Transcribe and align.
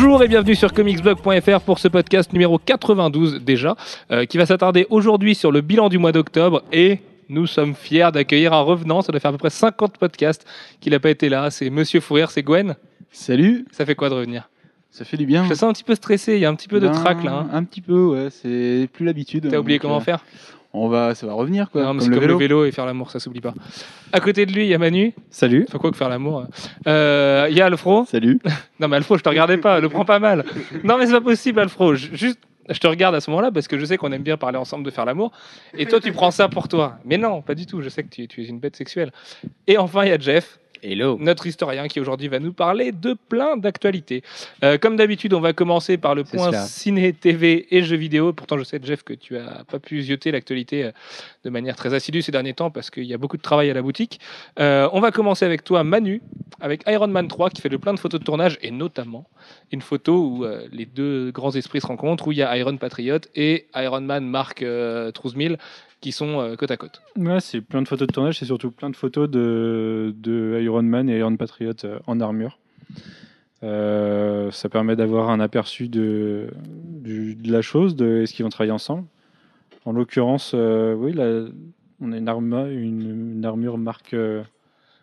Bonjour 0.00 0.22
et 0.22 0.28
bienvenue 0.28 0.54
sur 0.54 0.72
comicsblog.fr 0.72 1.60
pour 1.62 1.80
ce 1.80 1.88
podcast 1.88 2.32
numéro 2.32 2.56
92 2.56 3.40
déjà, 3.42 3.74
euh, 4.12 4.26
qui 4.26 4.38
va 4.38 4.46
s'attarder 4.46 4.86
aujourd'hui 4.90 5.34
sur 5.34 5.50
le 5.50 5.60
bilan 5.60 5.88
du 5.88 5.98
mois 5.98 6.12
d'octobre 6.12 6.62
et 6.72 7.00
nous 7.28 7.48
sommes 7.48 7.74
fiers 7.74 8.10
d'accueillir 8.12 8.52
un 8.52 8.60
revenant, 8.60 9.02
ça 9.02 9.10
doit 9.10 9.18
faire 9.20 9.30
à 9.30 9.32
peu 9.32 9.38
près 9.38 9.50
50 9.50 9.98
podcasts 9.98 10.46
qu'il 10.80 10.92
n'a 10.92 11.00
pas 11.00 11.10
été 11.10 11.28
là, 11.28 11.50
c'est 11.50 11.68
Monsieur 11.68 11.98
Fourrière, 11.98 12.30
c'est 12.30 12.44
Gwen. 12.44 12.76
Salut, 13.10 13.66
Ça 13.72 13.84
fait 13.84 13.96
quoi 13.96 14.08
de 14.08 14.14
revenir? 14.14 14.48
Ça 14.92 15.04
fait 15.04 15.16
du 15.16 15.26
bien. 15.26 15.42
Je 15.42 15.48
te 15.48 15.54
sens 15.54 15.68
un 15.68 15.72
petit 15.72 15.82
peu 15.84 15.96
stressé, 15.96 16.34
il 16.34 16.40
y 16.40 16.44
a 16.44 16.48
un 16.48 16.54
petit 16.54 16.68
peu 16.68 16.78
de 16.78 16.86
Ben, 16.86 16.94
trac 16.94 17.24
là. 17.24 17.32
hein. 17.32 17.48
Un 17.52 17.64
petit 17.64 17.80
peu, 17.80 18.06
ouais, 18.06 18.28
c'est 18.30 18.88
plus 18.92 19.04
l'habitude. 19.04 19.48
T'as 19.50 19.58
oublié 19.58 19.78
Donc, 19.78 19.82
comment 19.82 19.96
euh, 19.96 20.00
faire? 20.00 20.24
On 20.74 20.88
va, 20.88 21.14
ça 21.14 21.26
va 21.26 21.32
revenir 21.32 21.70
quoi. 21.70 21.82
Non, 21.82 21.94
mais 21.94 22.00
comme 22.00 22.04
c'est 22.04 22.08
le 22.10 22.14
comme 22.16 22.20
vélo. 22.24 22.34
le 22.34 22.38
vélo 22.38 22.64
et 22.66 22.72
faire 22.72 22.84
l'amour, 22.86 23.10
ça 23.10 23.18
s'oublie 23.18 23.40
pas. 23.40 23.54
À 24.12 24.20
côté 24.20 24.44
de 24.46 24.52
lui, 24.52 24.64
il 24.64 24.68
y 24.68 24.74
a 24.74 24.78
Manu. 24.78 25.14
Salut. 25.30 25.64
Enfin 25.68 25.78
quoi 25.78 25.90
que 25.90 25.96
faire 25.96 26.08
l'amour. 26.10 26.44
Euh, 26.86 27.46
Il 27.50 27.56
y 27.56 27.60
a 27.62 27.66
Alfro. 27.66 28.04
Salut. 28.06 28.38
Non 28.80 28.86
mais 28.88 28.96
Alfro, 28.96 29.16
je 29.18 29.22
te 29.22 29.28
regardais 29.28 29.56
pas, 29.58 29.80
le 29.80 29.88
prends 29.88 30.04
pas 30.04 30.18
mal. 30.18 30.44
Non 30.84 30.98
mais 30.98 31.06
c'est 31.06 31.12
pas 31.12 31.20
possible 31.20 31.58
Alfro, 31.60 31.94
J- 31.94 32.10
juste 32.12 32.38
je 32.70 32.78
te 32.78 32.86
regarde 32.86 33.14
à 33.14 33.20
ce 33.22 33.30
moment-là 33.30 33.50
parce 33.50 33.66
que 33.66 33.78
je 33.78 33.84
sais 33.86 33.96
qu'on 33.96 34.12
aime 34.12 34.22
bien 34.22 34.36
parler 34.36 34.58
ensemble 34.58 34.84
de 34.84 34.90
faire 34.90 35.06
l'amour 35.06 35.32
et 35.72 35.86
toi 35.86 36.00
tu 36.00 36.12
prends 36.12 36.30
ça 36.30 36.48
pour 36.48 36.68
toi. 36.68 36.98
Mais 37.06 37.16
non, 37.16 37.40
pas 37.40 37.54
du 37.54 37.64
tout, 37.64 37.80
je 37.80 37.88
sais 37.88 38.02
que 38.02 38.10
tu, 38.10 38.28
tu 38.28 38.42
es 38.42 38.46
une 38.46 38.60
bête 38.60 38.76
sexuelle. 38.76 39.10
Et 39.66 39.78
enfin 39.78 40.04
il 40.04 40.10
y 40.10 40.12
a 40.12 40.18
Jeff, 40.18 40.58
Hello. 40.82 41.16
notre 41.20 41.46
historien 41.46 41.88
qui 41.88 42.00
aujourd'hui 42.00 42.28
va 42.28 42.38
nous 42.38 42.52
parler 42.52 42.92
de 42.92 43.14
plein 43.14 43.56
d'actualités. 43.56 44.22
Euh, 44.62 44.78
comme 44.78 44.96
d'habitude, 44.96 45.34
on 45.34 45.40
va 45.40 45.52
commencer 45.52 45.98
par 45.98 46.14
le 46.14 46.24
point 46.24 46.46
cela. 46.46 46.64
ciné, 46.64 47.12
TV 47.12 47.66
et 47.70 47.82
jeux 47.82 47.96
vidéo. 47.96 48.32
Pourtant, 48.32 48.58
je 48.58 48.64
sais, 48.64 48.80
Jeff, 48.82 49.02
que 49.02 49.12
tu 49.12 49.36
as 49.36 49.64
pas 49.70 49.78
pu 49.78 50.02
zioter 50.02 50.30
l'actualité 50.30 50.84
euh, 50.84 50.90
de 51.44 51.50
manière 51.50 51.76
très 51.76 51.94
assidue 51.94 52.22
ces 52.22 52.32
derniers 52.32 52.54
temps 52.54 52.70
parce 52.70 52.90
qu'il 52.90 53.04
y 53.04 53.14
a 53.14 53.18
beaucoup 53.18 53.36
de 53.36 53.42
travail 53.42 53.70
à 53.70 53.74
la 53.74 53.82
boutique. 53.82 54.20
Euh, 54.58 54.88
on 54.92 55.00
va 55.00 55.10
commencer 55.10 55.44
avec 55.44 55.64
toi, 55.64 55.84
Manu, 55.84 56.22
avec 56.60 56.82
Iron 56.86 57.08
Man 57.08 57.28
3 57.28 57.50
qui 57.50 57.62
fait 57.62 57.68
de 57.68 57.76
plein 57.76 57.94
de 57.94 57.98
photos 57.98 58.20
de 58.20 58.24
tournage 58.24 58.58
et 58.62 58.70
notamment 58.70 59.28
une 59.72 59.82
photo 59.82 60.24
où 60.24 60.44
euh, 60.44 60.66
les 60.72 60.86
deux 60.86 61.30
grands 61.30 61.52
esprits 61.52 61.80
se 61.80 61.86
rencontrent, 61.86 62.28
où 62.28 62.32
il 62.32 62.38
y 62.38 62.42
a 62.42 62.56
Iron 62.56 62.76
Patriot 62.76 63.20
et 63.34 63.66
Iron 63.74 64.00
Man 64.00 64.26
Mark 64.26 64.62
euh, 64.62 65.10
13000 65.12 65.58
qui 66.00 66.12
sont 66.12 66.40
euh, 66.40 66.56
côte 66.56 66.70
à 66.70 66.76
côte. 66.76 67.02
Ouais, 67.16 67.40
c'est 67.40 67.60
plein 67.60 67.82
de 67.82 67.88
photos 67.88 68.06
de 68.08 68.12
tournage, 68.12 68.38
c'est 68.38 68.44
surtout 68.46 68.70
plein 68.70 68.90
de 68.90 68.96
photos 68.96 69.28
de, 69.28 70.14
de 70.16 70.58
Iron 70.62 70.82
Man 70.82 71.08
et 71.10 71.18
Iron 71.18 71.36
Patriot 71.36 71.72
euh, 71.84 71.98
en 72.06 72.20
armure. 72.20 72.58
Euh, 73.64 74.50
ça 74.52 74.68
permet 74.68 74.94
d'avoir 74.94 75.30
un 75.30 75.40
aperçu 75.40 75.88
de, 75.88 76.48
la 77.44 77.60
chose, 77.62 77.96
de 77.96 78.22
est-ce 78.22 78.32
qu'ils 78.32 78.44
vont 78.44 78.50
travailler 78.50 78.72
ensemble. 78.72 79.04
En 79.84 79.92
l'occurrence, 79.92 80.52
euh, 80.54 80.94
oui, 80.94 81.12
là, 81.12 81.46
on 82.00 82.12
a 82.12 82.16
une, 82.18 82.28
arma- 82.28 82.68
une, 82.70 83.34
une 83.36 83.44
armure 83.44 83.76
marque 83.78 84.14
euh, 84.14 84.42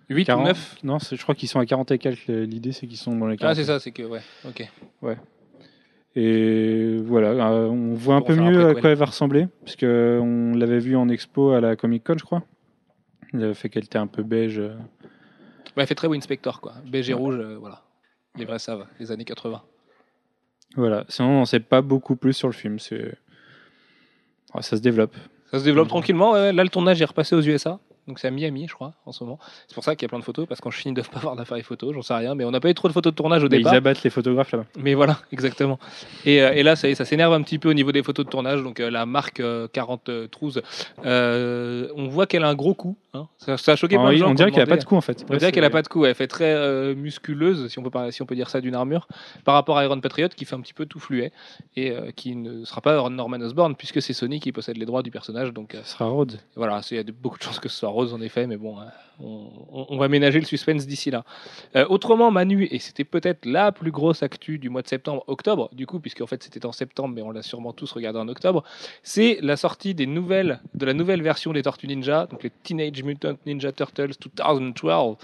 8 0.09 0.21
ou 0.21 0.25
40. 0.25 0.45
9 0.47 0.75
Non, 0.83 0.97
je 0.99 1.21
crois 1.21 1.35
qu'ils 1.35 1.49
sont 1.49 1.59
à 1.59 1.65
40 1.65 1.91
et 1.91 1.97
quelques. 1.97 2.27
L'idée, 2.27 2.71
c'est 2.71 2.87
qu'ils 2.87 2.97
sont 2.97 3.15
dans 3.15 3.27
les 3.27 3.35
40. 3.35 3.51
Ah, 3.51 3.55
c'est 3.55 3.65
ça, 3.65 3.79
c'est 3.79 3.91
que, 3.91 4.03
ouais, 4.03 4.21
ok. 4.47 4.69
Et 6.17 6.97
voilà, 7.03 7.51
euh, 7.51 7.67
on 7.67 7.93
voit 7.93 8.15
un 8.15 8.21
peu 8.21 8.35
mieux 8.35 8.67
à 8.69 8.73
quoi 8.73 8.89
elle 8.91 8.97
va 8.97 9.05
ressembler, 9.05 9.47
parce 9.61 9.75
que 9.75 10.19
on 10.21 10.53
l'avait 10.55 10.79
vu 10.79 10.95
en 10.95 11.09
expo 11.09 11.51
à 11.51 11.59
la 11.59 11.75
Comic 11.75 12.03
Con, 12.05 12.15
je 12.17 12.23
crois. 12.23 12.43
Il 13.33 13.43
avait 13.43 13.53
fait 13.53 13.67
qu'elle 13.69 13.83
était 13.83 13.97
un 13.97 14.07
peu 14.07 14.23
beige. 14.23 14.59
euh. 14.59 14.75
Ouais, 15.75 15.83
elle 15.83 15.87
fait 15.87 15.95
très 15.95 16.07
Winspector, 16.07 16.61
quoi. 16.61 16.73
Beige 16.89 17.09
et 17.09 17.13
rouge, 17.13 17.35
euh, 17.37 17.57
voilà. 17.59 17.81
Les 18.37 18.45
vrais 18.45 18.59
savent, 18.59 18.85
les 18.99 19.11
années 19.11 19.25
80. 19.25 19.61
Voilà. 20.77 21.03
Sinon, 21.09 21.29
on 21.29 21.33
n'en 21.39 21.45
sait 21.45 21.59
pas 21.59 21.81
beaucoup 21.81 22.15
plus 22.15 22.33
sur 22.33 22.47
le 22.47 22.53
film. 22.53 22.79
C'est, 22.79 23.17
Ah, 24.53 24.61
ça 24.61 24.77
se 24.77 24.81
développe. 24.81 25.15
Ça 25.51 25.59
se 25.59 25.65
développe 25.65 25.87
tranquillement. 25.89 26.33
Là, 26.33 26.51
le 26.63 26.69
tournage 26.69 27.01
est 27.01 27.05
repassé 27.05 27.35
aux 27.35 27.41
USA. 27.41 27.79
Donc, 28.07 28.19
c'est 28.19 28.27
à 28.27 28.31
Miami, 28.31 28.67
je 28.67 28.73
crois, 28.73 28.93
en 29.05 29.11
ce 29.11 29.23
moment. 29.23 29.39
C'est 29.67 29.73
pour 29.73 29.83
ça 29.83 29.95
qu'il 29.95 30.03
y 30.03 30.07
a 30.07 30.09
plein 30.09 30.19
de 30.19 30.23
photos, 30.23 30.47
parce 30.47 30.61
qu'en 30.61 30.69
Chine, 30.71 30.89
ils 30.89 30.91
ne 30.91 30.95
doivent 30.95 31.09
pas 31.09 31.17
avoir 31.17 31.35
d'appareil 31.35 31.63
photo, 31.63 31.91
j'en 31.93 32.01
sais 32.03 32.13
rien. 32.13 32.35
Mais 32.35 32.43
on 32.45 32.51
n'a 32.51 32.59
pas 32.59 32.69
eu 32.69 32.73
trop 32.75 32.87
de 32.87 32.93
photos 32.93 33.11
de 33.13 33.15
tournage 33.15 33.43
au 33.43 33.49
Mais 33.49 33.55
ils 33.57 33.59
départ. 33.59 33.73
abattent 33.73 34.03
les 34.03 34.09
photographes 34.09 34.51
là-bas. 34.51 34.65
Mais 34.77 34.93
voilà, 34.93 35.17
exactement. 35.31 35.79
Et, 36.25 36.41
euh, 36.41 36.53
et 36.53 36.61
là, 36.63 36.75
ça, 36.75 36.93
s'énerve 37.05 37.33
un 37.33 37.41
petit 37.41 37.57
peu 37.59 37.69
au 37.69 37.73
niveau 37.73 37.91
des 37.91 38.03
photos 38.03 38.25
de 38.25 38.29
tournage. 38.29 38.61
Donc, 38.63 38.79
euh, 38.79 38.89
la 38.91 39.05
marque 39.05 39.39
euh, 39.39 39.67
40 39.73 40.09
euh, 40.09 40.27
Trouze, 40.27 40.61
euh, 41.05 41.87
on 41.95 42.07
voit 42.07 42.27
qu'elle 42.27 42.43
a 42.43 42.47
un 42.49 42.55
gros 42.55 42.73
coup. 42.73 42.97
hein. 43.13 43.27
Ça, 43.37 43.57
ça 43.57 43.71
a 43.73 43.75
choqué 43.75 43.95
plein 43.95 44.05
Ah 44.05 44.09
de 44.09 44.13
oui, 44.13 44.19
gens. 44.19 44.29
on 44.31 44.33
dirait 44.33 44.51
qu'elle 44.51 44.63
n'a 44.63 44.67
pas 44.67 44.77
de 44.77 44.83
coup 44.85 44.95
en 44.95 45.01
fait. 45.01 45.25
On 45.29 45.37
dirait 45.37 45.51
qu'elle 45.51 45.63
a 45.63 45.69
pas 45.69 45.81
de 45.81 45.87
coup. 45.87 46.05
Elle 46.05 46.15
fait 46.15 46.27
très 46.27 46.93
musculeuse, 46.95 47.67
si 47.69 47.79
on, 47.79 47.83
peut 47.83 47.89
pas, 47.89 48.11
si 48.11 48.21
on 48.21 48.25
peut 48.25 48.35
dire 48.35 48.49
ça 48.49 48.61
d'une 48.61 48.75
armure, 48.75 49.07
par 49.43 49.55
rapport 49.55 49.77
à 49.77 49.83
Iron 49.85 49.99
Patriot, 49.99 50.29
qui 50.29 50.45
fait 50.45 50.55
un 50.55 50.61
petit 50.61 50.73
peu 50.73 50.85
tout 50.85 50.99
fluet 50.99 51.31
et 51.75 51.93
qui 52.15 52.35
ne 52.35 52.65
sera 52.65 52.81
pas 52.81 53.09
Norman 53.09 53.37
Osborn, 53.41 53.75
puisque 53.75 54.01
c'est 54.01 54.13
Sony 54.13 54.39
qui 54.39 54.51
possède 54.51 54.77
les 54.77 54.85
droits 54.85 55.03
du 55.03 55.11
personnage. 55.11 55.53
Donc 55.53 55.75
Ce 55.83 55.91
sera 55.91 56.05
Rhodes. 56.05 56.39
voilà, 56.55 56.81
il 56.91 56.97
y 56.97 56.99
a 56.99 57.03
de- 57.03 57.11
beaucoup 57.11 57.37
de 57.37 57.43
chances 57.43 57.59
que 57.59 57.69
ce 57.69 57.77
soit 57.77 57.89
En 57.95 58.21
effet, 58.21 58.45
mais 58.45 58.57
bon, 58.57 58.77
euh, 58.79 58.83
on, 59.19 59.97
va 59.97 60.09
ménager 60.09 60.39
le 60.39 60.45
suspense 60.45 60.85
d'ici 60.85 61.11
là. 61.11 61.23
Euh, 61.77 61.85
autrement, 61.87 62.29
Manu, 62.29 62.67
et 62.69 62.79
c'était 62.79 63.05
peut-être 63.05 63.45
la 63.45 63.71
plus 63.71 63.91
grosse 63.91 64.21
actu 64.21 64.59
du 64.59 64.69
mois 64.69 64.81
de 64.81 64.87
septembre-octobre, 64.87 65.69
du 65.73 65.85
coup, 65.85 66.01
puisqu'en 66.01 66.27
fait 66.27 66.43
c'était 66.43 66.65
en 66.65 66.73
septembre, 66.73 67.15
mais 67.15 67.21
on 67.21 67.31
l'a 67.31 67.41
sûrement 67.41 67.71
tous 67.71 67.89
regardé 67.93 68.19
en 68.19 68.27
octobre, 68.27 68.65
c'est 69.01 69.39
la 69.41 69.55
sortie 69.55 69.95
des 69.95 70.07
nouvelles, 70.07 70.59
de 70.73 70.85
la 70.85 70.93
nouvelle 70.93 71.21
version 71.21 71.53
des 71.53 71.61
Tortues 71.61 71.87
Ninja, 71.87 72.27
donc 72.27 72.43
les 72.43 72.51
Teenage 72.63 73.01
Mutant 73.03 73.37
Ninja 73.45 73.71
Turtles 73.71 74.11
2012. 74.35 75.15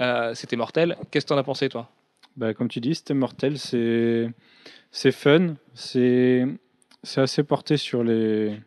Euh, 0.00 0.34
c'était 0.34 0.56
mortel. 0.56 0.96
Qu'est-ce 1.10 1.24
que 1.24 1.30
t'en 1.30 1.38
as 1.38 1.42
pensé, 1.42 1.70
toi? 1.70 1.90
Bah, 2.36 2.52
comme 2.52 2.68
tu 2.68 2.80
dis, 2.80 2.94
c'était 2.94 3.14
mortel. 3.14 3.58
C'est, 3.58 5.12
fun. 5.12 5.54
C'est 5.74 6.46
assez 7.16 7.42
porté 7.44 7.78
sur 7.78 8.04
les. 8.04 8.58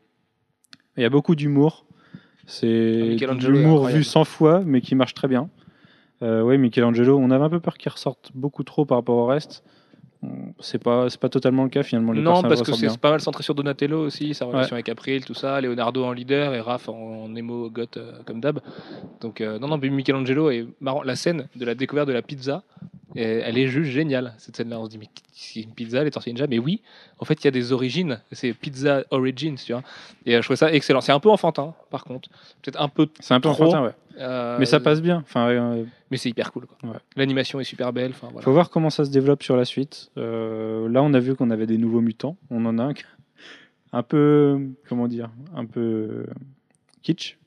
Il 0.98 1.04
y 1.04 1.06
a 1.06 1.10
beaucoup 1.10 1.36
d'humour. 1.36 1.86
Ah, 2.44 2.50
C'est 2.50 2.68
de 3.16 3.48
est 3.48 3.50
l'humour 3.50 3.88
vu 3.88 4.04
100 4.04 4.24
fois, 4.26 4.62
mais 4.66 4.82
qui 4.82 4.96
marche 4.96 5.14
très 5.14 5.28
bien. 5.28 5.50
Euh, 6.22 6.42
oui, 6.42 6.58
Michelangelo, 6.58 7.18
on 7.18 7.32
avait 7.32 7.44
un 7.44 7.50
peu 7.50 7.60
peur 7.60 7.78
qu'il 7.78 7.92
ressorte 7.92 8.32
beaucoup 8.34 8.64
trop 8.64 8.86
par 8.86 8.98
rapport 8.98 9.18
au 9.18 9.26
reste. 9.26 9.64
C'est 10.60 10.82
pas, 10.82 11.10
c'est 11.10 11.20
pas 11.20 11.30
totalement 11.30 11.64
le 11.64 11.70
cas 11.70 11.84
finalement. 11.84 12.12
Les 12.12 12.22
Non, 12.22 12.42
parce 12.42 12.62
que 12.62 12.74
c'est 12.74 12.98
pas 12.98 13.12
mal 13.12 13.22
centré 13.22 13.44
sur 13.44 13.56
Donatello 13.56 14.06
aussi, 14.06 14.34
sa 14.34 14.46
relation 14.46 14.74
avec 14.74 14.90
April, 14.90 15.26
tout 15.26 15.34
ça, 15.34 15.60
Leonardo 15.62 16.04
en 16.04 16.12
leader 16.12 16.54
et 16.54 16.62
Raph 16.62 16.90
en, 16.90 17.24
en 17.24 17.36
émo 17.36 17.70
goth 17.70 17.98
euh, 17.98 18.14
comme 18.26 18.40
d'hab. 18.40 18.60
Donc 19.22 19.42
euh, 19.42 19.60
non, 19.60 19.68
non, 19.68 19.78
mais 19.78 19.90
Michelangelo 19.90 20.50
est 20.50 20.66
marrant. 20.80 21.04
La 21.04 21.16
scène 21.16 21.48
de 21.56 21.66
la 21.66 21.76
découverte 21.76 22.08
de 22.08 22.14
la 22.14 22.22
pizza, 22.22 22.64
elle 23.16 23.58
est 23.58 23.68
juste 23.68 23.92
géniale. 23.92 24.34
Cette 24.38 24.56
scène-là, 24.56 24.80
on 24.80 24.86
se 24.86 24.90
dit 24.90 24.98
mais 24.98 25.10
c'est 25.32 25.62
une 25.62 25.72
pizza, 25.72 26.04
les 26.04 26.12
tortillas 26.12 26.34
ninja, 26.34 26.48
mais 26.48 26.60
oui, 26.60 26.82
en 27.20 27.26
fait 27.26 27.44
il 27.44 27.46
y 27.46 27.48
a 27.48 27.52
des 27.52 27.72
origines, 27.72 28.20
c'est 28.32 28.54
pizza 28.54 29.04
origins, 29.10 29.56
tu 29.56 29.74
vois. 29.74 29.84
Et 30.26 30.36
euh, 30.36 30.42
je 30.42 30.48
trouve 30.48 30.58
ça 30.58 30.72
excellent. 30.72 31.02
C'est 31.02 31.12
un 31.12 31.20
peu 31.20 31.30
enfantin, 31.30 31.74
par 31.90 32.04
contre, 32.04 32.30
peut-être 32.62 32.80
un 32.80 32.88
peu. 32.88 33.08
C'est 33.20 33.34
un 33.34 33.40
peu 33.40 33.50
trop, 33.50 33.64
enfantin, 33.64 33.84
ouais. 33.84 33.94
Euh, 34.20 34.58
Mais 34.60 34.66
ça 34.66 34.80
passe 34.80 35.02
bien. 35.02 35.18
Enfin, 35.18 35.48
euh, 35.50 35.84
Mais 36.12 36.18
c'est 36.18 36.30
hyper 36.30 36.52
cool. 36.52 36.66
Ouais. 36.84 36.98
L'animation 37.16 37.60
est 37.60 37.64
super 37.64 37.94
belle. 37.94 38.12
Enfin 38.12 38.28
voilà. 38.32 38.44
faut 38.44 38.54
voir 38.54 38.70
comment 38.70 38.90
ça 38.90 39.06
se 39.06 39.12
développe 39.12 39.44
sur 39.44 39.56
la 39.56 39.66
suite. 39.66 40.12
Euh, 40.18 40.90
là, 40.90 41.02
on 41.04 41.14
a 41.14 41.20
vu 41.20 41.36
qu'on 41.36 41.50
avait 41.50 41.66
des 41.66 41.78
nouveaux 41.78 42.02
mutants. 42.02 42.38
On 42.50 42.66
en 42.66 42.78
a 42.80 42.84
un 42.84 42.94
un 43.96 44.02
peu, 44.02 44.60
comment 44.90 45.08
dire, 45.08 45.30
un 45.56 45.66
peu 45.66 46.26
kitsch. 47.04 47.38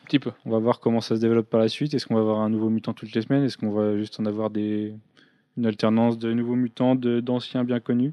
Un 0.00 0.04
petit 0.06 0.18
peu. 0.20 0.30
On 0.46 0.50
va 0.50 0.58
voir 0.58 0.80
comment 0.80 1.00
ça 1.00 1.16
se 1.16 1.20
développe 1.20 1.50
par 1.50 1.60
la 1.60 1.68
suite. 1.68 1.92
Est-ce 1.94 2.06
qu'on 2.06 2.14
va 2.14 2.20
avoir 2.20 2.40
un 2.40 2.50
nouveau 2.50 2.70
mutant 2.70 2.92
toutes 2.92 3.12
les 3.12 3.22
semaines? 3.22 3.44
Est-ce 3.44 3.58
qu'on 3.58 3.72
va 3.72 3.96
juste 3.96 4.20
en 4.20 4.26
avoir 4.26 4.50
des... 4.50 4.94
une 5.56 5.66
alternance 5.66 6.18
de 6.18 6.32
nouveaux 6.32 6.54
mutants, 6.54 6.94
d'anciens 6.94 7.64
bien 7.64 7.80
connus? 7.80 8.12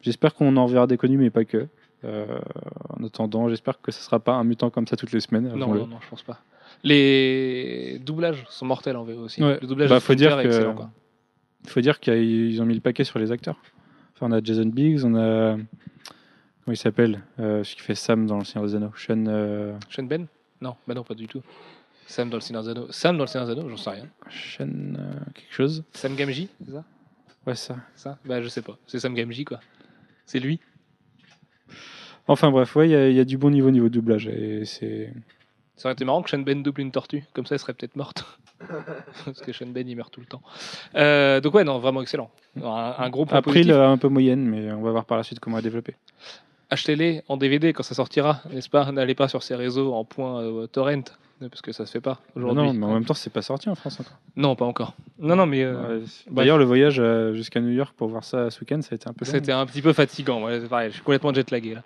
J'espère 0.00 0.34
qu'on 0.34 0.56
en 0.56 0.66
verra 0.66 0.86
des 0.86 0.96
connus, 0.96 1.18
mais 1.18 1.30
pas 1.30 1.44
que. 1.44 1.68
Euh, 2.04 2.40
en 2.88 3.04
attendant, 3.04 3.48
j'espère 3.48 3.80
que 3.80 3.92
ce 3.92 4.02
sera 4.02 4.18
pas 4.18 4.34
un 4.34 4.44
mutant 4.44 4.70
comme 4.70 4.86
ça 4.86 4.96
toutes 4.96 5.12
les 5.12 5.20
semaines. 5.20 5.48
Non, 5.54 5.74
non, 5.74 5.86
non, 5.86 5.98
je 6.00 6.08
pense 6.08 6.22
pas. 6.22 6.40
Les 6.84 7.98
doublages 8.00 8.44
sont 8.48 8.66
mortels 8.66 8.96
en 8.96 9.04
VO 9.04 9.20
aussi. 9.24 9.42
Ouais. 9.42 9.58
Le 9.60 9.66
doublage 9.66 9.88
Bah, 9.90 10.00
faut 10.00 10.14
dire 10.14 10.38
est 10.38 10.42
que- 10.44 10.48
excellent. 10.48 10.74
Quoi. 10.74 10.90
Il 11.64 11.70
faut 11.70 11.80
dire 11.80 12.00
qu'ils 12.00 12.60
ont 12.60 12.66
mis 12.66 12.74
le 12.74 12.80
paquet 12.80 13.04
sur 13.04 13.18
les 13.18 13.30
acteurs. 13.30 13.56
Enfin, 14.14 14.26
on 14.28 14.32
a 14.32 14.42
Jason 14.42 14.66
Biggs, 14.66 15.04
on 15.04 15.14
a. 15.14 15.56
Comment 16.64 16.74
il 16.74 16.76
s'appelle 16.76 17.22
euh, 17.40 17.62
Celui 17.64 17.76
qui 17.76 17.82
fait 17.82 17.94
Sam 17.94 18.26
dans 18.26 18.38
Le 18.38 18.44
Seigneur 18.44 18.68
des 18.68 18.74
Anneaux. 18.76 18.92
Sean. 18.96 19.24
euh, 19.26 19.76
Sean 19.90 20.04
Ben 20.04 20.26
Non, 20.60 20.74
bah 20.86 20.94
non, 20.94 21.02
pas 21.04 21.14
du 21.14 21.26
tout. 21.26 21.42
Sam 22.06 22.30
dans 22.30 22.36
le 22.36 22.40
Seigneur 22.40 22.62
des 22.64 22.70
Anneaux. 22.70 22.86
Sam 22.90 23.16
dans 23.16 23.24
le 23.24 23.28
Seigneur 23.28 23.46
des 23.46 23.52
Anneaux, 23.52 23.68
j'en 23.68 23.76
sais 23.76 23.90
rien. 23.90 24.06
Sean, 24.30 24.68
euh, 24.68 25.12
quelque 25.34 25.52
chose. 25.54 25.84
Sam 25.92 26.14
Gamgee, 26.16 26.48
c'est 26.64 26.72
ça? 26.72 26.84
Ouais, 27.46 27.54
ça. 27.56 27.76
Ça? 27.96 28.18
Bah 28.24 28.40
je 28.42 28.48
sais 28.48 28.62
pas. 28.62 28.76
C'est 28.86 28.98
Sam 29.00 29.14
Gamgee 29.14 29.44
quoi. 29.44 29.60
C'est 30.26 30.38
lui. 30.40 30.60
Enfin 32.28 32.50
bref, 32.52 32.74
ouais, 32.76 32.88
il 32.88 33.12
y, 33.12 33.16
y 33.16 33.20
a 33.20 33.24
du 33.24 33.36
bon 33.38 33.50
niveau 33.50 33.70
niveau 33.70 33.88
doublage. 33.88 34.28
Et 34.28 34.64
c'est. 34.64 35.12
Ça 35.82 35.88
aurait 35.88 35.94
été 35.94 36.04
marrant 36.04 36.22
que 36.22 36.30
Sean 36.30 36.38
Ben 36.38 36.62
double 36.62 36.80
une 36.80 36.92
tortue. 36.92 37.24
Comme 37.32 37.44
ça, 37.44 37.56
elle 37.56 37.58
serait 37.58 37.72
peut-être 37.74 37.96
morte. 37.96 38.24
Parce 39.24 39.40
que 39.40 39.52
Sean 39.52 39.66
Ben, 39.66 39.88
il 39.88 39.96
meurt 39.96 40.12
tout 40.12 40.20
le 40.20 40.26
temps. 40.26 40.40
Euh, 40.94 41.40
donc 41.40 41.54
ouais, 41.54 41.64
non, 41.64 41.80
vraiment 41.80 42.00
excellent. 42.02 42.30
Un, 42.62 42.94
un 42.98 43.10
gros 43.10 43.26
point 43.26 43.38
Après, 43.38 43.50
positif. 43.50 43.72
il 43.72 43.74
a 43.74 43.88
un 43.88 43.96
peu 43.98 44.06
moyenne, 44.06 44.44
mais 44.46 44.70
on 44.70 44.80
va 44.80 44.92
voir 44.92 45.04
par 45.06 45.16
la 45.18 45.24
suite 45.24 45.40
comment 45.40 45.56
elle 45.58 45.64
développer. 45.64 45.96
Achetez-les 46.72 47.22
en 47.28 47.36
DVD 47.36 47.74
quand 47.74 47.82
ça 47.82 47.94
sortira, 47.94 48.40
n'est-ce 48.50 48.70
pas? 48.70 48.90
N'allez 48.92 49.14
pas 49.14 49.28
sur 49.28 49.42
ces 49.42 49.54
réseaux 49.54 49.92
en 49.92 50.04
point 50.04 50.40
euh, 50.40 50.66
torrent. 50.66 51.02
parce 51.50 51.60
que 51.60 51.70
ça 51.70 51.84
se 51.84 51.92
fait 51.92 52.00
pas 52.00 52.18
aujourd'hui. 52.34 52.64
Non, 52.64 52.72
mais 52.72 52.86
en 52.86 52.94
même 52.94 53.04
temps, 53.04 53.12
c'est 53.12 53.28
pas 53.32 53.42
sorti 53.42 53.68
en 53.68 53.74
France 53.74 54.00
encore. 54.00 54.16
Non, 54.36 54.56
pas 54.56 54.64
encore. 54.64 54.94
Non, 55.18 55.36
non, 55.36 55.44
mais 55.44 55.62
euh, 55.64 55.98
Ouais, 55.98 56.04
D'ailleurs, 56.30 56.56
le 56.56 56.64
voyage 56.64 56.96
euh, 56.98 57.34
jusqu'à 57.34 57.60
New 57.60 57.72
York 57.72 57.94
pour 57.94 58.08
voir 58.08 58.24
ça 58.24 58.48
ce 58.50 58.58
week-end, 58.60 58.80
ça 58.80 58.88
a 58.92 58.94
été 58.94 59.06
un 59.06 59.12
peu 59.12 59.26
c'était 59.26 59.52
un 59.52 59.66
petit 59.66 59.82
peu 59.82 59.92
fatigant. 59.92 60.44
ouais, 60.44 60.60
pareil, 60.60 60.88
je 60.90 60.94
suis 60.94 61.02
complètement 61.04 61.34
jet-lagué 61.34 61.74
là. 61.74 61.82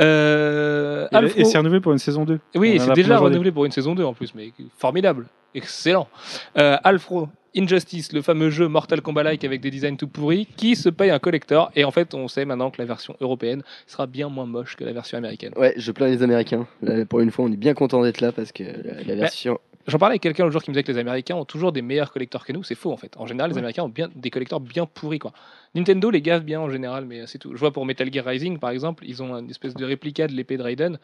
Euh, 0.00 1.06
Et, 1.12 1.14
Alfro- 1.16 1.38
et 1.40 1.44
c'est 1.44 1.58
renouvelé 1.58 1.80
pour 1.80 1.92
une 1.92 1.98
saison 1.98 2.24
2. 2.24 2.40
Oui, 2.54 2.78
c'est 2.80 2.92
déjà 2.94 3.18
renouvelé 3.18 3.52
pour 3.52 3.66
une 3.66 3.72
saison 3.72 3.94
2 3.94 4.04
en 4.04 4.14
plus, 4.14 4.34
mais 4.34 4.52
formidable. 4.78 5.26
Excellent. 5.54 6.08
Alfro, 6.54 7.28
Injustice, 7.56 8.12
le 8.12 8.22
fameux 8.22 8.50
jeu 8.50 8.68
Mortal 8.68 9.00
Kombat-like 9.00 9.44
avec 9.44 9.60
des 9.60 9.70
designs 9.70 9.96
tout 9.96 10.08
pourris, 10.08 10.46
qui 10.56 10.76
se 10.76 10.88
paye 10.88 11.10
un 11.10 11.18
collector. 11.18 11.70
Et 11.74 11.84
en 11.84 11.90
fait, 11.90 12.14
on 12.14 12.28
sait 12.28 12.44
maintenant 12.44 12.70
que 12.70 12.80
la 12.80 12.86
version 12.86 13.16
européenne 13.20 13.62
sera 13.86 14.06
bien 14.06 14.28
moins 14.28 14.46
moche 14.46 14.76
que 14.76 14.84
la 14.84 14.92
version 14.92 15.18
américaine. 15.18 15.52
Ouais, 15.56 15.74
je 15.76 15.92
plains 15.92 16.08
les 16.08 16.22
Américains. 16.22 16.66
Là, 16.82 17.04
pour 17.04 17.20
une 17.20 17.30
fois, 17.30 17.44
on 17.44 17.52
est 17.52 17.56
bien 17.56 17.74
content 17.74 18.02
d'être 18.02 18.20
là 18.20 18.32
parce 18.32 18.52
que 18.52 18.62
la, 18.62 19.02
la 19.04 19.14
version. 19.14 19.58
J'en 19.90 19.98
parlais 19.98 20.12
avec 20.12 20.22
quelqu'un 20.22 20.44
l'autre 20.44 20.52
jour 20.52 20.62
qui 20.62 20.70
me 20.70 20.74
disait 20.74 20.84
que 20.84 20.92
les 20.92 20.98
Américains 20.98 21.34
ont 21.34 21.44
toujours 21.44 21.72
des 21.72 21.82
meilleurs 21.82 22.12
collecteurs 22.12 22.44
que 22.44 22.52
nous. 22.52 22.62
C'est 22.62 22.76
faux 22.76 22.92
en 22.92 22.96
fait. 22.96 23.16
En 23.16 23.26
général, 23.26 23.50
les 23.50 23.58
Américains 23.58 23.82
ont 23.82 23.88
bien 23.88 24.08
des 24.14 24.30
collecteurs 24.30 24.60
bien 24.60 24.86
pourris 24.86 25.18
quoi. 25.18 25.32
Nintendo 25.74 26.10
les 26.10 26.22
gave 26.22 26.44
bien 26.44 26.60
en 26.60 26.70
général, 26.70 27.06
mais 27.06 27.26
c'est 27.26 27.38
tout. 27.38 27.52
Je 27.52 27.58
vois 27.58 27.72
pour 27.72 27.84
Metal 27.84 28.12
Gear 28.12 28.24
Rising 28.24 28.58
par 28.58 28.70
exemple, 28.70 29.04
ils 29.06 29.22
ont 29.22 29.36
une 29.36 29.50
espèce 29.50 29.74
de 29.74 29.84
réplica 29.84 30.28
de 30.28 30.32
l'épée 30.32 30.56
de 30.56 30.62
Raiden 30.62 30.98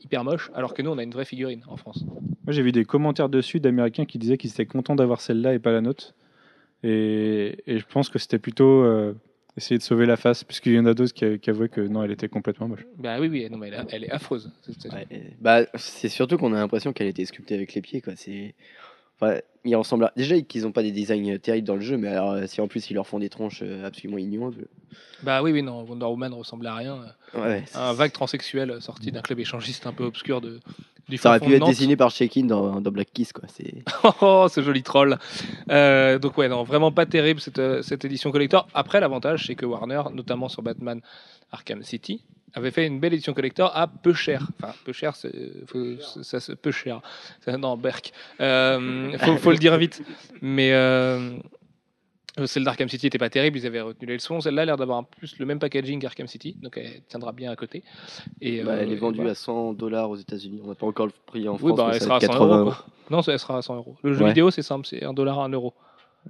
hyper 0.00 0.24
moche, 0.24 0.50
alors 0.54 0.72
que 0.72 0.80
nous 0.80 0.90
on 0.90 0.96
a 0.96 1.02
une 1.02 1.10
vraie 1.10 1.26
figurine 1.26 1.62
en 1.68 1.76
France. 1.76 2.04
Moi, 2.06 2.52
j'ai 2.52 2.62
vu 2.62 2.72
des 2.72 2.86
commentaires 2.86 3.28
dessus 3.28 3.60
d'Américains 3.60 4.06
qui 4.06 4.18
disaient 4.18 4.38
qu'ils 4.38 4.50
étaient 4.50 4.64
contents 4.64 4.96
d'avoir 4.96 5.20
celle-là 5.20 5.52
et 5.52 5.58
pas 5.58 5.70
la 5.70 5.82
nôtre. 5.82 6.14
Et, 6.82 7.62
et 7.66 7.78
je 7.78 7.84
pense 7.86 8.08
que 8.08 8.18
c'était 8.18 8.38
plutôt 8.38 8.82
euh, 8.82 9.14
essayer 9.56 9.78
de 9.78 9.82
sauver 9.82 10.06
la 10.06 10.16
face, 10.16 10.44
puisqu'il 10.44 10.72
y 10.72 10.78
en 10.78 10.86
a 10.86 10.94
d'autres 10.94 11.12
qui, 11.12 11.38
qui 11.38 11.50
avouaient 11.50 11.68
que 11.68 11.80
non, 11.80 12.02
elle 12.02 12.10
était 12.10 12.28
complètement 12.28 12.68
moche. 12.68 12.84
Bah 12.98 13.18
oui, 13.20 13.28
oui, 13.28 13.48
non, 13.50 13.58
mais 13.58 13.68
elle, 13.68 13.74
est- 13.74 13.86
elle 13.94 14.04
est 14.04 14.10
affreuse. 14.10 14.50
C'est- 14.62 14.80
c'est- 14.80 14.92
Ouais, 14.92 15.06
et- 15.10 15.22
bah, 15.40 15.66
c'est 15.76 16.08
surtout 16.08 16.36
qu'on 16.38 16.52
a 16.54 16.58
l'impression 16.58 16.92
qu'elle 16.92 17.06
a 17.06 17.10
été 17.10 17.24
sculptée 17.24 17.54
avec 17.54 17.74
les 17.74 17.82
pieds. 17.82 18.00
Quoi. 18.00 18.14
C'est... 18.16 18.54
Enfin, 19.20 19.38
il 19.64 19.76
ressemble 19.76 20.04
à... 20.06 20.12
Déjà 20.16 20.40
qu'ils 20.40 20.62
n'ont 20.62 20.72
pas 20.72 20.82
des 20.82 20.90
designs 20.90 21.38
terribles 21.38 21.66
dans 21.66 21.76
le 21.76 21.80
jeu, 21.82 21.96
mais 21.96 22.08
alors 22.08 22.32
euh, 22.32 22.46
si 22.46 22.60
en 22.60 22.66
plus 22.66 22.90
ils 22.90 22.94
leur 22.94 23.06
font 23.06 23.18
des 23.20 23.28
tronches 23.28 23.60
euh, 23.62 23.84
absolument 23.86 24.18
ignobles. 24.18 24.66
Bah 25.22 25.42
oui, 25.42 25.52
oui, 25.52 25.62
non, 25.62 25.82
Wonder 25.84 26.06
Woman 26.06 26.32
ressemble 26.34 26.66
à 26.66 26.74
rien. 26.74 27.04
Ouais, 27.34 27.62
Un 27.74 27.92
vague 27.92 28.10
transsexuel 28.12 28.80
sorti 28.82 29.12
d'un 29.12 29.20
club 29.22 29.38
échangiste 29.38 29.86
un 29.86 29.92
peu 29.92 30.02
obscur 30.04 30.40
de, 30.40 30.58
ça 31.16 31.30
aurait 31.30 31.40
pu 31.40 31.54
être 31.54 31.66
dessiné 31.66 31.96
par 31.96 32.10
Shekin 32.10 32.44
dans, 32.44 32.80
dans 32.80 32.90
Black 32.90 33.08
Kiss. 33.12 33.32
Quoi. 33.32 33.44
C'est... 33.48 33.82
Oh, 34.20 34.46
ce 34.50 34.62
joli 34.62 34.82
troll. 34.82 35.18
Euh, 35.70 36.18
donc 36.18 36.38
ouais, 36.38 36.48
non, 36.48 36.62
vraiment 36.64 36.92
pas 36.92 37.06
terrible 37.06 37.40
cette, 37.40 37.58
euh, 37.58 37.82
cette 37.82 38.04
édition 38.04 38.30
collector. 38.30 38.66
Après, 38.74 39.00
l'avantage, 39.00 39.46
c'est 39.46 39.54
que 39.54 39.66
Warner, 39.66 40.02
notamment 40.12 40.48
sur 40.48 40.62
Batman 40.62 41.00
Arkham 41.50 41.82
City, 41.82 42.22
avait 42.54 42.70
fait 42.70 42.86
une 42.86 43.00
belle 43.00 43.14
édition 43.14 43.32
collector 43.34 43.72
à 43.74 43.86
peu 43.86 44.12
cher. 44.12 44.46
Enfin, 44.62 44.74
peu 44.84 44.92
cher, 44.92 45.16
c'est, 45.16 45.32
faut- 45.66 45.98
ça, 46.22 46.38
c'est 46.40 46.54
peu 46.56 46.70
cher. 46.70 47.00
Non, 47.46 47.76
Berk. 47.76 48.12
Euh, 48.40 49.16
faut, 49.18 49.36
faut 49.38 49.50
le 49.52 49.58
dire 49.58 49.76
vite. 49.78 50.02
Mais 50.42 50.72
euh, 50.72 51.30
celle 52.46 52.64
d'Arkham 52.64 52.88
City 52.88 53.06
était 53.06 53.18
pas 53.18 53.28
terrible, 53.30 53.58
ils 53.58 53.66
avaient 53.66 53.80
retenu 53.80 54.06
les 54.08 54.14
leçons. 54.14 54.40
Celle-là 54.40 54.62
a 54.62 54.64
l'air 54.64 54.76
d'avoir 54.76 55.04
plus 55.06 55.38
le 55.38 55.46
même 55.46 55.58
packaging 55.58 56.00
qu'Arkham 56.00 56.26
City, 56.26 56.56
donc 56.62 56.76
elle 56.78 57.02
tiendra 57.08 57.32
bien 57.32 57.50
à 57.50 57.56
côté. 57.56 57.82
Et, 58.40 58.62
Bah, 58.62 58.72
euh, 58.72 58.78
elle 58.82 58.92
est 58.92 58.96
vendue 58.96 59.16
voilà. 59.16 59.32
à 59.32 59.34
100 59.34 59.74
dollars 59.74 60.08
aux 60.10 60.16
États-Unis. 60.16 60.60
On 60.64 60.68
n'a 60.68 60.74
pas 60.74 60.86
encore 60.86 61.06
le 61.06 61.12
prix 61.26 61.48
en 61.48 61.58
France. 61.58 61.70
Oui, 61.70 61.76
bah, 61.76 61.86
mais 61.90 61.96
elle 61.96 62.02
sera 62.02 62.14
à 62.14 62.18
être 62.18 62.26
100 62.26 62.32
80 62.32 62.58
euros. 62.60 62.72
Non, 63.10 63.20
elle 63.20 63.38
sera 63.38 63.58
à 63.58 63.62
100 63.62 63.76
euros. 63.76 63.96
Le 64.02 64.14
jeu 64.14 64.22
Ouais. 64.22 64.28
vidéo, 64.30 64.50
c'est 64.50 64.62
simple, 64.62 64.86
c'est 64.86 65.04
1 65.04 65.12
dollar, 65.12 65.38
1 65.40 65.50
euro. 65.50 65.74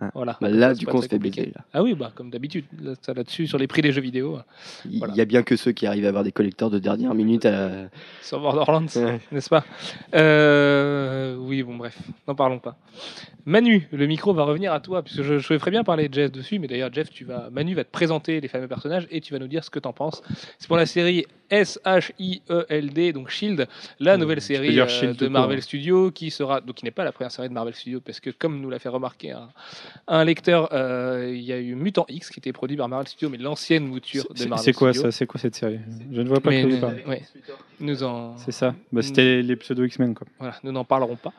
Ah. 0.00 0.10
Voilà. 0.14 0.38
Bah, 0.40 0.48
là, 0.48 0.74
du 0.74 0.86
coup, 0.86 0.96
on 0.96 1.02
se 1.02 1.08
fait 1.08 1.18
baiser. 1.18 1.52
Ah 1.74 1.82
oui, 1.82 1.94
bah, 1.94 2.10
comme 2.14 2.30
d'habitude, 2.30 2.64
là, 2.82 2.94
ça, 3.02 3.12
là-dessus, 3.12 3.46
sur 3.46 3.58
les 3.58 3.66
prix 3.66 3.82
des 3.82 3.92
jeux 3.92 4.00
vidéo, 4.00 4.38
Il 4.88 4.98
Voilà. 4.98 5.12
il 5.14 5.18
y 5.18 5.20
a 5.20 5.24
bien 5.26 5.42
que 5.42 5.54
ceux 5.56 5.72
qui 5.72 5.86
arrivent 5.86 6.06
à 6.06 6.08
avoir 6.08 6.24
des 6.24 6.32
collecteurs 6.32 6.70
de 6.70 6.78
dernière 6.78 7.14
minute. 7.14 7.44
À 7.44 7.50
la... 7.50 7.70
sur 8.22 8.40
Borderlands, 8.40 8.86
Ouais. 8.96 9.20
n'est-ce 9.30 9.50
pas? 9.50 9.64
Euh, 10.14 11.36
Oui, 11.38 11.62
bon, 11.62 11.76
bref, 11.76 11.96
n'en 12.26 12.34
parlons 12.34 12.58
pas. 12.58 12.76
Manu, 13.44 13.88
le 13.92 14.06
micro 14.06 14.32
va 14.32 14.44
revenir 14.44 14.72
à 14.72 14.80
toi, 14.80 15.02
puisque 15.02 15.22
je, 15.22 15.38
je 15.38 15.58
ferais 15.58 15.70
bien 15.70 15.84
parler 15.84 16.08
de 16.08 16.14
Jeff 16.14 16.30
dessus, 16.32 16.58
mais 16.58 16.68
d'ailleurs, 16.68 16.92
Jeff, 16.92 17.10
tu 17.10 17.24
vas, 17.24 17.50
Manu 17.50 17.74
va 17.74 17.84
te 17.84 17.90
présenter 17.90 18.40
les 18.40 18.48
fameux 18.48 18.68
personnages 18.68 19.06
et 19.10 19.20
tu 19.20 19.32
vas 19.32 19.38
nous 19.40 19.48
dire 19.48 19.64
ce 19.64 19.70
que 19.70 19.78
t'en 19.78 19.92
penses. 19.92 20.22
C'est 20.58 20.68
pour 20.68 20.76
la 20.76 20.86
série 20.86 21.26
S-H-I-E-L-D, 21.52 23.12
donc 23.12 23.28
Shield, 23.28 23.68
la 24.00 24.16
nouvelle 24.16 24.40
série 24.40 24.80
euh, 24.80 24.88
Shield 24.88 25.16
de 25.16 25.28
Marvel 25.28 25.58
hein. 25.58 25.60
Studios, 25.60 26.10
qui 26.10 26.30
sera, 26.30 26.60
donc 26.62 26.76
qui 26.76 26.84
n'est 26.86 26.90
pas 26.90 27.04
la 27.04 27.12
première 27.12 27.30
série 27.30 27.48
de 27.48 27.54
Marvel 27.54 27.74
Studios, 27.74 28.00
parce 28.00 28.20
que 28.20 28.30
comme 28.30 28.60
nous 28.60 28.70
l'a 28.70 28.78
fait 28.78 28.88
remarquer 28.88 29.32
un, 29.32 29.50
un 30.08 30.24
lecteur, 30.24 30.70
euh, 30.72 31.30
il 31.32 31.42
y 31.42 31.52
a 31.52 31.58
eu 31.58 31.74
Mutant 31.74 32.06
X 32.08 32.30
qui 32.30 32.40
était 32.40 32.52
produit 32.52 32.76
par 32.76 32.88
Marvel 32.88 33.06
Studios, 33.06 33.28
mais 33.28 33.38
l'ancienne 33.38 33.86
mouture 33.86 34.24
de 34.34 34.44
Marvel 34.46 34.64
c'est 34.64 34.72
quoi 34.72 34.92
Studios. 34.92 35.10
ça? 35.10 35.16
C'est 35.16 35.26
quoi 35.26 35.38
cette 35.38 35.54
série? 35.54 35.80
Je 36.10 36.22
ne 36.22 36.28
vois 36.28 36.40
pas 36.40 36.50
Mais, 36.50 36.62
que 36.62 36.68
vous 36.68 36.80
parlez. 36.80 37.04
ouais, 37.04 37.22
nous 37.80 38.02
en, 38.02 38.36
C'est 38.38 38.52
ça. 38.52 38.74
Bah, 38.90 39.02
C'était 39.02 39.42
les 39.42 39.56
pseudo 39.56 39.84
X-Men 39.84 40.14
quoi. 40.14 40.26
voilà, 40.38 40.54
nous 40.64 40.72
n'en 40.72 40.84
parlerons 40.84 41.16
pas. 41.16 41.32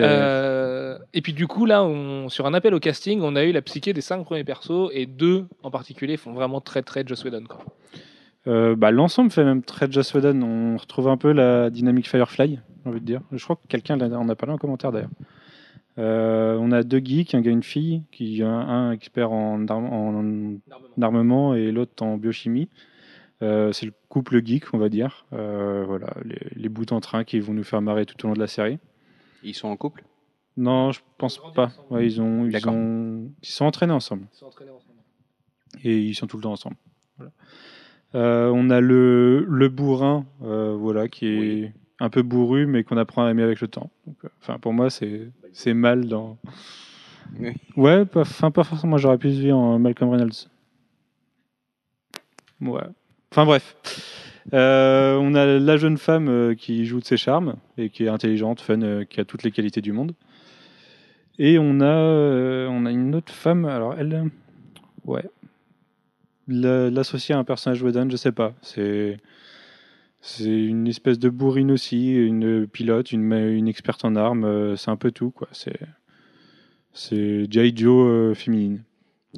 Euh, 0.00 0.98
et 1.14 1.22
puis 1.22 1.32
du 1.32 1.46
coup 1.46 1.64
là, 1.66 1.84
on, 1.84 2.28
sur 2.28 2.46
un 2.46 2.54
appel 2.54 2.74
au 2.74 2.80
casting, 2.80 3.20
on 3.22 3.36
a 3.36 3.44
eu 3.44 3.52
la 3.52 3.62
psyché 3.62 3.92
des 3.92 4.00
cinq 4.00 4.24
premiers 4.24 4.44
persos 4.44 4.90
et 4.92 5.06
deux 5.06 5.46
en 5.62 5.70
particulier 5.70 6.16
font 6.16 6.32
vraiment 6.32 6.60
très 6.60 6.82
très 6.82 7.06
Joss 7.06 7.24
Whedon. 7.24 7.44
Quoi. 7.48 7.64
Euh, 8.46 8.74
bah, 8.76 8.90
L'ensemble 8.90 9.30
fait 9.30 9.44
même 9.44 9.62
très 9.62 9.90
Joss 9.90 10.14
Whedon. 10.14 10.42
On 10.42 10.76
retrouve 10.76 11.08
un 11.08 11.16
peu 11.16 11.32
la 11.32 11.70
dynamique 11.70 12.08
Firefly, 12.08 12.58
j'ai 12.84 12.88
envie 12.88 13.00
de 13.00 13.04
dire. 13.06 13.20
Je 13.32 13.42
crois 13.42 13.56
que 13.56 13.66
quelqu'un 13.68 14.00
en 14.00 14.28
a 14.28 14.34
parlé 14.34 14.54
en 14.54 14.58
commentaire 14.58 14.92
d'ailleurs. 14.92 15.10
Euh, 15.98 16.56
on 16.58 16.72
a 16.72 16.82
deux 16.82 17.00
geeks, 17.00 17.34
un 17.34 17.40
gars 17.42 17.50
et 17.50 17.54
une 17.54 17.62
fille, 17.62 18.02
qui 18.12 18.42
un, 18.42 18.48
un 18.50 18.92
expert 18.92 19.32
en, 19.32 19.66
arme- 19.66 19.92
en 19.92 21.02
armement 21.02 21.54
et 21.54 21.70
l'autre 21.72 22.02
en 22.02 22.16
biochimie. 22.16 22.68
Euh, 23.42 23.72
c'est 23.72 23.86
le 23.86 23.92
couple 24.08 24.44
geek, 24.44 24.72
on 24.72 24.78
va 24.78 24.88
dire. 24.88 25.26
Euh, 25.32 25.84
voilà, 25.86 26.14
les, 26.24 26.38
les 26.54 26.68
bouts 26.68 26.92
en 26.92 27.00
train 27.00 27.24
qui 27.24 27.38
vont 27.40 27.52
nous 27.52 27.64
faire 27.64 27.82
marrer 27.82 28.06
tout 28.06 28.24
au 28.24 28.28
long 28.28 28.34
de 28.34 28.38
la 28.40 28.46
série. 28.46 28.78
Ils 29.42 29.54
sont 29.54 29.68
en 29.68 29.76
couple? 29.76 30.04
Non, 30.56 30.92
je 30.92 31.00
pense 31.18 31.40
pas. 31.54 31.70
Ouais, 31.90 32.06
ils, 32.06 32.20
ont, 32.20 32.44
ils, 32.46 32.52
D'accord. 32.52 32.74
ont, 32.74 33.30
ils 33.42 33.48
sont 33.48 33.64
entraînés 33.64 33.92
ensemble. 33.92 34.26
et 35.84 35.98
ils 35.98 36.14
sont 36.14 36.26
tout 36.26 36.36
le 36.36 36.42
temps 36.42 36.52
ensemble. 36.52 36.76
Voilà. 37.16 37.32
Euh, 38.14 38.50
on 38.54 38.70
a 38.70 38.80
le, 38.80 39.44
le 39.48 39.68
bourrin, 39.68 40.24
euh, 40.44 40.74
voilà, 40.78 41.08
qui 41.08 41.26
est 41.26 41.38
Oui. 41.38 41.70
un 42.00 42.10
peu 42.10 42.22
bourru, 42.22 42.66
mais 42.66 42.82
qu'on 42.82 42.96
apprend 42.96 43.24
à 43.24 43.30
aimer 43.30 43.42
avec 43.42 43.60
le 43.60 43.68
temps. 43.68 43.90
Euh, 44.24 44.28
Enfin, 44.40 44.58
pour 44.58 44.72
moi, 44.72 44.88
c'est 44.90 45.74
mal 45.74 46.06
dans. 46.06 46.36
Oui. 47.38 47.52
Ouais, 47.76 48.04
pas, 48.04 48.24
pas 48.50 48.64
forcément. 48.64 48.96
J'aurais 48.98 49.18
pu 49.18 49.32
se 49.32 49.50
en 49.52 49.78
Malcolm 49.78 50.10
Reynolds. 50.10 50.48
Ouais. 52.60 52.82
Enfin 53.30 53.44
bref. 53.44 53.76
Euh, 54.52 55.16
on 55.20 55.34
a 55.34 55.46
la 55.46 55.76
jeune 55.76 55.98
femme 55.98 56.28
euh, 56.28 56.54
qui 56.54 56.84
joue 56.86 56.98
de 56.98 57.04
ses 57.04 57.16
charmes 57.16 57.54
et 57.78 57.88
qui 57.90 58.04
est 58.04 58.08
intelligente, 58.08 58.60
fun, 58.60 58.82
euh, 58.82 59.04
qui 59.04 59.20
a 59.20 59.24
toutes 59.24 59.42
les 59.44 59.52
qualités 59.52 59.80
du 59.80 59.92
monde. 59.92 60.12
Et 61.38 61.58
on 61.58 61.80
a, 61.80 62.66
on 62.68 62.84
a 62.86 62.90
une 62.90 63.14
autre 63.14 63.32
femme. 63.32 63.64
Alors 63.66 63.94
elle, 63.96 64.30
ouais, 65.04 65.24
l'associer 66.50 67.34
à 67.34 67.38
un 67.38 67.44
personnage 67.44 67.82
Whedon, 67.82 68.08
je 68.10 68.16
sais 68.16 68.32
pas. 68.32 68.54
C'est 68.62 69.18
c'est 70.22 70.44
une 70.44 70.86
espèce 70.86 71.18
de 71.18 71.30
bourrine 71.30 71.70
aussi, 71.70 72.14
une 72.14 72.66
pilote, 72.66 73.10
une, 73.10 73.32
une 73.32 73.68
experte 73.68 74.04
en 74.04 74.16
armes. 74.16 74.44
euh, 74.44 74.76
c'est 74.76 74.90
un 74.90 74.96
peu 74.96 75.10
tout 75.12 75.30
quoi. 75.30 75.48
C'est 75.52 75.80
c'est 76.92 77.50
G.I. 77.50 77.72
Joe 77.76 78.08
euh, 78.08 78.34
féminine. 78.34 78.82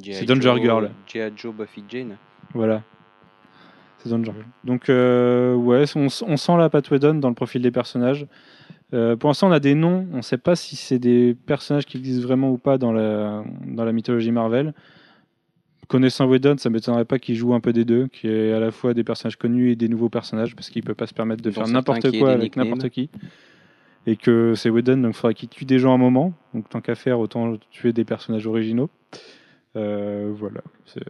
C'est 0.01 0.25
Danger 0.25 0.55
Girl. 0.61 0.91
G.I. 1.07 1.33
Joe 1.37 1.55
Buffy 1.55 1.85
Jane. 1.89 2.17
Voilà. 2.55 2.83
C'est 3.99 4.09
Danger 4.09 4.33
Girl. 4.33 4.47
Donc, 4.65 4.89
euh, 4.89 5.55
ouais, 5.55 5.85
on, 5.95 6.09
sent 6.09 6.57
la 6.57 6.71
patte 6.71 6.91
Whedon 6.91 7.15
dans 7.15 7.29
le 7.29 7.35
profil 7.35 7.63
des 7.63 7.71
personnages. 7.71 8.27
Euh, 8.95 9.17
pour 9.17 9.29
l'instant, 9.29 9.49
on 9.49 9.53
a 9.53 9.61
des 9.61 9.75
noms. 9.75 10.07
On 10.13 10.19
ne 10.19 10.23
sait 10.23 10.39
pas 10.39 10.57
si 10.57 10.77
c'est 10.77 10.99
des 10.99 11.37
personnages 11.47 11.85
qui 11.85 11.99
existent 11.99 12.27
vraiment 12.27 12.51
ou 12.51 12.59
pas 12.59 12.79
dans 12.79 12.93
la, 12.93 13.45
dans 13.67 13.85
la 13.85 13.93
mythologie 13.93 14.33
Marvel. 14.33 14.75
Connaissant 15.93 16.27
Whedon, 16.27 16.57
ça 16.57 16.71
m'étonnerait 16.71 17.05
pas 17.05 17.19
qu'il 17.19 17.35
joue 17.37 17.53
un 17.53 17.61
peu 17.61 17.75
des 17.75 17.85
deux, 17.85 18.07
qu'il 18.09 18.31
y 18.31 18.33
ait 18.33 18.53
à 18.55 18.61
la 18.61 18.71
fois 18.71 18.95
des 18.95 19.05
personnages 19.05 19.37
connus 19.37 19.73
et 19.73 19.77
des 19.77 19.89
nouveaux 19.89 20.09
personnages, 20.09 20.57
parce 20.57 20.71
qu'il 20.71 20.83
peut 20.83 20.95
pas 20.95 21.07
se 21.07 21.13
permettre 21.13 21.43
de 21.43 21.51
faire 21.51 21.69
n'importe 21.69 22.11
qui 22.11 22.19
quoi 22.19 22.31
avec 22.31 22.57
n'importe 22.57 22.89
qui. 22.89 23.11
Et 24.07 24.17
que 24.17 24.55
c'est 24.57 24.71
Whedon, 24.71 24.97
donc 24.97 25.11
il 25.11 25.17
faudra 25.17 25.35
qu'il 25.35 25.51
tue 25.51 25.67
des 25.67 25.79
gens 25.79 25.93
à 25.93 25.95
un 25.97 25.99
moment. 25.99 26.33
Donc 26.55 26.67
tant 26.71 26.81
qu'à 26.81 26.95
faire, 26.95 27.21
autant 27.21 27.59
tuer 27.71 27.93
des 27.93 28.05
personnages 28.07 28.47
originaux. 28.47 28.89
Euh, 29.77 30.33
voilà. 30.35 30.63
C'est- 30.87 31.01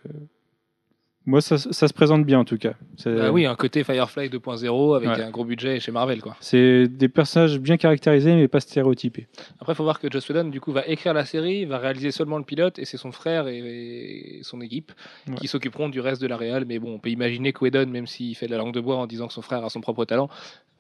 Moi, 1.24 1.40
ça, 1.40 1.56
ça 1.56 1.86
se 1.86 1.92
présente 1.94 2.24
bien 2.26 2.40
en 2.40 2.44
tout 2.44 2.58
cas. 2.58 2.74
Bah 3.04 3.30
oui, 3.30 3.46
un 3.46 3.54
côté 3.54 3.84
Firefly 3.84 4.28
2.0 4.28 4.96
avec 4.96 5.08
Ouais. 5.08 5.22
un 5.22 5.30
gros 5.30 5.44
budget 5.44 5.78
chez 5.78 5.92
Marvel. 5.92 6.20
quoi. 6.20 6.36
c'est 6.40 6.88
des 6.88 7.08
personnages 7.08 7.60
bien 7.60 7.76
caractérisés, 7.76 8.34
mais 8.34 8.48
pas 8.48 8.58
stéréotypés. 8.58 9.28
Après, 9.60 9.72
il 9.72 9.76
faut 9.76 9.84
voir 9.84 10.00
que 10.00 10.10
Joss 10.10 10.28
Whedon, 10.28 10.48
du 10.48 10.60
coup, 10.60 10.72
va 10.72 10.84
écrire 10.86 11.14
la 11.14 11.24
série, 11.24 11.64
va 11.64 11.78
réaliser 11.78 12.10
seulement 12.10 12.38
le 12.38 12.44
pilote, 12.44 12.80
et 12.80 12.84
c'est 12.84 12.96
son 12.96 13.12
frère 13.12 13.46
et, 13.46 14.40
son 14.42 14.60
équipe 14.60 14.90
Ouais. 15.28 15.34
qui 15.36 15.46
s'occuperont 15.46 15.88
du 15.88 16.00
reste 16.00 16.20
de 16.20 16.26
la 16.26 16.36
réal. 16.36 16.64
Mais 16.66 16.80
bon, 16.80 16.94
on 16.94 16.98
peut 16.98 17.10
imaginer 17.10 17.52
que 17.52 17.62
Whedon, 17.64 17.86
même 17.86 18.08
s'il 18.08 18.34
fait 18.34 18.46
de 18.46 18.50
la 18.52 18.58
langue 18.58 18.74
de 18.74 18.80
bois 18.80 18.96
en 18.96 19.06
disant 19.06 19.28
que 19.28 19.32
son 19.32 19.42
frère 19.42 19.64
a 19.64 19.70
son 19.70 19.80
propre 19.80 20.04
talent, 20.04 20.28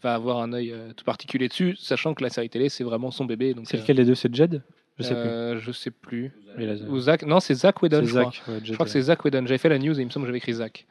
va 0.02 0.14
avoir 0.14 0.38
un 0.40 0.52
œil 0.52 0.72
euh, 0.72 0.92
tout 0.96 1.04
particulier 1.04 1.46
dessus, 1.46 1.76
sachant 1.78 2.14
que 2.14 2.24
la 2.24 2.30
série 2.30 2.48
télé, 2.50 2.68
c'est 2.68 2.82
vraiment 2.82 3.12
son 3.12 3.24
bébé. 3.26 3.54
C'est 3.62 3.76
euh, 3.76 3.80
lequel 3.80 3.96
des 3.96 4.04
deux? 4.04 4.16
C'est 4.16 4.34
Jed? 4.34 4.60
Je 4.98 5.02
sais 5.04 5.14
euh, 5.14 5.58
Je 5.60 5.72
sais 5.72 5.90
plus. 5.90 6.32
plus. 6.54 6.66
Ou 6.88 6.98
Zach 7.00 7.24
Non, 7.24 7.40
c'est 7.40 7.54
Zach 7.54 7.82
Whedon, 7.82 8.04
je 8.04 8.10
crois. 8.10 8.24
Zach. 8.24 8.42
ouais, 8.48 8.54
Jed, 8.56 8.64
Je 8.66 8.72
crois 8.74 8.84
que 8.86 8.92
c'est 8.92 9.02
Zach 9.02 9.24
Whedon. 9.24 9.42
J'avais 9.46 9.58
fait 9.58 9.68
la 9.68 9.78
news 9.78 9.98
et 9.98 10.02
il 10.02 10.06
me 10.06 10.10
semble 10.10 10.24
que 10.24 10.28
j'avais 10.28 10.38
écrit 10.38 10.54
Zach. 10.54 10.86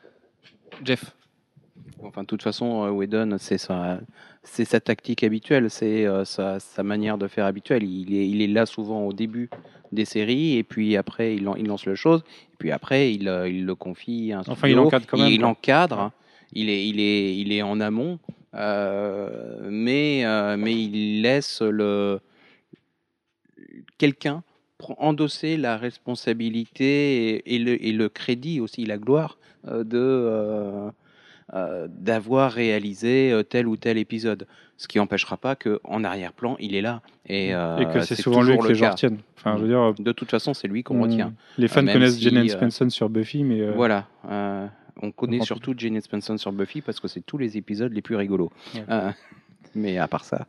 Jeff. 0.83 1.15
Enfin, 2.03 2.21
de 2.23 2.27
toute 2.27 2.41
façon, 2.41 2.83
euh, 2.85 2.89
Whedon, 2.89 3.35
c'est 3.37 3.59
sa, 3.59 3.99
c'est 4.43 4.65
sa 4.65 4.79
tactique 4.79 5.23
habituelle, 5.23 5.69
c'est 5.69 6.05
euh, 6.07 6.25
sa, 6.25 6.59
sa 6.59 6.81
manière 6.81 7.17
de 7.19 7.27
faire 7.27 7.45
habituelle. 7.45 7.83
Il 7.83 8.13
est, 8.15 8.27
il 8.27 8.41
est 8.41 8.47
là 8.47 8.65
souvent 8.65 9.01
au 9.05 9.13
début 9.13 9.49
des 9.91 10.05
séries, 10.05 10.57
et 10.57 10.63
puis 10.63 10.97
après, 10.97 11.35
il, 11.35 11.43
lan- 11.43 11.55
il 11.55 11.67
lance 11.67 11.85
le 11.85 11.93
chose, 11.95 12.23
et 12.53 12.55
puis 12.57 12.71
après, 12.71 13.13
il, 13.13 13.27
euh, 13.27 13.47
il 13.47 13.65
le 13.65 13.75
confie 13.75 14.31
à 14.31 14.37
un 14.37 14.41
Enfin, 14.41 14.67
il 14.67 14.71
studio, 14.71 14.85
encadre 14.87 15.05
quand 15.05 15.17
même, 15.17 15.27
Il 15.27 15.39
quoi. 15.41 15.49
encadre, 15.49 16.11
il 16.53 16.69
est, 16.69 16.87
il 16.87 16.99
est, 16.99 17.37
il 17.37 17.51
est 17.51 17.61
en 17.61 17.79
amont, 17.79 18.17
euh, 18.55 19.57
mais, 19.69 20.21
euh, 20.25 20.55
mais 20.57 20.73
il 20.73 21.21
laisse 21.21 21.61
le 21.61 22.19
quelqu'un 24.01 24.41
endosser 24.97 25.57
la 25.57 25.77
responsabilité 25.77 27.35
et, 27.35 27.55
et 27.55 27.59
le, 27.59 27.85
et 27.85 27.91
le 27.91 28.09
crédit 28.09 28.59
aussi, 28.59 28.83
la 28.85 28.97
gloire 28.97 29.37
euh, 29.67 29.83
de 29.83 29.99
euh, 29.99 30.89
euh, 31.53 31.87
d'avoir 31.89 32.51
réalisé 32.51 33.39
tel 33.49 33.67
ou 33.67 33.77
tel 33.77 33.97
épisode. 33.99 34.47
Ce 34.77 34.87
qui 34.87 34.97
n'empêchera 34.97 35.37
pas 35.37 35.55
qu'en 35.55 36.03
arrière-plan, 36.03 36.55
il 36.59 36.73
est 36.73 36.81
là. 36.81 37.03
Et, 37.27 37.49
et 37.49 37.85
que 37.93 38.01
c'est 38.01 38.15
souvent 38.15 38.41
lui 38.41 38.57
que 38.57 38.63
le 38.63 38.69
les 38.69 38.75
gens 38.75 38.89
retiennent. 38.89 39.19
Enfin, 39.37 39.57
je 39.57 39.61
veux 39.61 39.67
dire, 39.67 39.93
De 39.99 40.11
toute 40.11 40.31
façon, 40.31 40.55
c'est 40.55 40.67
lui 40.67 40.81
qu'on 40.81 40.97
on- 40.99 41.03
retient. 41.03 41.33
les 41.59 41.67
fans 41.67 41.85
connaissent 41.85 42.15
si, 42.17 42.23
Jane 42.23 42.47
Spencer 42.49 42.89
sur 42.89 43.07
Buffy, 43.09 43.43
mais 43.43 43.69
Voilà. 43.71 44.07
on 45.03 45.11
connaît 45.11 45.41
surtout 45.41 45.75
Jane 45.77 46.01
Spencer 46.01 46.39
sur 46.39 46.51
Buffy 46.51 46.81
parce 46.81 46.99
que 46.99 47.07
c'est 47.07 47.21
tous 47.23 47.37
les 47.37 47.57
épisodes 47.57 47.93
les 47.93 48.01
plus 48.01 48.15
rigolos. 48.15 48.51
Ouais. 48.73 48.83
Mais 49.75 49.97
à 49.99 50.07
part 50.07 50.25
ça. 50.25 50.47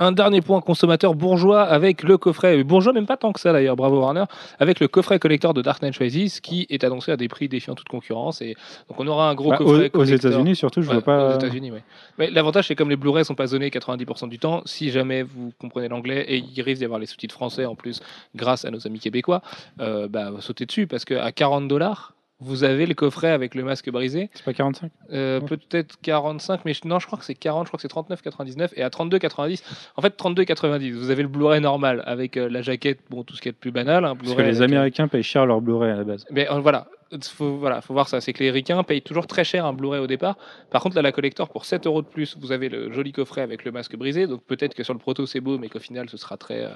Un 0.00 0.12
dernier 0.12 0.40
point 0.40 0.60
consommateur 0.62 1.14
bourgeois 1.14 1.62
avec 1.62 2.02
le 2.02 2.16
coffret, 2.18 2.64
bourgeois 2.64 2.92
même 2.92 3.06
pas 3.06 3.18
tant 3.18 3.32
que 3.32 3.38
ça 3.38 3.52
d'ailleurs, 3.52 3.76
bravo 3.76 4.00
Warner, 4.00 4.24
avec 4.58 4.80
le 4.80 4.88
coffret 4.88 5.18
collector 5.18 5.54
de 5.54 5.60
Dark 5.60 5.82
Knight 5.82 5.96
Rises 5.98 6.40
qui 6.40 6.66
est 6.70 6.82
annoncé 6.84 7.12
à 7.12 7.18
des 7.18 7.28
prix 7.28 7.48
défiant 7.48 7.74
toute 7.74 7.88
concurrence. 7.88 8.40
Et 8.40 8.56
donc 8.88 8.98
on 8.98 9.06
aura 9.06 9.28
un 9.28 9.34
gros 9.34 9.50
bah, 9.50 9.58
coffret 9.58 9.90
aux, 9.92 10.00
aux. 10.00 10.04
États-Unis 10.04 10.56
surtout, 10.56 10.80
je 10.80 10.88
Ouais, 10.88 10.94
vois 10.94 11.02
pas. 11.02 11.32
Aux 11.32 11.34
États-Unis, 11.34 11.70
oui. 11.70 11.80
Mais 12.18 12.30
l'avantage, 12.30 12.68
c'est 12.68 12.74
comme 12.74 12.90
les 12.90 12.96
Blu-ray 12.96 13.24
sont 13.24 13.34
pas 13.34 13.48
zonés 13.48 13.68
90% 13.68 14.28
du 14.28 14.38
temps, 14.38 14.62
si 14.64 14.90
jamais 14.90 15.22
vous 15.22 15.52
comprenez 15.58 15.88
l'anglais 15.88 16.24
et 16.28 16.38
il 16.38 16.62
risque 16.62 16.78
d'y 16.78 16.84
avoir 16.86 16.98
les 16.98 17.06
sous-titres 17.06 17.34
français 17.34 17.66
en 17.66 17.74
plus, 17.74 18.00
grâce 18.34 18.64
à 18.64 18.70
nos 18.70 18.86
amis 18.86 19.00
québécois, 19.00 19.42
euh, 19.80 20.08
bah, 20.08 20.30
sautez 20.40 20.64
dessus 20.64 20.86
parce 20.86 21.04
qu'à 21.04 21.30
40 21.30 21.68
dollars, 21.68 22.14
vous 22.40 22.64
avez 22.64 22.86
le 22.86 22.94
coffret 22.94 23.30
avec 23.30 23.54
le 23.54 23.62
masque 23.64 23.90
brisé. 23.90 24.30
C'est 24.34 24.44
pas 24.44 24.52
45 24.54 24.90
Euh, 25.12 25.40
Ouais. 25.40 25.46
Peut-être 25.46 25.96
45, 26.00 26.64
mais 26.64 26.72
je- 26.74 26.86
non, 26.86 26.98
je 26.98 27.06
crois 27.06 27.18
que 27.18 27.24
c'est 27.24 27.34
40, 27.34 27.66
je 27.66 27.70
crois 27.70 27.76
que 27.78 27.82
c'est 27.82 27.88
39,99 27.88 28.72
et 28.76 28.82
à 28.82 28.88
32,90. 28.90 29.62
En 29.96 30.02
fait, 30.02 30.16
32,90. 30.16 30.92
Vous 30.92 31.10
avez 31.10 31.22
le 31.22 31.28
Blu-ray 31.28 31.60
normal 31.60 32.02
avec 32.06 32.36
euh, 32.36 32.48
la 32.48 32.62
jaquette, 32.62 33.00
bon, 33.10 33.22
tout 33.24 33.34
ce 33.36 33.40
qui 33.42 33.48
est 33.48 33.52
de 33.52 33.56
plus 33.56 33.70
banal. 33.72 34.04
Un 34.04 34.16
Parce 34.16 34.34
que 34.34 34.42
les 34.42 34.60
euh, 34.62 34.64
Américains 34.64 35.06
payent 35.08 35.22
cher 35.22 35.44
leur 35.46 35.60
Blu-ray 35.60 35.90
à 35.90 35.96
la 35.96 36.04
base. 36.04 36.24
mais 36.30 36.50
euh, 36.50 36.60
voilà, 36.60 36.86
faut, 37.22 37.56
voilà, 37.56 37.80
faut 37.82 37.92
voir 37.92 38.08
ça. 38.08 38.20
C'est 38.20 38.32
que 38.32 38.42
les 38.42 38.50
ricains 38.50 38.82
payent 38.84 39.02
toujours 39.02 39.26
très 39.26 39.44
cher 39.44 39.66
un 39.66 39.72
Blu-ray 39.72 40.00
au 40.00 40.06
départ. 40.06 40.36
Par 40.70 40.80
contre, 40.82 40.96
là, 40.96 41.02
la 41.02 41.12
collector, 41.12 41.48
pour 41.50 41.64
7 41.66 41.86
euros 41.86 42.00
de 42.02 42.06
plus, 42.06 42.36
vous 42.40 42.52
avez 42.52 42.68
le 42.68 42.90
joli 42.92 43.12
coffret 43.12 43.42
avec 43.42 43.64
le 43.64 43.72
masque 43.72 43.96
brisé. 43.96 44.26
Donc 44.26 44.42
peut-être 44.44 44.74
que 44.74 44.82
sur 44.84 44.94
le 44.94 44.98
proto, 45.00 45.26
c'est 45.26 45.40
beau, 45.40 45.58
mais 45.58 45.68
qu'au 45.68 45.78
final, 45.80 46.08
ce 46.08 46.16
sera 46.16 46.36
très, 46.36 46.64
euh, 46.64 46.70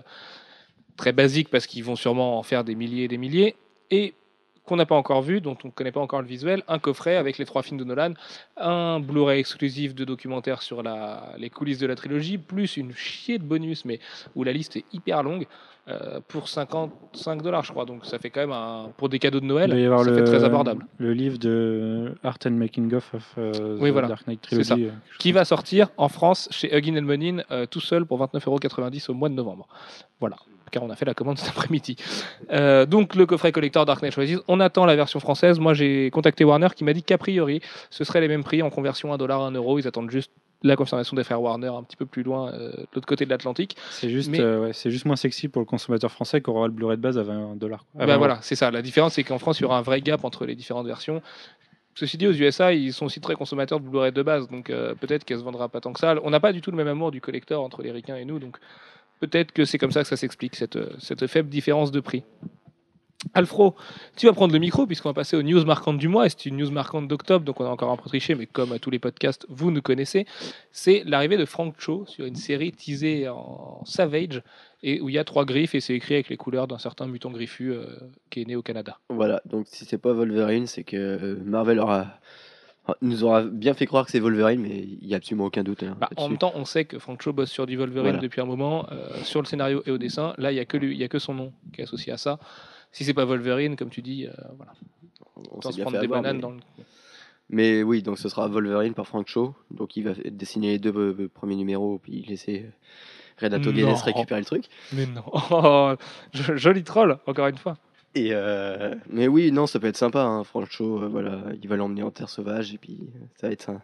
très 0.96 1.12
basique 1.12 1.48
parce 1.48 1.66
qu'ils 1.66 1.84
vont 1.84 1.96
sûrement 1.96 2.38
en 2.38 2.42
faire 2.42 2.64
des 2.64 2.74
milliers 2.74 3.04
et 3.04 3.08
des 3.08 3.18
milliers. 3.18 3.56
Et 3.90 4.14
qu'on 4.64 4.76
n'a 4.76 4.86
pas 4.86 4.94
encore 4.94 5.22
vu, 5.22 5.40
dont 5.40 5.56
on 5.64 5.68
ne 5.68 5.72
connaît 5.72 5.92
pas 5.92 6.00
encore 6.00 6.22
le 6.22 6.26
visuel, 6.26 6.62
un 6.68 6.78
coffret 6.78 7.16
avec 7.16 7.38
les 7.38 7.44
trois 7.44 7.62
films 7.62 7.78
de 7.78 7.84
Nolan, 7.84 8.14
un 8.56 8.98
Blu-ray 9.00 9.38
exclusif 9.40 9.94
de 9.94 10.04
documentaires 10.04 10.62
sur 10.62 10.82
la, 10.82 11.34
les 11.38 11.50
coulisses 11.50 11.78
de 11.78 11.86
la 11.86 11.94
trilogie, 11.96 12.38
plus 12.38 12.76
une 12.76 12.92
chier 12.92 13.38
de 13.38 13.44
bonus, 13.44 13.84
mais 13.84 14.00
où 14.34 14.42
la 14.42 14.52
liste 14.52 14.76
est 14.76 14.84
hyper 14.92 15.22
longue, 15.22 15.46
euh, 15.86 16.20
pour 16.28 16.48
55 16.48 17.42
dollars, 17.42 17.62
je 17.62 17.70
crois. 17.72 17.84
Donc 17.84 18.06
ça 18.06 18.18
fait 18.18 18.30
quand 18.30 18.40
même 18.40 18.52
un, 18.52 18.88
pour 18.96 19.10
des 19.10 19.18
cadeaux 19.18 19.40
de 19.40 19.44
Noël, 19.44 19.68
Il 19.68 19.74
va 19.74 19.80
y 19.80 19.84
avoir 19.84 20.02
ça 20.02 20.10
le, 20.10 20.16
fait 20.16 20.24
très 20.24 20.42
abordable. 20.42 20.86
le 20.96 21.12
livre 21.12 21.36
de 21.36 22.14
Art 22.22 22.38
and 22.46 22.52
Making 22.52 22.94
of, 22.94 23.12
of 23.12 23.34
euh, 23.36 23.76
Oui, 23.78 23.90
The 23.90 23.92
voilà. 23.92 24.08
Dark 24.08 24.26
Knight 24.26 24.40
ça. 24.48 24.56
Trilogy. 24.56 24.86
euh, 24.86 24.90
qui 25.18 25.32
va 25.32 25.44
sortir 25.44 25.88
en 25.98 26.08
France 26.08 26.48
chez 26.50 26.74
Huggin 26.74 26.98
Monin 27.02 27.42
euh, 27.50 27.66
tout 27.66 27.80
seul 27.80 28.06
pour 28.06 28.18
29,90€ 28.18 29.10
au 29.10 29.14
mois 29.14 29.28
de 29.28 29.34
novembre. 29.34 29.68
Voilà, 30.20 30.36
car 30.74 30.82
on 30.82 30.90
a 30.90 30.96
fait 30.96 31.04
la 31.04 31.14
commande 31.14 31.38
cet 31.38 31.48
après-midi. 31.56 31.96
Euh, 32.50 32.84
donc 32.84 33.14
le 33.14 33.24
coffret 33.26 33.52
collector 33.52 33.86
Dark 33.86 34.02
Knight 34.02 34.14
Rises, 34.16 34.42
on 34.48 34.58
attend 34.60 34.84
la 34.84 34.96
version 34.96 35.20
française. 35.20 35.58
Moi 35.60 35.72
j'ai 35.72 36.10
contacté 36.10 36.44
Warner 36.44 36.68
qui 36.74 36.82
m'a 36.84 36.92
dit 36.92 37.02
qu'a 37.02 37.16
priori 37.18 37.60
ce 37.90 38.02
serait 38.04 38.20
les 38.20 38.28
mêmes 38.28 38.44
prix 38.44 38.60
en 38.62 38.70
conversion 38.70 39.12
1 39.12 39.16
dollar 39.16 39.40
1 39.42 39.52
euro. 39.52 39.78
Ils 39.78 39.86
attendent 39.86 40.10
juste 40.10 40.32
la 40.64 40.76
confirmation 40.76 41.14
des 41.14 41.24
frères 41.24 41.40
Warner 41.42 41.68
un 41.68 41.82
petit 41.82 41.96
peu 41.96 42.06
plus 42.06 42.22
loin 42.22 42.50
euh, 42.52 42.70
de 42.72 42.86
l'autre 42.94 43.06
côté 43.06 43.24
de 43.24 43.30
l'Atlantique. 43.30 43.76
C'est 43.90 44.08
juste, 44.08 44.30
Mais- 44.30 44.40
euh, 44.40 44.62
ouais, 44.62 44.72
c'est 44.72 44.90
juste 44.90 45.04
moins 45.04 45.16
sexy 45.16 45.48
pour 45.48 45.60
le 45.60 45.66
consommateur 45.66 46.10
français 46.10 46.40
qui 46.40 46.50
aura 46.50 46.66
le 46.66 46.72
Blu-ray 46.72 46.96
de 46.96 47.02
base 47.02 47.18
à 47.18 47.22
20 47.22 47.56
dollars. 47.56 47.84
Bah 47.94 48.16
voilà, 48.16 48.38
c'est 48.40 48.56
ça. 48.56 48.70
La 48.70 48.80
différence, 48.82 49.14
c'est 49.14 49.24
qu'en 49.24 49.38
France, 49.38 49.60
il 49.60 49.62
y 49.62 49.66
aura 49.66 49.78
un 49.78 49.82
vrai 49.82 50.00
gap 50.00 50.24
entre 50.24 50.46
les 50.46 50.54
différentes 50.54 50.86
versions. 50.86 51.20
Ceci 51.96 52.16
dit, 52.16 52.26
aux 52.26 52.32
USA, 52.32 52.72
ils 52.72 52.92
sont 52.92 53.06
aussi 53.06 53.20
très 53.20 53.34
consommateurs 53.34 53.78
de 53.78 53.86
Blu-ray 53.86 54.10
de 54.10 54.22
base, 54.22 54.48
donc 54.48 54.70
euh, 54.70 54.94
peut-être 54.94 55.24
qu'elle 55.24 55.38
se 55.38 55.44
vendra 55.44 55.68
pas 55.68 55.80
tant 55.80 55.92
que 55.92 56.00
ça. 56.00 56.16
On 56.24 56.30
n'a 56.30 56.40
pas 56.40 56.52
du 56.52 56.60
tout 56.60 56.70
le 56.72 56.76
même 56.76 56.88
amour 56.88 57.12
du 57.12 57.20
collector 57.20 57.62
entre 57.62 57.82
les 57.82 57.92
ricains 57.92 58.16
et 58.16 58.24
nous, 58.24 58.38
donc 58.40 58.56
peut-être 59.20 59.52
que 59.52 59.64
c'est 59.64 59.78
comme 59.78 59.92
ça 59.92 60.02
que 60.02 60.08
ça 60.08 60.16
s'explique, 60.16 60.56
cette, 60.56 60.78
cette 61.00 61.26
faible 61.26 61.48
différence 61.48 61.90
de 61.90 62.00
prix. 62.00 62.24
Alfro, 63.32 63.74
tu 64.16 64.26
vas 64.26 64.32
prendre 64.32 64.52
le 64.52 64.58
micro 64.58 64.86
puisqu'on 64.86 65.08
va 65.08 65.14
passer 65.14 65.36
aux 65.36 65.42
news 65.42 65.64
marquantes 65.64 65.98
du 65.98 66.08
mois. 66.08 66.26
Et 66.26 66.28
C'est 66.28 66.46
une 66.46 66.58
news 66.58 66.70
marquante 66.70 67.08
d'octobre, 67.08 67.44
donc 67.44 67.60
on 67.60 67.64
a 67.64 67.68
encore 67.68 67.90
un 67.90 67.96
peu 67.96 68.08
triché, 68.08 68.34
mais 68.34 68.46
comme 68.46 68.72
à 68.72 68.78
tous 68.78 68.90
les 68.90 68.98
podcasts, 68.98 69.46
vous 69.48 69.70
nous 69.70 69.80
connaissez. 69.80 70.26
C'est 70.72 71.02
l'arrivée 71.06 71.36
de 71.36 71.44
Frank 71.44 71.74
Cho 71.78 72.04
sur 72.06 72.26
une 72.26 72.36
série 72.36 72.72
teasée 72.72 73.28
en 73.28 73.82
Savage 73.86 74.42
et 74.82 75.00
où 75.00 75.08
il 75.08 75.14
y 75.14 75.18
a 75.18 75.24
trois 75.24 75.46
griffes 75.46 75.74
et 75.74 75.80
c'est 75.80 75.94
écrit 75.94 76.14
avec 76.14 76.28
les 76.28 76.36
couleurs 76.36 76.68
d'un 76.68 76.78
certain 76.78 77.06
mutant 77.06 77.30
griffu 77.30 77.72
euh, 77.72 77.86
qui 78.30 78.42
est 78.42 78.44
né 78.44 78.56
au 78.56 78.62
Canada. 78.62 78.98
Voilà, 79.08 79.40
donc 79.46 79.66
si 79.68 79.86
c'est 79.86 79.98
pas 79.98 80.12
Wolverine, 80.12 80.66
c'est 80.66 80.84
que 80.84 80.96
euh, 80.96 81.36
Marvel 81.44 81.80
aura, 81.80 82.18
nous 83.00 83.24
aura 83.24 83.42
bien 83.44 83.72
fait 83.74 83.86
croire 83.86 84.04
que 84.04 84.10
c'est 84.10 84.20
Wolverine, 84.20 84.60
mais 84.60 84.76
il 85.00 85.06
n'y 85.06 85.14
a 85.14 85.16
absolument 85.16 85.46
aucun 85.46 85.62
doute. 85.62 85.82
hein, 85.82 85.96
Bah, 85.98 86.10
en 86.16 86.28
même 86.28 86.38
temps, 86.38 86.52
on 86.54 86.64
sait 86.64 86.84
que 86.84 86.98
Frank 86.98 87.22
Cho 87.22 87.32
bosse 87.32 87.50
sur 87.50 87.66
du 87.66 87.76
Wolverine 87.76 88.02
Voilà. 88.10 88.18
depuis 88.18 88.40
un 88.40 88.44
moment, 88.44 88.86
euh, 88.92 89.08
sur 89.22 89.40
le 89.40 89.46
scénario 89.46 89.82
et 89.86 89.90
au 89.90 89.98
dessin. 89.98 90.34
Là, 90.38 90.52
il 90.52 90.54
n'y 90.54 90.60
a, 90.60 90.64
que 90.66 90.76
lui- 90.76 90.92
il 90.94 90.98
y 91.00 91.04
a 91.04 91.08
que 91.08 91.18
son 91.18 91.32
nom 91.34 91.52
qui 91.72 91.80
est 91.80 91.84
associé 91.84 92.12
à 92.12 92.18
ça. 92.18 92.38
Si 92.92 93.04
c'est 93.04 93.14
pas 93.14 93.24
Wolverine, 93.24 93.76
comme 93.76 93.88
tu 93.90 94.02
dis, 94.02 94.26
euh, 94.26 94.32
voilà, 94.56 94.72
on 95.36 95.56
autant 95.58 95.70
s'est 95.70 95.76
se 95.78 95.80
prendre 95.82 95.98
des 95.98 96.04
avoir, 96.04 96.20
bananes 96.22 96.36
mais... 96.36 96.42
dans 96.42 96.50
le. 96.50 96.58
mais 97.48 97.82
oui, 97.82 98.02
donc 98.02 98.18
ce 98.18 98.28
sera 98.28 98.48
Wolverine 98.48 98.94
par 98.94 99.06
Frank 99.06 99.26
Cho, 99.28 99.54
donc 99.70 99.96
il 99.96 100.04
va 100.04 100.12
dessiner 100.30 100.68
les 100.72 100.78
deux 100.78 100.92
euh, 100.94 101.30
premiers 101.32 101.56
numéros, 101.56 101.98
puis 102.02 102.22
laisser 102.28 102.66
Renato. 103.40 103.72
Guedes 103.72 103.96
récupérer 104.04 104.40
le 104.40 104.46
truc. 104.46 104.66
Mais 104.92 105.06
non, 105.06 105.24
Oh, 105.50 105.94
jo- 106.34 106.56
joli 106.56 106.84
troll, 106.84 107.18
encore 107.26 107.46
une 107.48 107.56
fois. 107.58 107.76
Et 108.14 108.28
euh, 108.32 108.94
mais 109.08 109.26
oui, 109.28 109.50
non, 109.50 109.66
ça 109.66 109.80
peut 109.80 109.88
être 109.88 109.96
sympa, 109.96 110.22
hein, 110.22 110.44
Frank 110.44 110.66
Cho, 110.70 111.02
euh, 111.02 111.08
voilà, 111.08 111.42
il 111.60 111.68
va 111.68 111.76
l'emmener 111.76 112.02
en 112.02 112.10
terre 112.10 112.28
sauvage, 112.28 112.72
et 112.72 112.78
puis 112.78 112.98
euh, 113.02 113.18
ça 113.40 113.48
va 113.48 113.52
être 113.52 113.62
ça. 113.62 113.80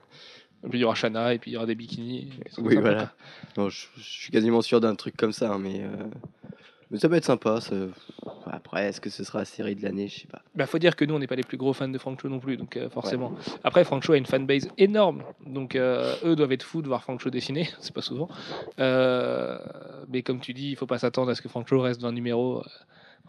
Et 0.64 0.68
puis 0.68 0.78
il 0.78 0.82
y 0.82 0.84
aura 0.84 0.94
Shana 0.94 1.32
et 1.34 1.38
puis 1.38 1.50
il 1.50 1.54
y 1.54 1.56
aura 1.56 1.66
des 1.66 1.75
bikinis. 1.75 2.30
Oui, 2.58 2.76
voilà. 2.76 3.12
Non, 3.56 3.68
je, 3.70 3.87
je 3.96 4.02
suis 4.02 4.30
quasiment 4.30 4.60
sûr 4.62 4.80
d'un 4.80 4.94
truc 4.94 5.16
comme 5.16 5.32
ça, 5.32 5.52
hein, 5.54 5.58
mais, 5.58 5.80
euh, 5.82 5.88
mais 6.90 6.99
ça 6.99 7.08
peut 7.08 7.14
être 7.16 7.25
sympa. 7.25 7.60
ça- 7.62 7.75
Après, 8.46 8.84
est-ce 8.88 9.00
que 9.00 9.08
ce 9.10 9.25
sera 9.25 9.38
la 9.40 9.44
série 9.46 9.75
de 9.75 9.82
l'année 9.82 10.06
Je 10.08 10.20
sais 10.20 10.26
pas. 10.28 10.42
Bah, 10.54 10.66
faut 10.66 10.78
dire 10.78 10.96
que 10.96 11.04
nous, 11.06 11.14
on 11.14 11.18
n'est 11.18 11.26
pas 11.26 11.34
les 11.34 11.42
plus 11.44 11.56
gros 11.56 11.72
fans 11.72 11.88
de 11.88 11.96
Frank 11.99 12.20
Cho 12.20 12.28
non 12.28 12.40
plus, 12.40 12.56
donc 12.58 12.76
euh, 12.76 12.90
forcément. 12.90 13.32
Après, 13.64 13.84
Frank 13.84 14.02
Cho 14.04 14.12
a 14.12 14.16
une 14.18 14.26
fanbase 14.26 14.68
énorme, 14.76 15.22
donc 15.46 15.75
euh, 15.76 16.14
eux 16.25 16.37
doivent 16.37 16.52
être 16.52 16.62
fous 16.62 16.82
de 16.82 16.88
voir 16.88 17.02
Frank 17.02 17.20
Cho 17.20 17.30
dessiner, 17.30 17.68
c'est 17.80 17.94
pas 17.94 18.02
souvent. 18.02 18.28
Euh, 18.78 19.58
mais 20.08 20.22
comme 20.22 20.40
tu 20.40 20.52
dis, 20.52 20.70
il 20.70 20.76
faut 20.76 20.87
pas 20.87 20.99
s'attendre 20.99 21.30
à 21.30 21.34
ce 21.34 21.42
que 21.42 21.49
Frank 21.49 21.66
Cho 21.66 21.80
reste 21.80 22.00
dans 22.00 22.08
un 22.08 22.12
numéro. 22.12 22.62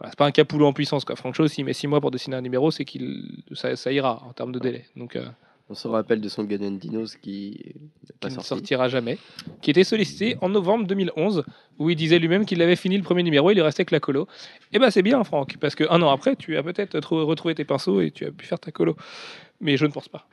Voilà, 0.02 0.10
c'est 0.10 0.18
pas 0.18 0.26
un 0.26 0.32
Capullo 0.32 0.66
en 0.66 0.72
puissance, 0.72 1.04
quoi. 1.04 1.14
Frank 1.14 1.34
Cho, 1.36 1.46
s'il 1.46 1.64
met 1.64 1.72
6 1.72 1.86
mois 1.86 2.00
pour 2.00 2.10
dessiner 2.10 2.34
un 2.34 2.40
numéro, 2.40 2.72
c'est 2.72 2.84
qu'il 2.84 3.44
ça, 3.52 3.76
ça 3.76 3.92
ira 3.92 4.20
en 4.24 4.32
termes 4.32 4.50
de 4.50 4.58
délai. 4.58 4.84
Donc, 4.96 5.14
euh, 5.14 5.24
On 5.68 5.74
se 5.74 5.86
rappelle 5.86 6.20
de 6.20 6.28
son 6.28 6.42
Gun 6.44 6.60
and 6.66 6.72
Dinos 6.72 7.14
qui 7.16 7.60
n'est 7.64 8.16
pas 8.20 8.28
qui 8.28 8.34
ne 8.34 8.40
sorti. 8.40 8.48
sortira 8.48 8.88
jamais, 8.88 9.16
qui 9.62 9.70
était 9.70 9.84
sollicité 9.84 10.36
en 10.40 10.48
novembre 10.48 10.86
2011, 10.88 11.44
où 11.78 11.88
il 11.88 11.94
disait 11.96 12.18
lui-même 12.18 12.44
qu'il 12.46 12.60
avait 12.62 12.74
fini 12.76 12.96
le 12.98 13.04
premier 13.04 13.22
numéro, 13.22 13.50
il 13.50 13.54
lui 13.54 13.62
restait 13.62 13.84
que 13.84 13.94
la 13.94 14.00
colo. 14.00 14.26
Et 14.72 14.78
ben 14.80 14.90
c'est 14.90 15.02
bien, 15.02 15.22
Franck, 15.22 15.56
parce 15.58 15.76
qu'un 15.76 16.02
an 16.02 16.10
après, 16.10 16.34
tu 16.34 16.56
as 16.56 16.62
peut-être 16.64 16.98
trou- 17.00 17.24
retrouvé 17.24 17.54
tes 17.54 17.64
pinceaux 17.64 18.00
et 18.00 18.10
tu 18.10 18.26
as 18.26 18.32
pu 18.32 18.44
faire 18.44 18.58
ta 18.58 18.72
colo. 18.72 18.96
Mais 19.60 19.76
je 19.76 19.86
ne 19.86 19.92
pense 19.92 20.08
pas. 20.08 20.26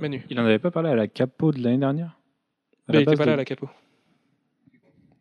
Manu, 0.00 0.24
Il 0.30 0.40
en 0.40 0.46
avait 0.46 0.58
pas 0.58 0.70
parlé 0.70 0.88
à 0.88 0.94
la 0.94 1.06
capo 1.06 1.52
de 1.52 1.62
l'année 1.62 1.76
dernière? 1.78 2.16
À 2.88 2.92
il 2.94 2.98
n'était 3.00 3.04
base 3.04 3.18
pas 3.18 3.24
de- 3.24 3.28
là 3.28 3.34
à 3.34 3.36
la 3.36 3.44
capo. 3.44 3.68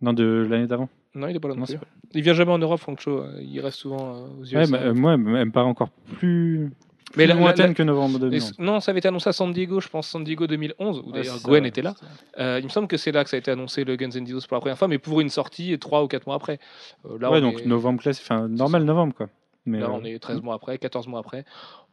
Non, 0.01 0.13
de 0.13 0.47
l'année 0.49 0.67
d'avant. 0.67 0.87
Non, 1.15 1.27
il 1.27 1.33
n'est 1.33 1.39
pas 1.39 1.47
là 1.47 1.55
non 1.55 1.61
Non, 1.61 1.65
plus. 1.65 1.73
c'est 1.75 2.17
Il 2.17 2.21
vient 2.23 2.33
jamais 2.33 2.51
en 2.51 2.57
Europe, 2.59 2.79
Franck 2.79 2.99
Cho. 3.01 3.23
Il 3.41 3.59
reste 3.61 3.77
souvent 3.79 4.15
euh, 4.15 4.27
aux 4.41 4.43
USA. 4.43 4.59
Ouais, 4.59 4.67
bah, 4.67 4.79
euh, 4.83 4.93
moi, 4.93 5.13
elle 5.13 5.19
me 5.19 5.51
paraît 5.51 5.65
encore 5.67 5.89
plus, 6.17 6.71
Mais 7.15 7.25
plus 7.25 7.27
la- 7.27 7.33
lointaine 7.33 7.67
la- 7.69 7.73
que 7.73 7.83
novembre 7.83 8.17
Et 8.17 8.19
2011. 8.19 8.43
c- 8.49 8.53
non, 8.59 8.79
ça 8.79 8.91
avait 8.91 8.99
été 8.99 9.07
annoncé 9.07 9.27
à 9.29 9.33
San 9.33 9.51
Diego, 9.51 9.79
je 9.79 9.87
pense, 9.89 10.07
San 10.07 10.23
Diego 10.23 10.45
2011, 10.47 11.01
où 11.05 11.11
d'ailleurs 11.11 11.39
Gwen 11.43 11.65
était 11.65 11.81
là. 11.81 11.95
Euh, 12.39 12.57
il 12.59 12.65
me 12.65 12.69
semble 12.69 12.87
que 12.87 12.97
c'est 12.97 13.11
là 13.11 13.23
que 13.23 13.29
ça 13.29 13.37
a 13.37 13.39
été 13.39 13.49
annoncé 13.51 13.83
le 13.83 13.95
Guns 13.95 14.11
N' 14.11 14.31
Roses 14.33 14.45
pour 14.47 14.55
la 14.55 14.61
première 14.61 14.77
fois, 14.77 14.87
mais 14.87 14.99
pour 14.99 15.19
une 15.19 15.29
sortie 15.29 15.77
3 15.79 16.03
ou 16.03 16.07
4 16.07 16.27
mois 16.27 16.35
après. 16.35 16.59
Euh, 17.05 17.17
là, 17.19 17.31
ouais, 17.31 17.39
on 17.39 17.41
donc 17.41 17.61
est- 17.61 17.65
novembre 17.65 18.01
classique, 18.01 18.25
enfin 18.29 18.47
normal 18.47 18.83
novembre 18.83 19.13
quoi. 19.15 19.29
Mais 19.65 19.79
Là, 19.81 19.91
on 19.91 20.03
est 20.03 20.17
13 20.19 20.41
mois 20.41 20.55
après, 20.55 20.77
14 20.79 21.07
mois 21.07 21.19
après. 21.19 21.43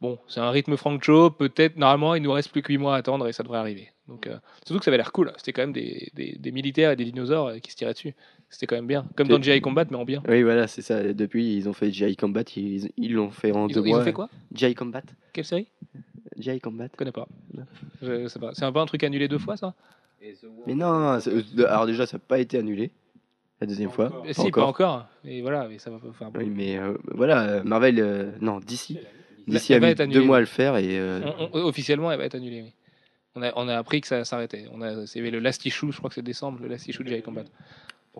Bon, 0.01 0.17
c'est 0.27 0.39
un 0.39 0.49
rythme 0.49 0.77
Frank 0.77 1.03
Cho. 1.03 1.29
Peut-être, 1.29 1.75
normalement, 1.77 2.15
il 2.15 2.23
nous 2.23 2.31
reste 2.31 2.49
plus 2.51 2.61
que 2.63 2.69
8 2.71 2.77
mois 2.79 2.95
à 2.95 2.97
attendre 2.97 3.27
et 3.27 3.33
ça 3.33 3.43
devrait 3.43 3.59
arriver. 3.59 3.91
Donc, 4.07 4.25
euh, 4.25 4.37
surtout 4.65 4.79
que 4.79 4.85
ça 4.85 4.89
avait 4.89 4.97
l'air 4.97 5.11
cool. 5.11 5.31
C'était 5.37 5.51
quand 5.53 5.61
même 5.63 5.73
des, 5.73 6.09
des- 6.15 6.37
des 6.39 6.51
militaires 6.51 6.91
et 6.91 6.95
des 6.95 7.05
dinosaures 7.05 7.51
qui 7.61 7.69
se 7.71 7.75
tiraient 7.75 7.93
dessus. 7.93 8.15
C'était 8.49 8.65
quand 8.67 8.75
même 8.75 8.87
bien. 8.87 9.05
Comme 9.15 9.27
dans 9.27 9.41
G.I. 9.41 9.59
Combat, 9.61 9.85
mais 9.89 9.97
en 9.97 10.05
bien. 10.05 10.23
Oui, 10.27 10.41
voilà, 10.43 10.67
c'est 10.67 10.81
ça. 10.81 11.03
Depuis, 11.13 11.55
ils 11.57 11.67
ont 11.67 11.73
fait 11.73 11.91
G.I. 11.91 12.15
Combat, 12.15 12.43
ils 12.55 13.13
l'ont 13.13 13.29
fait 13.31 13.51
en 13.51 13.67
Ils 13.67 13.73
deux 13.75 13.81
ont, 13.81 13.85
ils 13.85 13.91
ont 13.91 13.95
mois. 13.95 14.03
fait 14.03 14.13
quoi? 14.13 14.29
G.I. 14.53 14.73
Combat 14.73 15.01
Quelle 15.33 15.43
série? 15.45 15.67
G.I. 16.37 16.59
Combat 16.61 16.85
Je 16.91 16.95
connais 16.97 17.11
pas. 17.11 17.27
Je 18.01 18.27
sais 18.27 18.39
pas. 18.39 18.51
C'est 18.53 18.63
un 18.63 18.71
peu 18.71 18.79
un 18.79 18.85
truc 18.85 19.03
annulé 19.03 19.27
deux 19.27 19.37
fois, 19.37 19.57
ça? 19.57 19.73
Mais 20.65 20.73
non, 20.75 21.19
euh, 21.25 21.65
alors 21.67 21.85
déjà, 21.85 22.05
ça 22.05 22.17
n'a 22.17 22.23
pas 22.25 22.39
été 22.39 22.57
annulé 22.57 22.91
la 23.61 23.67
deuxième 23.67 23.89
fois. 23.91 24.23
Eh, 24.25 24.33
Si, 24.33 24.49
pas 24.51 24.65
encore. 24.65 25.07
Et 25.23 25.41
voilà, 25.41 25.67
mais 25.67 25.77
ça 25.77 25.89
va 25.91 25.99
faire. 25.99 26.31
Oui, 26.35 26.49
mais 26.49 26.77
euh, 26.77 26.93
voilà, 27.13 27.43
euh, 27.43 27.63
Marvel, 27.63 27.99
euh, 27.99 28.31
non, 28.41 28.59
d'ici. 28.59 28.97
D'ici 29.47 29.73
a 29.73 29.79
va 29.79 29.87
mis 29.87 29.91
être 29.93 30.05
deux 30.05 30.23
mois 30.23 30.37
à 30.37 30.39
le 30.41 30.45
faire 30.45 30.75
et 30.77 30.99
euh, 30.99 31.21
On- 31.39 31.49
on- 31.53 31.65
officiellement, 31.65 32.11
elle 32.11 32.17
va 32.17 32.25
être 32.25 32.35
annulée. 32.35 32.63
Oui. 32.63 32.73
On 33.35 33.43
a, 33.43 33.53
on 33.55 33.67
a 33.69 33.77
appris 33.77 34.01
que 34.01 34.07
ça 34.07 34.25
s'arrêtait. 34.25 34.65
On 34.73 34.81
a, 34.81 35.05
c'est 35.05 35.21
le 35.21 35.39
last 35.39 35.63
issue, 35.65 35.91
je 35.91 35.97
crois 35.97 36.09
que 36.09 36.15
c'est 36.15 36.21
décembre, 36.23 36.59
le 36.61 36.67
last 36.67 36.87
issue 36.87 37.03
de 37.03 37.09
G.I. 37.09 37.21
Combat. 37.21 37.43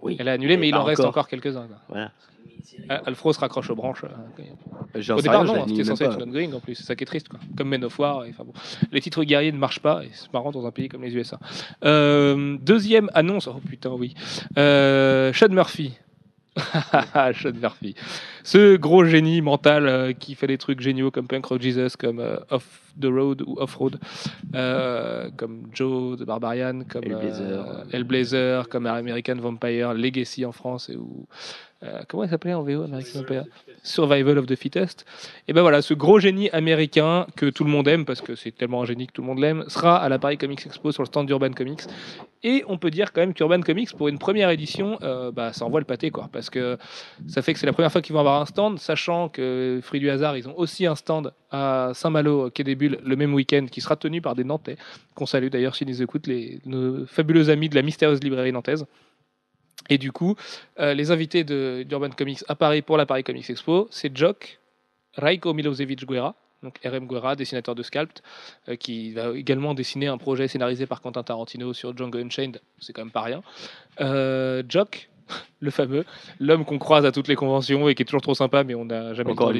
Oui. 0.01 0.16
Elle 0.20 0.30
a 0.30 0.34
annulé, 0.34 0.58
mais, 0.58 0.68
il 0.70 0.75
en 0.75 0.80
pas 0.80 0.84
reste 0.86 1.04
encore. 1.04 1.27
quelques-uns. 1.27 1.68
Voilà. 1.89 2.12
Al- 2.89 3.01
Alfro 3.08 3.34
se 3.34 3.39
raccroche 3.39 3.70
aux 3.70 3.75
branches. 3.75 4.04
euh, 4.04 4.44
J'en 4.96 5.16
Au 5.18 5.22
départ, 5.22 5.44
non, 5.44 5.54
l'anime 5.56 5.70
c'était 5.70 5.84
censé 5.89 6.04
être 6.06 6.20
une 6.22 6.30
ongoing 6.30 6.54
en 6.54 6.60
plus. 6.60 6.75
C'est 6.75 6.84
ça 6.84 6.96
qui 6.96 7.04
est 7.04 7.08
triste, 7.08 7.27
quoi. 7.30 7.39
Comme 7.58 7.70
Men 7.70 7.84
of 7.86 7.98
War. 7.98 8.25
et 8.25 8.30
Enfin, 8.30 8.44
bon. 8.44 8.54
Les 8.92 9.01
titres 9.01 9.24
guerriers 9.24 9.51
ne 9.51 9.58
marchent 9.58 9.80
pas, 9.80 10.04
et 10.04 10.10
c'est 10.13 10.32
marrant 10.34 10.51
dans 10.51 10.66
un 10.66 10.72
pays 10.72 10.88
comme 10.89 11.01
les 11.04 11.16
USA. 11.16 11.39
Euh, 11.86 12.58
deuxième 12.62 13.10
annonce, 13.13 13.48
oh 13.48 13.60
putain, 13.68 13.89
oui. 13.92 14.13
Euh, 14.58 15.34
Sean 15.34 15.50
Murphy. 15.50 15.94
Sean 17.34 17.54
Murphy. 17.54 17.96
Ce 18.44 18.76
gros 18.78 19.06
génie 19.06 19.42
mental 19.42 19.88
euh, 19.88 20.14
qui 20.14 20.36
fait 20.36 20.48
des 20.48 20.58
trucs 20.58 20.82
géniaux 20.82 21.12
comme 21.12 21.28
Punk 21.28 21.46
Rock 21.46 21.62
Jesus, 21.62 21.98
comme 21.98 22.20
euh, 22.20 22.38
Off 22.50 22.82
the 23.00 23.06
Road 23.06 23.44
ou 23.46 23.58
Off 23.60 23.76
Road, 23.76 24.00
euh, 24.56 25.30
comme 25.38 25.68
Joe 25.74 26.18
de 26.18 26.26
Barbarian, 26.26 26.82
comme 26.90 27.04
Hellblazer. 27.04 27.86
Hellblazer, 27.92 28.70
comme 28.70 28.86
American 28.86 29.36
Vampire, 29.36 29.94
Legacy 29.94 30.46
en 30.46 30.52
France, 30.52 30.90
et 30.90 30.96
ou 30.96 31.28
euh, 31.84 32.01
comment 32.07 32.24
il 32.24 32.29
s'appelait 32.29 32.53
en 32.53 32.63
VO 32.63 32.86
Survival 33.84 34.39
of 34.39 34.48
the 34.48 34.55
Fittest. 34.55 35.05
Et 35.48 35.53
ben 35.53 35.62
voilà, 35.62 35.81
ce 35.81 35.93
gros 35.93 36.19
génie 36.19 36.50
américain 36.50 37.27
que 37.36 37.46
tout 37.46 37.63
le 37.63 37.69
monde 37.69 37.88
aime 37.88 38.03
parce 38.03 38.22
que 38.22 38.36
c'est 38.36 38.51
tellement 38.51 38.81
un 38.81 38.86
génie 38.86 39.05
que 39.05 39.13
tout 39.13 39.22
le 39.22 39.27
monde 39.27 39.39
l'aime, 39.39 39.63
sera 39.67 39.98
à 39.98 40.10
la 40.10 40.17
Paris 40.17 40.38
Comics 40.38 40.65
Expo 40.65 40.91
sur 40.91 41.03
le 41.03 41.07
stand 41.07 41.27
d'Urban 41.27 41.51
Comics. 41.51 41.81
Et 42.43 42.63
on 42.67 42.77
peut 42.77 42.89
dire 42.89 43.13
quand 43.13 43.22
même 43.22 43.34
qu'Urban 43.34 43.62
Comics 43.62 43.96
pour 43.96 44.07
une 44.07 44.17
première 44.17 44.50
édition, 44.50 44.98
euh, 45.03 45.31
bah, 45.31 45.53
ça 45.53 45.65
envoie 45.65 45.79
le 45.79 45.86
pâté 45.86 46.10
quoi, 46.10 46.29
parce 46.31 46.50
que 46.50 46.77
ça 47.27 47.41
fait 47.41 47.53
que 47.53 47.60
c'est 47.60 47.65
la 47.65 47.74
première 47.74 47.91
fois 47.91 48.01
qu'ils 48.01 48.13
vont 48.13 48.19
avoir 48.19 48.41
un 48.41 48.46
stand, 48.46 48.79
sachant 48.79 49.29
que 49.29 49.79
Fruit 49.84 50.00
du 50.00 50.10
hasard, 50.10 50.36
ils 50.36 50.48
ont 50.50 50.57
aussi 50.57 50.86
un 50.86 50.96
stand 50.96 51.31
à 51.51 51.91
Saint-Malo, 51.93 52.50
quai 52.50 52.63
des 52.63 52.75
Bulles, 52.75 53.00
le 53.03 53.15
même 53.15 53.34
week-end, 53.34 53.67
qui 53.72 53.81
sera 53.81 53.96
tenu 53.96 54.22
par 54.22 54.36
des 54.36 54.43
Nantais, 54.43 54.77
qu'on 55.15 55.25
salue 55.25 55.48
d'ailleurs 55.48 55.75
s'ils 55.75 55.88
nous 55.88 56.01
écoutent, 56.01 56.27
les, 56.27 56.60
nos 56.65 57.05
fabuleux 57.05 57.50
amis 57.50 57.69
de 57.69 57.75
la 57.75 57.84
mystérieuse 57.84 58.24
librairie 58.24 58.51
nantaise. 58.51 58.86
Et 59.89 59.98
du 59.98 60.12
coup, 60.12 60.36
euh, 60.79 60.93
les 60.93 61.12
invités 61.12 61.43
d'Urban 61.43 62.10
Comics 62.10 62.43
à 62.48 62.55
Paris 62.55 62.81
pour 62.81 62.98
la 62.98 63.05
Paris 63.05 63.24
Comics 63.24 63.50
Expo, 63.50 63.88
c'est 63.91 64.15
Jock, 64.15 64.60
Raiko 65.15 65.53
Milosevic 65.53 66.05
Guerra, 66.05 66.36
donc 66.63 66.79
RM 66.84 67.07
Guerra, 67.07 67.36
dessinateur 67.36 67.75
de 67.75 67.84
Sculpt, 67.84 68.22
euh, 68.67 68.75
qui 68.75 69.13
va 69.13 69.36
également 69.36 69.74
dessiner 69.74 70.07
un 70.07 70.17
projet 70.17 70.48
scénarisé 70.48 70.86
par 70.86 71.01
Quentin 71.01 71.24
Tarantino 71.24 71.74
sur 71.74 71.96
Django 71.96 72.17
Unchained, 72.17 72.62
c'est 72.79 72.93
quand 72.93 73.03
même 73.03 73.12
pas 73.12 73.22
rien. 73.22 73.43
Euh, 74.01 74.63
Jock, 74.67 75.10
le 75.60 75.72
fameux, 75.72 76.05
l'homme 76.39 76.65
qu'on 76.65 76.77
croise 76.77 77.05
à 77.05 77.12
toutes 77.12 77.27
les 77.27 77.36
conventions 77.36 77.88
et 77.89 77.96
qui 77.96 78.03
est 78.03 78.05
toujours 78.05 78.22
trop 78.22 78.36
sympa, 78.36 78.63
mais 78.63 78.75
on 78.75 78.86
n'a 78.86 79.13
jamais 79.13 79.31
Encore 79.31 79.53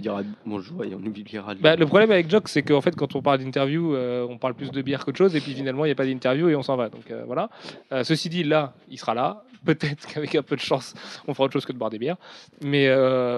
dira 0.00 0.22
bonjour 0.46 0.84
et 0.84 0.94
on 0.94 1.06
oubliera 1.06 1.54
Bah, 1.56 1.76
le 1.76 1.86
problème 1.86 2.10
avec 2.10 2.30
Jock, 2.30 2.48
c'est 2.48 2.62
qu'en 2.62 2.80
fait, 2.80 2.94
quand 2.96 3.14
on 3.14 3.22
parle 3.22 3.38
d'interview, 3.38 3.94
euh, 3.94 4.26
on 4.28 4.38
parle 4.38 4.54
plus 4.54 4.70
de 4.70 4.82
bière 4.82 5.04
qu'autre 5.04 5.18
chose, 5.18 5.36
et 5.36 5.40
puis 5.40 5.52
finalement, 5.52 5.84
il 5.84 5.88
n'y 5.88 5.92
a 5.92 5.96
pas 5.96 6.06
d'interview 6.06 6.48
et 6.48 6.56
on 6.56 6.62
s'en 6.62 6.76
va. 6.76 6.88
Donc 6.88 7.10
euh, 7.10 7.24
voilà. 7.26 7.50
Euh, 7.92 8.04
ceci 8.04 8.28
dit, 8.28 8.44
là, 8.44 8.74
il 8.90 8.98
sera 8.98 9.14
là. 9.14 9.44
Peut-être 9.64 10.06
qu'avec 10.12 10.34
un 10.34 10.42
peu 10.42 10.56
de 10.56 10.60
chance, 10.60 10.94
on 11.28 11.34
fera 11.34 11.44
autre 11.44 11.52
chose 11.52 11.66
que 11.66 11.72
de 11.72 11.78
boire 11.78 11.90
des 11.90 11.98
bières. 11.98 12.16
Mais 12.62 12.88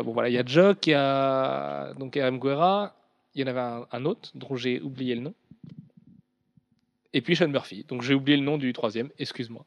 bon, 0.02 0.12
voilà, 0.12 0.28
il 0.28 0.34
y 0.34 0.38
a 0.38 0.44
Jock, 0.44 0.86
il 0.86 0.90
y 0.90 0.94
a 0.94 1.92
donc 1.98 2.16
RM 2.16 2.38
Guerra, 2.38 2.94
il 3.34 3.42
y 3.42 3.44
en 3.44 3.48
avait 3.48 3.60
un, 3.60 3.86
un 3.92 4.04
autre 4.04 4.30
dont 4.34 4.56
j'ai 4.56 4.80
oublié 4.80 5.14
le 5.14 5.22
nom. 5.22 5.34
Et 7.14 7.20
puis 7.22 7.36
Sean 7.36 7.48
Murphy. 7.48 7.86
Donc 7.88 8.02
j'ai 8.02 8.12
oublié 8.12 8.36
le 8.36 8.44
nom 8.44 8.58
du 8.58 8.72
troisième, 8.72 9.08
excuse-moi. 9.18 9.64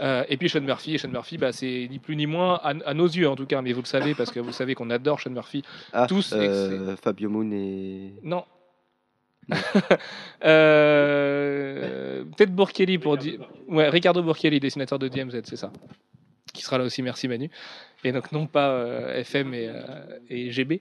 Euh, 0.00 0.22
et 0.28 0.36
puis 0.36 0.48
Sean 0.48 0.60
Murphy. 0.60 0.94
Et 0.94 0.98
Sean 0.98 1.08
Murphy, 1.08 1.38
bah, 1.38 1.50
c'est 1.50 1.88
ni 1.90 1.98
plus 1.98 2.14
ni 2.14 2.26
moins, 2.26 2.60
à, 2.62 2.74
à 2.84 2.94
nos 2.94 3.06
yeux 3.08 3.28
en 3.28 3.34
tout 3.36 3.46
cas, 3.46 3.62
mais 3.62 3.72
vous 3.72 3.80
le 3.80 3.86
savez, 3.86 4.14
parce 4.14 4.30
que 4.30 4.38
vous 4.38 4.52
savez 4.52 4.74
qu'on 4.74 4.90
adore 4.90 5.18
Sean 5.18 5.30
Murphy. 5.30 5.62
Ah, 5.92 6.06
tous 6.06 6.32
euh, 6.36 6.94
Fabio 6.96 7.28
Moon 7.30 7.50
et. 7.50 8.12
Non. 8.22 8.44
Euh, 10.44 12.24
Peut-être 12.36 12.54
Burkelli 12.54 12.98
pour 12.98 13.16
dire. 13.16 13.40
Ouais, 13.68 13.88
Ricardo 13.88 14.22
Burkelli, 14.22 14.60
dessinateur 14.60 14.98
de 14.98 15.08
DMZ, 15.08 15.40
c'est 15.44 15.56
ça. 15.56 15.72
Qui 16.52 16.62
sera 16.62 16.78
là 16.78 16.84
aussi, 16.84 17.02
merci 17.02 17.28
Manu. 17.28 17.50
Et 18.02 18.12
donc, 18.12 18.32
non 18.32 18.46
pas 18.46 18.70
euh, 18.70 19.20
FM 19.20 19.52
et, 19.52 19.68
euh, 19.68 20.50
GB. 20.50 20.80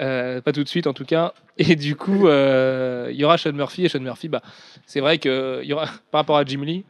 Euh, 0.00 0.40
pas 0.40 0.52
tout 0.52 0.62
de 0.62 0.68
suite 0.68 0.86
en 0.86 0.92
tout 0.92 1.04
cas. 1.04 1.32
Et 1.56 1.76
du 1.76 1.96
coup, 1.96 2.28
il 2.28 3.16
y 3.16 3.24
aura 3.24 3.38
Sean 3.38 3.52
Murphy. 3.52 3.86
Et 3.86 3.88
Sean 3.88 4.00
Murphy, 4.00 4.28
bah, 4.28 4.42
c'est 4.86 5.00
vrai 5.00 5.18
que 5.18 5.62
y 5.64 5.72
aura, 5.72 5.86
par 6.10 6.20
rapport 6.20 6.36
à 6.36 6.44
Jim 6.44 6.62
Lee, 6.62 6.84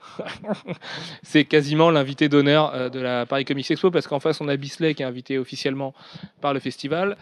c'est 1.23 1.45
quasiment 1.45 1.91
l'invité 1.91 2.29
d'honneur 2.29 2.91
de 2.91 3.01
la 3.01 3.25
Paris 3.25 3.45
Comics 3.45 3.71
Expo 3.71 3.91
parce 3.91 4.07
qu'en 4.07 4.21
face, 4.21 4.41
on 4.41 4.49
a 4.49 4.57
Bisley 4.57 4.95
qui 4.95 5.03
est 5.03 5.07
invité 5.07 5.39
officiellement 5.39 5.95
par 6.41 6.53
le 6.53 6.61
festival. 6.61 7.17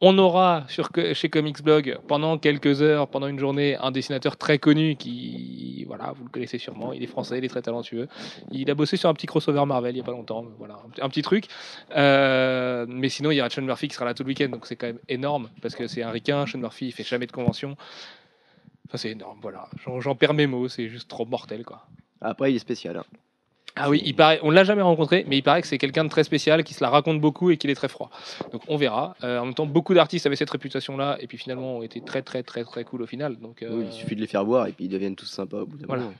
On 0.00 0.16
aura 0.16 0.64
sur, 0.68 0.90
chez 1.12 1.28
Comics 1.28 1.60
Blog 1.60 1.98
pendant 2.06 2.38
quelques 2.38 2.82
heures, 2.82 3.08
pendant 3.08 3.26
une 3.26 3.40
journée, 3.40 3.76
un 3.80 3.90
dessinateur 3.90 4.36
très 4.36 4.60
connu 4.60 4.94
qui, 4.94 5.82
voilà, 5.88 6.12
vous 6.16 6.22
le 6.22 6.30
connaissez 6.30 6.58
sûrement, 6.58 6.92
il 6.92 7.02
est 7.02 7.08
français, 7.08 7.38
il 7.38 7.44
est 7.44 7.48
très 7.48 7.62
talentueux. 7.62 8.06
Il 8.52 8.70
a 8.70 8.76
bossé 8.76 8.96
sur 8.96 9.08
un 9.08 9.14
petit 9.14 9.26
crossover 9.26 9.64
Marvel 9.66 9.90
il 9.92 9.94
n'y 9.96 10.00
a 10.02 10.04
pas 10.04 10.12
longtemps, 10.12 10.44
voilà, 10.56 10.76
un, 11.02 11.08
petit- 11.08 11.22
truc. 11.22 11.46
Euh, 11.96 12.86
mais 12.88 13.08
sinon, 13.08 13.32
il 13.32 13.36
y 13.36 13.40
aura 13.40 13.50
Sean 13.50 13.62
Murphy 13.62 13.88
qui 13.88 13.94
sera 13.94 14.04
là 14.04 14.14
tout 14.14 14.22
le 14.22 14.28
week-end, 14.28 14.48
donc 14.50 14.66
c'est 14.66 14.76
quand 14.76 14.86
même 14.86 15.00
énorme 15.08 15.50
parce 15.62 15.74
que 15.74 15.88
c'est 15.88 16.02
un 16.04 16.10
ricain. 16.10 16.46
Sean 16.46 16.58
Murphy, 16.58 16.86
il 16.86 16.92
fait 16.92 17.02
jamais 17.02 17.26
de 17.26 17.32
convention. 17.32 17.76
Enfin, 18.86 18.98
c'est 18.98 19.10
énorme, 19.10 19.40
voilà. 19.42 19.68
J'en 19.98 20.14
perds 20.14 20.34
mes 20.34 20.46
mots, 20.46 20.68
c'est 20.68 20.88
juste 20.88 21.08
trop 21.10 21.26
mortel, 21.26 21.64
quoi. 21.64 21.86
Après, 22.20 22.52
il 22.52 22.56
est 22.56 22.60
spécial. 22.60 22.96
hein. 22.98 23.04
Ah 23.80 23.88
oui, 23.90 24.02
il 24.04 24.14
paraît, 24.14 24.40
on 24.42 24.50
l'a 24.50 24.64
jamais 24.64 24.82
rencontré, 24.82 25.24
mais 25.28 25.36
il 25.38 25.42
paraît 25.42 25.62
que 25.62 25.68
c'est 25.68 25.78
quelqu'un 25.78 26.04
de 26.04 26.08
très 26.10 26.24
spécial, 26.24 26.64
qui 26.64 26.74
se 26.74 26.82
la 26.82 26.90
raconte 26.90 27.20
beaucoup 27.20 27.50
et 27.50 27.56
qu'il 27.56 27.70
est 27.70 27.74
très 27.74 27.88
froid. 27.88 28.10
Donc 28.52 28.62
on 28.68 28.76
verra. 28.76 29.14
Euh, 29.24 29.38
en 29.38 29.44
même 29.46 29.54
temps, 29.54 29.66
beaucoup 29.66 29.94
d'artistes 29.94 30.26
avaient 30.26 30.36
cette 30.36 30.50
réputation-là, 30.50 31.16
et 31.20 31.26
puis 31.26 31.38
finalement 31.38 31.78
ont 31.78 31.82
été 31.82 32.00
très 32.00 32.22
très 32.22 32.42
très 32.42 32.64
très 32.64 32.84
cool 32.84 33.02
au 33.02 33.06
final. 33.06 33.36
Donc, 33.36 33.62
euh, 33.62 33.68
Oui, 33.70 33.84
il 33.88 33.92
suffit 33.92 34.16
de 34.16 34.20
les 34.20 34.26
faire 34.26 34.44
voir 34.44 34.66
et 34.66 34.72
puis 34.72 34.86
ils 34.86 34.88
deviennent 34.90 35.16
tous 35.16 35.26
sympas 35.26 35.58
au 35.62 35.66
bout 35.66 35.76
d'un 35.78 35.86
Voilà. 35.86 36.02
moment. 36.02 36.14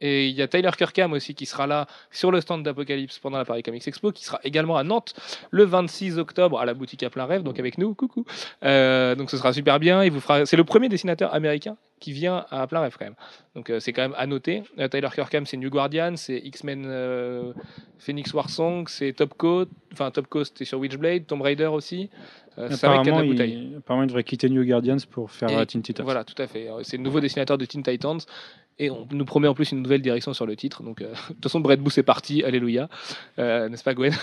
Et 0.00 0.28
il 0.28 0.34
y 0.34 0.42
a 0.42 0.48
Tyler 0.48 0.70
Kirkham 0.76 1.12
aussi 1.12 1.34
qui 1.34 1.46
sera 1.46 1.66
là 1.66 1.86
sur 2.10 2.30
le 2.30 2.40
stand 2.40 2.62
d'Apocalypse 2.62 3.18
pendant 3.18 3.38
la 3.38 3.44
Paris 3.44 3.62
Comics 3.62 3.86
Expo, 3.86 4.12
qui 4.12 4.24
sera 4.24 4.38
également 4.44 4.76
à 4.76 4.84
Nantes 4.84 5.14
le 5.50 5.64
26 5.64 6.18
octobre 6.18 6.60
à 6.60 6.64
la 6.64 6.74
boutique 6.74 7.02
à 7.02 7.10
plein 7.10 7.24
rêve, 7.24 7.42
donc 7.42 7.58
avec 7.58 7.78
nous, 7.78 7.94
coucou. 7.94 8.24
Euh, 8.64 9.14
donc 9.14 9.30
ce 9.30 9.36
sera 9.36 9.52
super 9.52 9.80
bien. 9.80 10.04
Il 10.04 10.12
vous 10.12 10.20
fera. 10.20 10.46
C'est 10.46 10.56
le 10.56 10.64
premier 10.64 10.88
dessinateur 10.88 11.34
américain 11.34 11.76
qui 11.98 12.12
vient 12.12 12.46
à 12.50 12.66
plein 12.68 12.80
rêve 12.80 12.96
quand 12.96 13.06
même. 13.06 13.16
Donc 13.56 13.70
euh, 13.70 13.80
c'est 13.80 13.92
quand 13.92 14.02
même 14.02 14.14
à 14.16 14.26
noter. 14.26 14.62
Euh, 14.78 14.86
Tyler 14.86 15.08
Kirkham, 15.12 15.46
c'est 15.46 15.56
New 15.56 15.70
Guardian, 15.70 16.14
c'est 16.16 16.38
X-Men 16.38 17.54
Phoenix 17.98 18.32
War 18.32 18.50
Song, 18.50 18.86
c'est 18.86 19.12
Top 19.12 19.34
Coat, 19.36 19.66
enfin 19.92 20.12
Top 20.12 20.28
Coat, 20.28 20.44
c'est 20.54 20.64
sur 20.64 20.78
Witchblade, 20.78 21.26
Tomb 21.26 21.42
Raider 21.42 21.66
aussi. 21.66 22.08
C'est 22.70 22.84
un 22.84 22.96
mec 22.96 23.02
qui 23.04 23.10
a 23.10 23.12
de 23.12 23.18
Apparemment, 23.18 23.22
il, 23.22 23.76
apparemment, 23.76 24.02
il 24.02 24.08
devrait 24.08 24.24
quitter 24.24 24.48
New 24.48 24.64
Guardians 24.64 24.96
pour 25.10 25.30
faire 25.30 25.48
Et 25.48 25.66
Teen 25.66 25.82
Titans. 25.82 26.04
Voilà, 26.04 26.24
tout 26.24 26.40
à 26.40 26.48
fait. 26.48 26.68
C'est 26.82 26.96
le 26.96 27.04
nouveau 27.04 27.20
dessinateur 27.20 27.56
de 27.56 27.64
Teen 27.64 27.84
Titans. 27.84 28.18
Et 28.80 28.90
on 28.90 29.08
nous 29.10 29.24
promet 29.24 29.48
en 29.48 29.54
plus 29.54 29.72
une 29.72 29.82
nouvelle 29.82 30.02
direction 30.02 30.32
sur 30.32 30.46
le 30.46 30.54
titre. 30.54 30.82
Donc, 30.82 31.02
euh, 31.02 31.12
de 31.28 31.34
toute 31.34 31.42
façon, 31.42 31.60
Brett 31.60 31.80
Booth 31.80 31.98
est 31.98 32.04
parti. 32.04 32.44
Alléluia. 32.44 32.88
Euh, 33.38 33.68
N'est-ce 33.68 33.82
pas, 33.82 33.94
Gwen? 33.94 34.14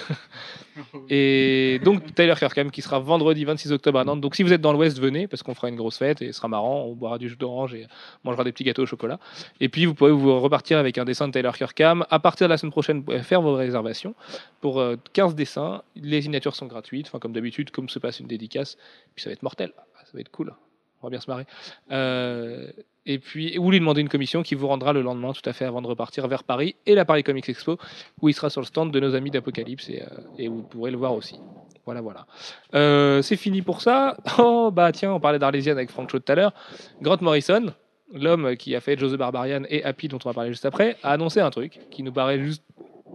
Et 1.10 1.80
donc, 1.84 2.16
Tyler 2.16 2.36
Kirkham 2.38 2.72
qui 2.72 2.82
sera 2.82 3.00
vendredi 3.00 3.44
26 3.44 3.74
octobre 3.74 4.00
à 4.00 4.06
Nantes. 4.06 4.22
Donc, 4.22 4.36
si 4.36 4.44
vous 4.44 4.54
êtes 4.54 4.62
dans 4.62 4.72
l'Ouest, 4.72 5.00
venez 5.00 5.28
parce 5.28 5.44
qu'on 5.44 5.54
fera 5.54 5.68
une 5.70 5.76
grosse 5.76 5.98
fête 5.98 6.22
et 6.22 6.28
ce 6.28 6.34
sera 6.34 6.48
marrant. 6.48 6.86
On 6.86 6.94
boira 6.94 7.18
du 7.18 7.28
jus 7.28 7.36
d'orange 7.36 7.74
et 7.74 7.88
mangera 8.24 8.44
des 8.44 8.52
petits 8.52 8.64
gâteaux 8.64 8.84
au 8.84 8.86
chocolat. 8.86 9.20
Et 9.60 9.68
puis, 9.68 9.86
vous 9.86 9.94
pourrez 9.94 10.12
vous 10.12 10.40
repartir 10.40 10.78
avec 10.78 10.98
un 10.98 11.06
dessin 11.06 11.28
de 11.28 11.34
Tyler 11.34 11.52
Kirkham. 11.54 12.06
À 12.10 12.20
partir 12.20 12.48
de 12.48 12.52
la 12.52 12.58
semaine 12.58 12.72
prochaine, 12.72 12.98
vous 13.00 13.04
pouvez 13.04 13.24
faire 13.24 13.42
vos 13.42 13.56
réservations 13.56 14.16
pour 14.62 14.80
euh, 14.80 14.96
15 15.14 15.36
dessins. 15.36 15.84
Les 15.96 16.22
signatures 16.22 16.56
sont 16.56 16.68
gratuites. 16.68 17.08
Enfin, 17.08 17.20
comme 17.20 17.34
d'habitude, 17.34 17.72
comme 17.72 17.90
se 17.90 18.00
passe 18.00 18.22
une 18.22 18.28
dédicace. 18.28 18.78
Puis, 19.16 19.24
ça 19.24 19.30
va 19.30 19.34
être 19.34 19.44
mortel. 19.44 19.74
Ça 20.06 20.12
va 20.14 20.22
être 20.22 20.32
cool. 20.32 20.54
On 21.02 21.08
va 21.08 21.10
bien 21.12 21.20
se 21.20 21.30
marrer. 21.30 21.46
Euh, 21.92 22.72
et 23.06 23.20
puis, 23.20 23.58
ou 23.60 23.70
lui 23.70 23.80
demander 23.80 24.02
une 24.02 24.10
commission 24.10 24.42
qui 24.42 24.56
vous 24.56 24.68
rendra 24.68 24.92
le 24.92 25.02
lendemain, 25.02 25.32
tout 25.34 25.48
à 25.48 25.54
fait, 25.54 25.66
avant 25.66 25.82
de 25.82 25.88
repartir 25.88 26.28
vers 26.28 26.44
Paris 26.44 26.76
et 26.86 26.96
la 26.96 27.06
Paris 27.06 27.24
Comics 27.24 27.48
Expo, 27.48 27.78
où 28.22 28.30
il 28.30 28.34
sera 28.34 28.50
sur 28.50 28.62
le 28.62 28.66
stand 28.66 28.92
de 28.92 29.00
nos 29.00 29.14
amis 29.14 29.30
d'Apocalypse 29.30 29.90
et, 29.90 30.02
euh, 30.02 30.50
vous 30.50 30.64
pourrez 30.64 30.92
le 30.92 30.98
voir 30.98 31.14
aussi. 31.14 31.40
Voilà, 31.86 32.02
voilà. 32.02 32.26
Euh, 32.74 33.22
c'est 33.22 33.36
fini 33.36 33.62
pour 33.62 33.82
ça. 33.82 34.18
Oh, 34.40 34.72
bah 34.72 34.92
tiens, 34.92 35.14
on 35.14 35.20
parlait 35.20 35.40
d'Arlésienne 35.40 35.78
avec 35.78 35.92
Frank 35.92 36.10
Cho 36.10 36.20
tout 36.20 36.32
à 36.32 36.36
l'heure. 36.36 36.54
Grant 37.02 37.18
Morrison, 37.22 37.74
l'homme 38.12 38.56
qui 38.58 38.76
a 38.76 38.82
fait 38.82 38.98
Joe 38.98 39.12
the 39.12 39.16
Barbarian 39.16 39.64
et 39.70 39.84
Happy, 39.84 40.08
dont 40.08 40.20
on 40.26 40.30
va 40.30 40.34
parler 40.34 40.52
juste 40.52 40.66
après, 40.66 40.98
a 41.04 41.12
annoncé 41.12 41.40
un 41.40 41.52
truc 41.52 41.80
qui 41.92 42.04
nous 42.04 42.12
paraît 42.12 42.40
juste 42.40 42.64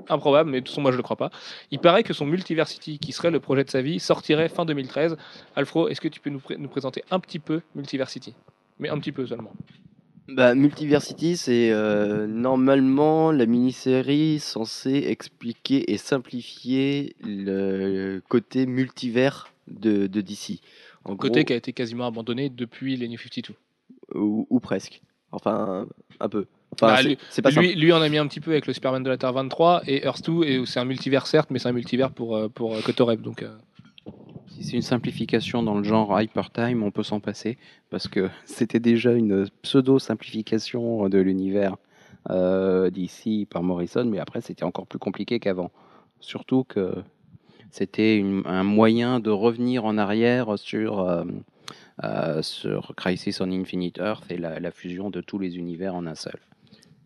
improbable, 0.09 0.51
mais 0.51 0.61
de 0.61 0.65
toute 0.65 0.71
façon, 0.71 0.83
moi 0.83 0.93
je 0.93 0.97
le 0.97 1.03
crois 1.03 1.17
pas. 1.17 1.31
Il 1.71 1.79
paraît 1.79 2.05
que 2.05 2.15
son 2.15 2.27
Multiversity, 2.27 2.99
qui 2.99 3.13
serait 3.13 3.31
le 3.31 3.41
projet 3.41 3.65
de 3.65 3.71
sa 3.71 3.83
vie, 3.83 3.99
sortirait 3.99 4.49
fin 4.49 4.65
2013. 4.65 5.17
Alfro, 5.57 5.89
est-ce 5.89 6.01
que 6.01 6.09
tu 6.09 6.21
peux 6.21 6.31
nous 6.31 6.69
présenter 6.69 7.05
un 7.11 7.21
petit 7.21 7.41
peu 7.41 7.61
Multiversity? 7.75 8.35
Mais 8.81 8.89
un 8.89 8.99
petit 8.99 9.13
peu 9.13 9.27
seulement. 9.27 9.53
Bah, 10.29 10.55
Multiversity, 10.55 11.37
c'est 11.37 11.71
euh, 11.73 12.27
normalement 12.27 13.33
la 13.33 13.47
mini-série 13.47 14.39
censée 14.39 15.05
expliquer 15.09 15.93
et 15.93 15.97
simplifier 15.97 17.15
le 17.25 18.23
côté 18.29 18.67
multivers 18.67 19.49
de, 19.69 20.07
de 20.07 20.21
DC. 20.21 20.61
En 21.05 21.17
Côté 21.17 21.41
gros, 21.41 21.45
qui 21.47 21.53
a 21.53 21.57
été 21.57 21.73
quasiment 21.73 22.07
abandonné 22.07 22.49
depuis 22.49 22.97
les 22.97 23.09
New 23.09 23.19
52. 23.19 23.55
ou, 24.15 24.47
ou 24.51 24.61
presque. 24.61 25.01
Enfin, 25.33 25.87
un 26.21 26.29
peu. 26.29 26.47
Enfin, 26.73 26.95
Bah, 26.95 27.03
lui- 27.03 27.19
c'est 27.31 27.43
pas 27.43 27.51
simple. 27.51 27.67
Lui, 27.67 27.75
lui 27.75 27.93
en 27.93 28.01
a 28.01 28.09
mis 28.09 28.19
un 28.19 28.27
petit 28.27 28.41
peu 28.41 28.53
avec 28.53 28.67
le 28.67 28.73
Superman 28.73 29.03
de 29.03 29.09
la 29.11 29.17
Terre 29.17 29.33
23 29.33 29.83
et 29.87 30.05
Earth 30.05 30.25
2, 30.25 30.45
et 30.45 30.67
c'est 30.67 30.79
un 30.81 30.85
multivers 30.85 31.27
certes, 31.27 31.51
mais 31.51 31.59
c'est 31.59 31.69
un 31.69 31.73
multivers 31.73 32.13
pour, 32.13 32.37
euh, 32.37 32.49
pour 32.49 32.75
euh. 32.75 33.17
Donc, 33.17 33.43
euh, 33.43 33.57
Si 34.49 34.65
c'est 34.65 34.77
une 34.77 34.83
simplification 34.83 35.63
dans 35.63 35.77
le 35.77 35.85
genre 35.85 36.21
Hypertime, 36.21 36.83
on 36.83 36.91
peut 36.91 37.03
s'en 37.03 37.21
passer, 37.21 37.59
parce 37.91 38.09
que 38.09 38.29
c'était 38.45 38.81
déjà 38.81 39.13
une 39.13 39.49
pseudo-simplification 39.63 41.09
de 41.09 41.19
l'univers 41.19 41.77
euh, 42.29 42.91
d'ici 42.91 43.47
par 43.49 43.63
Morrison, 43.63 44.05
mais 44.05 44.19
après 44.19 44.41
c'était 44.41 44.65
encore 44.65 44.87
plus 44.87 44.99
compliqué 44.99 45.39
qu'avant. 45.41 45.71
Surtout 46.21 46.65
que 46.65 46.95
c'était 47.71 48.25
un 48.45 48.63
moyen 48.63 49.21
de 49.21 49.31
revenir 49.31 49.85
en 49.85 49.97
arrière 49.97 50.59
sur, 50.59 51.01
euh, 51.01 51.25
euh, 52.05 52.43
Crisis 52.97 53.41
on 53.41 53.51
Infinite 53.51 53.99
Earth 53.99 54.31
et 54.31 54.37
la 54.37 54.71
fusion 54.71 55.09
de 55.11 55.21
tous 55.21 55.39
les 55.39 55.57
univers 55.57 55.95
en 55.95 56.07
un 56.07 56.15
seul. 56.15 56.41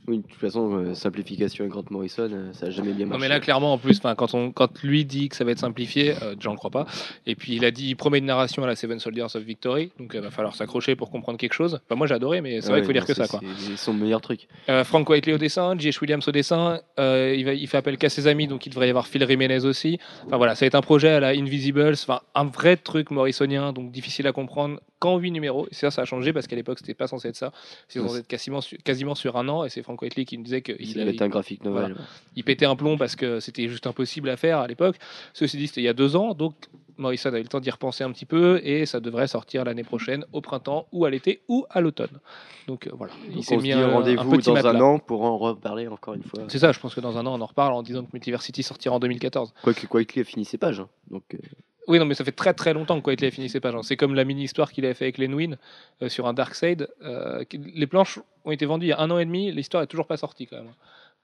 Oui, 0.06 0.18
de 0.18 0.22
toute 0.22 0.34
façon, 0.40 0.70
euh, 0.76 0.94
simplification 0.94 1.64
et 1.64 1.68
Grant 1.68 1.84
Morrison, 1.90 2.28
euh, 2.30 2.52
ça 2.52 2.66
a 2.66 2.70
jamais 2.70 2.92
bien 2.92 3.06
Non 3.06 3.12
marché. 3.12 3.22
mais 3.22 3.28
là 3.28 3.40
clairement 3.40 3.72
en 3.72 3.78
plus, 3.78 4.00
quand 4.00 4.34
on 4.34 4.52
quand 4.52 4.82
lui 4.82 5.04
dit 5.06 5.28
que 5.30 5.36
ça 5.36 5.44
va 5.44 5.52
être 5.52 5.58
simplifié, 5.60 6.14
euh, 6.22 6.34
j'en 6.40 6.56
crois 6.56 6.70
pas. 6.70 6.86
Et 7.26 7.34
puis 7.34 7.54
il 7.56 7.64
a 7.64 7.70
dit 7.70 7.88
il 7.88 7.94
promet 7.96 8.18
une 8.18 8.26
narration 8.26 8.62
à 8.64 8.66
la 8.66 8.76
Seven 8.76 8.98
Soldiers 8.98 9.22
of 9.34 9.38
Victory, 9.38 9.92
donc 9.98 10.12
il 10.14 10.20
va 10.20 10.30
falloir 10.30 10.54
s'accrocher 10.54 10.94
pour 10.94 11.10
comprendre 11.10 11.38
quelque 11.38 11.54
chose. 11.54 11.80
Enfin, 11.86 11.94
moi 11.96 12.06
j'ai 12.06 12.14
adoré, 12.14 12.40
mais 12.42 12.60
c'est 12.60 12.68
vrai 12.68 12.80
qu'il 12.80 12.86
faut 12.86 12.92
dire 12.92 13.02
non, 13.02 13.06
que 13.06 13.14
ça 13.14 13.24
c'est- 13.24 13.30
quoi. 13.30 13.40
C'est 13.56 13.76
son 13.78 13.94
meilleur 13.94 14.20
truc. 14.20 14.46
Frank 14.84 15.08
Whiteley 15.08 15.34
au 15.34 15.38
dessin, 15.38 15.74
J.H. 15.78 15.98
Williams 16.02 16.28
au 16.28 16.32
dessin, 16.32 16.80
il, 16.98 17.44
va, 17.44 17.54
il 17.54 17.66
fait 17.66 17.78
appel 17.78 17.96
qu'à 17.96 18.08
ses 18.10 18.26
amis, 18.26 18.46
donc 18.46 18.66
il 18.66 18.70
devrait 18.70 18.86
y 18.86 18.90
avoir 18.90 19.06
Phil 19.06 19.26
Jiménez 19.26 19.64
aussi. 19.64 19.98
Enfin 20.26 20.36
voilà, 20.36 20.54
ça 20.54 20.64
va 20.64 20.66
être 20.66 20.74
un 20.74 20.80
projet 20.82 21.08
à 21.08 21.20
la 21.20 21.28
Invisibles, 21.28 21.92
enfin 21.94 22.20
un 22.34 22.44
vrai 22.44 22.76
truc 22.76 23.10
morrisonien, 23.10 23.72
donc 23.72 23.90
difficile 23.90 24.26
à 24.26 24.32
comprendre 24.32 24.80
qu'en 24.98 25.18
8 25.18 25.30
numéros. 25.30 25.66
Et 25.70 25.74
ça, 25.74 25.90
ça 25.90 26.02
a 26.02 26.04
changé 26.04 26.32
parce 26.32 26.46
qu'à 26.46 26.56
l'époque, 26.56 26.78
c'était 26.78 26.94
pas 26.94 27.06
censé 27.06 27.28
être 27.28 27.36
ça. 27.36 27.52
C'est 27.88 28.00
censé 28.00 28.18
être 28.20 28.26
quasiment, 28.26 28.60
su- 28.60 28.78
quasiment 28.78 29.14
sur 29.14 29.36
un 29.36 29.48
an, 29.48 29.64
et 29.64 29.68
c'est 29.70 29.82
Frank 29.82 29.93
Whiteley 30.02 30.24
qui 30.24 30.38
me 30.38 30.44
disait 30.44 30.62
qu'il 30.62 30.76
Il 30.80 31.00
avait 31.00 31.22
un 31.22 31.28
graphique 31.28 31.64
novel. 31.64 31.96
il 32.36 32.44
pétait 32.44 32.66
un 32.66 32.76
plomb 32.76 32.96
parce 32.96 33.16
que 33.16 33.40
c'était 33.40 33.68
juste 33.68 33.86
impossible 33.86 34.28
à 34.28 34.36
faire 34.36 34.58
à 34.58 34.66
l'époque. 34.66 34.96
Ceci 35.32 35.56
dit, 35.56 35.66
c'était 35.68 35.80
il 35.82 35.84
y 35.84 35.88
a 35.88 35.94
deux 35.94 36.16
ans, 36.16 36.34
donc 36.34 36.54
Morrison 36.96 37.32
a 37.32 37.38
eu 37.38 37.42
le 37.42 37.48
temps 37.48 37.60
d'y 37.60 37.70
repenser 37.70 38.04
un 38.04 38.12
petit 38.12 38.26
peu 38.26 38.60
et 38.62 38.86
ça 38.86 39.00
devrait 39.00 39.26
sortir 39.26 39.64
l'année 39.64 39.82
prochaine, 39.82 40.24
au 40.32 40.40
printemps, 40.40 40.86
ou 40.92 41.04
à 41.04 41.10
l'été, 41.10 41.42
ou 41.48 41.66
à 41.70 41.80
l'automne. 41.80 42.20
Donc 42.66 42.86
euh, 42.86 42.90
voilà, 42.94 43.12
il 43.34 43.42
s'est 43.42 43.56
mis 43.56 43.72
un, 43.72 43.88
rendez-vous 43.90 44.36
dans 44.36 44.52
matelas. 44.52 44.78
un 44.78 44.80
an 44.80 44.98
pour 44.98 45.22
en 45.24 45.36
reparler 45.36 45.88
encore 45.88 46.14
une 46.14 46.22
fois. 46.22 46.44
C'est 46.48 46.58
ça, 46.58 46.72
je 46.72 46.78
pense 46.78 46.94
que 46.94 47.00
dans 47.00 47.18
un 47.18 47.26
an, 47.26 47.34
on 47.38 47.40
en 47.40 47.46
reparle 47.46 47.72
en 47.72 47.82
disant 47.82 48.04
que 48.04 48.10
Multiversity 48.12 48.62
sortira 48.62 48.94
en 48.94 49.00
2014. 49.00 49.52
Quoique 49.62 49.86
Quakely 49.86 50.20
a 50.22 50.24
fini 50.24 50.44
ses 50.44 50.58
pages. 50.58 50.80
hein. 50.80 50.88
Donc, 51.10 51.24
euh, 51.34 51.38
Oui, 51.86 51.98
non, 51.98 52.06
mais 52.06 52.14
ça 52.14 52.24
fait 52.24 52.32
très 52.32 52.54
très 52.54 52.72
longtemps 52.72 53.00
que 53.00 53.08
Whiteley 53.08 53.28
a 53.28 53.30
fini 53.30 53.48
ses 53.48 53.60
pages. 53.60 53.74
hein. 53.74 53.82
C'est 53.82 53.96
comme 53.96 54.14
la 54.14 54.24
mini-histoire 54.24 54.72
qu'il 54.72 54.84
avait 54.84 54.94
fait 54.94 55.04
avec 55.04 55.18
Len 55.18 55.34
Wein 55.34 55.58
euh, 56.02 56.08
sur 56.08 56.26
un 56.26 56.32
Darkseid. 56.32 56.88
Euh, 57.02 57.44
les 57.52 57.86
planches 57.86 58.18
ont 58.44 58.50
été 58.50 58.64
vendues 58.64 58.86
il 58.86 58.90
y 58.90 58.92
a 58.92 59.00
un 59.00 59.10
an 59.10 59.18
et 59.18 59.24
demi, 59.24 59.52
l'histoire 59.52 59.82
est 59.82 59.86
toujours 59.86 60.06
pas 60.06 60.16
sortie 60.16 60.46
quand 60.46 60.56
même. 60.56 60.72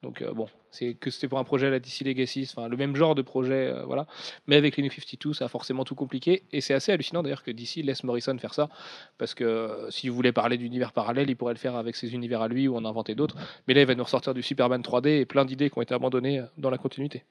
Donc 0.03 0.23
euh, 0.23 0.33
bon, 0.33 0.47
c'est 0.71 0.95
que 0.95 1.11
c'était 1.11 1.29
pour 1.29 1.39
un 1.39 1.45
projet 1.45 1.67
à 1.67 1.71
la 1.71 1.79
DC 1.79 2.05
Legacy, 2.05 2.51
le 2.57 2.77
même 2.77 2.97
genre 2.97 3.15
de 3.15 3.21
projet, 3.21 3.69
euh, 3.69 3.85
voilà. 3.85 4.07
Mais 4.47 4.57
avec 4.57 4.77
les 4.77 4.83
New 4.83 4.91
52, 4.91 5.35
ça 5.35 5.45
a 5.45 5.49
forcément 5.49 5.85
tout 5.85 5.95
compliqué. 5.95 6.43
Et 6.53 6.63
c'est 6.63 6.73
assez 6.73 6.91
hallucinant 6.93 7.23
d'ailleurs 7.23 7.43
que 7.43 7.51
DC 7.51 7.83
laisse 7.85 8.03
Morrison 8.03 8.37
faire 8.39 8.55
ça, 8.55 8.71
parce 9.19 9.35
que 9.35 9.45
euh, 9.45 9.91
s'il 9.91 10.11
voulait 10.11 10.33
parler 10.33 10.57
d'univers 10.57 10.93
parallèle, 10.93 11.29
il 11.29 11.37
pourrait 11.37 11.53
le 11.53 11.59
faire 11.59 11.77
avec 11.77 11.97
ses 11.97 12.15
univers 12.15 12.41
à 12.41 12.49
lui 12.49 12.67
ou 12.67 12.77
en 12.77 12.85
inventer 12.87 13.15
d'autres. 13.15 13.37
Mais 13.69 13.75
là, 13.75 13.83
il 13.83 13.87
va 13.87 13.95
nous 13.95 14.05
ressortir 14.05 14.33
du 14.33 14.43
Superman 14.43 14.81
3D 14.81 15.21
et 15.21 15.27
plein 15.27 15.45
d'idées 15.45 15.69
qui 15.69 15.79
ont 15.79 15.83
été 15.83 15.95
abandonnées 15.95 16.43
dans 16.57 16.71
la 16.71 16.79
continuité. 16.79 17.25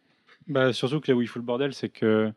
Bah, 0.47 0.71
surtout 0.71 0.99
que 0.99 1.11
là 1.11 1.17
où 1.17 1.21
il 1.21 1.27
fout 1.27 1.41
le 1.41 1.45
bordel, 1.45 1.73
c'est 1.73 1.89
que 1.89 2.31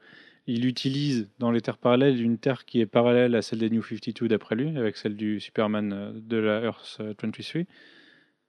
il 0.47 0.67
utilise 0.67 1.29
dans 1.39 1.51
les 1.51 1.61
terres 1.61 1.79
parallèles 1.79 2.21
une 2.21 2.39
terre 2.39 2.65
qui 2.65 2.81
est 2.81 2.87
parallèle 2.87 3.35
à 3.35 3.43
celle 3.43 3.61
des 3.61 3.71
New 3.71 3.83
52 3.83 4.29
d'après 4.29 4.57
lui, 4.57 4.77
avec 4.77 4.97
celle 4.97 5.17
du 5.17 5.41
Superman 5.41 5.93
euh, 5.93 6.13
de 6.15 6.37
la 6.37 6.63
Earth 6.63 6.99
euh, 7.01 7.15
23. 7.21 7.63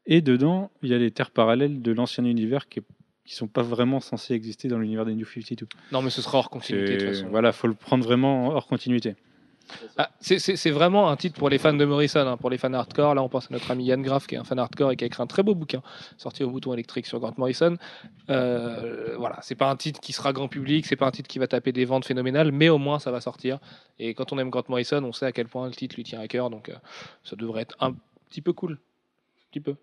Et 0.06 0.22
dedans, 0.22 0.72
il 0.82 0.90
y 0.90 0.94
a 0.94 0.98
les 0.98 1.12
terres 1.12 1.32
parallèles 1.32 1.82
de 1.82 1.92
l'ancien 1.92 2.26
univers 2.26 2.68
qui, 2.68 2.82
qui 3.26 3.36
sont 3.36 3.48
pas 3.48 3.62
vraiment 3.62 4.00
censées 4.00 4.34
exister 4.34 4.68
dans 4.68 4.80
l'univers 4.80 5.06
des 5.06 5.16
New 5.16 5.26
52. 5.26 5.68
Non, 5.92 6.02
mais 6.02 6.10
ce 6.10 6.22
sera 6.22 6.40
hors 6.40 6.50
continuité 6.50 6.96
de 6.96 7.00
toute 7.00 7.16
façon. 7.16 7.30
Voilà, 7.30 7.52
faut 7.52 7.68
le 7.68 7.76
prendre 7.76 8.04
vraiment 8.04 8.50
hors 8.50 8.68
continuité. 8.68 9.16
Ah, 9.98 10.10
c'est- 10.20 10.70
vraiment 10.72 11.10
un 11.10 11.16
titre 11.16 11.38
pour 11.38 11.50
les 11.50 11.58
fans 11.58 11.74
de 11.74 11.86
Morrison, 11.86 12.26
hein, 12.28 12.38
pour 12.38 12.50
les 12.50 12.58
fans 12.58 12.74
hardcore. 12.74 13.16
Là, 13.16 13.22
on 13.24 13.30
pense 13.30 13.46
à 13.46 13.48
notre 13.52 13.70
ami 13.72 13.86
Yann 13.86 14.02
Graff, 14.02 14.28
qui 14.28 14.36
est 14.36 14.38
un 14.38 14.44
fan 14.44 14.60
hardcore 14.60 14.92
et 14.92 14.96
qui 14.96 15.04
a 15.04 15.08
écrit 15.08 15.22
un 15.22 15.28
très 15.28 15.44
beau 15.44 15.56
bouquin 15.56 15.82
sorti 16.18 16.44
au 16.44 16.50
bouton 16.50 16.74
électrique 16.74 17.06
sur 17.06 17.20
Grant 17.20 17.34
Morrison. 17.38 17.78
Euh, 18.30 19.16
voilà, 19.18 19.40
c'est 19.42 19.56
pas 19.56 19.70
un 19.70 19.76
titre 19.76 20.00
qui 20.00 20.14
sera 20.14 20.34
grand 20.34 20.48
public, 20.48 20.86
c'est 20.86 20.96
pas 20.96 21.06
un 21.08 21.12
titre 21.12 21.28
qui 21.28 21.40
va 21.40 21.48
taper 21.48 21.72
des 21.72 21.86
ventes 21.86 22.06
phénoménales, 22.06 22.52
mais 22.52 22.70
au 22.70 22.78
moins 22.78 23.00
ça 23.00 23.12
va 23.12 23.22
sortir. 23.22 23.60
Et 24.00 24.14
quand 24.14 24.32
on 24.34 24.38
aime 24.40 24.50
Grant 24.50 24.64
Morrison, 24.70 25.04
on 25.04 25.14
sait 25.14 25.26
à 25.26 25.32
quel 25.32 25.48
point 25.48 25.66
le 25.68 25.74
titre 25.74 25.96
lui 25.96 26.04
tient 26.04 26.20
à 26.20 26.28
cœur, 26.28 26.50
donc 26.50 26.70
euh, 26.70 26.76
ça 27.24 27.36
devrait 27.36 27.62
être 27.64 27.76
un 27.80 27.94
petit 28.30 28.42
peu 28.42 28.54
cool, 28.54 28.74
un 28.74 29.50
petit 29.52 29.60
peu, 29.60 29.76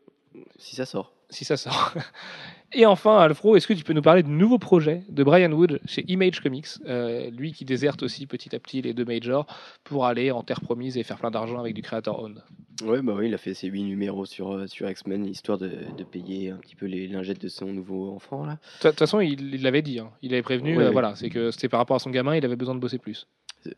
si 0.58 0.74
ça 0.76 0.86
sort. 0.86 1.12
si 1.28 1.44
ça 1.44 1.56
sort. 1.56 1.92
Et 2.72 2.86
enfin, 2.86 3.18
Alfro, 3.18 3.56
est-ce 3.56 3.66
que 3.66 3.72
tu 3.72 3.82
peux 3.82 3.92
nous 3.92 4.02
parler 4.02 4.22
de 4.22 4.28
nouveaux 4.28 4.58
projets 4.58 5.02
de 5.08 5.24
Brian 5.24 5.50
Wood 5.50 5.80
chez 5.86 6.04
Image 6.06 6.40
Comics, 6.40 6.68
euh, 6.86 7.28
lui 7.30 7.52
qui 7.52 7.64
déserte 7.64 8.02
aussi 8.04 8.26
petit 8.26 8.54
à 8.54 8.60
petit 8.60 8.80
les 8.80 8.94
deux 8.94 9.04
majors 9.04 9.46
pour 9.82 10.06
aller 10.06 10.30
en 10.30 10.42
terre 10.44 10.60
promise 10.60 10.96
et 10.96 11.02
faire 11.02 11.18
plein 11.18 11.32
d'argent 11.32 11.58
avec 11.58 11.74
du 11.74 11.82
creator 11.82 12.22
owned. 12.22 12.42
Ouais, 12.84 13.02
bah 13.02 13.14
oui, 13.16 13.26
il 13.26 13.34
a 13.34 13.38
fait 13.38 13.54
ses 13.54 13.66
8 13.66 13.82
numéros 13.82 14.24
sur, 14.24 14.52
euh, 14.52 14.66
sur 14.68 14.88
X-Men, 14.88 15.26
histoire 15.26 15.58
de, 15.58 15.70
de 15.98 16.04
payer 16.04 16.50
un 16.50 16.56
petit 16.58 16.76
peu 16.76 16.86
les 16.86 17.08
lingettes 17.08 17.40
de 17.42 17.48
son 17.48 17.66
nouveau 17.72 18.10
enfant. 18.14 18.46
là. 18.46 18.58
De 18.82 18.88
toute 18.88 18.98
façon, 18.98 19.20
il 19.20 19.62
l'avait 19.62 19.82
dit, 19.82 19.98
hein. 19.98 20.10
il 20.22 20.32
avait 20.32 20.42
prévenu, 20.42 20.76
Ouais, 20.78 20.84
euh, 20.84 20.90
voilà, 20.90 21.16
c'est 21.16 21.28
que 21.28 21.50
c'était 21.50 21.68
par 21.68 21.78
rapport 21.78 21.96
à 21.96 22.00
son 22.00 22.10
gamin, 22.10 22.36
il 22.36 22.44
avait 22.44 22.56
besoin 22.56 22.76
de 22.76 22.80
bosser 22.80 22.98
plus. 22.98 23.26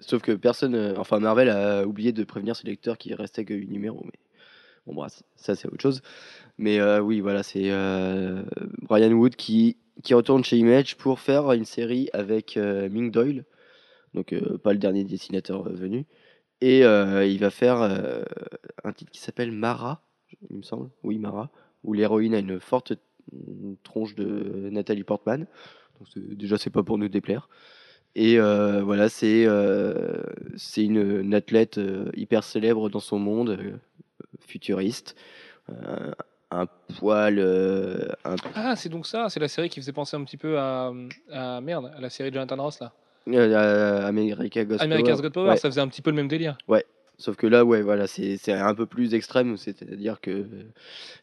Sauf 0.00 0.22
que 0.22 0.33
personne, 0.33 0.94
enfin 0.96 1.18
Marvel 1.18 1.48
a 1.48 1.85
oublié 1.85 2.12
de 2.12 2.22
prévenir 2.22 2.55
ses 2.55 2.68
lecteurs 2.68 2.98
qu'il 2.98 3.14
restait 3.14 3.44
que 3.44 3.55
8 3.55 3.66
numéros. 3.68 4.02
Mais 4.05 4.12
bon, 4.86 4.94
bref, 4.94 5.22
ça 5.36 5.54
c'est 5.54 5.68
autre 5.68 5.80
chose. 5.80 6.02
Mais 6.58 6.80
euh, 6.80 7.00
oui, 7.00 7.20
voilà, 7.20 7.42
c'est 7.42 7.70
euh, 7.70 8.42
Brian 8.82 9.12
Wood 9.12 9.36
qui, 9.36 9.76
qui 10.02 10.14
retourne 10.14 10.44
chez 10.44 10.58
Image 10.58 10.96
pour 10.96 11.20
faire 11.20 11.52
une 11.52 11.64
série 11.64 12.08
avec 12.12 12.56
euh, 12.56 12.88
Ming 12.88 13.10
Doyle, 13.10 13.44
donc 14.14 14.34
pas 14.62 14.72
le 14.72 14.78
dernier 14.78 15.04
dessinateur 15.04 15.62
venu. 15.64 16.06
Et 16.60 16.80
il 16.82 17.38
va 17.40 17.50
faire 17.50 17.80
un 18.84 18.92
titre 18.92 19.10
qui 19.10 19.20
s'appelle 19.20 19.50
Mara, 19.50 20.00
il 20.48 20.58
me 20.58 20.62
semble. 20.62 20.90
Oui, 21.02 21.18
Mara, 21.18 21.50
où 21.82 21.92
l'héroïne 21.92 22.34
a 22.34 22.38
une 22.38 22.60
forte 22.60 22.92
tronche 23.82 24.14
de 24.14 24.68
Nathalie 24.70 25.02
Portman. 25.02 25.46
Donc 25.98 26.08
déjà, 26.36 26.58
c'est 26.58 26.70
pas 26.70 26.84
pour 26.84 26.98
nous 26.98 27.08
déplaire. 27.08 27.48
Et 28.14 28.38
voilà, 28.38 29.08
c'est 29.08 29.44
une, 30.76 31.34
athlète 31.34 31.80
hyper 32.14 32.44
célèbre 32.44 32.90
dans 32.90 33.00
son 33.00 33.18
monde, 33.18 33.80
futuriste. 34.40 35.14
Euh, 35.70 36.10
un 36.50 36.66
poil. 36.98 37.38
euh, 37.38 38.08
un- 38.24 38.36
Ah, 38.54 38.76
c'est 38.76 38.88
donc 38.90 39.06
ça, 39.06 39.28
c'est 39.30 39.40
la 39.40 39.48
série 39.48 39.68
qui 39.70 39.80
faisait 39.80 39.92
penser 39.92 40.16
un 40.16 40.24
petit 40.24 40.36
peu 40.36 40.58
à, 40.58 40.92
à 41.30 41.60
merde, 41.62 41.90
à 41.96 42.00
la 42.00 42.10
série 42.10 42.30
de 42.30 42.34
Jonathan 42.34 42.62
Ross 42.62 42.80
là. 42.80 42.92
euh, 43.28 44.06
America 44.06 44.64
Ghost 44.64 44.82
America's 44.82 45.12
Power. 45.16 45.22
God 45.22 45.32
Power, 45.32 45.48
Ouais. 45.50 45.56
ça 45.56 45.70
faisait 45.70 45.80
un 45.80 45.88
petit 45.88 46.02
peu 46.02 46.10
le 46.10 46.16
même 46.16 46.28
délire. 46.28 46.58
Sauf 47.18 47.36
que 47.36 47.46
là, 47.46 47.64
ouais, 47.64 47.82
voilà, 47.82 48.06
c'est 48.08 48.36
un 48.52 48.74
peu 48.74 48.84
plus 48.86 49.14
extrême, 49.14 49.56
c'est-à-dire 49.56 50.20
que 50.20 50.30
euh, 50.30 50.46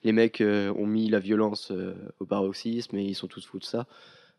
les 0.04 0.14
mecs 0.14 0.40
euh, 0.40 0.72
ont 0.78 0.86
mis 0.86 1.10
la 1.10 1.20
violence 1.20 1.74
au 2.20 2.26
paroxysme 2.26 2.96
et 2.98 3.04
ils 3.04 3.16
sont 3.16 3.28
tous 3.28 3.46
fous 3.46 3.60
de 3.60 3.66
ça. 3.66 3.86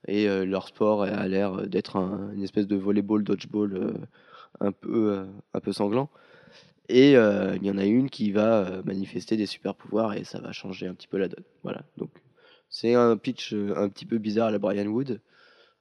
Et 0.08 0.26
leur 0.46 0.66
sport 0.68 1.02
a 1.02 1.28
l'air 1.28 1.68
d'être 1.68 1.96
un- 1.96 2.30
une 2.34 2.42
espèce 2.42 2.66
de 2.66 2.76
volleyball, 2.76 3.22
dodgeball 3.22 3.94
un, 4.60 4.72
peu, 4.72 5.26
un 5.52 5.60
peu 5.60 5.72
sanglant. 5.72 6.08
Et 6.90 7.16
euh, 7.16 7.56
il 7.60 7.66
y 7.66 7.70
en 7.70 7.78
a 7.78 7.84
une 7.84 8.10
qui 8.10 8.32
va 8.32 8.66
euh, 8.66 8.82
manifester 8.84 9.36
des 9.36 9.46
super 9.46 9.76
pouvoirs 9.76 10.14
et 10.14 10.24
ça 10.24 10.40
va 10.40 10.50
changer 10.50 10.88
un 10.88 10.94
petit 10.94 11.06
peu 11.06 11.18
la 11.18 11.28
donne. 11.28 11.44
Voilà, 11.62 11.84
donc 11.96 12.10
c'est 12.68 12.94
un 12.94 13.16
pitch 13.16 13.52
euh, 13.52 13.74
un 13.76 13.88
petit 13.88 14.06
peu 14.06 14.18
bizarre 14.18 14.48
à 14.48 14.50
la 14.50 14.58
Brian 14.58 14.86
Wood, 14.86 15.20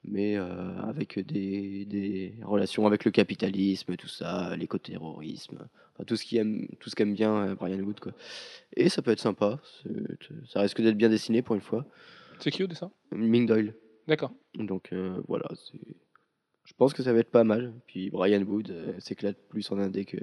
mais 0.03 0.37
euh, 0.37 0.79
avec 0.83 1.17
des, 1.17 1.85
des 1.85 2.35
relations 2.43 2.85
avec 2.85 3.05
le 3.05 3.11
capitalisme, 3.11 3.95
tout 3.95 4.07
ça, 4.07 4.55
l'écoterrorisme, 4.55 5.67
enfin, 5.95 6.03
tout 6.05 6.15
ce 6.15 6.25
qui 6.25 6.37
aime, 6.37 6.67
tout 6.79 6.91
ce 6.91 6.95
qu'aime 6.95 7.15
bien 7.15 7.55
Brian 7.55 7.79
Wood 7.79 7.99
quoi. 7.99 8.11
Et 8.75 8.87
ça 8.89 9.01
peut 9.01 9.11
être 9.11 9.19
sympa, 9.19 9.59
ça 10.47 10.61
risque 10.61 10.81
d'être 10.81 10.97
bien 10.97 11.09
dessiné 11.09 11.41
pour 11.41 11.55
une 11.55 11.61
fois. 11.61 11.85
C'est 12.39 12.51
qui 12.51 12.63
au 12.63 12.67
dessin 12.67 12.91
Ming 13.11 13.47
Doyle. 13.47 13.73
D'accord. 14.07 14.31
Donc 14.55 14.93
euh, 14.93 15.21
voilà, 15.27 15.47
je 16.63 16.73
pense 16.73 16.93
que 16.93 17.03
ça 17.03 17.13
va 17.13 17.19
être 17.19 17.31
pas 17.31 17.43
mal. 17.43 17.73
Puis 17.87 18.09
Brian 18.09 18.41
Wood 18.41 18.71
euh, 18.71 18.93
s'éclate 18.99 19.37
plus 19.49 19.71
en 19.71 19.77
indé 19.77 20.05
que, 20.05 20.17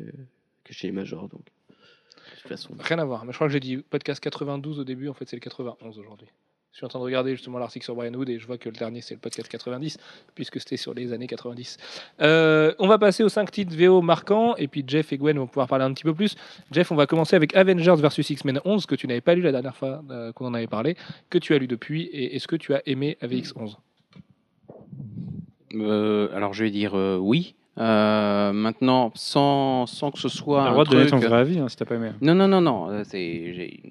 que 0.67 0.75
chez 0.75 0.89
les 0.89 0.93
majors, 0.93 1.29
donc 1.29 1.43
de 1.45 2.41
toute 2.41 2.49
façon. 2.49 2.75
Rien 2.79 2.99
à 2.99 3.05
voir, 3.05 3.25
mais 3.25 3.33
je 3.33 3.37
crois 3.37 3.47
que 3.47 3.53
j'ai 3.53 3.61
dit 3.61 3.79
podcast 3.79 4.21
92 4.21 4.81
au 4.81 4.85
début, 4.85 5.09
en 5.09 5.15
fait 5.15 5.29
c'est 5.29 5.37
le 5.37 5.41
91 5.41 5.99
aujourd'hui. 5.99 6.29
Je 6.73 6.81
suis 6.81 6.85
en 6.85 6.89
train 6.89 6.99
de 6.99 7.05
regarder 7.05 7.31
justement 7.31 7.59
l'article 7.59 7.85
sur 7.85 7.95
Brian 7.95 8.13
Wood 8.13 8.29
et 8.29 8.39
je 8.39 8.47
vois 8.47 8.59
que 8.59 8.69
le 8.69 8.75
dernier 8.77 9.01
c'est 9.01 9.15
le 9.15 9.21
podcast 9.21 9.49
90, 9.49 9.97
puisque 10.35 10.61
c'était 10.61 10.77
sur 10.77 10.93
les 10.93 11.15
années 11.15 11.27
90. 11.27 11.79
Euh, 12.21 12.75
on 12.79 12.87
va 12.87 12.99
passer 12.99 13.23
aux 13.23 13.31
5 13.31 13.51
titres 13.51 13.75
VO 13.75 14.03
marquants, 14.03 14.55
et 14.57 14.69
puis 14.69 14.85
Jeff 14.87 15.11
et 15.11 15.17
Gwen 15.17 15.39
vont 15.39 15.47
pouvoir 15.47 15.69
parler 15.69 15.87
un 15.87 15.95
petit 15.95 16.05
peu 16.05 16.13
plus. 16.13 16.37
Jeff, 16.73 16.93
on 16.93 16.97
va 16.97 17.07
commencer 17.07 17.35
avec 17.35 17.57
Avengers 17.57 17.95
vs 17.97 18.29
X-Men 18.29 18.61
11, 18.67 18.85
que 18.85 18.95
tu 18.95 19.07
n'avais 19.07 19.23
pas 19.23 19.35
lu 19.35 19.41
la 19.41 19.53
dernière 19.53 19.75
fois 19.75 20.03
euh, 20.11 20.33
qu'on 20.33 20.45
en 20.47 20.53
avait 20.53 20.67
parlé, 20.67 20.97
que 21.31 21.39
tu 21.39 21.55
as 21.55 21.59
lu 21.59 21.67
depuis, 21.67 22.03
et 22.03 22.37
est-ce 22.37 22.47
que 22.47 22.57
tu 22.57 22.75
as 22.75 22.83
aimé 22.85 23.17
AVX 23.23 23.55
11 23.57 23.79
Euh, 25.75 26.29
alors 26.35 26.53
je 26.53 26.65
vais 26.65 26.71
dire 26.71 26.95
euh, 26.95 27.17
oui. 27.17 27.55
Euh, 27.79 28.53
maintenant, 28.53 29.13
sans, 29.15 29.87
sans 29.87 30.11
que 30.11 30.19
ce 30.19 30.29
soit 30.29 30.61
T'as 30.63 30.67
le 30.69 30.73
droit 30.73 30.85
de 30.85 30.91
donner 30.91 31.11
ton 31.11 31.19
vrai 31.19 31.39
avis 31.41 31.59
hein, 31.59 31.69
si 31.69 31.77
t'as 31.77 31.85
pas 31.85 31.97
aimé. 31.97 32.11
Non, 32.23 32.35
non, 32.35 32.49
non, 32.49 32.61
non. 32.63 32.91
euh, 32.91 33.03
j'ai, 33.13 33.83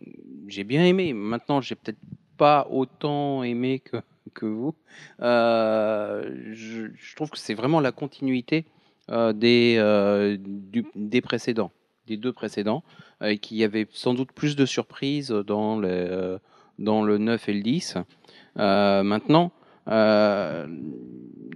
j'ai 0.47 0.63
bien 0.63 0.83
aimé. 0.85 1.13
Maintenant, 1.13 1.61
j'ai 1.61 1.75
peut-être 1.75 1.99
pas 2.37 2.67
autant 2.71 3.43
aimé 3.43 3.79
que, 3.79 3.97
que 4.33 4.45
vous. 4.47 4.73
Euh, 5.21 6.29
je, 6.53 6.87
je 6.95 7.15
trouve 7.15 7.29
que 7.29 7.37
c'est 7.37 7.53
vraiment 7.53 7.79
la 7.79 7.91
continuité 7.91 8.65
euh, 9.11 9.33
des, 9.33 10.37
du- 10.39 10.87
des 10.95 11.21
précédents. 11.21 11.71
des 12.07 12.17
deux 12.17 12.33
précédents, 12.33 12.83
et 13.23 13.37
qu'il 13.39 13.57
y 13.57 13.63
avait 13.63 13.87
sans 13.91 14.13
doute 14.13 14.31
plus 14.31 14.55
de 14.55 14.65
surprises 14.65 15.29
dans 15.31 15.77
le, 15.79 15.87
euh, 15.89 16.37
dans 16.79 17.03
le 17.03 17.17
9 17.17 17.49
et 17.49 17.53
le 17.53 17.61
10. 17.61 17.97
Euh, 18.57 19.03
maintenant, 19.03 19.51
euh, 19.87 20.67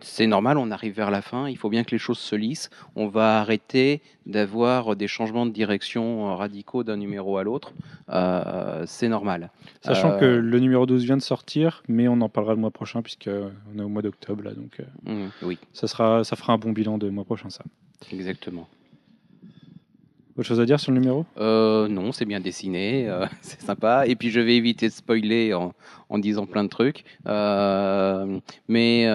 c'est 0.01 0.27
normal, 0.27 0.57
on 0.57 0.71
arrive 0.71 0.93
vers 0.93 1.11
la 1.11 1.21
fin, 1.21 1.49
il 1.49 1.57
faut 1.57 1.69
bien 1.69 1.83
que 1.83 1.91
les 1.91 1.97
choses 1.97 2.19
se 2.19 2.35
lissent. 2.35 2.69
On 2.95 3.07
va 3.07 3.39
arrêter 3.39 4.01
d'avoir 4.25 4.95
des 4.95 5.07
changements 5.07 5.45
de 5.45 5.51
direction 5.51 6.29
euh, 6.29 6.35
radicaux 6.35 6.83
d'un 6.83 6.97
numéro 6.97 7.37
à 7.37 7.43
l'autre. 7.43 7.73
Euh, 8.09 8.83
c'est 8.85 9.09
normal. 9.09 9.51
Sachant 9.81 10.11
Euh, 10.11 10.19
que 10.19 10.25
le 10.25 10.59
numéro 10.59 10.85
12 10.85 11.03
vient 11.03 11.17
de 11.17 11.21
sortir, 11.21 11.83
mais 11.87 12.07
on 12.07 12.21
en 12.21 12.29
parlera 12.29 12.53
le 12.53 12.59
mois 12.59 12.71
prochain, 12.71 13.01
puisqu'on 13.01 13.51
est 13.77 13.81
au 13.81 13.89
mois 13.89 14.01
d'octobre, 14.01 14.43
là, 14.43 14.53
donc 14.53 14.79
euh, 14.79 15.25
mm, 15.27 15.29
oui, 15.43 15.57
ça, 15.73 15.87
sera, 15.87 16.23
ça 16.23 16.35
fera 16.35 16.53
un 16.53 16.57
bon 16.57 16.71
bilan 16.71 16.97
de 16.97 17.09
mois 17.09 17.25
prochain, 17.25 17.49
ça. 17.49 17.63
exactement. 18.11 18.67
Autre 20.37 20.47
chose 20.47 20.59
à 20.59 20.65
dire 20.65 20.79
sur 20.79 20.91
le 20.91 20.99
numéro? 20.99 21.25
Euh, 21.37 21.87
non, 21.87 22.11
c'est 22.11 22.25
bien 22.25 22.39
dessiné, 22.39 23.09
euh, 23.09 23.25
c'est 23.41 23.61
sympa. 23.61 24.05
Et 24.07 24.15
puis 24.15 24.29
je 24.29 24.39
vais 24.39 24.55
éviter 24.55 24.87
de 24.87 24.93
spoiler 24.93 25.53
en, 25.53 25.73
disant 26.19 26.45
plein 26.45 26.63
de 26.63 26.69
trucs. 26.69 27.03
Euh, 27.27 28.39
mais 28.67 29.05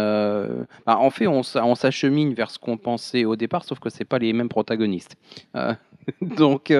bah, 0.86 0.98
en 0.98 1.10
fait, 1.10 1.26
on, 1.26 1.42
s'a- 1.42 1.64
on 1.64 1.74
s'achemine 1.74 2.34
vers 2.34 2.50
ce 2.50 2.58
qu'on 2.58 2.76
pensait 2.76 3.24
au 3.24 3.36
départ, 3.36 3.64
sauf 3.64 3.78
que 3.78 3.90
c'est 3.90 4.04
pas 4.04 4.18
les 4.18 4.32
mêmes 4.32 4.48
protagonistes. 4.48 5.16
Donc 6.20 6.72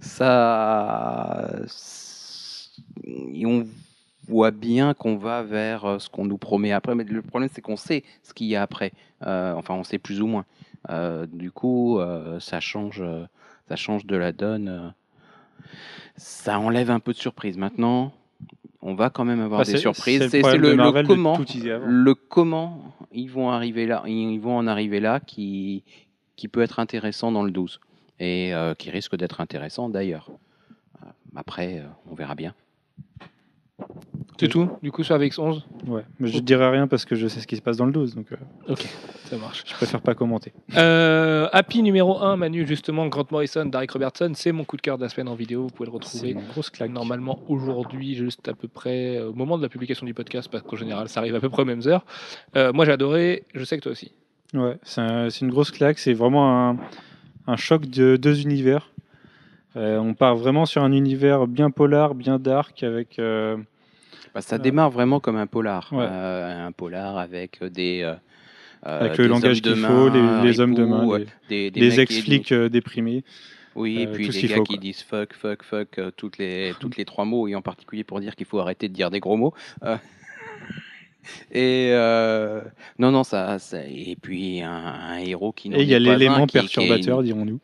ça, 0.00 1.50
on 3.44 3.66
voit 4.28 4.50
bien 4.50 4.94
qu'on 4.94 5.16
va 5.16 5.42
vers 5.42 6.00
ce 6.00 6.08
qu'on 6.08 6.24
nous 6.24 6.38
promet 6.38 6.72
après. 6.72 6.94
Mais 6.94 7.04
le 7.04 7.22
problème, 7.22 7.50
c'est 7.52 7.60
qu'on 7.60 7.76
sait 7.76 8.02
ce 8.22 8.32
qu'il 8.32 8.46
y 8.46 8.56
a 8.56 8.62
après. 8.62 8.92
Enfin, 9.20 9.74
on 9.74 9.84
sait 9.84 9.98
plus 9.98 10.22
ou 10.22 10.26
moins. 10.26 10.44
Du 11.32 11.50
coup, 11.50 11.98
ça 12.40 12.60
change. 12.60 13.02
Ça 13.68 13.76
change 13.76 14.06
de 14.06 14.16
la 14.16 14.32
donne. 14.32 14.68
euh, 14.68 14.88
Ça 16.16 16.58
enlève 16.58 16.90
un 16.90 17.00
peu 17.00 17.12
de 17.12 17.18
surprise. 17.18 17.56
Maintenant, 17.56 18.12
on 18.82 18.94
va 18.94 19.10
quand 19.10 19.24
même 19.24 19.40
avoir 19.40 19.60
Bah, 19.60 19.64
des 19.64 19.76
surprises. 19.78 20.28
c'est 20.28 20.42
le, 20.56 21.02
comment, 21.06 21.36
le 21.84 22.14
comment 22.14 22.94
ils 23.12 23.30
vont 23.30 23.50
arriver 23.50 23.86
là, 23.86 24.02
ils 24.06 24.38
vont 24.38 24.56
en 24.56 24.66
arriver 24.66 25.00
là 25.00 25.20
qui, 25.20 25.84
qui 26.36 26.48
peut 26.48 26.62
être 26.62 26.78
intéressant 26.78 27.32
dans 27.32 27.42
le 27.42 27.50
12 27.50 27.80
et 28.20 28.54
euh, 28.54 28.74
qui 28.74 28.90
risque 28.90 29.16
d'être 29.16 29.40
intéressant 29.40 29.88
d'ailleurs. 29.88 30.30
Euh, 31.02 31.06
Après, 31.36 31.78
euh, 31.80 31.86
on 32.10 32.14
verra 32.14 32.34
bien. 32.34 32.54
C'est 34.40 34.48
tout, 34.48 34.68
du 34.82 34.92
coup, 34.92 35.02
sur 35.02 35.16
AVX11 35.18 35.62
Ouais, 35.88 36.04
mais 36.20 36.28
je 36.28 36.38
dirai 36.38 36.68
rien 36.70 36.86
parce 36.86 37.04
que 37.04 37.16
je 37.16 37.26
sais 37.26 37.40
ce 37.40 37.46
qui 37.46 37.56
se 37.56 37.60
passe 37.62 37.76
dans 37.76 37.86
le 37.86 37.92
12, 37.92 38.14
donc 38.14 38.26
euh, 38.32 38.36
Ok, 38.72 38.86
ça 39.24 39.36
marche. 39.36 39.64
je 39.66 39.74
préfère 39.74 40.00
pas 40.00 40.14
commenter. 40.14 40.52
Euh, 40.76 41.48
Happy 41.52 41.82
numéro 41.82 42.18
1, 42.22 42.36
Manu, 42.36 42.64
justement, 42.66 43.06
Grant 43.08 43.24
Morrison, 43.32 43.66
Derek 43.66 43.90
Robertson, 43.90 44.30
c'est 44.34 44.52
mon 44.52 44.62
coup 44.64 44.76
de 44.76 44.82
cœur 44.82 44.96
de 44.96 45.02
la 45.02 45.08
semaine 45.08 45.28
en 45.28 45.34
vidéo. 45.34 45.62
Vous 45.62 45.70
pouvez 45.70 45.88
le 45.88 45.92
retrouver 45.92 46.30
une 46.30 46.46
grosse 46.46 46.70
claque. 46.70 46.90
normalement 46.92 47.40
aujourd'hui, 47.48 48.14
juste 48.14 48.48
à 48.48 48.54
peu 48.54 48.68
près 48.68 49.16
euh, 49.16 49.30
au 49.30 49.32
moment 49.34 49.58
de 49.58 49.62
la 49.62 49.68
publication 49.68 50.06
du 50.06 50.14
podcast, 50.14 50.48
parce 50.50 50.62
qu'en 50.62 50.76
général, 50.76 51.08
ça 51.08 51.18
arrive 51.20 51.34
à 51.34 51.40
peu 51.40 51.48
près 51.48 51.62
aux 51.62 51.66
mêmes 51.66 51.82
heures. 51.86 52.04
Euh, 52.56 52.72
moi, 52.72 52.84
j'ai 52.84 52.92
adoré, 52.92 53.42
je 53.54 53.64
sais 53.64 53.76
que 53.76 53.82
toi 53.82 53.92
aussi. 53.92 54.12
Ouais, 54.54 54.76
c'est 54.84 55.00
un- 55.00 55.30
c'est 55.30 55.44
une 55.44 55.50
grosse 55.50 55.72
claque. 55.72 55.98
C'est 55.98 56.14
vraiment 56.14 56.68
un, 56.70 56.76
un 57.48 57.56
choc 57.56 57.86
de 57.86 58.16
deux 58.16 58.40
univers. 58.42 58.92
On 59.74 60.14
part 60.14 60.34
vraiment 60.36 60.64
sur 60.66 60.82
un 60.82 60.90
univers 60.92 61.46
bien 61.46 61.70
polar, 61.70 62.14
bien 62.14 62.38
dark, 62.38 62.82
avec. 62.82 63.20
Euh, 64.38 64.40
Bah, 64.40 64.42
ça 64.42 64.56
Ouais. 64.56 64.62
démarre 64.62 64.90
vraiment 64.90 65.20
comme 65.20 65.36
un 65.36 65.46
polar, 65.46 65.88
Ouais. 65.92 66.06
Euh, 66.08 66.66
un 66.66 66.72
polar 66.72 67.18
avec 67.18 67.62
des 67.64 68.02
euh, 68.02 68.14
euh, 68.86 69.00
avec 69.00 69.16
des 69.16 69.22
le 69.24 69.28
langage 69.28 69.60
qu'il 69.62 69.74
faut, 69.76 70.08
les, 70.08 70.42
les 70.42 70.60
hommes 70.60 70.74
de 70.74 70.84
main, 70.84 71.08
euh, 71.10 71.24
les, 71.50 71.70
des, 71.70 71.80
des 71.80 72.00
ex-flics 72.00 72.52
euh, 72.52 72.68
déprimés. 72.68 73.24
Oui, 73.74 74.00
et 74.00 74.06
Euh, 74.06 74.12
puis 74.12 74.28
des 74.28 74.42
gars 74.48 74.56
faut, 74.56 74.62
qui 74.64 74.72
quoi. 74.74 74.80
disent 74.80 75.02
fuck, 75.02 75.32
fuck, 75.34 75.62
fuck 75.62 75.98
euh, 75.98 76.10
toutes 76.16 76.38
les, 76.38 76.72
toutes 76.80 76.96
les 76.96 77.04
trois 77.04 77.24
mots, 77.24 77.46
et 77.48 77.54
en 77.54 77.62
particulier 77.62 78.04
pour 78.04 78.20
dire 78.20 78.34
qu'il 78.36 78.46
faut 78.46 78.58
arrêter 78.60 78.88
de 78.88 78.94
dire 78.94 79.10
des 79.10 79.20
gros 79.20 79.36
mots. 79.36 79.54
Euh, 79.84 79.96
et 81.52 81.90
euh, 81.92 82.60
non, 82.98 83.10
non, 83.10 83.24
ça, 83.24 83.58
ça- 83.58 83.84
et 83.84 84.16
puis 84.20 84.62
un, 84.62 84.70
un 84.70 85.18
héros 85.18 85.52
qui 85.52 85.68
Et 85.72 85.82
il 85.82 85.88
y 85.88 85.94
a 85.94 85.98
l'élément 85.98 86.46
perturbateur, 86.46 87.22
dirons-nous. 87.22 87.60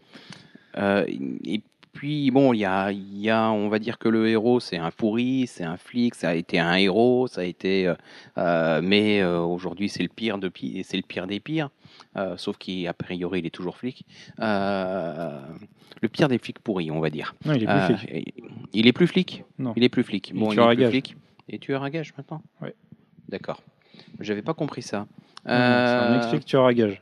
euh, 0.79 1.05
et 1.45 1.63
puis 2.05 2.31
bon, 2.31 2.53
il 2.53 2.59
y 2.59 2.67
a, 2.67 2.93
il 2.93 3.19
y 3.19 3.31
a, 3.31 3.51
on 3.51 3.71
va 3.71 3.79
dire 3.79 3.97
que 3.97 4.11
le 4.11 4.29
héros 4.29 4.61
c'est 4.61 4.77
un 4.77 4.91
pourri, 4.91 5.47
c'est 5.47 5.65
un 5.65 5.79
flic, 5.79 6.15
ça 6.15 6.29
a 6.29 6.35
été 6.35 6.59
un 6.59 6.75
héros, 6.75 7.29
ça 7.29 7.41
a 7.41 7.45
été, 7.45 7.87
euh, 7.87 7.95
euh, 8.37 8.83
mais 8.85 9.23
euh, 9.23 9.41
aujourd'hui 9.41 9.89
c'est 9.89 10.03
le 10.03 10.11
pire 10.11 10.37
de 10.37 10.53
c'est 10.83 10.99
le 10.99 11.03
pire 11.03 11.27
des 11.27 11.41
pires, 11.41 11.71
euh, 12.19 12.37
sauf 12.37 12.59
qu'a 12.59 12.93
priori 12.93 13.39
il 13.39 13.47
est 13.47 13.55
toujours 13.55 13.79
flic. 13.79 14.05
Le 14.39 16.09
pire 16.13 16.29
des 16.29 16.37
flics 16.37 16.59
pourris, 16.59 16.91
on 16.91 17.01
va 17.01 17.09
dire. 17.09 17.35
Non, 17.47 17.55
il 17.55 17.63
est 17.63 17.67
plus 17.67 17.97
flic. 17.97 18.35
il 18.75 18.87
est 18.87 18.93
plus 18.93 19.07
flic? 19.07 19.45
Non. 19.59 19.73
Il 19.75 19.83
est 19.83 19.89
plus 19.89 20.03
flic. 20.03 20.35
Bon, 20.35 20.53
il 20.53 20.61
est 20.61 20.75
plus 20.75 20.89
flic. 20.89 21.17
Et 21.49 21.59
tueur 21.59 21.85
à 21.85 21.89
gage 21.89 22.13
maintenant? 22.19 22.43
Ouais. 22.61 22.75
D'accord. 23.31 23.63
J'avais 24.21 24.43
pas 24.43 24.53
compris 24.53 24.83
ça. 24.83 25.07
C'est 25.47 25.53
un 25.53 26.19
ex-flic 26.19 26.45
tueur 26.45 26.67
à 26.67 26.75
gage. 26.75 27.01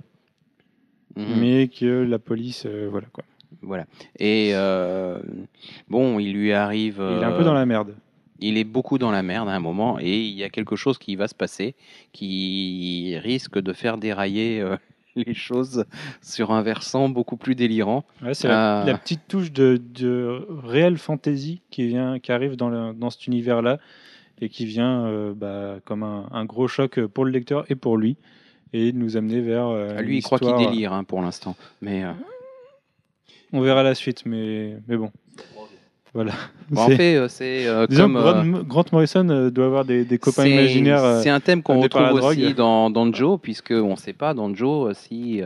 mhm. 1.16 1.40
Mais 1.40 1.66
que 1.66 2.04
la 2.04 2.20
police, 2.20 2.66
voilà 2.66 3.08
quoi. 3.12 3.24
Voilà. 3.60 3.84
Et 4.18 4.50
euh, 4.54 5.18
bon, 5.88 6.18
il 6.18 6.32
lui 6.32 6.52
arrive. 6.52 6.96
Il 6.98 7.20
est 7.22 7.24
un 7.24 7.32
euh, 7.32 7.38
peu 7.38 7.44
dans 7.44 7.54
la 7.54 7.66
merde. 7.66 7.94
il 8.40 8.56
est 8.56 8.64
beaucoup 8.64 8.98
dans 8.98 9.10
la 9.10 9.22
merde 9.22 9.48
à 9.48 9.52
un 9.52 9.60
moment 9.60 9.98
et 10.00 10.20
il 10.20 10.34
y 10.34 10.42
a 10.44 10.48
quelque 10.50 10.74
chose 10.76 10.98
qui 10.98 11.14
va 11.16 11.28
se 11.28 11.34
passer 11.34 11.74
qui 12.32 13.16
risque 13.22 13.58
de 13.60 13.72
faire 13.72 13.98
dérailler 13.98 14.60
euh, 14.60 14.76
les 15.16 15.34
choses 15.34 15.84
sur 16.22 16.50
un 16.52 16.62
versant 16.62 17.08
beaucoup 17.08 17.36
plus 17.36 17.54
délirant. 17.54 18.04
Ouais, 18.22 18.34
c'est 18.34 18.48
la, 18.48 18.80
Ah. 18.82 18.84
la 18.86 18.96
petite 18.96 19.20
touche 19.28 19.52
de, 19.52 19.80
de 19.94 20.46
réelle 20.64 20.96
fantasy 20.98 21.60
qui, 21.70 21.86
vient, 21.86 22.18
qui 22.18 22.32
arrive 22.32 22.56
dans, 22.56 22.68
le- 22.70 22.92
dans 22.94 23.10
cet 23.10 23.26
univers-là 23.26 23.78
et 24.40 24.48
qui 24.48 24.64
vient 24.64 25.04
euh, 25.06 25.34
bah, 25.36 25.76
comme 25.84 26.02
un, 26.02 26.26
un 26.32 26.44
gros 26.44 26.66
choc 26.66 26.98
pour 27.06 27.24
le 27.24 27.30
lecteur 27.30 27.64
et 27.70 27.74
pour 27.74 27.96
lui 27.98 28.16
et 28.72 28.92
nous 28.92 29.18
amener 29.18 29.40
vers. 29.40 29.66
euh, 29.68 30.00
Lui, 30.00 30.16
il 30.18 30.22
croit 30.22 30.38
qu'il 30.38 30.56
délire 30.56 30.94
hein, 30.94 31.04
pour 31.04 31.20
l'instant. 31.20 31.54
Mais 31.82 32.04
euh, 32.04 32.12
On 33.52 33.60
verra 33.60 33.82
la 33.82 33.94
suite, 33.94 34.24
mais, 34.26 34.76
mais 34.88 34.96
bon. 34.96 35.10
Voilà. 36.14 36.32
bon, 36.70 36.80
en 36.82 36.88
fait, 36.96 37.16
euh, 37.16 37.28
c'est 37.28 37.66
euh, 37.66 37.86
comme. 38.02 38.16
euh, 38.16 38.62
Grant, 38.64 38.84
Morrison 38.92 39.28
euh, 39.30 39.50
doit 39.50 39.66
avoir 39.66 39.84
des, 39.84 40.04
des 40.04 40.18
copains 40.18 40.46
imaginaires. 40.46 41.20
C'est 41.22 41.30
un 41.30 41.40
thème 41.40 41.62
qu'on 41.62 41.74
retrouve 41.82 42.02
aussi 42.12 42.54
dans, 42.54 42.90
dans 42.90 43.10
Joe, 43.12 43.38
puisque 43.40 43.70
on 43.72 43.92
ne 43.92 43.96
sait 43.96 44.12
pas 44.12 44.34
dans 44.34 44.54
Joe 44.54 44.94
si 44.96 45.40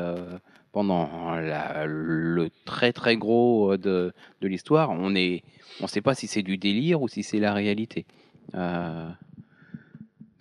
pendant 0.73 1.09
la- 1.37 1.87
le 1.87 2.51
très 2.64 2.92
très 2.92 3.16
gros 3.16 3.77
de, 3.77 4.12
de 4.40 4.49
l'histoire, 4.49 4.90
on 4.90 5.14
est, 5.14 5.42
on 5.81 5.87
sait 5.87 6.01
pas 6.03 6.14
si 6.14 6.27
c'est 6.27 6.42
du 6.42 6.59
délire 6.59 7.01
ou 7.03 7.09
si 7.09 7.23
c'est 7.23 7.38
la 7.38 7.53
réalité. 7.55 8.05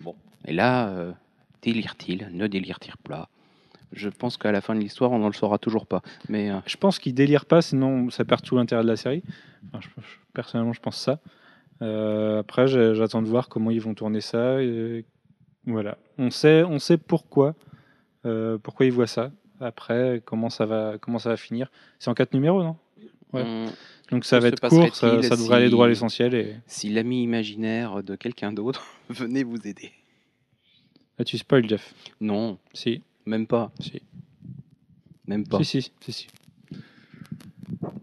Bon, 0.00 0.14
et 0.46 0.52
là, 0.52 1.14
délire-t-il, 1.62 2.28
ne 2.32 2.46
délire-t-il 2.46 2.96
pas? 3.08 3.28
Je 3.92 4.08
pense 4.08 4.36
qu'à 4.36 4.52
la 4.52 4.60
fin 4.60 4.74
de 4.74 4.80
l'histoire, 4.80 5.12
on 5.12 5.18
ne 5.18 5.26
le 5.26 5.32
saura 5.32 5.58
toujours 5.58 5.86
pas. 5.86 6.02
Mais 6.28 6.50
euh, 6.50 6.58
Je 6.66 6.76
pense 6.76 6.98
qu'il 6.98 7.14
délire 7.14 7.46
pas, 7.46 7.62
sinon 7.62 8.10
ça 8.10 8.24
perd 8.24 8.42
tout 8.42 8.56
l'intérêt 8.56 8.82
de 8.82 8.88
la 8.88 8.96
série. 8.96 9.22
Enfin, 9.72 9.80
je- 9.80 10.02
je- 10.02 10.16
personnellement, 10.34 10.72
je 10.72 10.80
pense 10.80 10.98
ça. 10.98 11.20
Euh, 11.82 12.40
après, 12.40 12.66
j'attends 12.68 13.22
de 13.22 13.28
voir 13.28 13.48
comment 13.48 13.70
ils 13.70 13.80
vont 13.80 13.94
tourner 13.94 14.20
ça. 14.20 14.60
et 14.62 15.04
voilà. 15.66 15.98
On 16.18 16.30
sait, 16.30 16.62
on 16.64 16.78
sait 16.78 16.96
pourquoi, 16.96 17.54
euh, 18.24 18.56
pourquoi 18.58 18.86
ils 18.86 18.92
voient 18.92 19.06
ça. 19.06 19.30
Après, 19.60 20.22
comment 20.24 20.50
ça 20.50 20.66
va, 20.66 20.96
comment 21.00 21.18
ça 21.18 21.30
va 21.30 21.36
finir. 21.36 21.70
C'est 21.98 22.08
en 22.10 22.14
quatre 22.14 22.34
numéros, 22.34 22.62
non? 22.62 22.76
Ouais. 23.32 23.42
hum, 23.42 23.66
Donc 24.10 24.24
ça 24.24 24.38
va 24.38 24.48
être 24.48 24.60
court, 24.68 24.94
ça, 24.94 25.20
ça 25.22 25.36
devrait 25.36 25.56
aller 25.56 25.70
droit 25.70 25.86
à 25.86 25.88
l'essentiel. 25.88 26.34
Et 26.34 26.56
si 26.66 26.88
l'ami 26.90 27.22
imaginaire 27.22 28.02
de 28.02 28.14
quelqu'un 28.16 28.52
d'autre 28.52 28.84
venait 29.10 29.42
vous 29.42 29.66
aider. 29.66 29.90
là, 31.18 31.24
tu 31.24 31.36
spoil, 31.38 31.68
Jeff? 31.68 31.94
Non, 32.20 32.58
Si, 32.72 33.02
même 33.26 33.46
pas. 33.46 33.70
si, 33.80 34.02
Même 35.26 35.46
pas. 35.46 35.58
si, 35.62 35.82
si, 35.82 35.92
si, 36.00 36.12
si. 36.12 36.26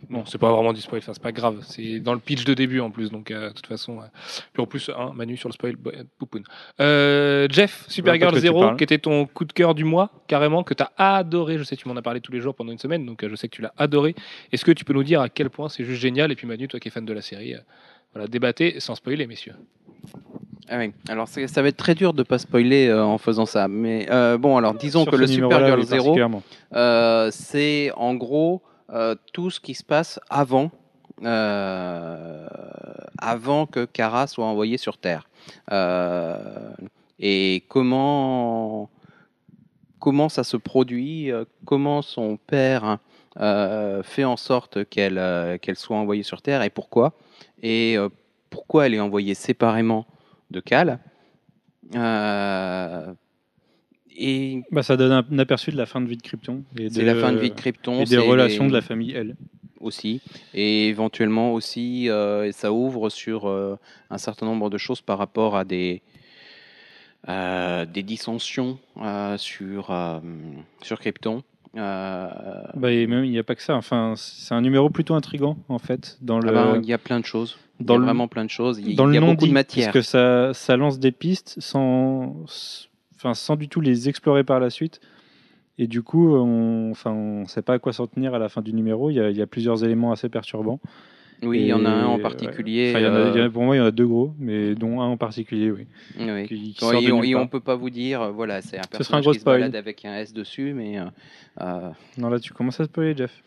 Bon, 0.10 0.26
c'est 0.26 0.38
pas 0.38 0.52
vraiment 0.52 0.74
du 0.74 0.82
spoil, 0.82 1.00
enfin, 1.00 1.14
c'est 1.14 1.24
pas 1.24 1.32
grave. 1.32 1.64
C'est 1.68 2.00
dans 2.00 2.14
le 2.14 2.20
pitch 2.20 2.44
de 2.44 2.54
début 2.54 2.80
en 2.82 2.92
plus, 2.92 3.10
donc 3.10 3.32
euh, 3.32 3.50
de 3.50 3.54
toute 3.54 3.66
façon. 3.66 4.00
euh, 4.02 4.06
Puis 4.52 4.62
en 4.62 4.68
plus, 4.68 4.92
un 4.96 5.12
Manu 5.14 5.38
sur 5.38 5.50
le 5.50 5.54
spoil, 5.54 5.76
euh, 5.88 6.04
poupoune. 6.20 6.44
Euh, 6.80 7.48
Jeff, 7.50 7.86
Supergirl 7.88 8.32
pas 8.34 8.40
de 8.40 8.42
quoi 8.42 8.42
tu 8.42 8.48
0, 8.48 8.60
parles. 8.62 8.78
qui 8.78 8.84
était 8.84 9.00
ton 9.00 9.26
coup 9.26 9.46
de 9.46 9.54
cœur 9.54 9.74
du 9.74 9.86
mois, 9.86 10.12
carrément, 10.28 10.64
que 10.64 10.76
tu 10.76 10.84
as 10.84 10.92
adoré. 10.98 11.58
Je 11.58 11.64
sais, 11.64 11.76
tu 11.76 11.88
m'en 11.88 11.96
as 11.96 12.04
parlé 12.04 12.22
tous 12.22 12.32
les 12.32 12.42
jours 12.42 12.54
pendant 12.54 12.72
une 12.72 12.78
semaine, 12.78 13.06
donc 13.08 13.24
euh, 13.24 13.30
je 13.30 13.36
sais 13.36 13.48
que 13.48 13.56
tu 13.56 13.64
l'as 13.64 13.74
adoré. 13.78 14.14
Est-ce 14.52 14.66
que 14.66 14.72
tu 14.72 14.86
peux 14.86 14.94
nous 14.94 15.04
dire 15.04 15.20
à 15.22 15.30
quel 15.30 15.50
point 15.50 15.68
c'est 15.70 15.84
juste 15.84 16.02
génial? 16.02 16.32
Et 16.32 16.36
puis 16.36 16.46
Manu, 16.46 16.68
toi 16.68 16.80
qui 16.80 16.90
es 16.90 16.92
fan 16.92 17.06
de 17.06 17.14
la 17.14 17.22
série, 17.24 17.56
euh, 17.56 17.60
voilà, 18.14 18.28
débattez 18.28 18.80
sans 18.80 18.94
spoiler, 18.94 19.26
messieurs. 19.26 19.56
Ah 20.69 20.78
oui. 20.78 20.93
Alors 21.10 21.28
ça 21.28 21.62
va 21.62 21.67
être 21.67 21.78
très 21.78 21.95
dur 21.95 22.13
de 22.13 22.23
pas 22.23 22.38
spoiler 22.39 22.88
euh, 22.88 23.04
en 23.04 23.17
faisant 23.17 23.45
ça. 23.45 23.67
Mais 23.67 24.08
euh, 24.10 24.38
bon, 24.38 24.58
alors 24.58 24.73
disons 24.73 25.04
Sur 25.04 25.12
que 25.12 25.17
le 25.17 25.28
Supergirl 25.28 25.80
oui, 25.80 25.86
0, 25.86 25.97
particulièrement. 26.04 26.43
euh, 26.73 27.30
c'est 27.32 27.91
en 27.95 28.15
gros 28.15 28.62
euh, 28.91 29.15
tout 29.34 29.49
ce 29.49 29.60
qui 29.60 29.73
se 29.73 29.84
passe 29.84 30.19
avant, 30.30 30.71
avant 33.17 33.65
que 33.65 33.86
Kara 33.86 34.28
soit 34.28 34.45
envoyée 34.45 34.78
sur 34.78 34.97
Terre. 34.97 35.28
Et 37.19 37.63
comment, 37.67 38.89
comment 39.99 40.30
ça 40.30 40.43
se 40.43 40.58
produit, 40.58 41.32
comment 41.65 42.02
son 42.02 42.38
père 42.38 42.99
fait 43.38 44.23
en 44.23 44.38
sorte 44.38 44.88
qu'elle 44.89 45.60
qu'elle 45.62 45.78
soit 45.78 45.97
envoyée 45.97 46.23
sur 46.23 46.41
Terre 46.41 46.62
et 46.63 46.69
pourquoi 46.69 47.13
Et 47.62 47.97
pourquoi 48.49 48.86
elle 48.88 48.93
est 48.93 48.99
envoyée 48.99 49.34
séparément 49.34 50.06
de 50.54 50.60
Cal 50.62 51.00
Euh, 51.96 53.13
Et 54.16 54.62
Bah, 54.72 54.84
ça 54.84 54.96
donne 54.96 55.12
un, 55.12 55.26
un 55.30 55.39
aperçu 55.39 55.72
de 55.72 55.78
la 55.78 55.86
fin 55.86 56.00
de 56.00 56.08
vie 56.08 56.18
de 56.18 56.22
Krypton. 56.22 56.63
et 56.80 56.89
c'est 56.89 57.04
la 57.04 57.16
fin 57.16 57.32
de 57.34 57.38
vie 57.39 57.50
de 57.50 57.54
Et 57.54 57.58
Krypton. 57.58 58.00
des 58.00 58.06
c'est 58.06 58.18
relations 58.20 58.63
les- 58.66 58.70
de 58.70 58.76
la 58.76 58.82
famille 58.82 59.12
L. 59.12 59.36
aussi, 59.82 60.22
et 60.54 60.88
éventuellement 60.88 61.52
aussi, 61.54 62.10
euh, 62.10 62.46
et 62.48 62.52
ça 62.52 62.72
ouvre 62.72 63.10
sur 63.10 63.48
euh, 63.50 63.76
un 64.10 64.18
certain 64.18 64.46
nombre 64.46 64.70
de 64.70 64.78
choses 64.78 65.02
par 65.02 65.18
rapport 65.18 65.58
à 65.58 65.66
des, 65.66 66.02
euh, 67.28 67.86
des 67.86 68.04
dissensions 68.04 68.78
sur, 69.38 69.92
sur 70.84 71.00
Krypton. 71.00 71.44
Euh, 71.76 72.30
Bah, 72.76 72.92
et 72.92 73.08
même, 73.08 73.26
il 73.26 73.32
n'y 73.32 73.40
a 73.40 73.44
pas 73.44 73.56
que 73.56 73.62
ça. 73.64 73.76
Enfin, 73.76 74.14
c'est 74.16 74.54
un 74.54 74.62
numéro 74.62 74.90
plutôt 74.90 75.16
intrigant, 75.16 75.58
en 75.70 75.80
fait, 75.80 76.18
dans 76.22 76.40
le, 76.40 76.50
ah 76.50 76.52
ben, 76.52 76.82
il 76.84 76.88
y 76.88 76.94
a 76.94 76.98
plein 76.98 77.20
de 77.20 77.26
choses. 77.26 77.58
Il 77.80 77.84
y 77.84 77.86
dans 77.88 77.96
a 77.96 77.98
le- 77.98 78.06
vraiment 78.06 78.28
plein 78.28 78.46
de 78.46 78.50
choses. 78.50 78.80
Il 78.80 78.92
y, 78.92 78.96
dans 78.96 79.06
il 79.08 79.10
y 79.10 79.14
le 79.14 79.18
a 79.18 79.22
non 79.22 79.34
beaucoup 79.34 79.48
de 79.48 79.54
matière. 79.54 79.92
Parce 79.92 79.94
que 79.94 80.02
ça, 80.02 80.54
ça 80.54 80.78
lance 80.78 81.00
des 81.00 81.12
pistes 81.12 81.56
sans, 81.60 82.36
enfin, 83.16 83.34
sans 83.34 83.56
du 83.56 83.68
tout 83.70 83.82
les 83.82 84.10
explorer 84.10 84.44
par 84.44 84.60
la 84.60 84.70
suite. 84.70 85.02
Et 85.80 85.88
du 85.88 86.04
coup, 86.04 86.36
on 86.36 86.92
enfin, 86.92 87.12
on 87.12 87.48
sait 87.48 87.64
pas 87.64 87.74
à 87.74 87.80
quoi 87.80 87.94
s'en 87.94 88.06
tenir 88.06 88.36
à 88.36 88.40
la 88.40 88.48
fin 88.50 88.62
du 88.62 88.74
numéro. 88.74 89.10
Il 89.10 89.16
y 89.16 89.20
a, 89.20 89.32
il 89.32 89.38
y 89.38 89.42
a 89.42 89.48
plusieurs 89.48 89.84
éléments 89.84 90.12
assez 90.12 90.30
perturbants. 90.30 90.80
Oui, 91.43 91.60
il 91.62 91.65
y 91.67 91.73
en 91.73 91.86
a 91.86 91.89
un 91.89 92.06
en 92.06 92.19
particulier. 92.19 92.86
ouais. 92.86 92.89
Enfin, 92.91 92.99
y 92.99 93.08
en 93.08 93.13
a- 93.15 93.38
euh, 93.38 93.49
pour 93.49 93.63
moi, 93.63 93.75
il 93.75 93.79
y 93.79 93.82
en 93.82 93.86
a 93.86 93.91
deux 93.91 94.08
gros, 94.08 94.34
mais 94.39 94.75
dont 94.75 95.01
un 95.01 95.06
en 95.08 95.17
particulier, 95.17 95.71
oui. 95.71 95.88
oui. 96.19 96.47
Qui, 96.47 96.75
et, 96.82 97.12
on, 97.12 97.23
et 97.23 97.36
on 97.36 97.47
peut 97.47 97.60
pas 97.60 97.75
vous 97.75 97.89
dire, 97.89 98.21
euh, 98.21 98.32
voilà, 98.32 98.62
c'est 98.62 98.77
un 98.77 98.84
sera 98.84 98.88
un 98.93 98.97
personnage 98.97 99.23
gros 99.23 99.34
qui 99.34 99.39
se 99.39 99.45
balade 99.45 99.75
avec 99.75 100.06
un 100.06 100.15
S 100.17 100.34
dessus, 100.34 100.73
mais 100.73 100.99
euh, 101.62 101.89
Non, 102.17 102.29
là, 102.29 102.39
tu 102.39 102.53
commences 102.53 102.79
à 102.79 102.86
spoiler, 102.86 103.15
Jeff. 103.15 103.43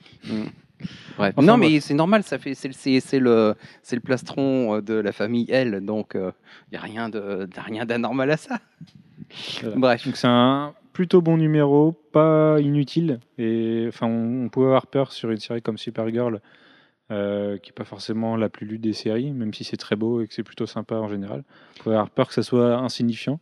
Bref. 1.16 1.32
Enfin, 1.36 1.42
non, 1.42 1.56
bref. 1.56 1.70
mais 1.72 1.80
c'est 1.80 1.94
normal, 1.94 2.22
ça 2.22 2.38
fait, 2.38 2.54
c'est, 2.54 3.18
le, 3.18 3.54
c'est 3.82 3.96
le 3.96 4.02
plastron 4.02 4.80
de 4.80 4.94
la 4.94 5.12
famille 5.12 5.46
L, 5.50 5.80
donc 5.84 6.12
il 6.14 6.20
n'y 6.72 6.76
a 6.78 6.80
rien, 6.80 7.08
de, 7.08 7.48
rien 7.56 7.86
d'anormal 7.86 8.30
à 8.30 8.36
ça. 8.36 8.58
Voilà. 9.62 9.76
Bref. 9.76 10.04
Donc 10.06 10.16
c'est 10.16 10.26
un 10.28 10.74
plutôt 10.92 11.20
bon 11.22 11.36
numéro, 11.36 11.92
pas 12.12 12.56
inutile. 12.60 13.20
Et 13.38 13.86
enfin, 13.88 14.06
on, 14.06 14.44
on 14.44 14.48
pouvait 14.50 14.66
avoir 14.66 14.86
peur 14.86 15.12
sur 15.12 15.30
une 15.30 15.38
série 15.38 15.62
comme 15.62 15.78
Supergirl, 15.78 16.40
euh, 17.10 17.58
qui 17.58 17.70
est 17.70 17.72
pas 17.72 17.84
forcément 17.84 18.36
la 18.36 18.48
plus 18.48 18.66
lue 18.66 18.78
des 18.78 18.92
séries, 18.92 19.30
même 19.32 19.54
si 19.54 19.62
c'est 19.64 19.76
très 19.76 19.96
beau 19.96 20.20
et 20.20 20.26
que 20.26 20.34
c'est 20.34 20.42
plutôt 20.42 20.66
sympa 20.66 20.96
en 20.96 21.08
général. 21.08 21.44
On 21.78 21.82
pouvait 21.84 21.94
avoir 21.96 22.10
peur 22.10 22.28
que 22.28 22.34
ça 22.34 22.42
soit 22.42 22.76
insignifiant. 22.76 23.38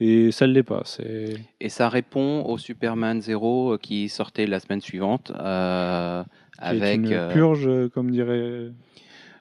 Et 0.00 0.32
ça 0.32 0.48
ne 0.48 0.52
l'est 0.52 0.64
pas. 0.64 0.82
C'est 0.84 1.36
Et 1.60 1.68
ça 1.68 1.88
répond 1.88 2.42
au 2.46 2.58
Superman 2.58 3.20
0 3.22 3.78
qui 3.78 4.08
sortait 4.08 4.46
la 4.46 4.58
semaine 4.58 4.80
suivante. 4.80 5.30
euh, 5.38 6.24
qui 6.58 6.60
est 6.64 6.64
avec. 6.66 6.96
une 6.96 7.12
euh, 7.12 7.32
purge, 7.32 7.66
euh, 7.68 7.88
comme 7.88 8.10
dirait. 8.10 8.70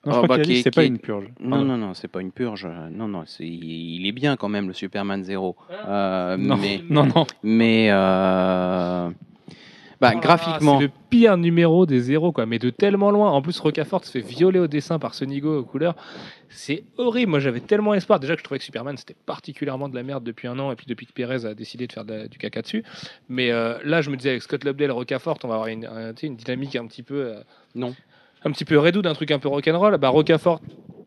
Non, 0.05 0.11
Ah, 0.11 0.11
je 0.11 0.15
crois 0.25 0.27
bah, 0.37 0.43
c'est 0.45 0.53
qui 0.63 0.69
pas 0.69 0.83
est- 0.83 0.87
une 0.87 0.99
purge. 0.99 1.27
Non, 1.39 1.49
Pardon. 1.51 1.65
non, 1.65 1.77
non, 1.77 1.93
c'est 1.95 2.07
pas 2.07 2.21
une 2.21 2.31
purge. 2.31 2.67
Non, 2.91 3.07
non, 3.07 3.23
c'est, 3.25 3.47
il 3.47 4.05
est 4.05 4.11
bien 4.11 4.35
quand 4.35 4.49
même 4.49 4.67
le 4.67 4.73
Superman 4.73 5.23
0. 5.23 5.55
Euh, 5.87 6.37
Non, 6.37 6.57
Mais, 6.57 6.81
non, 6.89 7.05
non. 7.07 7.25
mais 7.41 7.87
euh, 7.89 9.09
bah, 10.03 10.11
Ah, 10.15 10.19
graphiquement, 10.19 10.77
C'est 10.79 10.85
le 10.85 10.91
pire 11.09 11.37
numéro 11.37 11.85
des 11.85 11.99
zéros, 11.99 12.31
quoi. 12.31 12.45
Mais 12.45 12.59
de 12.59 12.69
tellement 12.69 13.09
loin. 13.11 13.31
En 13.31 13.41
plus, 13.41 13.59
Rocafort 13.59 14.03
se 14.05 14.11
fait 14.11 14.19
violer 14.19 14.59
au 14.59 14.67
dessin 14.67 14.99
par 14.99 15.13
Sonigo 15.15 15.57
aux 15.59 15.63
couleurs. 15.63 15.95
C'est 16.49 16.83
horrible. 16.97 17.31
Moi, 17.31 17.39
j'avais 17.39 17.59
tellement 17.61 17.93
espoir. 17.93 18.19
Déjà 18.19 18.33
que 18.35 18.39
je 18.39 18.43
trouvais 18.43 18.59
que 18.59 18.65
Superman, 18.65 18.95
c'était 18.97 19.15
particulièrement 19.25 19.89
de 19.89 19.95
la 19.95 20.03
merde 20.03 20.23
depuis 20.23 20.47
un 20.47 20.59
an. 20.59 20.71
Et 20.71 20.75
puis 20.75 20.85
depuis 20.87 21.05
que 21.07 21.13
Perez 21.13 21.45
a 21.45 21.53
décidé 21.55 21.87
de 21.87 21.93
faire 21.93 22.05
de 22.05 22.13
la- 22.13 22.27
du 22.27 22.37
caca 22.37 22.61
dessus. 22.61 22.83
Mais 23.29 23.51
euh, 23.51 23.75
là, 23.83 24.01
je 24.01 24.09
me 24.11 24.15
disais, 24.17 24.29
avec 24.31 24.43
Scott 24.43 24.63
Lobdell, 24.63 24.91
Rocafort, 24.91 25.39
on 25.43 25.47
va 25.47 25.55
avoir 25.55 25.67
une, 25.69 25.85
un- 25.85 26.13
une 26.21 26.35
dynamique 26.35 26.75
un 26.75 26.85
petit 26.85 27.03
peu. 27.03 27.15
euh, 27.15 27.39
Non. 27.75 27.95
Un 28.45 28.51
petit 28.51 28.65
peu 28.65 28.77
redoute, 28.77 29.05
un 29.05 29.13
truc 29.13 29.31
un 29.31 29.39
peu 29.39 29.47
rock'n'roll. 29.47 29.97
Bah, 29.97 30.09
Rocafort, 30.09 30.59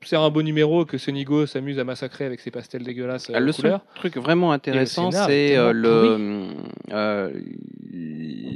c'est 0.02 0.16
un 0.16 0.30
beau 0.30 0.40
numéro 0.42 0.86
que 0.86 0.96
Sonigo 0.96 1.44
s'amuse 1.44 1.78
à 1.78 1.84
massacrer 1.84 2.24
avec 2.24 2.40
ses 2.40 2.50
pastels 2.50 2.82
dégueulasses 2.82 3.28
euh, 3.28 3.34
Ah, 3.36 3.38
aux 3.38 3.42
le 3.42 3.52
seul 3.52 3.62
couleurs. 3.62 3.80
truc 3.96 4.16
vraiment 4.16 4.52
intéressant, 4.52 5.10
c'est 5.10 5.54
euh, 5.54 5.72
le 5.72 6.46
euh, 6.92 7.30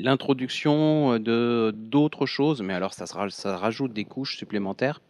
l'introduction 0.03 1.19
de 1.19 1.73
d'autres 1.77 2.27
choses, 2.27 2.63
mais 2.63 2.75
alors 2.75 2.93
ça, 2.93 3.05
rajoute 3.57 3.93
des 3.93 4.05
couches 4.05 4.37
supplémentaires. 4.37 5.01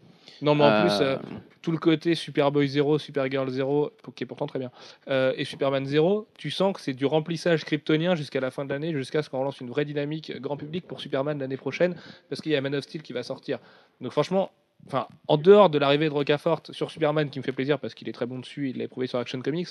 Non, 0.42 0.54
mais 0.54 0.64
en 0.64 0.68
Euh, 0.68 0.80
plus, 0.82 1.00
euh, 1.00 1.16
tout 1.62 1.70
le 1.70 1.78
côté 1.78 2.14
Superboy 2.14 2.66
0, 2.68 2.98
Supergirl 2.98 3.48
0, 3.48 3.92
qui 4.14 4.24
est 4.24 4.26
pourtant 4.26 4.46
très 4.46 4.58
bien, 4.58 4.70
euh, 5.08 5.32
et 5.36 5.44
Superman 5.44 5.84
0, 5.84 6.26
tu 6.38 6.50
sens 6.50 6.74
que 6.74 6.80
c'est 6.80 6.94
du 6.94 7.06
remplissage 7.06 7.64
kryptonien 7.64 8.14
jusqu'à 8.14 8.40
la 8.40 8.50
fin 8.50 8.64
de 8.64 8.70
l'année, 8.70 8.92
jusqu'à 8.92 9.22
ce 9.22 9.28
qu'on 9.28 9.44
lance 9.44 9.60
une 9.60 9.68
vraie 9.68 9.84
dynamique 9.84 10.32
grand 10.40 10.56
public 10.56 10.86
pour 10.86 11.00
Superman 11.00 11.38
l'année 11.38 11.56
prochaine, 11.56 11.94
parce 12.28 12.40
qu'il 12.40 12.52
y 12.52 12.56
a 12.56 12.60
Man 12.60 12.74
of 12.74 12.84
Steel 12.84 13.02
qui 13.02 13.12
va 13.12 13.22
sortir. 13.22 13.58
Donc 14.00 14.12
franchement, 14.12 14.50
enfin, 14.86 15.08
en 15.28 15.36
dehors 15.36 15.68
de 15.68 15.78
l'arrivée 15.78 16.08
de 16.08 16.14
Rocafort 16.14 16.62
sur 16.70 16.90
Superman, 16.90 17.28
qui 17.28 17.38
me 17.38 17.44
fait 17.44 17.52
plaisir 17.52 17.78
parce 17.78 17.94
qu'il 17.94 18.08
est 18.08 18.12
très 18.12 18.26
bon 18.26 18.38
dessus, 18.38 18.70
il 18.70 18.78
l'a 18.78 18.88
prouvé 18.88 19.06
sur 19.06 19.18
Action 19.18 19.40
Comics, 19.42 19.68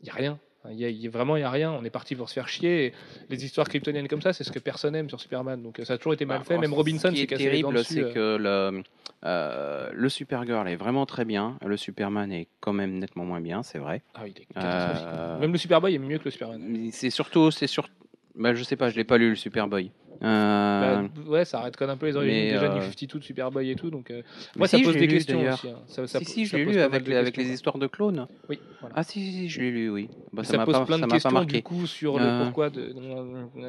il 0.00 0.04
n'y 0.04 0.10
a 0.10 0.14
rien. 0.14 0.38
Il 0.70 0.78
y 0.78 0.84
a, 0.84 0.88
il 0.88 0.96
y 0.96 1.06
a- 1.06 1.10
vraiment, 1.10 1.36
il 1.36 1.40
n'y 1.40 1.44
a 1.44 1.50
rien. 1.50 1.72
On 1.72 1.84
est 1.84 1.90
parti 1.90 2.14
pour 2.14 2.28
se 2.28 2.34
faire 2.34 2.48
chier. 2.48 2.86
Et 2.86 2.92
les 3.30 3.44
histoires 3.44 3.68
kryptoniennes 3.68 4.06
comme 4.08 4.22
ça, 4.22 4.32
c'est 4.32 4.44
ce 4.44 4.52
que 4.52 4.58
personne 4.60 4.94
aime 4.94 5.08
sur 5.08 5.20
Superman. 5.20 5.60
Donc 5.62 5.80
euh, 5.80 5.84
ça 5.84 5.94
a 5.94 5.98
toujours 5.98 6.14
été 6.14 6.24
mal 6.24 6.38
Bah, 6.38 6.44
fait. 6.44 6.58
Même 6.58 6.72
Robinson 6.72 7.10
s'est 7.10 7.22
est 7.22 7.26
cassé 7.26 7.50
les 7.50 7.62
dents 7.62 7.70
terrible, 7.72 7.84
c'est 7.84 8.14
que 8.14 8.36
le, 8.40 8.82
euh, 9.24 9.90
le 9.92 10.08
Supergirl 10.08 10.68
est 10.68 10.76
vraiment 10.76 11.04
très 11.06 11.24
bien. 11.24 11.58
Le 11.66 11.76
Superman 11.76 12.30
est 12.32 12.48
quand 12.60 12.72
même 12.72 12.98
nettement 12.98 13.24
moins 13.24 13.40
bien, 13.40 13.62
c'est 13.62 13.78
vrai. 13.78 14.02
Ah 14.14 14.20
oui, 14.24 14.32
il 14.36 14.42
est 14.42 14.46
catastrophique. 14.54 15.08
Euh, 15.12 15.38
Même 15.38 15.52
le 15.52 15.58
Superboy 15.58 15.94
est 15.94 15.98
mieux 15.98 16.18
que 16.18 16.24
le 16.26 16.30
Superman. 16.30 16.88
C'est 16.92 17.10
surtout, 17.10 17.50
c'est 17.50 17.66
sur, 17.66 17.88
bah, 18.34 18.54
je 18.54 18.62
sais 18.62 18.76
pas, 18.76 18.88
je 18.90 18.96
l'ai 18.96 19.04
pas 19.04 19.18
lu 19.18 19.30
le 19.30 19.36
Superboy. 19.36 19.90
Euh, 20.22 21.02
Bah, 21.02 21.20
ouais, 21.26 21.44
ça 21.44 21.58
arrête 21.58 21.80
un 21.82 21.96
peu 21.96 22.06
les 22.06 22.16
origines 22.16 22.50
déjà 22.52 22.70
euh, 22.72 22.74
du 22.78 22.80
52 22.86 23.18
de 23.18 23.24
Superboy 23.24 23.70
et 23.70 23.74
tout. 23.74 23.90
Donc, 23.90 24.10
euh, 24.10 24.22
moi, 24.56 24.68
ça 24.68 24.78
pose 24.78 24.94
des 24.94 25.00
lu, 25.00 25.08
questions 25.08 25.40
aussi. 25.50 25.68
hein. 25.68 25.78
Ça, 25.88 26.06
ça- 26.06 26.18
si, 26.20 26.24
si, 26.26 26.46
je 26.46 26.56
l'ai 26.56 26.64
lu 26.64 26.78
avec, 26.80 27.08
les- 27.08 27.16
avec 27.16 27.34
questions, 27.34 27.42
les 27.42 27.48
quoi. 27.48 27.54
histoires 27.54 27.78
de 27.78 27.86
clones. 27.88 28.26
Oui, 28.48 28.60
voilà. 28.80 28.94
Ah 28.96 29.02
si, 29.02 29.20
si, 29.20 29.32
si, 29.32 29.48
je 29.48 29.60
l'ai 29.60 29.70
lu, 29.72 29.90
oui. 29.90 30.08
Bah, 30.32 30.44
ça, 30.44 30.64
pose 30.64 30.74
pas, 30.74 30.84
plein 30.86 30.98
de 31.00 31.06
questions 31.06 31.30
marqué. 31.32 31.56
du 31.56 31.62
coup 31.64 31.86
sur 31.86 32.18
Euh. 32.18 32.38
le 32.38 32.44
pourquoi 32.44 32.70
de, 32.70 32.94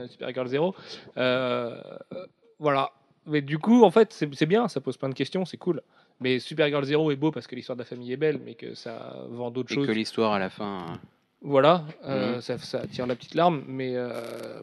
Supergirl 0.10 0.48
0. 0.48 0.76
Euh, 1.18 1.82
euh, 2.14 2.26
voilà. 2.60 2.92
Mais 3.26 3.42
du 3.42 3.58
coup, 3.58 3.84
en 3.84 3.90
fait, 3.92 4.14
c'est 4.14 4.46
bien, 4.46 4.68
ça 4.68 4.80
pose 4.82 4.98
plein 4.98 5.10
de 5.10 5.14
questions, 5.16 5.46
c'est 5.46 5.58
cool. 5.58 5.82
Mais 6.20 6.38
Supergirl 6.40 6.84
0 6.84 7.10
est 7.12 7.16
beau 7.16 7.32
parce 7.32 7.48
que 7.48 7.56
l'histoire 7.56 7.76
de 7.78 7.82
la 7.82 7.86
famille 7.86 8.12
est 8.12 8.18
belle, 8.18 8.40
mais 8.46 8.54
que 8.54 8.76
ça 8.76 9.16
vend 9.32 9.50
d'autres 9.50 9.72
Et 9.72 9.76
choses. 9.76 9.88
que 9.88 9.92
l'histoire 9.92 10.34
à 10.34 10.40
la 10.40 10.50
fin. 10.50 11.00
Hein. 11.44 11.48
Voilà, 11.50 11.84
euh, 12.06 12.36
Mhm. 12.36 12.42
ça, 12.42 12.58
ça 12.58 12.80
attire 12.82 13.06
la 13.06 13.16
petite 13.16 13.36
larme, 13.36 13.64
mais 13.68 13.94
euh, 13.96 14.10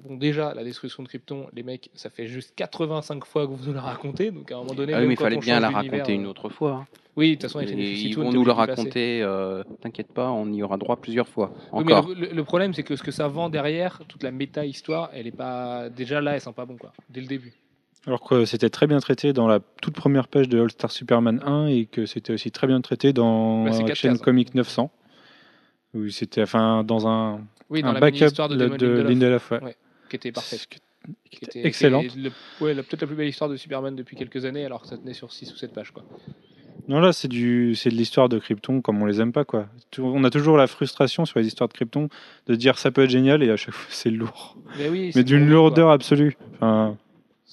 bon, 0.02 0.16
déjà, 0.16 0.54
la 0.54 0.64
destruction 0.64 1.02
de 1.02 1.08
Krypton, 1.08 1.46
les 1.52 1.62
mecs, 1.62 1.90
ça 1.94 2.08
fait 2.10 2.26
juste 2.26 2.54
85 2.56 3.24
fois 3.26 3.46
que 3.46 3.52
vous 3.52 3.66
nous 3.66 3.74
la 3.74 3.82
racontez, 3.82 4.30
donc 4.30 4.50
à 4.50 4.56
un 4.56 4.58
moment 4.58 4.74
donné, 4.74 4.94
Ah 4.94 5.00
oui, 5.00 5.06
mais 5.06 5.14
il 5.14 5.16
fallait 5.18 5.36
bien 5.36 5.60
la 5.60 5.68
raconter 5.70 6.14
une 6.14 6.24
euh, 6.26 6.30
autre 6.30 6.48
fois. 6.48 6.72
hein. 6.72 6.86
Oui, 7.16 7.30
de 7.30 7.34
toute 7.34 7.42
façon, 7.42 7.60
il 7.60 7.68
y 7.68 7.72
a 7.72 7.74
Et 7.74 7.90
une 8.02 8.08
ils 8.08 8.16
vont 8.16 8.32
nous 8.32 8.44
le 8.44 8.52
raconter, 8.52 9.20
euh, 9.22 9.62
t'inquiète 9.82 10.12
pas, 10.12 10.30
on 10.30 10.50
y 10.52 10.62
aura 10.62 10.78
droit 10.78 10.96
plusieurs 10.96 11.28
fois. 11.28 11.52
Oui, 11.72 11.82
mais 11.84 11.92
Encore. 11.92 12.14
le, 12.16 12.44
problème, 12.44 12.72
c'est 12.72 12.82
que 12.84 12.96
ce 12.96 13.02
que 13.02 13.10
ça 13.10 13.26
vend 13.28 13.50
derrière, 13.50 14.00
toute 14.08 14.22
la 14.22 14.30
méta-histoire, 14.30 15.10
elle 15.12 15.26
est 15.26 15.36
pas. 15.36 15.90
Déjà 15.90 16.20
là, 16.20 16.34
elle 16.34 16.40
sent 16.40 16.52
pas 16.54 16.64
bon, 16.64 16.76
quoi, 16.76 16.92
dès 17.10 17.20
le 17.20 17.26
début. 17.26 17.52
Alors 18.06 18.22
que 18.22 18.46
c'était 18.46 18.70
très 18.70 18.86
bien 18.86 18.98
traité 19.00 19.34
dans 19.34 19.46
la 19.46 19.60
toute 19.82 19.94
première 19.94 20.28
page 20.28 20.48
de 20.48 20.58
All 20.60 20.70
Star 20.70 20.90
Superman 20.90 21.42
1 21.44 21.66
et 21.66 21.84
que 21.84 22.06
c'était 22.06 22.32
aussi 22.32 22.50
très 22.50 22.66
bien 22.66 22.80
traité 22.80 23.12
dans 23.12 23.64
Bah, 23.64 23.72
chaîne 23.92 24.12
cases. 24.12 24.22
Comic 24.22 24.54
900. 24.54 24.90
Où 25.94 26.08
c'était 26.08 26.42
enfin 26.42 26.84
dans 26.84 27.06
un, 27.08 27.40
Oui, 27.68 27.82
dans 27.82 27.88
un 27.88 27.92
la 27.94 28.00
backup 28.00 28.26
de, 28.48 28.54
de, 28.54 28.76
de 28.76 29.02
Lindelof, 29.02 29.50
ouais. 29.50 29.62
Ouais, 29.62 29.76
qui 30.08 30.16
était 30.16 30.32
parfaite. 30.32 30.66
Qui 31.30 31.44
était 31.44 31.66
excellente. 31.66 32.04
ouais, 32.60 32.74
peut-être 32.74 33.00
la 33.00 33.06
plus 33.06 33.16
belle 33.16 33.28
histoire 33.28 33.48
de 33.50 33.56
Superman 33.56 33.96
depuis 33.96 34.16
quelques 34.16 34.44
années, 34.44 34.64
alors 34.64 34.82
que 34.82 34.88
ça 34.88 34.96
tenait 34.98 35.14
sur 35.14 35.32
6 35.32 35.52
ou 35.52 35.56
7 35.56 35.72
pages, 35.72 35.90
quoi. 35.92 36.04
Non, 36.88 37.00
là, 37.00 37.12
c'est 37.12 37.28
du, 37.28 37.74
c'est 37.74 37.90
de 37.90 37.94
l'histoire 37.94 38.28
de 38.28 38.38
Krypton 38.38 38.80
comme 38.80 39.00
on 39.02 39.06
les 39.06 39.20
aime 39.20 39.32
pas, 39.32 39.44
quoi. 39.44 39.68
On 39.98 40.24
a 40.24 40.30
toujours 40.30 40.56
la 40.56 40.66
frustration 40.66 41.24
sur 41.24 41.38
les 41.38 41.46
histoires 41.46 41.68
de 41.68 41.74
Krypton 41.74 42.08
de 42.46 42.54
dire 42.54 42.78
ça 42.78 42.90
peut 42.90 43.04
être 43.04 43.10
génial 43.10 43.42
et 43.42 43.50
à 43.50 43.56
chaque 43.56 43.74
fois 43.74 43.86
c'est 43.90 44.10
lourd. 44.10 44.56
Mais 44.78 44.88
oui, 44.88 45.12
Mais 45.14 45.22
d'une 45.24 45.48
lourdeur 45.48 45.86
quoi. 45.88 45.94
absolue. 45.94 46.36
Enfin, 46.54 46.96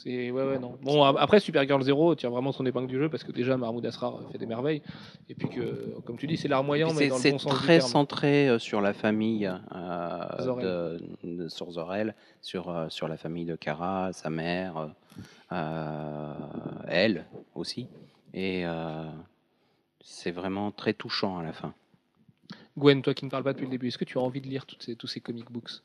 C'est 0.03 0.29
ouais 0.29 0.43
ouais 0.43 0.59
non. 0.59 0.77
Bon 0.83 1.01
après 1.03 1.39
Supergirl 1.39 1.81
0 1.81 2.13
tire 2.13 2.29
vraiment 2.29 2.51
son 2.51 2.63
épingle 2.67 2.85
du 2.87 2.99
jeu 2.99 3.09
parce 3.09 3.23
que 3.23 3.31
déjà 3.31 3.57
Mahmoud 3.57 3.83
Asrar 3.83 4.19
fait 4.31 4.37
des 4.37 4.45
merveilles 4.45 4.83
et 5.27 5.33
puis 5.33 5.49
que 5.49 5.95
comme 6.05 6.17
tu 6.17 6.27
dis 6.27 6.37
c'est 6.37 6.47
larmoyant 6.47 6.89
mais 6.93 7.05
C'est 7.05 7.07
dans 7.07 7.15
le 7.15 7.21
c'est 7.21 7.31
bon 7.31 7.39
sens 7.39 7.51
du 7.53 7.57
très 7.57 7.81
centré 7.81 8.47
euh, 8.47 8.59
sur 8.59 8.79
la 8.79 8.93
famille 8.93 9.47
euh, 9.47 10.41
Zor-El. 10.43 10.65
de, 10.65 11.01
de 11.23 11.47
sur 11.47 11.71
Zor-El, 11.71 12.13
sur, 12.43 12.69
euh, 12.69 12.89
sur 12.89 13.07
la 13.07 13.17
famille 13.17 13.45
de 13.45 13.55
Kara, 13.55 14.13
sa 14.13 14.29
mère, 14.29 14.93
euh, 15.51 16.33
elle 16.87 17.25
aussi. 17.55 17.87
Et 18.35 18.67
euh, 18.67 19.03
c'est 20.01 20.31
vraiment 20.31 20.69
très 20.71 20.93
touchant 20.93 21.39
à 21.39 21.43
la 21.43 21.53
fin. 21.53 21.73
Gwen, 22.77 23.01
toi 23.01 23.15
qui 23.15 23.25
ne 23.25 23.31
parles 23.31 23.43
pas 23.43 23.53
depuis 23.53 23.65
le 23.65 23.71
début, 23.71 23.87
est-ce 23.87 23.97
que 23.97 24.05
tu 24.05 24.19
as 24.19 24.21
envie 24.21 24.41
de 24.41 24.47
lire 24.47 24.67
toutes 24.67 24.83
ces, 24.83 24.95
tous 24.95 25.07
ces 25.07 25.21
comic 25.21 25.51
books? 25.51 25.81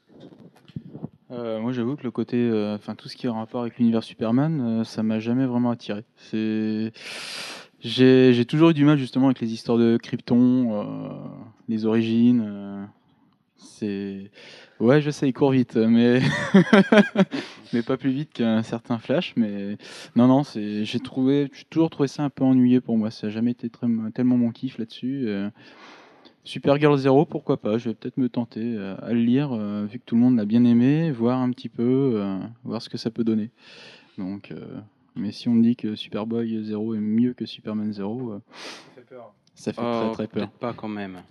Euh, 1.32 1.60
moi, 1.60 1.72
j'avoue 1.72 1.96
que 1.96 2.02
le 2.02 2.10
côté, 2.10 2.36
euh, 2.36 2.74
enfin 2.74 2.94
tout 2.94 3.08
ce 3.08 3.16
qui 3.16 3.26
est 3.26 3.30
en 3.30 3.38
rapport 3.38 3.62
avec 3.62 3.78
l'univers 3.78 4.02
Superman, 4.02 4.60
euh, 4.60 4.84
ça 4.84 5.02
m'a 5.02 5.18
jamais 5.18 5.46
vraiment 5.46 5.70
attiré. 5.70 6.04
C'est, 6.16 6.92
j'ai, 7.80 8.44
toujours 8.44 8.70
eu 8.70 8.74
du 8.74 8.84
mal 8.84 8.98
justement 8.98 9.26
avec 9.26 9.40
les 9.40 9.52
histoires 9.52 9.78
de 9.78 9.96
Krypton, 9.96 10.72
euh, 10.72 11.08
les 11.68 11.86
origines. 11.86 12.88
C'est. 13.56 14.30
Ouais, 14.80 15.00
je 15.00 15.10
sais, 15.10 15.28
il 15.28 15.32
court 15.32 15.52
vite, 15.52 15.76
mais 15.76 16.20
mais 17.72 17.82
pas 17.82 17.96
plus 17.96 18.10
vite 18.10 18.32
qu'un 18.32 18.62
certain 18.62 18.98
Flash. 18.98 19.34
Mais 19.36 19.78
non, 20.16 20.26
non, 20.26 20.42
c'est. 20.44 20.84
J'ai 20.84 21.00
trouvé, 21.00 21.50
j'ai 21.54 21.64
toujours 21.70 21.90
trouvé 21.90 22.08
ça 22.08 22.24
un 22.24 22.30
peu 22.30 22.44
ennuyé 22.44 22.80
pour 22.80 22.98
moi. 22.98 23.10
Ça 23.10 23.28
n'a 23.28 23.32
jamais 23.32 23.52
été 23.52 23.70
très- 23.70 23.86
tellement 24.14 24.36
mon 24.36 24.50
kiff 24.50 24.78
là-dessus. 24.78 25.28
Supergirl 26.44 26.96
Zero, 26.96 27.24
pourquoi 27.24 27.56
pas 27.56 27.78
Je 27.78 27.88
vais 27.90 27.94
peut-être 27.94 28.16
me 28.16 28.28
tenter 28.28 28.76
euh, 28.76 28.96
à 29.00 29.12
le 29.12 29.20
lire, 29.20 29.52
euh, 29.52 29.86
vu 29.86 29.98
que 30.00 30.04
tout 30.04 30.16
le 30.16 30.20
monde 30.20 30.36
l'a 30.36 30.44
bien 30.44 30.64
aimé, 30.64 31.12
voir 31.12 31.38
un 31.38 31.50
petit 31.52 31.68
peu, 31.68 32.14
euh, 32.16 32.38
voir 32.64 32.82
ce 32.82 32.88
que 32.88 32.98
ça 32.98 33.10
peut 33.10 33.22
donner. 33.24 33.50
Donc, 34.18 34.50
euh, 34.50 34.80
mais 35.14 35.30
si 35.30 35.48
on 35.48 35.52
me 35.52 35.62
dit 35.62 35.76
que 35.76 35.94
Superboy 35.94 36.64
Zero 36.64 36.94
est 36.94 37.00
mieux 37.00 37.32
que 37.32 37.46
Superman 37.46 37.92
Zero, 37.92 38.32
euh, 38.32 38.40
ça 39.54 39.72
fait 39.72 39.80
Oh, 39.84 40.10
très 40.12 40.12
très 40.14 40.26
peur. 40.26 40.48
peut-être 40.48 40.58
pas 40.58 40.72
quand 40.72 40.88
même. 40.88 41.22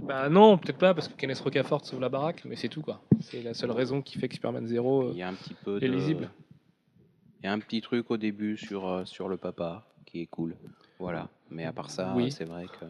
Bah 0.00 0.28
non, 0.28 0.58
peut-être 0.58 0.78
pas, 0.78 0.92
parce 0.94 1.08
que 1.08 1.14
Kenneth 1.14 1.40
Rocafort 1.40 1.84
sauve 1.84 2.00
la 2.00 2.08
baraque, 2.08 2.42
mais 2.44 2.56
c'est 2.56 2.68
tout 2.68 2.82
quoi. 2.82 3.00
C'est 3.20 3.42
la 3.42 3.54
seule 3.54 3.70
raison 3.72 4.02
qui 4.02 4.18
fait 4.18 4.28
que 4.28 4.34
Superman 4.34 4.66
0 4.66 5.12
Il 5.12 5.18
y 5.18 5.22
a 5.22 5.28
un 5.28 5.34
petit 5.34 5.54
peu 5.64 5.78
est 5.82 5.88
de... 5.88 5.92
lisible. 5.94 6.30
Il 7.42 7.46
y 7.46 7.48
a 7.48 7.52
un 7.52 7.58
petit 7.58 7.80
truc 7.80 8.10
au 8.10 8.16
début 8.16 8.56
sur, 8.56 8.86
euh, 8.86 9.04
sur 9.04 9.28
le 9.28 9.36
papa 9.36 9.86
qui 10.04 10.20
est 10.20 10.26
cool. 10.26 10.54
Voilà. 10.98 11.28
Mais 11.50 11.64
à 11.64 11.72
part 11.72 11.90
ça, 11.90 12.12
Oui. 12.16 12.30
c'est 12.30 12.44
vrai 12.44 12.66
que. 12.66 12.84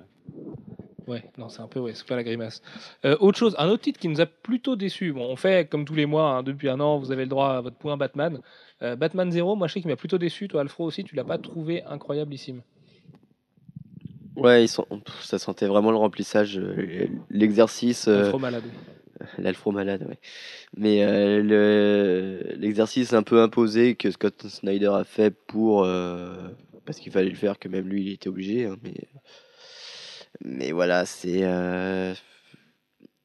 Ouais, 1.07 1.23
non, 1.39 1.49
c'est 1.49 1.61
un 1.63 1.69
peu, 1.69 1.79
ouais, 1.79 1.93
c'est 1.95 2.07
pas 2.07 2.17
la 2.17 2.25
grimace. 2.25 2.63
Euh, 3.05 3.17
autre 3.21 3.39
chose, 3.39 3.55
un 3.59 3.69
autre 3.69 3.83
titre 3.83 4.01
qui 4.01 4.09
nous 4.09 4.21
a 4.21 4.27
plutôt 4.27 4.75
déçus. 4.75 5.13
Bon, 5.13 5.25
on 5.31 5.37
fait 5.37 5.69
comme 5.69 5.85
tous 5.85 5.95
les 5.95 6.07
mois, 6.07 6.31
hein, 6.31 6.43
depuis 6.43 6.69
un 6.69 6.81
an, 6.81 6.99
vous 6.99 7.13
avez 7.13 7.23
le 7.23 7.29
droit 7.29 7.51
à 7.51 7.61
votre 7.61 7.77
point 7.77 7.97
Batman. 7.97 8.41
Euh, 8.83 8.97
Batman 8.97 9.31
0, 9.31 9.55
moi 9.55 9.69
je 9.69 9.75
sais 9.75 9.81
qu'il 9.81 9.89
m'a 9.89 9.95
plutôt 9.97 10.19
déçu. 10.19 10.49
Toi, 10.49 10.63
Alfro 10.63 10.85
aussi, 10.85 11.05
tu 11.05 11.15
l'as 11.15 11.23
pas 11.25 11.39
trouvé 11.39 11.85
incroyablissime. 11.85 12.63
Ouais, 14.35 14.65
ils 14.65 14.69
sont... 14.69 14.87
ça 15.21 15.39
sentait 15.39 15.67
vraiment 15.67 15.93
le 15.93 15.97
remplissage, 15.97 16.59
euh, 16.59 17.07
l'exercice, 17.31 18.09
euh, 18.09 18.25
Alfro 18.25 18.39
malade. 18.41 18.65
l'alfro 19.39 19.71
malade, 19.71 20.05
ouais. 20.09 20.19
Mais 20.77 21.05
euh, 21.05 21.41
le- 21.41 22.55
l'exercice 22.57 23.13
un 23.13 23.23
peu 23.23 23.41
imposé 23.41 23.95
que 23.95 24.11
Scott 24.11 24.47
Snyder 24.49 24.91
a 24.93 25.05
fait 25.05 25.31
pour 25.31 25.83
parce 26.85 26.99
qu'il 26.99 27.13
fallait 27.13 27.31
le 27.31 27.37
faire, 27.37 27.59
que 27.59 27.69
même 27.69 27.89
lui 27.89 28.03
il 28.07 28.13
était 28.13 28.29
obligé. 28.29 28.67
hein, 28.67 28.77
mais 28.83 28.95
mais 30.45 30.73
voilà, 30.73 31.07
c'est 31.07 31.41
euh, 31.43 32.15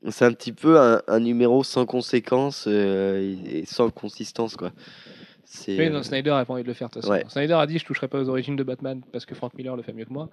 c'est 0.09 0.25
un 0.25 0.33
petit 0.33 0.51
peu 0.53 0.79
un, 0.79 1.01
un 1.07 1.19
numéro 1.19 1.63
sans 1.63 1.85
conséquence 1.85 2.65
euh, 2.67 3.35
et 3.45 3.65
sans 3.65 3.89
consistance 3.89 4.55
quoi. 4.55 4.71
C'est 5.45 5.77
Oui, 5.77 5.87
euh, 5.87 5.89
non, 5.89 6.01
Snyder 6.01 6.29
a 6.29 6.45
pas 6.45 6.53
envie 6.53 6.63
de 6.63 6.67
le 6.67 6.73
faire. 6.73 6.89
de. 6.89 7.05
Ouais. 7.07 7.25
Snyder 7.27 7.53
a 7.55 7.67
dit 7.67 7.77
je 7.77 7.85
toucherai 7.85 8.07
pas 8.07 8.19
aux 8.19 8.29
origines 8.29 8.55
de 8.55 8.63
Batman 8.63 9.01
parce 9.11 9.25
que 9.25 9.35
Frank 9.35 9.53
Miller 9.53 9.75
le 9.75 9.83
fait 9.83 9.91
mieux 9.93 10.05
que 10.05 10.13
moi. 10.13 10.29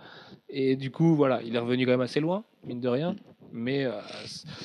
Et 0.49 0.77
du 0.77 0.91
coup, 0.91 1.17
voilà, 1.17 1.43
il 1.43 1.57
est 1.57 1.59
revenu 1.59 1.85
quand 1.87 1.93
même 1.93 2.01
assez 2.01 2.21
loin, 2.21 2.45
mine 2.65 2.81
de 2.81 2.89
rien. 2.89 3.17
Mais 3.53 3.85
euh, 3.85 3.93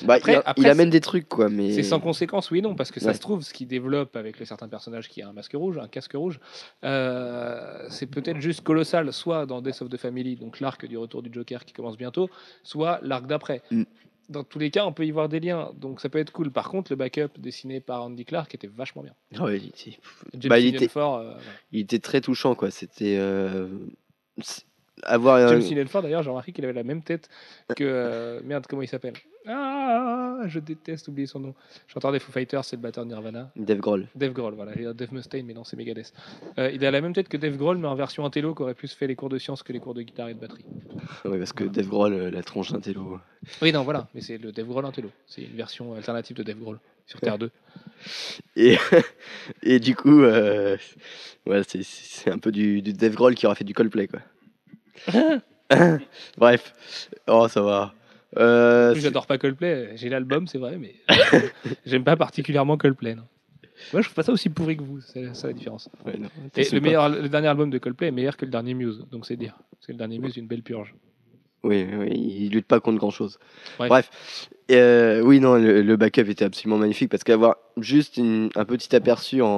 bah, 0.04 0.14
après- 0.14 0.34
il, 0.34 0.42
après, 0.44 0.62
il 0.62 0.68
amène 0.68 0.90
des 0.90 1.00
trucs 1.00 1.28
quoi, 1.28 1.48
mais 1.48 1.72
c'est 1.72 1.82
sans 1.82 2.00
conséquence, 2.00 2.50
oui 2.50 2.60
non, 2.62 2.74
parce 2.74 2.90
que 2.90 3.00
ça 3.00 3.08
Ouais. 3.08 3.14
se 3.14 3.20
trouve, 3.20 3.42
ce 3.42 3.52
qui 3.54 3.66
développe 3.66 4.14
avec 4.16 4.38
le 4.38 4.44
certains 4.44 4.68
personnages 4.68 5.08
qui 5.08 5.22
a 5.22 5.28
un 5.28 5.32
masque 5.32 5.52
rouge, 5.54 5.78
un 5.78 5.88
casque 5.88 6.12
rouge, 6.14 6.38
euh, 6.84 7.86
c'est 7.88 8.06
peut-être 8.06 8.40
juste 8.40 8.62
colossal, 8.62 9.12
soit 9.12 9.46
dans 9.46 9.62
Death 9.62 9.82
of 9.82 9.88
the 9.88 9.96
Family, 9.96 10.36
donc 10.36 10.60
l'arc 10.60 10.84
du 10.86 10.96
retour 10.98 11.22
du 11.22 11.30
Joker 11.32 11.64
qui 11.64 11.72
commence 11.72 11.96
bientôt, 11.96 12.28
soit 12.62 13.00
l'arc 13.02 13.26
d'après. 13.26 13.62
Mm. 13.70 13.84
Dans 14.30 14.42
tous 14.42 14.58
les 14.58 14.70
cas, 14.70 14.86
on 14.86 14.92
peut 14.94 15.04
y 15.04 15.10
voir 15.10 15.28
des 15.28 15.38
liens, 15.38 15.70
donc 15.78 16.00
ça 16.00 16.08
peut 16.08 16.18
être 16.18 16.30
cool. 16.32 16.50
Par 16.50 16.70
contre, 16.70 16.90
le 16.92 16.96
backup 16.96 17.28
dessiné 17.38 17.80
par 17.80 18.04
Andy 18.04 18.24
Clark 18.24 18.54
était 18.54 18.66
vachement 18.68 19.02
bien. 19.02 19.12
Ah 19.36 19.44
ouais, 19.44 19.58
il 19.58 19.68
était- 19.68 20.48
Bah, 20.48 20.58
il 20.58 20.74
était- 20.74 20.88
euh, 20.96 21.34
il 21.72 21.80
était 21.80 21.98
très 21.98 22.22
touchant 22.22 22.54
quoi. 22.54 22.70
C'était 22.70 23.16
avoir 25.02 25.38
James 25.48 25.60
d'ailleurs, 26.02 26.22
j'ai 26.22 26.30
remarqué 26.30 26.52
qu'il 26.52 26.64
avait 26.64 26.72
la 26.72 26.84
même 26.84 27.02
tête 27.02 27.28
que. 27.76 27.84
euh, 27.84 28.40
merde, 28.44 28.66
comment 28.68 28.82
il 28.82 28.88
s'appelle? 28.88 29.14
Ah, 29.46 30.38
je 30.46 30.58
déteste 30.58 31.08
oublier 31.08 31.26
son 31.26 31.38
nom. 31.40 31.54
Chanteur 31.86 32.12
des 32.12 32.18
Foo 32.18 32.32
Fighters, 32.32 32.64
c'est 32.64 32.76
le 32.76 32.82
batteur 32.82 33.04
de 33.04 33.10
Nirvana. 33.10 33.50
Dave 33.56 33.78
Grohl. 33.78 34.06
Dave 34.14 34.32
Grohl, 34.32 34.54
voilà. 34.54 34.72
J'ai 34.74 34.86
dit 34.86 34.94
Dave 34.94 35.12
Mustaine, 35.12 35.44
mais 35.44 35.52
non, 35.52 35.64
c'est 35.64 35.76
Megadeth. 35.76 36.12
Euh, 36.58 36.70
il 36.72 36.84
a 36.86 36.90
la 36.90 37.00
même 37.02 37.12
tête 37.12 37.28
que 37.28 37.36
Dave 37.36 37.56
Grohl, 37.56 37.76
mais 37.76 37.88
en 37.88 37.94
version 37.94 38.24
intello, 38.24 38.54
qui 38.54 38.62
aurait 38.62 38.74
plus 38.74 38.92
fait 38.94 39.06
les 39.06 39.16
cours 39.16 39.28
de 39.28 39.36
sciences 39.38 39.62
que 39.62 39.72
les 39.74 39.80
cours 39.80 39.92
de 39.94 40.00
guitare 40.02 40.28
et 40.30 40.34
de 40.34 40.40
batterie. 40.40 40.64
Ouais, 41.26 41.38
parce 41.38 41.52
que 41.52 41.64
Dave 41.64 41.88
Grohl, 41.88 42.12
euh, 42.14 42.30
la 42.30 42.42
tronche 42.42 42.72
d'un 42.72 42.80
télo. 42.80 43.18
Oui, 43.60 43.70
non, 43.72 43.82
voilà. 43.82 44.08
Mais 44.14 44.22
c'est 44.22 44.38
le 44.38 44.50
Dave 44.52 44.66
Grohl 44.66 44.86
intello. 44.86 45.10
C'est 45.26 45.42
une 45.42 45.56
version 45.56 45.92
alternative 45.94 46.36
de 46.36 46.42
Dave 46.42 46.58
Grohl 46.58 46.78
sur 47.06 47.20
Terre 47.20 47.36
2. 47.38 47.50
Et, 48.56 48.76
et 49.62 49.78
du 49.78 49.94
coup, 49.94 50.22
euh, 50.22 50.76
ouais, 51.46 51.62
c'est- 51.68 51.82
c'est 51.84 52.30
un 52.30 52.38
peu 52.38 52.50
du, 52.50 52.80
du 52.80 52.92
Dave 52.94 53.14
Grohl 53.14 53.34
qui 53.34 53.44
aura 53.44 53.54
fait 53.54 53.64
du 53.64 53.74
Coldplay, 53.74 54.08
quoi. 54.08 54.20
Bref, 56.38 56.72
oh, 57.28 57.48
ça 57.48 57.62
va. 57.62 57.94
Euh, 58.36 58.94
J'adore 58.96 59.26
pas 59.26 59.38
Coldplay. 59.38 59.92
J'ai 59.96 60.08
l'album, 60.08 60.46
c'est 60.46 60.58
vrai, 60.58 60.76
mais 60.78 60.94
j'aime 61.86 62.04
pas 62.04 62.16
particulièrement 62.16 62.76
Coldplay. 62.76 63.14
Non. 63.14 63.22
Moi, 63.92 64.02
je 64.02 64.06
trouve 64.06 64.14
pas 64.14 64.22
ça 64.22 64.32
aussi 64.32 64.48
pourri 64.50 64.76
que 64.76 64.82
vous. 64.82 65.00
C'est 65.00 65.34
ça 65.34 65.48
la 65.48 65.52
différence. 65.52 65.88
c'est- 66.04 66.10
ouais, 66.10 66.18
non, 66.18 66.28
Et 66.42 66.46
attention 66.60 66.74
le, 66.76 66.80
pas. 66.80 66.86
meilleur, 66.86 67.08
le 67.08 67.28
dernier 67.28 67.48
album 67.48 67.70
de 67.70 67.78
Coldplay 67.78 68.08
est 68.08 68.12
meilleur 68.12 68.36
que 68.36 68.44
le 68.44 68.50
dernier 68.50 68.74
Muse, 68.74 69.04
donc 69.10 69.26
c'est 69.26 69.36
dire. 69.36 69.54
Parce 69.72 69.86
que 69.86 69.92
le 69.92 69.98
dernier 69.98 70.18
Muse 70.18 70.36
est 70.36 70.40
une 70.40 70.46
belle 70.46 70.62
purge. 70.62 70.94
Oui, 71.62 71.86
oui, 71.98 72.10
il 72.10 72.50
lutte 72.50 72.66
pas 72.66 72.78
contre 72.80 72.98
grand 72.98 73.10
chose. 73.10 73.38
Bref. 73.78 73.88
Bref, 73.88 74.10
Euh, 74.70 75.20
oui, 75.22 75.40
non, 75.40 75.54
le, 75.56 75.82
le 75.82 75.96
backup 75.96 76.28
était 76.28 76.44
absolument 76.44 76.78
magnifique 76.78 77.10
parce 77.10 77.24
qu'avoir 77.24 77.56
juste 77.78 78.16
une- 78.16 78.50
un 78.54 78.64
petit 78.64 78.94
aperçu 78.96 79.40
en, 79.42 79.48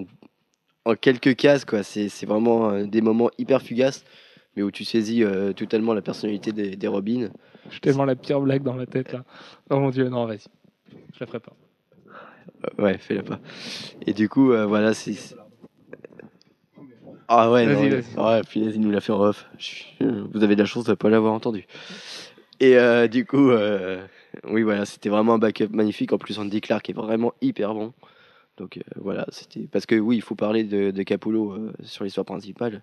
en, 0.00 0.04
en 0.86 0.94
quelques 0.94 1.34
cases, 1.36 1.64
quoi, 1.64 1.82
c'est 1.82 2.08
c'est 2.08 2.26
vraiment 2.26 2.70
euh, 2.70 2.84
des 2.84 3.00
moments 3.02 3.30
hyper 3.38 3.60
fugaces, 3.62 4.04
mais 4.56 4.62
où 4.62 4.70
tu 4.70 4.84
saisis 4.84 5.22
euh, 5.24 5.52
totalement 5.52 5.94
la 5.94 6.02
personnalité 6.02 6.52
des, 6.52 6.76
des 6.76 6.88
Robins. 6.88 7.28
J'ai 7.70 7.80
tellement 7.80 8.04
la 8.04 8.16
pire 8.16 8.40
blague 8.40 8.62
dans 8.62 8.74
ma 8.74 8.86
tête 8.86 9.12
là. 9.12 9.24
Oh 9.70 9.78
mon 9.78 9.90
dieu, 9.90 10.08
non, 10.08 10.26
vas-y. 10.26 10.44
Je 11.14 11.20
la 11.20 11.26
ferai 11.26 11.40
pas. 11.40 11.52
Euh, 12.64 12.82
Ouais, 12.82 12.98
fais-le 12.98 13.22
pas. 13.22 13.38
Et 14.06 14.12
du 14.12 14.28
coup, 14.28 14.52
euh, 14.52 14.66
voilà, 14.66 14.92
c'est. 14.94 15.14
Ah 17.28 17.50
ouais, 17.50 17.64
non, 17.66 17.74
Vas-y, 17.80 17.90
mais- 17.90 18.00
vas-y. 18.00 18.16
ouais, 18.36 18.42
punaise, 18.42 18.74
il 18.74 18.80
nous 18.80 18.90
l'a 18.90 19.00
fait 19.00 19.12
en 19.12 19.20
off. 19.20 19.46
Vous 20.00 20.42
avez 20.42 20.56
de 20.56 20.60
la 20.60 20.66
chance 20.66 20.84
de 20.84 20.90
ne 20.90 20.94
pas 20.96 21.08
l'avoir 21.10 21.32
entendu. 21.32 21.66
Et 22.58 22.76
euh, 22.76 23.06
du 23.06 23.24
coup, 23.24 23.50
oui, 24.44 24.62
voilà, 24.62 24.84
c'était 24.84 25.08
vraiment 25.08 25.34
un 25.34 25.38
backup 25.38 25.68
magnifique. 25.70 26.12
En 26.12 26.18
plus, 26.18 26.38
Andy 26.38 26.60
Clark 26.60 26.90
est 26.90 26.92
vraiment 26.94 27.32
hyper 27.40 27.72
bon. 27.74 27.92
Donc 28.60 28.76
euh, 28.76 28.80
voilà, 28.96 29.24
c'était. 29.30 29.60
Parce 29.72 29.86
que 29.86 29.94
oui, 29.94 30.16
il 30.16 30.20
faut 30.20 30.34
parler 30.34 30.64
de, 30.64 30.90
de 30.90 31.02
Capullo 31.02 31.52
euh, 31.52 31.72
sur 31.82 32.04
l'histoire 32.04 32.26
principale. 32.26 32.82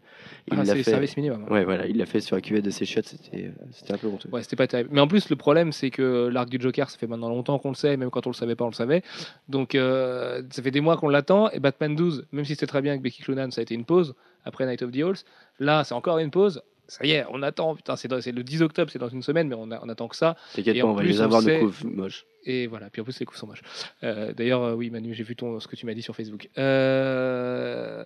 Il 0.52 0.58
Ah, 0.60 0.64
l'a 0.64 0.74
fait. 0.76 0.82
service 0.82 1.16
minimum. 1.16 1.46
hein. 1.48 1.54
Ouais, 1.54 1.64
voilà, 1.66 1.86
il 1.86 1.98
l'a 1.98 2.08
fait 2.08 2.20
sur 2.20 2.36
la 2.36 2.42
cuvette 2.42 2.66
de 2.66 2.72
ses 2.72 2.86
shots, 2.86 3.02
c'était 3.04 3.46
euh, 3.46 3.52
c'était 3.72 3.94
un 3.94 3.98
peu 3.98 4.08
honteux. 4.08 4.28
Ouais, 4.32 4.42
c'était 4.42 4.56
pas 4.56 4.66
terrible. 4.66 4.90
Mais 4.92 5.02
en 5.02 5.08
plus, 5.08 5.30
le 5.30 5.36
problème, 5.36 5.72
c'est 5.72 5.92
que 5.92 6.30
l'arc 6.34 6.50
du 6.50 6.58
Joker, 6.60 6.90
ça 6.90 6.98
fait 6.98 7.06
maintenant 7.06 7.30
longtemps 7.30 7.60
qu'on 7.60 7.70
le 7.70 7.76
sait, 7.76 7.96
même 7.96 8.10
quand 8.10 8.26
on 8.26 8.32
le 8.32 8.36
savait 8.36 8.56
pas, 8.56 8.66
on 8.66 8.70
le 8.70 8.74
savait. 8.74 9.04
Donc, 9.50 9.76
euh, 9.76 10.42
ça 10.50 10.64
fait 10.64 10.72
des 10.72 10.82
mois 10.82 10.98
qu'on 10.98 11.10
l'attend. 11.10 11.52
Et 11.52 11.60
Batman 11.60 11.96
12, 11.96 12.26
même 12.32 12.44
si 12.44 12.54
c'était 12.56 12.66
très 12.66 12.82
bien 12.82 12.94
avec 12.94 13.04
Becky 13.04 13.22
Cloonan, 13.22 13.52
ça 13.52 13.60
a 13.60 13.64
été 13.64 13.76
une 13.76 13.86
pause 13.86 14.16
après 14.46 14.66
Night 14.66 14.82
of 14.82 14.92
the 14.92 15.04
Owls. 15.04 15.18
Là, 15.60 15.84
c'est 15.84 15.94
encore 15.94 16.18
une 16.18 16.32
pause. 16.32 16.62
Ça 16.88 17.06
y 17.06 17.12
est, 17.12 17.26
on 17.32 17.42
attend. 17.44 17.76
Putain, 17.76 17.96
c'est 17.96 18.08
dans- 18.08 18.22
c'est 18.22 18.32
le 18.32 18.44
10 18.44 18.62
octobre, 18.62 18.90
c'est 18.92 19.00
dans 19.00 19.10
une 19.10 19.22
semaine, 19.24 19.48
mais 19.48 19.56
on, 19.58 19.72
a- 19.72 19.80
on 19.84 19.90
attend 19.90 20.08
que 20.08 20.16
ça. 20.16 20.36
T'inquiète 20.56 20.76
et 20.78 20.82
pas, 20.82 20.88
en 20.88 20.92
on 20.92 20.94
va 20.94 21.02
plus, 21.02 21.10
les 21.10 21.22
avoir 21.22 21.42
de 21.44 21.60
coups 21.60 21.84
moches. 21.84 22.26
Et 22.46 22.68
voilà, 22.68 22.90
puis 22.90 23.02
en 23.02 23.04
plus 23.04 23.20
les 23.20 23.26
coups 23.26 23.40
sont 23.40 23.48
moches. 23.48 23.62
Euh, 24.04 24.32
D'ailleurs, 24.34 24.64
euh, 24.64 24.74
oui 24.74 24.90
Manu, 24.90 25.14
j'ai 25.14 25.24
vu 25.24 25.36
ton, 25.36 25.60
ce 25.60 25.68
que 25.68 25.76
tu 25.76 25.86
m'as 25.86 25.94
dit 25.94 26.02
sur 26.02 26.16
Facebook. 26.16 26.50
Euh, 26.58 28.04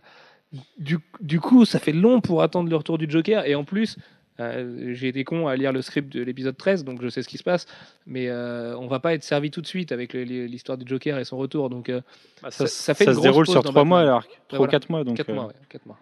du, 0.77 0.97
du 1.21 1.39
coup, 1.39 1.63
ça 1.65 1.79
fait 1.79 1.93
long 1.93 2.21
pour 2.21 2.41
attendre 2.41 2.69
le 2.69 2.75
retour 2.75 2.97
du 2.97 3.09
Joker, 3.09 3.45
et 3.45 3.55
en 3.55 3.63
plus, 3.63 3.97
euh, 4.39 4.93
j'ai 4.93 5.07
été 5.09 5.23
con 5.23 5.47
à 5.47 5.55
lire 5.55 5.71
le 5.71 5.81
script 5.81 6.11
de 6.11 6.23
l'épisode 6.23 6.57
13, 6.57 6.83
donc 6.83 7.01
je 7.01 7.07
sais 7.09 7.21
ce 7.21 7.27
qui 7.29 7.37
se 7.37 7.43
passe, 7.43 7.67
mais 8.07 8.27
euh, 8.29 8.75
on 8.77 8.87
va 8.87 8.99
pas 8.99 9.13
être 9.13 9.23
servi 9.23 9.51
tout 9.51 9.61
de 9.61 9.67
suite 9.67 9.91
avec 9.91 10.13
le- 10.13 10.23
l'histoire 10.23 10.77
du 10.77 10.85
Joker 10.87 11.17
et 11.19 11.23
son 11.23 11.37
retour, 11.37 11.69
donc 11.69 11.89
euh, 11.89 12.01
ça, 12.49 12.67
ça 12.67 12.93
fait 12.93 13.05
ça 13.05 13.11
une 13.11 13.17
se 13.17 13.21
déroule 13.21 13.45
sur 13.45 13.61
dans 13.63 13.69
3 13.69 13.83
mois 13.85 13.99
Batman. 13.99 14.13
l'arc. 14.15 14.29
3 14.47 14.57
ou 14.57 14.57
voilà. 14.57 14.71
4 14.71 14.89
mois. 14.89 15.03
Donc, 15.03 15.17
4 15.17 15.29
euh, 15.29 15.33
mois, 15.33 15.45
ouais, 15.47 15.53
quatre 15.69 15.85
mois. 15.85 15.99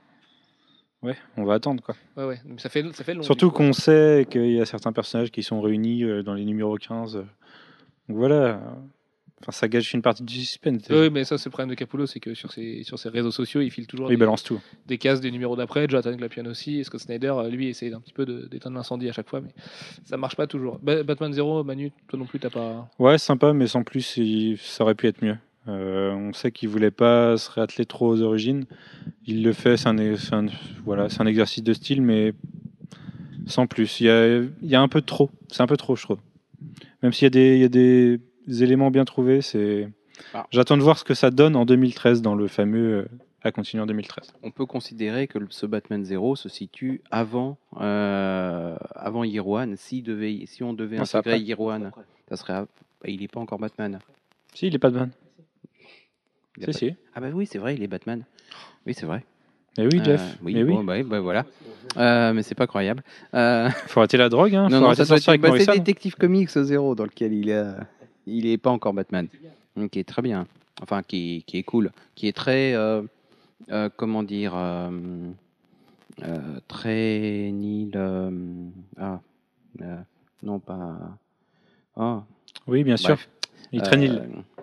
Ouais, 1.03 1.15
on 1.37 1.43
va 1.45 1.55
attendre 1.55 1.83
quoi. 1.83 1.95
Ouais, 2.17 2.25
ouais, 2.25 2.39
mais 2.45 2.57
ça 2.59 2.69
fait, 2.69 2.83
ça 2.93 3.03
fait 3.03 3.13
long. 3.13 3.23
Surtout 3.23 3.51
qu'on 3.51 3.73
sait 3.73 4.27
qu'il 4.29 4.51
y 4.51 4.61
a 4.61 4.65
certains 4.65 4.91
personnages 4.93 5.31
qui 5.31 5.43
sont 5.43 5.61
réunis 5.61 6.03
euh, 6.03 6.23
dans 6.23 6.33
les 6.33 6.45
numéros 6.45 6.77
15. 6.77 7.15
euh. 7.17 7.19
Donc 8.07 8.17
voilà. 8.17 8.61
Enfin, 9.41 9.53
ça 9.53 9.69
gâche 9.69 9.93
une 9.93 10.01
partie 10.01 10.21
du 10.23 10.33
suspense. 10.35 10.81
Oui, 10.89 11.09
mais 11.09 11.23
ça, 11.23 11.37
c'est 11.37 11.45
le 11.45 11.51
problème 11.51 11.69
de 11.69 11.75
Capullo, 11.75 12.05
c'est 12.05 12.19
que 12.19 12.33
sur 12.33 12.51
ses, 12.51 12.83
sur 12.83 12.99
ses 12.99 13.07
réseaux 13.07 13.31
sociaux, 13.31 13.61
il 13.61 13.71
file 13.71 13.87
toujours 13.87 14.07
il 14.07 14.15
des, 14.15 14.17
balance 14.17 14.43
tout. 14.43 14.59
des 14.85 14.97
cases 14.97 15.21
des 15.21 15.31
numéros 15.31 15.55
d'après. 15.55 15.87
Jonathan 15.87 16.11
Glapion 16.13 16.43
aussi. 16.47 16.79
Et 16.79 16.83
Scott 16.83 16.99
Snyder, 16.99 17.33
euh, 17.37 17.47
lui, 17.49 17.69
essaye 17.69 17.93
un 17.93 18.01
petit 18.01 18.11
peu 18.11 18.25
d'éteindre 18.25 18.75
l'incendie 18.75 19.07
à 19.07 19.13
chaque 19.13 19.29
fois, 19.29 19.39
mais 19.39 19.51
ça 20.03 20.17
marche 20.17 20.35
pas 20.35 20.45
toujours. 20.45 20.77
Ba- 20.79 21.03
Batman 21.03 21.31
Zero, 21.31 21.63
Manu, 21.63 21.93
toi 22.09 22.19
non 22.19 22.25
plus, 22.25 22.39
t'as 22.39 22.49
pas. 22.49 22.89
Ouais, 22.99 23.17
sympa, 23.17 23.53
mais 23.53 23.67
sans 23.67 23.83
plus, 23.83 24.17
il- 24.17 24.57
ça 24.57 24.83
aurait 24.83 24.95
pu 24.95 25.07
être 25.07 25.23
mieux. 25.23 25.37
Euh, 25.67 26.13
on 26.13 26.33
sait 26.33 26.51
qu'il 26.51 26.69
voulait 26.69 26.91
pas 26.91 27.37
se 27.37 27.51
réatteler 27.51 27.85
trop 27.85 28.07
aux 28.07 28.21
origines. 28.21 28.65
Il 29.25 29.43
le 29.43 29.53
fait, 29.53 29.77
c'est 29.77 29.87
un, 29.89 30.15
c'est 30.15 30.33
un- 30.33 30.47
voilà, 30.85 31.09
c'est 31.09 31.21
un 31.21 31.27
exercice 31.27 31.63
de 31.63 31.73
style, 31.73 32.01
mais 32.01 32.33
sans 33.45 33.67
plus. 33.67 33.99
Il 33.99 34.05
y 34.07 34.09
a, 34.09 34.37
il 34.37 34.49
y 34.63 34.75
a 34.75 34.81
un 34.81 34.87
peu 34.87 35.01
de 35.01 35.05
trop. 35.05 35.29
C'est 35.49 35.61
un 35.61 35.67
peu 35.67 35.77
trop, 35.77 35.95
je 35.95 36.03
trouve. 36.03 36.19
Même 37.03 37.13
s'il 37.13 37.25
y 37.25 37.27
a 37.27 37.29
des, 37.29 37.55
il 37.55 37.61
y 37.61 37.65
a 37.65 37.69
des 37.69 38.19
éléments 38.63 38.89
bien 38.91 39.05
trouvés, 39.05 39.41
c'est. 39.41 39.89
Ah. 40.33 40.47
J'attends 40.51 40.77
de 40.77 40.81
voir 40.81 40.97
ce 40.97 41.03
que 41.03 41.13
ça 41.13 41.31
donne 41.31 41.55
en 41.55 41.65
2013 41.65 42.21
dans 42.21 42.35
le 42.35 42.47
fameux 42.47 42.93
euh, 42.93 43.05
à 43.41 43.51
continuer 43.51 43.81
en 43.83 43.85
2013. 43.85 44.33
On 44.43 44.51
peut 44.51 44.65
considérer 44.65 45.27
que 45.27 45.39
ce 45.49 45.65
Batman 45.65 46.03
Zero 46.03 46.35
se 46.35 46.49
situe 46.49 47.01
avant, 47.09 47.57
euh, 47.79 48.75
avant 48.95 49.23
Year 49.23 49.47
One, 49.47 49.75
si, 49.77 50.01
devait, 50.01 50.43
si 50.45 50.61
on 50.63 50.73
devait 50.73 50.97
Non, 50.97 51.05
c'est 51.05 51.17
intégrer. 51.19 51.39
Year 51.39 51.59
One. 51.59 51.91
Ça 52.27 52.35
serait. 52.35 52.53
bah, 52.53 52.65
il 53.07 53.23
est 53.23 53.27
pas 53.29 53.39
encore 53.39 53.59
Batman. 53.59 53.99
Si, 54.53 54.67
il 54.67 54.75
est 54.75 54.83
a 54.83 55.07
Si, 56.59 56.65
pas- 56.65 56.73
si. 56.73 56.93
Ah 57.15 57.21
bah 57.21 57.27
oui, 57.33 57.45
c'est 57.45 57.57
vrai, 57.57 57.75
il 57.75 57.83
est 57.83 57.87
Batman. 57.87 58.23
Oui, 58.85 58.93
c'est 58.93 59.05
vrai. 59.05 59.23
Mais 59.77 59.85
oui, 59.85 60.01
Jeff. 60.03 60.21
Euh, 60.21 60.35
oui, 60.43 60.53
Mais 60.55 60.63
oui. 60.63 60.73
bon, 60.73 60.83
bah, 60.83 60.93
oui, 60.97 61.03
bah, 61.03 61.19
voilà. 61.19 61.45
Euh, 61.97 62.33
mais 62.33 62.43
c'est 62.43 62.55
pas 62.55 62.67
croyable. 62.67 63.03
Euh, 63.33 63.69
Faut 63.87 63.99
arrêter 64.01 64.17
la 64.17 64.29
drogue, 64.29 64.53
hein. 64.55 64.67
Faut 64.69 64.75
non, 64.75 64.93
ça 64.93 65.05
doit 65.05 65.17
être 65.17 65.37
bah, 65.37 65.49
c'est. 65.57 65.77
Détective 65.77 66.15
Comics 66.15 66.49
0 66.49 66.95
dans 66.95 67.05
lequel 67.05 67.33
il 67.33 67.49
est, 67.49 67.65
il 68.25 68.45
est 68.47 68.57
pas 68.57 68.71
encore 68.71 68.93
Batman. 68.93 69.27
Ok, 69.79 70.03
très 70.05 70.21
bien. 70.21 70.47
Enfin, 70.81 71.03
qui, 71.03 71.43
qui 71.45 71.57
est 71.57 71.63
cool, 71.63 71.91
qui 72.15 72.27
est 72.27 72.35
très, 72.35 72.73
euh, 72.73 73.01
euh, 73.69 73.89
comment 73.95 74.23
dire, 74.23 74.53
très 76.67 77.51
euh, 77.95 78.31
ah, 78.97 79.19
non 80.43 80.59
pas. 80.59 80.97
Ah, 81.95 82.23
Oui, 82.67 82.83
bien 82.83 82.97
sûr. 82.97 83.15
bref. 83.15 83.29
Il 83.71 83.81
traîne, 83.81 84.03
il- 84.03 84.11
Euh, 84.11 84.58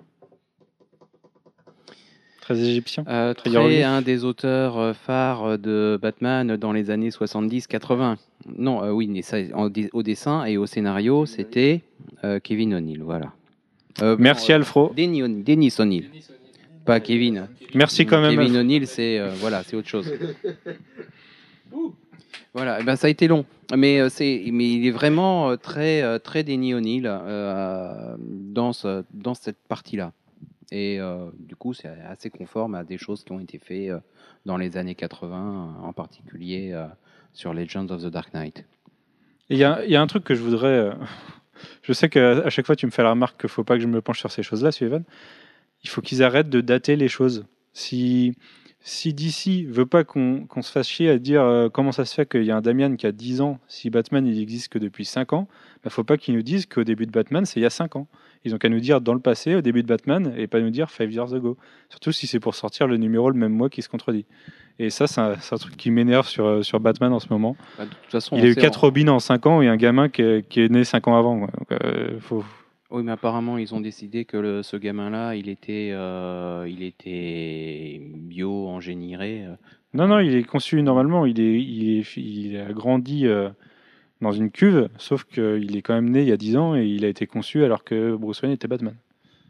très 2.46 2.60
égyptien. 2.60 3.02
Euh, 3.08 3.34
Très 3.34 3.82
un 3.82 4.02
des 4.02 4.24
auteurs 4.24 4.78
euh, 4.78 4.92
phares 4.92 5.58
de 5.58 5.98
Batman 6.00 6.56
dans 6.56 6.72
les 6.72 6.90
années 6.90 7.08
70-80. 7.10 8.16
Non, 8.56 8.84
euh, 8.84 8.90
oui, 8.92 9.08
mais 9.08 9.22
ça, 9.22 9.38
en 9.54 9.68
dé- 9.68 9.90
au 9.92 10.04
dessin 10.04 10.44
et 10.44 10.56
au 10.56 10.66
scénario, 10.66 11.26
c'était 11.26 11.80
euh, 12.22 12.38
Kevin 12.38 12.74
O'Neill, 12.74 13.02
voilà. 13.02 13.32
Merci, 14.18 14.48
bon, 14.52 14.54
Alfro. 14.56 14.92
Denny 14.94 15.22
O'Neill, 15.24 16.04
pas 16.84 17.00
Kevin. 17.00 17.48
Merci 17.74 18.06
quand 18.06 18.20
même. 18.20 18.36
Kevin. 18.38 18.56
O'Neill, 18.58 18.86
c'est 18.86 19.18
voilà, 19.40 19.62
c'est 19.64 19.74
autre 19.74 19.88
chose. 19.88 20.12
Voilà, 22.54 22.78
eh 22.80 22.84
ben, 22.84 22.94
ça 22.96 23.06
a 23.08 23.10
été 23.10 23.26
long, 23.26 23.44
mais 23.76 24.08
c'est, 24.08 24.44
mais 24.52 24.68
il 24.70 24.86
est 24.86 24.90
vraiment 24.90 25.56
très, 25.56 26.18
très 26.20 26.42
Denny 26.44 26.74
O'Neill 26.74 27.10
dans 28.28 28.72
ce- 28.72 29.02
dans 29.12 29.34
cette 29.34 29.58
partie-là. 29.68 30.12
Et 30.72 31.00
euh, 31.00 31.30
du 31.38 31.54
coup, 31.54 31.74
c'est 31.74 31.88
assez 31.88 32.30
conforme 32.30 32.74
à 32.74 32.84
des 32.84 32.98
choses 32.98 33.22
qui 33.24 33.32
ont 33.32 33.40
été 33.40 33.58
faites 33.58 33.90
euh, 33.90 34.00
dans 34.44 34.56
les 34.56 34.76
années 34.76 34.94
80, 34.94 35.76
en 35.82 35.92
particulier 35.92 36.72
euh, 36.72 36.86
sur 37.32 37.54
Legends 37.54 37.88
of 37.90 38.02
the 38.02 38.06
Dark 38.06 38.32
Knight. 38.34 38.64
Il 39.48 39.58
y, 39.58 39.64
a 39.64 40.02
un 40.02 40.06
truc 40.08 40.24
que 40.24 40.34
je 40.34 40.42
voudrais. 40.42 40.66
euh, 40.66 40.92
Je 41.82 41.92
sais 41.92 42.08
qu'à 42.08 42.50
chaque 42.50 42.66
fois, 42.66 42.76
tu 42.76 42.84
me 42.84 42.90
fais 42.90 43.02
la 43.02 43.10
remarque 43.10 43.40
qu'il 43.40 43.48
ne 43.48 43.52
faut 43.52 43.64
pas 43.64 43.76
que 43.76 43.82
je 43.82 43.86
me 43.86 44.02
penche 44.02 44.18
sur 44.18 44.30
ces 44.30 44.42
choses-là, 44.42 44.72
Sullivan. 44.72 45.04
Il 45.84 45.88
faut 45.88 46.02
qu'ils 46.02 46.22
arrêtent 46.22 46.50
de 46.50 46.60
dater 46.60 46.96
les 46.96 47.08
choses. 47.08 47.46
Si, 47.72 48.34
si 48.80 49.14
DC 49.14 49.66
veut 49.68 49.86
pas 49.86 50.04
qu'on 50.04 50.46
se 50.60 50.70
fasse 50.70 50.88
chier 50.88 51.08
à 51.08 51.18
dire 51.18 51.42
euh, 51.42 51.68
comment 51.68 51.92
ça 51.92 52.04
se 52.04 52.14
fait 52.14 52.28
qu'il 52.28 52.44
y 52.44 52.50
a 52.50 52.56
un 52.56 52.60
Damian 52.60 52.96
qui 52.96 53.06
a 53.06 53.12
10 53.12 53.40
ans, 53.40 53.58
si 53.68 53.88
Batman 53.88 54.26
il 54.26 54.40
existe 54.40 54.68
que 54.68 54.78
depuis 54.78 55.04
5 55.04 55.32
ans, 55.32 55.48
il 55.76 55.86
ne 55.86 55.90
faut 55.90 56.04
pas 56.04 56.18
qu'ils 56.18 56.34
nous 56.34 56.42
disent 56.42 56.66
qu'au 56.66 56.84
début 56.84 57.06
de 57.06 57.12
Batman, 57.12 57.46
c'est 57.46 57.60
il 57.60 57.62
y 57.62 57.66
a 57.66 57.70
5 57.70 57.96
ans. 57.96 58.08
Ils 58.46 58.54
ont 58.54 58.58
qu'à 58.58 58.68
nous 58.68 58.78
dire 58.78 59.00
dans 59.00 59.12
le 59.12 59.18
passé, 59.20 59.56
au 59.56 59.60
début 59.60 59.82
de 59.82 59.88
Batman, 59.88 60.32
et 60.38 60.46
pas 60.46 60.60
nous 60.60 60.70
dire 60.70 60.88
5 60.88 61.10
years 61.12 61.34
ago. 61.34 61.56
Surtout 61.90 62.12
si 62.12 62.28
c'est 62.28 62.38
pour 62.38 62.54
sortir 62.54 62.86
le 62.86 62.96
numéro 62.96 63.28
le 63.28 63.36
même 63.36 63.52
mois 63.52 63.68
qui 63.68 63.82
se 63.82 63.88
contredit. 63.88 64.24
Et 64.78 64.88
ça, 64.90 65.06
c'est 65.08 65.20
un, 65.20 65.56
truc 65.58 65.76
qui 65.76 65.90
m'énerve 65.90 66.28
sur, 66.28 66.46
euh, 66.46 66.62
sur 66.62 66.78
Batman 66.78 67.12
en 67.12 67.18
ce 67.18 67.26
moment. 67.30 67.56
Bah, 67.76 67.86
de 67.86 67.90
toute 67.90 68.10
façon, 68.12 68.36
Il 68.36 68.44
a 68.44 68.48
eu 68.48 68.54
sait- 68.54 68.60
4 68.60 68.84
Robins 68.84 69.08
en 69.08 69.18
5 69.18 69.46
ans 69.46 69.62
et 69.62 69.68
un 69.68 69.76
gamin 69.76 70.08
qui 70.08 70.22
est, 70.22 70.48
qui 70.48 70.60
est 70.60 70.68
né 70.68 70.84
5 70.84 71.08
ans 71.08 71.16
avant. 71.18 71.38
quoi. 71.40 71.48
Donc, 71.58 71.72
euh, 71.82 72.20
faut... 72.20 72.44
Oui, 72.92 73.02
mais 73.02 73.10
apparemment, 73.10 73.58
ils 73.58 73.74
ont 73.74 73.80
décidé 73.80 74.24
que 74.26 74.36
le- 74.36 74.62
ce 74.62 74.76
gamin-là, 74.76 75.34
il 75.34 75.48
était, 75.48 75.90
euh, 75.92 76.68
il 76.70 76.84
était 76.84 78.00
bio-ingénieré. 78.00 79.44
Non, 79.94 80.06
non, 80.06 80.20
il 80.20 80.34
est 80.36 80.44
conçu 80.44 80.80
normalement. 80.82 81.26
Il, 81.26 81.40
est, 81.40 81.60
il, 81.60 81.98
est, 81.98 82.16
il 82.16 82.56
a 82.58 82.72
grandi 82.72 83.26
euh, 83.26 83.48
dans 84.26 84.32
une 84.32 84.50
cuve, 84.50 84.88
sauf 84.98 85.24
qu'il 85.24 85.76
est 85.76 85.82
quand 85.82 85.94
même 85.94 86.10
né 86.10 86.22
il 86.22 86.28
y 86.28 86.32
a 86.32 86.36
10 86.36 86.56
ans 86.56 86.74
et 86.76 86.84
il 86.86 87.04
a 87.04 87.08
été 87.08 87.26
conçu 87.26 87.64
alors 87.64 87.84
que 87.84 88.14
Bruce 88.16 88.42
Wayne 88.42 88.52
était 88.52 88.68
Batman. 88.68 88.94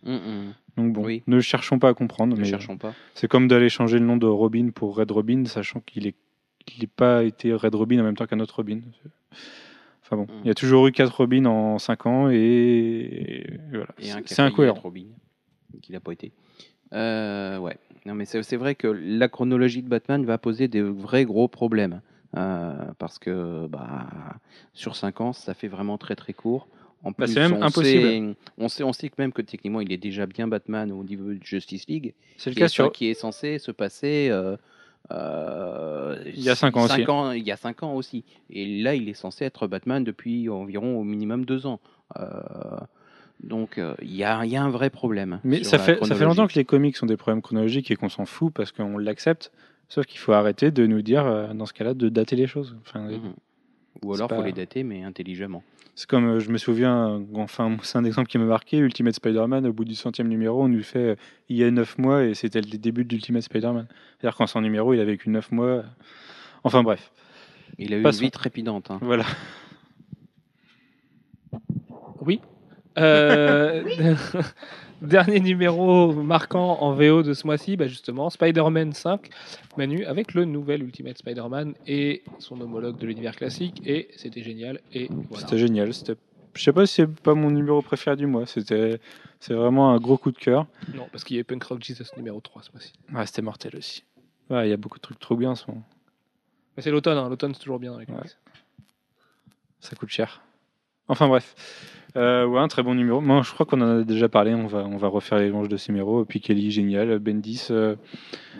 Hum, 0.06 0.14
hum, 0.14 0.52
Donc 0.76 0.92
bon, 0.92 1.04
Oui. 1.04 1.22
ne 1.26 1.40
cherchons 1.40 1.78
pas 1.78 1.88
à 1.88 1.94
comprendre. 1.94 2.36
Ne 2.36 2.40
mais 2.42 2.46
cherchons 2.46 2.76
pas. 2.78 2.94
C'est 3.14 3.28
comme 3.28 3.48
d'aller 3.48 3.68
changer 3.68 3.98
le 3.98 4.04
nom 4.04 4.16
de 4.16 4.26
Robin 4.26 4.70
pour 4.74 4.96
Red 4.96 5.10
Robin, 5.10 5.44
sachant 5.46 5.80
qu'il 5.80 6.04
n'est 6.04 6.86
pas 6.86 7.24
été 7.24 7.52
Red 7.52 7.74
Robin 7.74 7.98
en 8.00 8.04
même 8.04 8.16
temps 8.16 8.26
qu'un 8.26 8.40
autre 8.40 8.56
Robin. 8.56 8.80
Enfin 10.02 10.16
bon, 10.16 10.24
Mm. 10.24 10.40
il 10.44 10.46
y 10.48 10.50
a 10.50 10.54
toujours 10.54 10.86
eu 10.86 10.92
4 10.92 11.16
Robins 11.16 11.46
en 11.46 11.78
5 11.78 12.06
ans 12.06 12.28
et, 12.30 12.36
et 12.36 13.46
voilà. 13.72 13.88
C'est 14.26 14.40
incohérent. 14.42 14.78
Robin, 14.80 15.06
qui 15.82 15.90
n'a 15.92 16.00
pas 16.00 16.12
été. 16.12 16.32
Euh, 16.92 17.58
ouais. 17.58 17.76
Non, 18.04 18.14
mais 18.14 18.24
c'est 18.24 18.40
c'est 18.44 18.56
vrai 18.56 18.76
que 18.76 18.86
la 18.86 19.28
chronologie 19.28 19.82
de 19.82 19.88
Batman 19.88 20.24
va 20.24 20.38
poser 20.38 20.68
des 20.68 20.82
vrais 20.82 21.24
gros 21.24 21.48
problèmes. 21.48 22.00
Euh, 22.36 22.74
parce 22.98 23.18
que 23.18 23.66
bah, 23.66 24.06
sur 24.74 24.94
5 24.96 25.20
ans, 25.20 25.32
ça 25.32 25.54
fait 25.54 25.68
vraiment 25.68 25.96
très 25.98 26.16
très 26.16 26.32
court. 26.32 26.68
En 27.02 27.10
Bah, 27.10 27.24
plus, 27.24 27.32
c'est 27.34 27.40
même 27.40 27.54
on 27.54 27.62
impossible. 27.62 28.02
Sait, 28.02 28.34
on, 28.58 28.68
sait, 28.68 28.82
on 28.84 28.92
sait 28.92 29.08
que 29.08 29.14
même 29.18 29.32
que 29.32 29.42
techniquement, 29.42 29.80
il 29.80 29.92
est 29.92 29.96
déjà 29.96 30.26
bien 30.26 30.48
Batman 30.48 30.90
au 30.92 31.04
niveau 31.04 31.32
de 31.32 31.42
Justice 31.42 31.86
League, 31.88 32.14
C'est 32.36 32.50
le 32.50 32.56
cas 32.56 32.68
sur. 32.68 32.90
qui 32.92 33.08
est 33.08 33.14
censé 33.14 33.58
se 33.58 33.70
passer. 33.70 34.28
euh, 34.30 34.56
euh, 35.12 36.16
Il 36.26 36.42
y 36.42 36.50
a 36.50 36.54
cinq 36.54 36.76
ans 36.76 36.86
cinq 36.88 37.00
aussi. 37.00 37.10
ans- 37.10 37.30
il 37.32 37.44
y 37.44 37.52
a 37.52 37.56
5 37.56 37.82
ans 37.82 37.94
aussi. 37.94 38.24
Et 38.50 38.82
là, 38.82 38.94
il 38.94 39.08
est 39.08 39.14
censé 39.14 39.44
être 39.44 39.66
Batman 39.66 40.02
depuis 40.04 40.48
environ 40.48 40.98
au 40.98 41.04
minimum 41.04 41.44
2 41.44 41.66
ans. 41.66 41.80
Euh, 42.18 42.24
donc, 43.42 43.80
il 44.02 44.14
y, 44.14 44.24
a, 44.24 44.44
il 44.44 44.50
y 44.50 44.56
a 44.56 44.62
un 44.62 44.70
vrai 44.70 44.90
problème. 44.90 45.40
Mais 45.44 45.62
ça 45.62 45.78
fait, 45.78 45.98
ça 46.04 46.14
fait 46.14 46.24
longtemps 46.24 46.46
que 46.46 46.54
les 46.54 46.64
comics 46.64 46.96
ont 47.02 47.06
des 47.06 47.16
problèmes 47.18 47.42
chronologiques 47.42 47.90
et 47.90 47.96
qu'on 47.96 48.08
s'en 48.08 48.24
fout 48.26 48.52
parce 48.52 48.72
qu'on 48.72 48.98
l'accepte. 48.98 49.52
Sauf 49.88 50.06
qu'il 50.06 50.18
faut 50.18 50.32
arrêter 50.32 50.70
de 50.70 50.86
nous 50.86 51.02
dire, 51.02 51.24
euh, 51.26 51.52
dans 51.54 51.66
ce 51.66 51.72
cas-là, 51.72 51.94
de 51.94 52.08
dater 52.08 52.36
les 52.36 52.46
choses. 52.46 52.76
Enfin, 52.82 53.00
Mhm. 53.08 53.34
Ou 54.04 54.12
alors, 54.14 54.26
il 54.26 54.28
pas- 54.28 54.36
faut 54.36 54.42
les 54.44 54.52
dater, 54.52 54.82
mais 54.84 55.02
intelligemment. 55.04 55.62
C'est 55.94 56.06
comme, 56.08 56.26
euh, 56.28 56.40
je 56.40 56.50
me 56.50 56.58
souviens, 56.58 57.08
euh, 57.08 57.20
enfin, 57.36 57.74
c'est 57.82 57.96
un 57.96 58.04
exemple 58.04 58.28
qui 58.28 58.36
m'a 58.36 58.44
marqué, 58.44 58.76
Ultimate 58.76 59.14
Spider-Man, 59.14 59.66
au 59.66 59.72
bout 59.72 59.86
du 59.86 59.94
centième 59.94 60.28
numéro, 60.28 60.62
on 60.64 60.68
nous 60.68 60.82
fait 60.82 60.98
euh, 60.98 61.16
il 61.48 61.56
y 61.56 61.64
a 61.64 61.70
9 61.70 61.96
mois 61.96 62.24
et 62.24 62.34
c'était 62.34 62.60
le 62.60 62.76
début 62.78 63.04
d'Ultimate 63.06 63.42
Spider-Man. 63.42 63.86
C'est-à-dire 64.18 64.36
qu'en 64.36 64.46
son 64.46 64.60
numéro, 64.60 64.92
il 64.92 65.00
a 65.00 65.04
vécu 65.06 65.30
9 65.30 65.50
mois. 65.52 65.84
Enfin 66.64 66.82
bref, 66.82 67.10
Il 67.78 67.94
a 67.94 67.98
eu 67.98 68.02
Passons. 68.02 68.18
une 68.18 68.24
vie 68.26 68.30
trépidante. 68.30 68.90
hein. 68.90 68.98
voilà. 69.02 69.24
Oui. 72.20 72.40
Euh, 72.98 73.84
Dernier 75.02 75.40
numéro 75.40 76.12
marquant 76.14 76.78
en 76.80 76.92
VO 76.92 77.22
de 77.22 77.34
ce 77.34 77.46
mois-ci, 77.46 77.76
bah 77.76 77.86
justement, 77.86 78.30
Spider-Man 78.30 78.92
5, 78.92 79.28
Manu, 79.76 80.04
avec 80.06 80.32
le 80.32 80.46
nouvel 80.46 80.82
Ultimate 80.82 81.18
Spider-Man 81.18 81.74
et 81.86 82.22
son 82.38 82.58
homologue 82.60 82.96
de 82.96 83.06
l'univers 83.06 83.36
classique, 83.36 83.82
et 83.84 84.08
c'était 84.16 84.42
génial. 84.42 84.80
Et 84.94 85.08
voilà. 85.28 85.44
C'était 85.44 85.58
génial. 85.58 85.92
C'était... 85.92 86.16
Je 86.54 86.62
sais 86.62 86.72
pas 86.72 86.86
si 86.86 86.94
c'est 86.94 87.06
pas 87.20 87.34
mon 87.34 87.50
numéro 87.50 87.82
préféré 87.82 88.16
du 88.16 88.26
mois. 88.26 88.46
C'était, 88.46 88.98
c'est 89.38 89.52
vraiment 89.52 89.92
un 89.92 89.98
gros 89.98 90.16
coup 90.16 90.32
de 90.32 90.38
cœur. 90.38 90.66
Non, 90.94 91.06
parce 91.12 91.24
qu'il 91.24 91.36
y 91.36 91.40
a 91.40 91.44
Punk 91.44 91.62
Rock 91.64 91.84
Jesus 91.84 92.06
numéro 92.16 92.40
3 92.40 92.62
ce 92.62 92.72
mois-ci. 92.72 92.92
Ouais, 93.12 93.26
c'était 93.26 93.42
mortel 93.42 93.76
aussi. 93.76 94.02
Ouais, 94.48 94.66
il 94.66 94.70
y 94.70 94.72
a 94.72 94.78
beaucoup 94.78 94.96
de 94.96 95.02
trucs 95.02 95.18
trop 95.18 95.36
bien 95.36 95.50
en 95.50 95.54
ce 95.56 95.66
moment. 95.68 95.84
Mais 96.76 96.82
c'est 96.82 96.90
l'automne, 96.90 97.18
hein. 97.18 97.28
l'automne 97.28 97.52
c'est 97.52 97.60
toujours 97.60 97.78
bien 97.78 97.92
dans 97.92 97.98
les 97.98 98.06
comics. 98.06 98.36
Ça 99.80 99.94
coûte 99.94 100.08
cher. 100.08 100.42
Enfin 101.08 101.28
bref. 101.28 101.54
Euh, 102.16 102.46
ouais, 102.46 102.60
un 102.60 102.68
très 102.68 102.82
bon 102.82 102.94
numéro. 102.94 103.20
Je 103.42 103.52
crois 103.52 103.66
qu'on 103.66 103.80
en 103.82 104.00
a 104.00 104.02
déjà 104.02 104.28
parlé. 104.28 104.54
On 104.54 104.66
va, 104.66 105.08
refaire 105.08 105.38
les 105.38 105.50
louanges 105.50 105.68
de 105.68 105.76
ces 105.76 105.92
numéros. 105.92 106.24
Puis 106.24 106.40
Kelly, 106.40 106.70
génial. 106.70 107.18
Bendis 107.18 107.68
euh, 107.70 107.96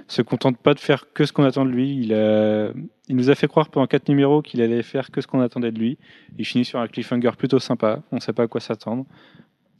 se 0.08 0.22
contente 0.22 0.58
pas 0.58 0.74
de 0.74 0.78
faire 0.78 1.12
que 1.14 1.24
ce 1.24 1.32
qu'on 1.32 1.44
attend 1.44 1.64
de 1.64 1.70
lui. 1.70 1.96
Il, 1.96 3.14
nous 3.14 3.30
a 3.30 3.34
fait 3.34 3.48
croire 3.48 3.70
pendant 3.70 3.86
quatre 3.86 4.08
numéros 4.08 4.42
qu'il 4.42 4.60
allait 4.60 4.82
faire 4.82 5.10
que 5.10 5.20
ce 5.20 5.26
qu'on 5.26 5.40
attendait 5.40 5.72
de 5.72 5.78
lui. 5.78 5.96
Il 6.38 6.44
finit 6.44 6.64
sur 6.64 6.78
un 6.78 6.86
cliffhanger 6.86 7.30
plutôt 7.38 7.58
sympa. 7.58 8.02
On 8.12 8.20
sait 8.20 8.34
pas 8.34 8.42
à 8.44 8.46
quoi 8.46 8.60
s'attendre. 8.60 9.06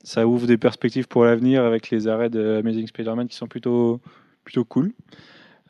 Ça 0.03 0.27
ouvre 0.27 0.47
des 0.47 0.57
perspectives 0.57 1.07
pour 1.07 1.25
l'avenir 1.25 1.65
avec 1.65 1.91
les 1.91 2.09
arrêts 2.09 2.31
de 2.31 2.59
Amazing 2.61 2.87
Spider-Man 2.87 3.29
qui 3.29 3.37
sont 3.37 3.49
plutôt, 3.49 4.01
cool. 4.69 4.93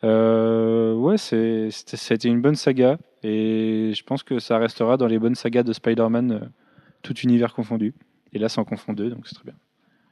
Euh, 0.03 0.93
ouais, 0.93 1.17
c'était- 1.17 2.29
une 2.29 2.41
bonne 2.41 2.55
saga. 2.55 2.99
Et 3.23 3.91
je 3.93 4.03
pense 4.03 4.23
que 4.23 4.39
ça 4.39 4.59
restera 4.59 4.95
dans 4.95 5.07
les 5.07 5.19
bonnes 5.19 5.35
sagas 5.35 5.63
de 5.63 5.73
Spider-Man, 5.73 6.51
tout 7.07 7.17
univers 7.21 7.53
confondu. 7.53 7.93
Et 8.33 8.39
là, 8.39 8.49
sans 8.49 8.65
confondre 8.65 8.97
deux, 8.97 9.09
donc 9.09 9.27
c'est 9.27 9.35
très 9.35 9.45
bien. 9.45 9.55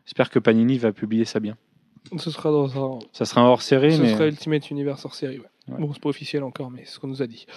J'espère 0.05 0.29
que 0.29 0.39
Panini 0.39 0.77
va 0.77 0.91
publier 0.91 1.25
ça 1.25 1.39
bien. 1.39 1.57
Ce 2.17 2.29
sera 2.29 2.51
dans 2.51 2.95
un. 2.95 2.99
Ça 3.11 3.25
sera 3.25 3.41
un 3.41 3.45
hors-série, 3.45 3.95
Ce 3.95 4.01
mais 4.01 4.13
sera 4.13 4.27
Ultimate 4.27 4.69
Universe 4.69 5.03
hors 5.05 5.15
série. 5.15 5.39
Ouais. 5.39 5.45
Ouais. 5.67 5.79
Bon, 5.79 5.91
c'est 5.93 6.01
pas 6.01 6.09
officiel 6.09 6.43
encore, 6.43 6.69
mais 6.69 6.83
c'est 6.85 6.93
ce 6.93 6.99
qu'on 6.99 7.07
nous 7.07 7.23
a 7.23 7.27
dit. 7.27 7.47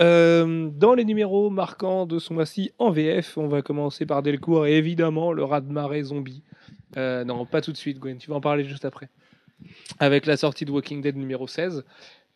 Euh, 0.00 0.68
dans 0.74 0.94
les 0.94 1.04
numéros 1.04 1.48
marquants 1.50 2.06
de 2.06 2.18
ce 2.18 2.32
mois-ci 2.32 2.72
en 2.78 2.90
VF, 2.90 3.38
on 3.38 3.46
va 3.46 3.62
commencer 3.62 4.04
par 4.04 4.22
Delcourt 4.22 4.66
et 4.66 4.76
évidemment 4.76 5.32
le 5.32 5.44
raz-de-marée 5.44 6.02
zombie. 6.02 6.42
Euh, 6.96 7.24
non, 7.24 7.46
pas 7.46 7.60
tout 7.60 7.72
de 7.72 7.76
suite, 7.76 7.98
Gwen, 7.98 8.18
tu 8.18 8.30
vas 8.30 8.36
en 8.36 8.40
parler 8.40 8.64
juste 8.64 8.84
après. 8.84 9.08
Avec 10.00 10.26
la 10.26 10.36
sortie 10.36 10.64
de 10.64 10.72
Walking 10.72 11.02
Dead 11.02 11.16
numéro 11.16 11.46
16. 11.46 11.84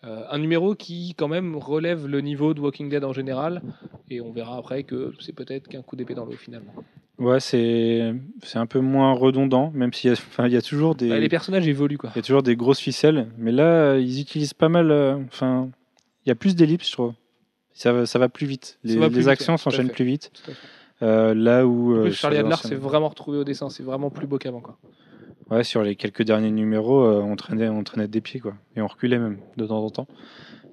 Euh, 0.06 0.22
un 0.30 0.38
numéro 0.38 0.74
qui, 0.74 1.14
quand 1.16 1.28
même, 1.28 1.56
relève 1.56 2.06
le 2.06 2.20
niveau 2.20 2.54
de 2.54 2.60
Walking 2.60 2.88
Dead 2.88 3.02
en 3.04 3.12
général. 3.12 3.62
Et 4.10 4.20
on 4.20 4.30
verra 4.32 4.58
après 4.58 4.84
que 4.84 5.12
c'est 5.20 5.34
peut-être 5.34 5.68
qu'un 5.68 5.82
coup 5.82 5.96
d'épée 5.96 6.14
dans 6.14 6.24
l'eau 6.24 6.32
finalement. 6.32 6.72
ouais, 7.18 7.40
c'est, 7.40 8.12
un 8.54 8.66
peu 8.66 8.78
moins 8.80 9.12
redondant, 9.12 9.72
même 9.74 9.92
s'il 9.92 10.10
y 10.10 10.12
a, 10.12 10.16
enfin, 10.16 10.46
y 10.48 10.56
a 10.56 10.62
toujours 10.62 10.94
des. 10.94 11.08
Bah, 11.08 11.18
les 11.18 11.28
personnages 11.28 11.66
évoluent, 11.66 11.98
quoi. 11.98 12.10
Il 12.14 12.18
y 12.18 12.20
a 12.20 12.22
toujours 12.22 12.42
des 12.42 12.56
grosses 12.56 12.78
ficelles, 12.80 13.28
mais 13.36 13.52
là, 13.52 13.96
ils 13.96 14.20
utilisent 14.20 14.54
pas 14.54 14.68
mal. 14.68 14.90
euh, 14.90 15.16
Enfin, 15.26 15.70
il 16.24 16.28
y 16.28 16.32
a 16.32 16.36
plus 16.36 16.54
d'ellipses, 16.54 16.88
je 16.88 16.92
trouve. 16.92 17.12
Ça 17.72 17.92
va, 17.92 18.06
ça 18.06 18.18
va 18.18 18.28
plus 18.28 18.46
vite. 18.46 18.78
Les, 18.84 18.94
Ça 18.94 19.00
va 19.00 19.06
plus 19.08 19.16
les 19.16 19.20
vite, 19.22 19.28
actions 19.28 19.56
s'enchaînent 19.56 19.90
plus 19.90 20.04
vite. 20.04 20.30
Euh, 21.02 21.34
là 21.34 21.66
où. 21.66 22.10
Charlie 22.12 22.38
Adler 22.38 22.56
s'est 22.56 22.74
vraiment 22.74 23.08
retrouvé 23.08 23.38
au 23.38 23.44
dessin, 23.44 23.70
c'est 23.70 23.82
vraiment 23.82 24.10
plus 24.10 24.26
beau 24.26 24.38
qu'avant. 24.38 24.60
quoi. 24.60 24.78
Ouais, 25.50 25.62
sur 25.62 25.82
les 25.82 25.94
quelques 25.94 26.22
derniers 26.22 26.50
numéros, 26.50 27.04
euh, 27.04 27.20
on, 27.20 27.36
traînait, 27.36 27.68
on 27.68 27.84
traînait 27.84 28.08
des 28.08 28.20
pieds, 28.20 28.40
quoi. 28.40 28.54
Et 28.74 28.80
on 28.80 28.88
reculait 28.88 29.18
même, 29.18 29.38
de 29.56 29.66
temps 29.66 29.84
en 29.84 29.90
temps. 29.90 30.08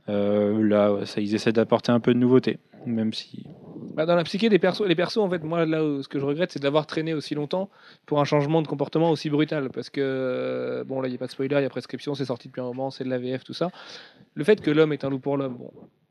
Euh, 0.09 0.63
là, 0.67 1.05
ça, 1.05 1.21
ils 1.21 1.35
essaient 1.35 1.51
d'apporter 1.51 1.91
un 1.91 1.99
peu 1.99 2.13
de 2.13 2.19
nouveauté, 2.19 2.57
même 2.87 3.13
si. 3.13 3.45
Bah, 3.93 4.07
dans 4.07 4.15
la 4.15 4.23
psyché 4.23 4.49
des 4.49 4.57
persos, 4.57 4.87
les 4.87 4.95
persos, 4.95 5.17
en 5.17 5.29
fait, 5.29 5.43
moi, 5.43 5.65
là, 5.65 5.79
ce 6.01 6.07
que 6.07 6.19
je 6.19 6.25
regrette, 6.25 6.51
c'est 6.51 6.61
d'avoir 6.61 6.87
traîné 6.87 7.13
aussi 7.13 7.35
longtemps 7.35 7.69
pour 8.07 8.19
un 8.19 8.25
changement 8.25 8.63
de 8.63 8.67
comportement 8.67 9.11
aussi 9.11 9.29
brutal. 9.29 9.69
Parce 9.69 9.91
que, 9.91 10.01
euh, 10.01 10.83
bon, 10.83 11.01
là, 11.01 11.07
il 11.07 11.11
n'y 11.11 11.17
a 11.17 11.19
pas 11.19 11.27
de 11.27 11.31
spoiler, 11.31 11.55
il 11.57 11.61
y 11.61 11.65
a 11.65 11.69
prescription, 11.69 12.15
c'est 12.15 12.25
sorti 12.25 12.47
depuis 12.47 12.61
un 12.61 12.65
moment, 12.65 12.89
c'est 12.89 13.03
de 13.03 13.09
la 13.09 13.19
VF, 13.19 13.43
tout 13.43 13.53
ça. 13.53 13.69
Le 14.33 14.43
fait 14.43 14.59
que 14.59 14.71
l'homme 14.71 14.91
est 14.91 15.05
un 15.05 15.11
loup 15.11 15.19
pour 15.19 15.37
l'homme. 15.37 15.59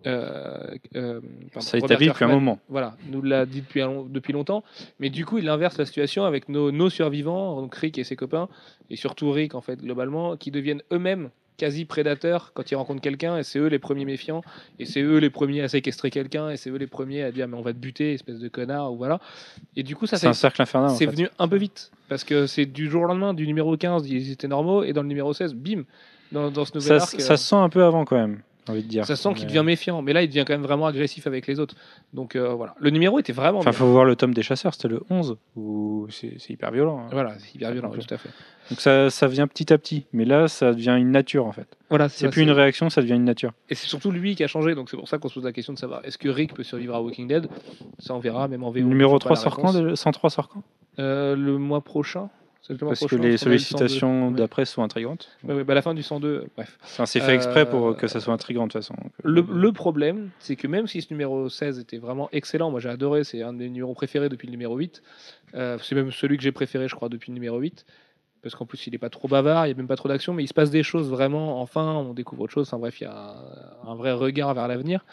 Euh, 0.06 0.74
euh, 0.96 1.20
pardon, 1.52 1.66
Ça 1.66 1.78
établi 1.78 2.08
depuis 2.08 2.24
un 2.24 2.28
moment. 2.28 2.58
Voilà, 2.68 2.96
nous 3.10 3.22
l'a 3.22 3.46
dit 3.46 3.60
depuis, 3.60 3.82
depuis 4.08 4.32
longtemps. 4.32 4.64
Mais 5.00 5.10
du 5.10 5.24
coup, 5.24 5.38
il 5.38 5.48
inverse 5.48 5.78
la 5.78 5.86
situation 5.86 6.24
avec 6.24 6.48
nos, 6.48 6.70
nos 6.72 6.90
survivants, 6.90 7.60
donc 7.60 7.74
Rick 7.74 7.98
et 7.98 8.04
ses 8.04 8.16
copains, 8.16 8.48
et 8.90 8.96
surtout 8.96 9.30
Rick, 9.30 9.54
en 9.54 9.60
fait, 9.60 9.80
globalement, 9.80 10.36
qui 10.36 10.50
deviennent 10.50 10.82
eux-mêmes 10.92 11.30
quasi 11.56 11.84
prédateurs 11.84 12.52
quand 12.54 12.70
ils 12.70 12.74
rencontrent 12.74 13.00
quelqu'un, 13.00 13.38
et 13.38 13.42
c'est 13.42 13.58
eux 13.58 13.68
les 13.68 13.78
premiers 13.78 14.04
méfiants, 14.04 14.42
et 14.78 14.84
c'est 14.84 15.02
eux 15.02 15.18
les 15.18 15.30
premiers 15.30 15.62
à 15.62 15.68
séquestrer 15.68 16.10
quelqu'un, 16.10 16.50
et 16.50 16.56
c'est 16.56 16.70
eux 16.70 16.76
les 16.76 16.86
premiers 16.86 17.22
à 17.22 17.30
dire 17.30 17.46
mais 17.46 17.56
on 17.56 17.62
va 17.62 17.72
te 17.72 17.78
buter, 17.78 18.14
espèce 18.14 18.38
de 18.38 18.48
connard, 18.48 18.92
ou 18.92 18.96
voilà. 18.96 19.20
Et 19.76 19.82
du 19.82 19.94
coup, 19.94 20.06
ça, 20.06 20.16
C'est 20.16 20.26
un 20.26 20.32
cercle 20.32 20.62
infernal. 20.62 20.90
c'est 20.90 21.06
venu 21.06 21.28
un 21.38 21.48
peu 21.48 21.56
vite, 21.56 21.92
parce 22.08 22.24
que 22.24 22.46
c'est 22.46 22.66
du 22.66 22.90
jour 22.90 23.02
au 23.02 23.06
lendemain, 23.06 23.34
du 23.34 23.46
numéro 23.46 23.76
15, 23.76 24.08
ils 24.08 24.32
étaient 24.32 24.48
normaux, 24.48 24.82
et 24.82 24.92
dans 24.92 25.02
le 25.02 25.08
numéro 25.08 25.32
16, 25.32 25.54
bim, 25.54 25.84
dans, 26.32 26.50
dans 26.50 26.64
ce 26.64 26.74
nouvel 26.74 26.98
Ça, 26.98 27.04
arc, 27.04 27.20
ça 27.20 27.34
euh, 27.34 27.36
se 27.36 27.44
sent 27.50 27.56
un 27.56 27.68
peu 27.68 27.84
avant, 27.84 28.04
quand 28.04 28.16
même, 28.16 28.40
envie 28.68 28.82
de 28.82 28.88
dire. 28.88 29.04
ça 29.06 29.16
sent 29.16 29.34
qu'il 29.34 29.46
devient 29.46 29.62
méfiant, 29.64 30.02
mais 30.02 30.12
là, 30.12 30.22
il 30.22 30.28
devient 30.28 30.44
quand 30.46 30.54
même 30.54 30.62
vraiment 30.62 30.86
agressif 30.86 31.26
avec 31.26 31.46
les 31.46 31.58
autres. 31.60 31.74
Donc 32.12 32.36
euh, 32.36 32.54
voilà, 32.54 32.74
le 32.78 32.90
numéro 32.90 33.18
était 33.18 33.32
vraiment 33.32 33.58
Enfin, 33.58 33.70
bien. 33.70 33.78
faut 33.78 33.86
voir 33.86 34.04
le 34.04 34.14
tome 34.16 34.34
des 34.34 34.42
chasseurs, 34.42 34.74
c'était 34.74 34.88
le 34.88 35.02
11, 35.10 35.36
où 35.56 36.06
c'est 36.10 36.36
hyper 36.50 36.70
violent. 36.70 37.00
hein. 37.00 37.08
Voilà, 37.12 37.34
c'est 37.38 37.54
hyper 37.54 37.72
violent, 37.72 37.90
tout 37.90 38.14
à 38.14 38.18
fait. 38.18 38.28
Donc 38.70 38.80
ça, 38.80 39.10
ça 39.10 39.26
vient 39.26 39.46
petit 39.48 39.72
à 39.72 39.78
petit. 39.78 40.06
Mais 40.12 40.24
là, 40.24 40.46
ça 40.48 40.72
devient 40.72 40.94
une 40.96 41.10
nature, 41.10 41.46
en 41.46 41.52
fait. 41.52 41.66
Voilà, 41.90 42.08
C'est 42.08 42.28
plus 42.30 42.42
une 42.42 42.50
réaction, 42.52 42.88
ça 42.90 43.02
devient 43.02 43.14
une 43.14 43.24
nature. 43.24 43.52
Et 43.68 43.74
c'est 43.74 43.86
surtout 43.88 44.10
lui 44.12 44.36
qui 44.36 44.44
a 44.44 44.46
changé, 44.46 44.74
donc 44.74 44.88
c'est 44.88 44.96
pour 44.96 45.08
ça 45.08 45.18
qu'on 45.18 45.28
se 45.28 45.34
pose 45.34 45.44
la 45.44 45.52
question 45.52 45.72
de 45.72 45.78
savoir 45.78 46.00
est-ce 46.04 46.16
que 46.16 46.28
Rick 46.28 46.54
peut 46.54 46.62
survivre 46.62 46.94
à 46.94 47.02
Walking 47.02 47.26
Dead? 47.28 47.48
Ça, 47.98 48.14
on 48.14 48.18
verra, 48.20 48.46
même 48.48 48.62
en 48.64 48.70
VO. 48.70 48.80
Numéro 48.80 49.14
j'ai 49.16 49.18
3 49.18 49.28
pas 49.30 49.34
la 49.34 49.40
sort 49.42 49.56
quand 49.56 49.68
réponse. 49.68 49.82
déjà 49.82 49.96
103 49.96 50.30
sort 50.30 50.48
quand 50.48 50.62
Euh, 51.00 51.34
Le 51.36 51.58
mois 51.58 51.80
prochain? 51.80 52.30
Parce 52.66 52.78
que 52.78 52.84
les 52.84 52.88
parce 52.88 53.00
qu'on 53.00 53.16
a 53.16 53.26
le 53.26 53.36
102. 53.36 53.36
sollicitations 53.38 54.30
d'après 54.30 54.64
sont 54.64 54.82
intrigantes. 54.82 55.28
Ouais, 55.42 55.54
ouais, 55.54 55.64
bah, 55.64 55.74
la 55.74 55.82
fin 55.82 55.94
du 55.94 56.02
102, 56.02 56.46
bref. 56.56 56.78
Enfin, 56.84 57.06
c'est 57.06 57.18
fait 57.20 57.34
exprès 57.34 57.62
Euh, 57.62 57.66
pour 57.66 57.96
que 57.96 58.06
ça 58.06 58.20
soit 58.20 58.32
intrigant, 58.32 58.66
de 58.68 58.72
toute 58.72 58.80
façon. 58.80 58.94
Euh, 59.26 59.42
le 59.52 59.72
problème, 59.72 60.30
c'est 60.38 60.54
que 60.54 60.68
même 60.68 60.86
si 60.86 61.02
ce 61.02 61.08
numéro 61.12 61.48
16 61.48 61.80
était 61.80 61.98
vraiment 61.98 62.28
excellent, 62.30 62.70
moi 62.70 62.78
j'ai 62.78 62.88
adoré, 62.88 63.24
c'est 63.24 63.42
un 63.42 63.52
des 63.52 63.68
numéros 63.68 63.94
préférés 63.94 64.28
depuis 64.28 64.46
le 64.46 64.52
numéro 64.52 64.76
8. 64.76 65.02
Euh, 65.54 65.76
c'est 65.82 65.94
même 65.96 66.12
celui 66.12 66.36
que 66.36 66.42
j'ai 66.42 66.52
préféré, 66.52 66.86
je 66.88 66.94
crois, 66.94 67.08
depuis 67.08 67.30
le 67.32 67.34
numéro 67.34 67.58
8. 67.58 67.84
Parce 68.42 68.54
qu'en 68.54 68.66
plus, 68.66 68.86
il 68.86 68.92
n'est 68.92 68.98
pas 68.98 69.10
trop 69.10 69.28
bavard, 69.28 69.66
il 69.66 69.70
n'y 69.70 69.74
a 69.74 69.76
même 69.76 69.86
pas 69.88 69.96
trop 69.96 70.08
d'action, 70.08 70.32
mais 70.32 70.42
il 70.44 70.48
se 70.48 70.54
passe 70.54 70.70
des 70.70 70.82
choses 70.82 71.08
vraiment. 71.10 71.60
Enfin, 71.60 71.94
on 71.94 72.12
découvre 72.14 72.42
autre 72.42 72.52
chose. 72.52 72.66
Enfin 72.68 72.78
bref, 72.78 73.00
il 73.00 73.04
y 73.04 73.06
a 73.06 73.36
un, 73.84 73.90
un 73.90 73.94
vrai 73.94 74.12
regard 74.12 74.52
vers 74.54 74.66
l'avenir. 74.68 75.04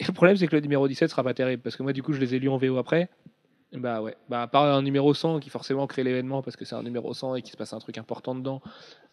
Et 0.00 0.04
le 0.04 0.12
problème, 0.12 0.36
c'est 0.36 0.46
que 0.46 0.54
le 0.54 0.62
numéro 0.62 0.86
17 0.86 1.10
sera 1.10 1.24
pas 1.24 1.34
terrible. 1.34 1.62
Parce 1.62 1.76
que 1.76 1.82
moi, 1.82 1.92
du 1.92 2.02
coup, 2.02 2.12
je 2.12 2.20
les 2.20 2.34
ai 2.34 2.38
lus 2.38 2.48
en 2.48 2.56
VO 2.56 2.76
après. 2.78 3.08
Bah 3.74 4.00
ouais, 4.00 4.16
bah, 4.30 4.42
à 4.42 4.46
part 4.46 4.64
un 4.64 4.80
numéro 4.82 5.12
100 5.12 5.40
qui 5.40 5.50
forcément 5.50 5.86
crée 5.86 6.02
l'événement 6.02 6.40
parce 6.42 6.56
que 6.56 6.64
c'est 6.64 6.74
un 6.74 6.82
numéro 6.82 7.12
100 7.12 7.34
et 7.34 7.42
qu'il 7.42 7.52
se 7.52 7.56
passe 7.58 7.74
un 7.74 7.78
truc 7.80 7.98
important 7.98 8.34
dedans, 8.34 8.62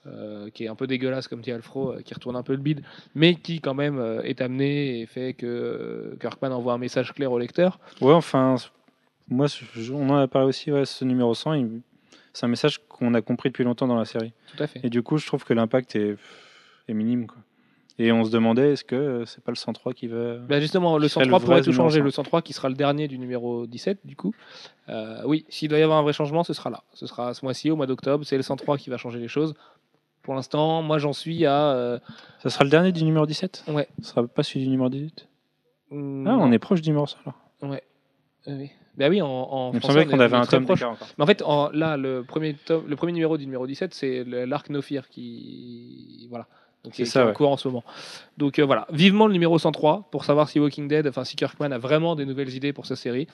euh, 0.08 0.50
qui 0.50 0.64
est 0.64 0.68
un 0.70 0.76
peu 0.76 0.88
dégueulasse 0.88 1.28
comme 1.28 1.42
dit 1.42 1.52
Alfro, 1.52 1.92
euh, 1.94 2.02
qui 2.02 2.14
retourne 2.14 2.38
un 2.38 2.44
peu 2.44 2.54
le 2.54 2.60
bide, 2.60 2.82
mais 3.16 3.36
qui 3.36 3.60
quand 3.60 3.74
même 3.74 4.00
euh, 4.00 4.22
est 4.22 4.40
amené 4.40 5.02
et 5.02 5.06
fait 5.08 5.34
que 5.34 6.16
Kirkman 6.22 6.52
envoie 6.54 6.72
un 6.74 6.78
message 6.78 7.14
clair 7.14 7.32
au 7.34 7.38
lecteur. 7.40 7.80
Ouais, 8.00 8.14
enfin, 8.14 8.56
moi, 9.28 9.48
je- 9.48 9.92
on 9.92 10.10
en 10.10 10.18
a 10.18 10.28
parlé 10.30 10.48
aussi, 10.48 10.72
ouais, 10.72 10.86
ce 10.86 11.04
numéro 11.04 11.34
100, 11.34 11.54
il- 11.54 11.82
c'est 12.32 12.46
un 12.46 12.50
message 12.50 12.80
qu'on 12.88 13.14
a 13.14 13.22
compris 13.22 13.50
depuis 13.50 13.64
longtemps 13.66 13.88
dans 13.88 13.98
la 13.98 14.06
série. 14.06 14.32
Tout 14.56 14.64
à 14.64 14.68
fait. 14.68 14.80
Et 14.84 14.90
du 14.90 15.04
coup, 15.04 15.18
je 15.18 15.26
trouve 15.28 15.44
que 15.44 15.54
l'impact 15.54 15.96
est, 15.98 16.16
est 16.88 16.94
minime. 16.94 17.28
Quoi. 17.28 17.38
Et 17.98 18.12
on 18.12 18.26
se 18.26 18.30
demandait, 18.32 18.74
est-ce 18.74 18.84
que 18.84 18.96
euh, 18.96 19.26
c'est 19.26 19.42
pas 19.44 19.52
le 19.52 19.56
103 19.56 19.94
qui 19.94 20.08
va... 20.08 20.36
Bah 20.36 20.60
justement, 20.60 20.98
le 20.98 21.08
Qui 21.08 21.14
serait 21.14 21.24
103 21.26 21.40
le 21.40 21.46
pourrait 21.46 21.62
tout 21.62 21.72
changer. 21.72 22.00
100. 22.00 22.04
Le 22.04 22.12
103 22.12 22.42
qui 22.42 22.52
sera 22.54 22.68
le 22.68 22.76
dernier 22.76 23.08
du 23.08 23.18
numéro 23.18 23.66
17, 23.68 24.00
du 24.04 24.16
coup. 24.18 24.34
Euh, 24.90 25.22
oui, 25.26 25.46
s'il 25.48 25.70
doit 25.70 25.80
y 25.80 25.82
avoir 25.82 25.98
un 26.00 26.02
vrai 26.04 26.12
changement, 26.12 26.44
ce 26.44 26.54
sera 26.54 26.70
là. 26.70 26.84
Ce 26.94 27.08
sera 27.08 27.34
ce 27.34 27.46
mois-ci, 27.46 27.72
au 27.72 27.78
mois 27.78 27.88
d'octobre. 27.88 28.26
C'est 28.26 28.36
le 28.36 28.44
103 28.44 28.78
qui 28.78 28.90
va 28.90 28.98
changer 28.98 29.20
les 29.20 29.30
choses. 29.30 29.54
Pour 30.24 30.34
l'instant, 30.34 30.82
moi 30.82 30.98
j'en 30.98 31.14
suis 31.14 31.46
à. 31.46 31.72
euh, 31.74 32.00
Ça 32.44 32.50
sera 32.50 32.64
le 32.66 32.70
dernier 32.70 32.92
du 32.92 33.04
numéro 33.04 33.26
17 33.26 33.66
Ouais. 33.70 33.88
Ce 34.02 34.10
sera 34.10 34.28
pas 34.28 34.44
celui 34.44 34.62
du 34.66 34.70
numéro 34.70 34.90
18 34.90 35.28
hmm, 35.92 36.28
Ah, 36.28 36.38
on 36.38 36.52
est 36.52 36.60
proche 36.60 36.82
du 36.82 36.90
numéro 36.90 37.06
100 37.06 37.18
alors. 37.26 37.72
Ouais. 37.72 37.84
Euh, 38.48 38.58
oui. 38.60 38.72
Bah 38.98 39.08
oui, 39.10 39.22
en, 39.22 39.28
en 39.28 39.72
Il 39.72 39.76
me 39.76 39.82
semblait 39.82 40.06
on 40.08 40.10
qu'on 40.10 40.20
avait 40.20 40.36
un 40.38 40.46
tome 40.46 40.66
proche. 40.66 40.84
Mais 41.18 41.24
en 41.24 41.28
fait, 41.28 41.42
en- 41.44 41.70
là, 41.72 41.96
le 41.98 42.24
premier, 42.24 42.54
tome- 42.66 42.86
le 42.88 42.96
premier 42.96 43.12
numéro 43.14 43.38
du 43.38 43.46
numéro 43.46 43.68
17, 43.68 43.94
c'est 43.94 44.24
l'arc 44.26 44.70
No 44.70 44.82
Fear 44.82 45.08
qui. 45.10 46.28
Voilà. 46.30 46.48
Donc, 46.86 46.94
qui, 46.94 46.98
C'est 46.98 47.04
qui 47.04 47.10
ça, 47.10 47.20
est 47.20 47.24
en 47.24 47.28
ouais. 47.28 47.34
cours 47.34 47.52
en 47.52 47.58
ce 47.58 47.68
moment. 47.68 47.84
Donc 48.38 48.60
euh, 48.60 48.66
voilà, 48.66 48.88
vivement 48.92 49.28
le 49.28 49.34
numéro 49.34 49.58
103 49.58 50.08
pour 50.12 50.24
savoir 50.24 50.48
si 50.48 50.60
Walking 50.60 50.88
Dead, 50.88 51.08
enfin 51.08 51.24
si 51.24 51.36
Kirkman 51.36 51.72
a 51.72 51.78
vraiment 51.78 52.16
des 52.16 52.26
nouvelles 52.26 52.54
idées 52.54 52.74
pour 52.74 52.86
sa 52.86 52.96
série. 52.96 53.28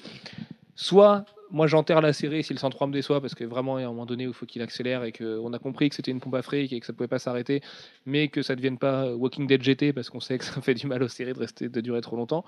Soit 0.76 1.26
moi 1.52 1.68
j'enterre 1.68 2.02
la 2.02 2.14
série 2.14 2.44
si 2.44 2.54
le 2.54 2.60
103 2.60 2.88
me 2.88 2.94
déçoit 2.94 3.20
parce 3.20 3.36
que 3.36 3.44
vraiment 3.44 3.78
il 3.78 3.82
y 3.82 3.84
a 3.84 3.88
un 3.88 3.92
moment 3.92 4.06
donné 4.06 4.26
où 4.26 4.30
il 4.30 4.34
faut 4.34 4.46
qu'il 4.46 4.62
accélère 4.62 5.04
et 5.04 5.12
qu'on 5.12 5.52
a 5.52 5.60
compris 5.60 5.90
que 5.90 5.96
c'était 5.96 6.12
une 6.12 6.22
pompe 6.22 6.36
à 6.36 6.42
fric 6.42 6.72
et 6.72 6.80
que 6.80 6.86
ça 6.86 6.94
pouvait 6.94 7.10
pas 7.10 7.20
s'arrêter, 7.20 7.62
mais 8.06 8.30
que 8.30 8.42
ça 8.42 8.56
devienne 8.56 8.78
pas 8.78 9.14
Walking 9.14 9.48
Dead 9.48 9.62
GT 9.62 9.92
parce 9.94 10.10
qu'on 10.10 10.22
sait 10.22 10.38
que 10.38 10.46
ça 10.46 10.62
fait 10.62 10.74
du 10.74 10.88
mal 10.88 11.04
aux 11.04 11.10
séries 11.10 11.34
de 11.34 11.40
rester 11.40 11.68
de 11.68 11.82
durer 11.82 12.02
trop 12.02 12.16
longtemps. 12.16 12.46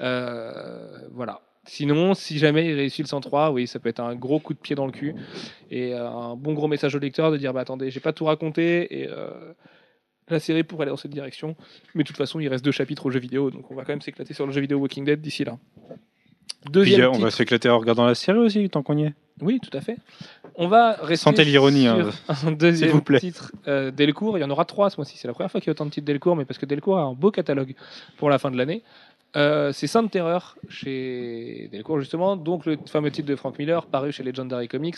Euh, 0.00 0.98
voilà. 1.12 1.40
Sinon, 1.66 2.12
si 2.12 2.38
jamais 2.38 2.66
il 2.66 2.74
réussit 2.74 3.02
le 3.04 3.08
103, 3.08 3.50
oui, 3.50 3.66
ça 3.66 3.78
peut 3.78 3.88
être 3.88 4.00
un 4.00 4.14
gros 4.14 4.38
coup 4.38 4.52
de 4.52 4.58
pied 4.58 4.76
dans 4.76 4.84
le 4.84 4.92
cul 4.92 5.14
et 5.70 5.94
un 5.94 6.36
bon 6.36 6.52
gros 6.52 6.68
message 6.68 6.94
au 6.94 6.98
lecteur 6.98 7.32
de 7.32 7.38
dire 7.38 7.54
bah 7.54 7.60
attendez, 7.60 7.90
j'ai 7.90 8.00
pas 8.00 8.12
tout 8.12 8.26
raconté 8.26 9.00
et 9.00 9.08
euh, 9.08 9.30
la 10.28 10.40
série 10.40 10.64
pourrait 10.64 10.82
aller 10.82 10.90
dans 10.90 10.96
cette 10.96 11.10
direction. 11.10 11.56
Mais 11.94 12.02
de 12.02 12.08
toute 12.08 12.16
façon, 12.16 12.40
il 12.40 12.48
reste 12.48 12.64
deux 12.64 12.72
chapitres 12.72 13.06
au 13.06 13.10
jeu 13.10 13.20
vidéo, 13.20 13.50
donc 13.50 13.70
on 13.70 13.74
va 13.74 13.82
quand 13.84 13.92
même 13.92 14.00
s'éclater 14.00 14.34
sur 14.34 14.46
le 14.46 14.52
jeu 14.52 14.60
vidéo 14.60 14.78
Walking 14.78 15.04
Dead 15.04 15.20
d'ici 15.20 15.44
là. 15.44 15.58
Puis, 16.64 16.72
Deuxième 16.72 17.02
euh, 17.02 17.10
on 17.10 17.18
va 17.18 17.30
s'éclater 17.30 17.68
en 17.68 17.78
regardant 17.78 18.06
la 18.06 18.14
série 18.14 18.38
aussi, 18.38 18.68
tant 18.70 18.82
qu'on 18.82 18.96
y 18.96 19.04
est. 19.04 19.14
Oui, 19.40 19.60
tout 19.60 19.76
à 19.76 19.80
fait. 19.80 19.96
On 20.54 20.68
va 20.68 20.92
rester 20.92 21.24
Sentez 21.24 21.44
l'ironie, 21.44 21.86
hein, 21.86 22.10
un 22.46 22.52
deuxième 22.52 22.88
s'il 22.88 22.96
vous 22.96 23.02
plaît. 23.02 23.20
titre 23.20 23.52
euh, 23.66 23.90
Delcourt. 23.90 24.38
Il 24.38 24.40
y 24.40 24.44
en 24.44 24.50
aura 24.50 24.64
trois 24.64 24.90
ce 24.90 24.96
mois-ci. 24.96 25.18
C'est 25.18 25.26
la 25.26 25.34
première 25.34 25.50
fois 25.50 25.60
qu'il 25.60 25.68
y 25.68 25.70
a 25.70 25.72
autant 25.72 25.86
de 25.86 25.90
titres 25.90 26.06
Delcourt, 26.06 26.36
mais 26.36 26.44
parce 26.44 26.58
que 26.58 26.66
Delcourt 26.66 26.98
a 26.98 27.02
un 27.02 27.12
beau 27.12 27.30
catalogue 27.30 27.74
pour 28.16 28.30
la 28.30 28.38
fin 28.38 28.50
de 28.50 28.56
l'année. 28.56 28.82
Euh, 29.36 29.72
c'est 29.72 29.86
Sainte 29.86 30.10
Terreur 30.10 30.56
chez 30.68 31.68
Delcourt 31.72 31.98
justement, 31.98 32.36
donc 32.36 32.66
le 32.66 32.78
fameux 32.86 33.10
titre 33.10 33.28
de 33.28 33.36
Frank 33.36 33.58
Miller 33.58 33.86
paru 33.86 34.12
chez 34.12 34.22
Legendary 34.22 34.68
Comics, 34.68 34.96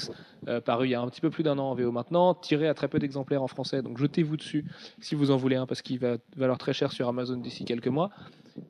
euh, 0.49 0.61
paru 0.61 0.87
il 0.87 0.91
y 0.91 0.95
a 0.95 1.01
un 1.01 1.09
petit 1.09 1.21
peu 1.21 1.31
plus 1.31 1.43
d'un 1.43 1.59
an 1.59 1.71
en 1.71 1.75
VO 1.75 1.91
maintenant, 1.91 2.35
tiré 2.35 2.69
à 2.69 2.75
très 2.75 2.89
peu 2.89 2.99
d'exemplaires 2.99 3.43
en 3.43 3.49
français, 3.49 3.81
donc 3.83 3.99
jetez-vous 3.99 4.37
dessus 4.37 4.65
si 5.01 5.15
vous 5.15 5.31
en 5.31 5.37
voulez 5.37 5.57
un 5.57 5.67
parce 5.67 5.81
qu'il 5.81 5.99
va 5.99 6.17
valoir 6.37 6.59
très 6.59 6.73
cher 6.73 6.93
sur 6.93 7.09
Amazon 7.09 7.39
d'ici 7.39 7.65
quelques 7.65 7.89
mois. 7.89 8.11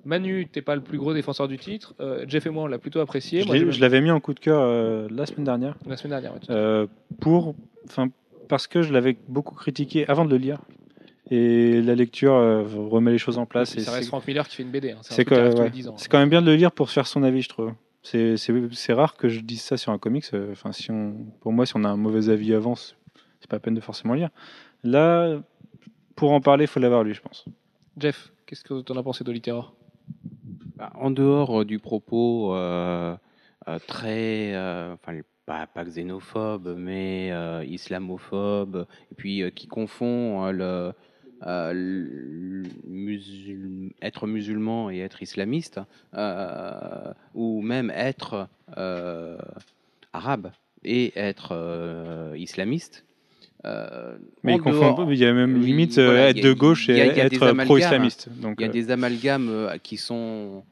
Manu, 0.04 0.48
t'es 0.50 0.62
pas 0.62 0.74
le 0.74 0.82
plus 0.82 0.98
gros 0.98 1.14
défenseur 1.14 1.48
du 1.48 1.58
titre, 1.58 1.94
Euh, 2.00 2.24
Jeff 2.28 2.46
et 2.46 2.50
moi 2.50 2.64
on 2.64 2.66
l'a 2.66 2.78
plutôt 2.78 3.00
apprécié. 3.00 3.42
Je 3.42 3.46
Moi, 3.46 3.56
je 3.56 3.80
l'avais 3.80 4.00
mis 4.00 4.10
en 4.10 4.20
coup 4.20 4.34
de 4.34 4.40
cœur 4.40 5.08
la 5.10 5.26
semaine 5.26 5.44
dernière. 5.44 5.76
la 5.86 5.96
semaine 5.96 6.20
dernière. 6.20 6.32
Euh, 6.50 6.86
pour, 7.20 7.54
enfin, 7.86 8.08
parce 8.48 8.66
que 8.66 8.82
je 8.82 8.92
l'avais 8.92 9.16
beaucoup 9.28 9.54
critiqué 9.54 10.08
avant 10.08 10.24
de 10.24 10.30
le 10.30 10.36
lire. 10.36 10.58
Et 11.30 11.82
la 11.82 11.94
lecture 11.96 12.34
euh, 12.34 12.62
remet 12.62 13.10
les 13.10 13.18
choses 13.18 13.36
en 13.38 13.46
place. 13.46 13.74
Et 13.74 13.78
et 13.78 13.82
ça 13.82 13.92
reste 13.92 14.08
Frank 14.08 14.26
Miller 14.26 14.46
qui 14.48 14.56
fait 14.56 14.62
une 14.62 14.70
BD. 14.70 14.92
hein. 14.92 14.98
C'est 15.02 15.14
un 15.14 15.16
c'est 15.16 15.24
truc 15.24 15.36
qui 15.36 15.40
arrive 15.40 15.52
que- 15.52 15.56
tous 15.56 15.62
les 15.62 15.68
ouais. 15.68 15.70
10 15.70 15.88
ans. 15.88 15.94
c'est 15.96 16.08
quand 16.08 16.18
même 16.18 16.28
bien 16.30 16.40
de 16.42 16.46
le 16.46 16.54
lire 16.56 16.70
pour 16.72 16.88
se 16.88 16.94
faire 16.94 17.06
son 17.06 17.22
avis, 17.24 17.42
je 17.42 17.48
trouve. 17.48 17.72
C'est- 18.02 18.92
rare 18.92 19.16
que 19.16 19.28
je 19.28 19.40
dise 19.40 19.60
ça 19.62 19.76
sur 19.76 19.90
un 19.92 19.98
comics. 19.98 20.24
euh, 20.34 20.52
Enfin, 20.52 20.70
si 20.72 20.90
on, 20.92 21.14
pour 21.40 21.52
moi, 21.52 21.66
si 21.66 21.72
on 21.76 21.82
a 21.84 21.88
un 21.88 21.96
mauvais 21.96 22.28
avis 22.28 22.54
avant, 22.54 22.76
c'est 22.76 22.94
pas 23.48 23.56
la 23.56 23.60
peine 23.60 23.74
de 23.74 23.80
forcément 23.80 24.14
lire. 24.14 24.30
Là, 24.84 25.40
pour 26.14 26.30
en 26.32 26.40
parler, 26.40 26.64
il 26.64 26.68
faut 26.68 26.78
l'avoir 26.80 27.02
lu, 27.02 27.14
je 27.14 27.20
pense. 27.20 27.44
Jeff, 27.98 28.30
qu'est-ce 28.46 28.62
que 28.62 28.80
tu 28.82 28.92
en 28.92 28.96
as 28.96 29.02
pensé 29.02 29.24
de 29.24 29.32
Littéraire 29.32 29.72
Bah, 30.76 30.92
en 30.94 31.10
dehors 31.10 31.62
euh, 31.62 31.64
du 31.64 31.80
propos 31.80 32.54
euh, 32.54 33.16
euh, 33.66 33.78
très, 33.88 34.54
euh, 34.54 34.94
enfin 34.94 35.18
pas, 35.44 35.66
pas 35.66 35.84
xénophobe, 35.84 36.74
mais 36.78 37.30
euh, 37.32 37.64
islamophobe, 37.64 38.86
et 39.10 39.14
puis 39.16 39.42
euh, 39.42 39.50
qui 39.50 39.66
confond 39.66 40.44
euh, 40.46 40.52
le, 40.52 40.92
euh, 41.46 42.64
musul- 42.88 43.92
être 44.02 44.26
musulman 44.26 44.90
et 44.90 44.98
être 44.98 45.22
islamiste, 45.22 45.80
euh, 46.14 47.12
ou 47.34 47.62
même 47.62 47.90
être 47.94 48.48
euh, 48.76 49.38
arabe 50.12 50.50
et 50.84 51.12
être 51.18 52.34
islamiste. 52.36 53.04
Mais 54.44 54.52
il 54.54 54.56
y 54.56 55.24
a 55.24 55.32
même 55.32 55.56
limite 55.64 55.98
voilà, 55.98 56.30
il 56.30 56.38
être 56.38 56.44
a- 56.44 56.48
de 56.48 56.52
gauche 56.52 56.88
et 56.88 56.94
a- 57.00 57.06
être 57.26 57.30
pro-islamiste. 57.66 58.28
Il 58.58 58.62
y 58.62 58.64
a 58.64 58.68
des 58.72 58.90
amalgames 58.90 59.68
qui 59.82 59.96
sont 59.96 60.64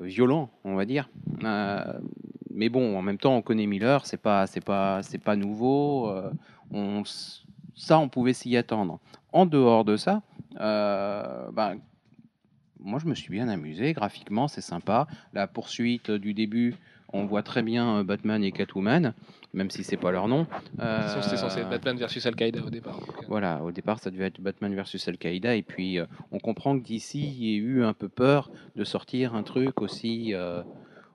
violents, 0.00 0.50
on 0.64 0.74
va 0.74 0.84
dire. 0.84 1.08
Mais 2.56 2.68
bon, 2.68 2.96
en 2.96 3.02
même 3.02 3.18
temps, 3.18 3.36
on 3.36 3.42
connaît 3.42 3.66
Miller, 3.66 4.06
c'est 4.06 4.16
pas, 4.20 4.46
c'est 4.46 4.64
pas, 4.64 5.02
c'est 5.02 5.18
pas 5.18 5.34
nouveau. 5.34 6.08
euh, 6.08 6.30
on, 6.70 7.02
ça, 7.74 7.98
on 7.98 8.08
pouvait 8.08 8.32
s'y 8.32 8.56
attendre. 8.56 9.00
En 9.32 9.46
dehors 9.46 9.84
de 9.84 9.96
ça, 9.96 10.22
euh, 10.60 11.50
ben, 11.52 11.78
moi, 12.80 12.98
je 12.98 13.06
me 13.06 13.14
suis 13.14 13.30
bien 13.30 13.48
amusé. 13.48 13.92
Graphiquement, 13.92 14.48
c'est 14.48 14.60
sympa. 14.60 15.06
La 15.32 15.46
poursuite 15.46 16.10
du 16.10 16.34
début 16.34 16.74
on 17.14 17.26
voit 17.26 17.44
très 17.44 17.62
bien 17.62 17.98
euh, 17.98 18.02
Batman 18.04 18.42
et 18.42 18.50
Catwoman, 18.50 19.14
même 19.52 19.70
si 19.70 19.84
c'est 19.84 19.96
pas 19.96 20.10
leur 20.10 20.26
nom. 20.26 20.46
Façon, 20.78 21.22
C'était 21.22 21.36
censé 21.36 21.60
être 21.60 21.66
Euh, 21.66 21.70
Batman 21.70 21.96
versus 21.96 22.26
Al-Qaïda 22.26 22.60
au 22.62 22.70
départ. 22.70 22.98
euh. 22.98 23.22
Voilà, 23.28 23.62
au 23.62 23.70
départ, 23.70 24.00
ça 24.00 24.10
devait 24.10 24.26
être 24.26 24.40
Batman 24.40 24.74
versus 24.74 25.06
Al-Qaïda, 25.06 25.54
et 25.54 25.62
puis 25.62 25.98
euh, 26.00 26.06
on 26.32 26.40
comprend 26.40 26.76
que 26.76 26.82
d'ici, 26.84 27.22
il 27.38 27.44
y 27.44 27.54
a 27.54 27.58
eu 27.58 27.84
un 27.84 27.92
peu 27.92 28.08
peur 28.08 28.50
de 28.74 28.82
sortir 28.82 29.36
un 29.36 29.44
truc 29.44 29.80
aussi, 29.80 30.34
euh, 30.34 30.62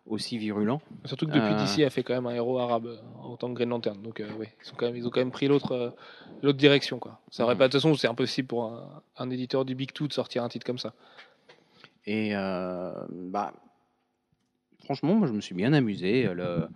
aussi 0.09 0.37
virulent. 0.37 0.81
Surtout 1.05 1.25
que 1.27 1.31
depuis 1.31 1.53
Euh. 1.53 1.63
DC 1.65 1.85
a 1.85 1.89
fait 1.89 2.03
quand 2.03 2.13
même 2.13 2.25
un 2.27 2.33
héros 2.33 2.59
arabe 2.59 2.87
euh, 2.87 2.97
en 3.21 3.37
tant 3.37 3.47
que 3.49 3.53
Green 3.53 3.69
Lantern. 3.69 4.01
Donc 4.01 4.19
euh, 4.19 4.29
ouais, 4.33 4.53
ils, 4.61 4.65
sont 4.65 4.75
quand 4.75 4.87
même, 4.87 4.95
ils 4.97 5.07
ont 5.07 5.09
quand 5.09 5.21
même 5.21 5.31
pris 5.31 5.47
l'autre 5.47 5.95
l'autre 6.41 6.57
direction. 6.57 6.99
Quoi. 6.99 7.19
Ça 7.29 7.43
aurait 7.43 7.53
Mhm. 7.55 7.59
pas, 7.59 7.67
de 7.67 7.71
toute 7.71 7.81
façon, 7.81 7.95
c'est 7.95 8.07
impossible 8.07 8.47
pour 8.47 8.65
un, 8.65 9.01
un 9.17 9.29
éditeur 9.29 9.63
du 9.65 9.75
Big 9.75 9.93
Two 9.93 10.07
de 10.07 10.13
sortir 10.13 10.43
un 10.43 10.49
titre 10.49 10.65
comme 10.65 10.77
ça. 10.79 10.93
Et 12.05 12.31
bah, 12.33 13.53
franchement, 14.83 15.13
moi, 15.15 15.27
je 15.27 15.33
me 15.33 15.41
suis 15.41 15.53
bien 15.55 15.73
amusé. 15.73 16.33
Le, 16.33 16.67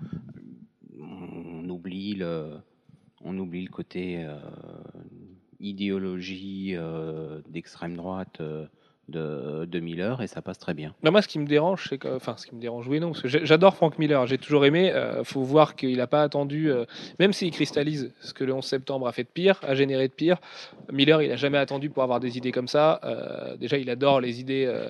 on 0.99 1.67
oublie 1.69 2.13
le, 2.13 2.57
on 3.23 3.37
oublie 3.39 3.63
le 3.63 3.69
côté 3.71 4.23
euh, 4.23 4.37
idéologie 5.59 6.75
euh, 6.75 7.41
d'extrême 7.47 7.95
droite 7.95 8.41
euh, 8.41 8.67
de, 9.09 9.65
de 9.65 9.79
Miller 9.79 10.21
et 10.21 10.27
ça 10.27 10.41
passe 10.41 10.57
très 10.57 10.73
bien. 10.73 10.93
Moi, 11.03 11.21
ce 11.21 11.27
qui 11.27 11.37
me 11.37 11.45
dérange, 11.45 11.87
c'est 11.89 11.97
que, 11.97 12.07
enfin, 12.15 12.35
ce 12.37 12.47
qui 12.47 12.55
me 12.55 12.61
dérange, 12.61 12.87
oui, 12.87 12.99
non, 12.99 13.09
parce 13.11 13.21
que 13.21 13.27
j'adore 13.27 13.75
Frank 13.75 13.99
Miller, 13.99 14.25
j'ai 14.27 14.37
toujours 14.37 14.65
aimé. 14.65 14.91
euh, 14.93 15.23
faut 15.23 15.41
voir 15.43 15.75
qu'il 15.75 15.97
n'a 15.97 16.07
pas 16.07 16.21
attendu, 16.23 16.71
euh, 16.71 16.85
même 17.19 17.33
s'il 17.33 17.51
cristallise 17.51 18.13
ce 18.21 18.33
que 18.33 18.43
le 18.45 18.53
11 18.53 18.63
septembre 18.65 19.07
a 19.07 19.11
fait 19.11 19.23
de 19.23 19.29
pire, 19.33 19.59
a 19.63 19.75
généré 19.75 20.07
de 20.07 20.13
pire. 20.13 20.37
Miller, 20.91 21.21
il 21.21 21.31
a 21.31 21.35
jamais 21.35 21.57
attendu 21.57 21.89
pour 21.89 22.03
avoir 22.03 22.19
des 22.21 22.37
idées 22.37 22.51
comme 22.53 22.67
ça. 22.69 23.01
Euh, 23.03 23.57
déjà, 23.57 23.77
il 23.77 23.89
adore 23.89 24.21
les 24.21 24.39
idées 24.39 24.65
euh, 24.67 24.89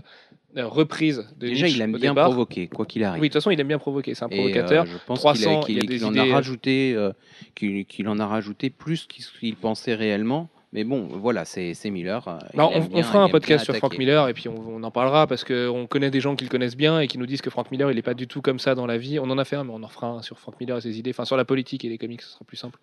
euh, 0.57 0.68
reprises 0.68 1.28
de 1.38 1.47
Déjà, 1.47 1.66
Nietzsche 1.66 1.80
il 1.80 1.82
aime 1.82 1.97
bien 1.97 2.11
départ. 2.11 2.26
provoquer, 2.30 2.68
quoi 2.68 2.86
qu'il 2.86 3.03
arrive. 3.03 3.20
Oui, 3.22 3.30
de 3.30 3.34
toute 3.34 3.41
façon, 3.41 3.49
il 3.49 3.59
aime 3.59 3.68
bien 3.68 3.80
provoquer. 3.80 4.14
C'est 4.14 4.26
un 4.26 4.30
provocateur. 4.30 4.84
euh, 4.84 4.88
je 4.88 4.97
pense 5.07 5.20
300, 5.20 5.39
qu'il 5.39 5.47
a- 5.47 5.51
il 5.70 5.76
y 5.76 5.78
a 5.80 5.82
qu'il- 5.82 5.89
des 5.89 5.95
qu'il 5.95 6.05
en 6.05 6.11
idées, 6.11 6.20
euh, 6.20 6.32
a 6.32 6.36
rajouté, 6.36 6.93
euh, 6.95 7.11
qu'il 7.55 7.86
qu'il 7.88 8.07
en 8.07 8.20
a 8.20 8.28
rajouté 8.28 8.70
plus 8.70 9.07
qu'il 9.07 9.55
pensait 9.55 9.95
réellement. 9.95 10.49
Mais 10.74 10.84
bon, 10.84 11.07
voilà, 11.07 11.45
c'est 11.45 11.76
Miller. 11.86 12.28
euh, 12.28 12.39
aime 12.55 12.88
on, 12.91 13.03
fera 13.03 13.24
un 13.24 13.30
podcast 13.30 13.63
sur 13.63 13.76
Frank. 13.76 13.95
Miller 13.99 14.28
et 14.28 14.34
puis 14.34 14.49
on, 14.49 14.55
on 14.55 14.82
en 14.82 14.89
parlera 14.89 15.28
parce 15.28 15.43
qu'on 15.43 15.86
connaît 15.88 16.09
des 16.09 16.19
gens 16.19 16.36
qui 16.36 16.45
le 16.45 16.49
connaissent 16.49 16.76
bien 16.76 16.99
et 16.99 17.07
qui 17.07 17.19
nous 17.19 17.28
disent 17.28 17.41
que 17.41 17.51
Frank 17.51 17.69
Miller 17.69 17.91
il 17.91 17.95
n'est 17.95 18.01
pas 18.01 18.15
du 18.15 18.28
tout 18.28 18.41
comme 18.41 18.57
ça 18.57 18.74
dans 18.74 18.88
la 18.88 18.97
vie. 18.97 19.19
On 19.19 19.30
en 19.30 19.38
a 19.38 19.45
fait 19.45 19.55
un, 19.55 19.63
mais 19.63 19.74
on 19.74 19.84
en 19.84 19.88
fera 19.88 20.07
un 20.07 20.21
sur 20.24 20.39
Frank 20.39 20.59
Miller 20.59 20.78
et 20.78 20.82
ses 20.82 20.97
idées, 20.97 21.11
enfin 21.11 21.26
sur 21.26 21.38
la 21.38 21.45
politique 21.45 21.86
et 21.86 21.89
les 21.89 21.99
comics, 21.99 22.24
ce 22.24 22.30
sera 22.30 22.43
plus 22.43 22.57
simple. 22.57 22.80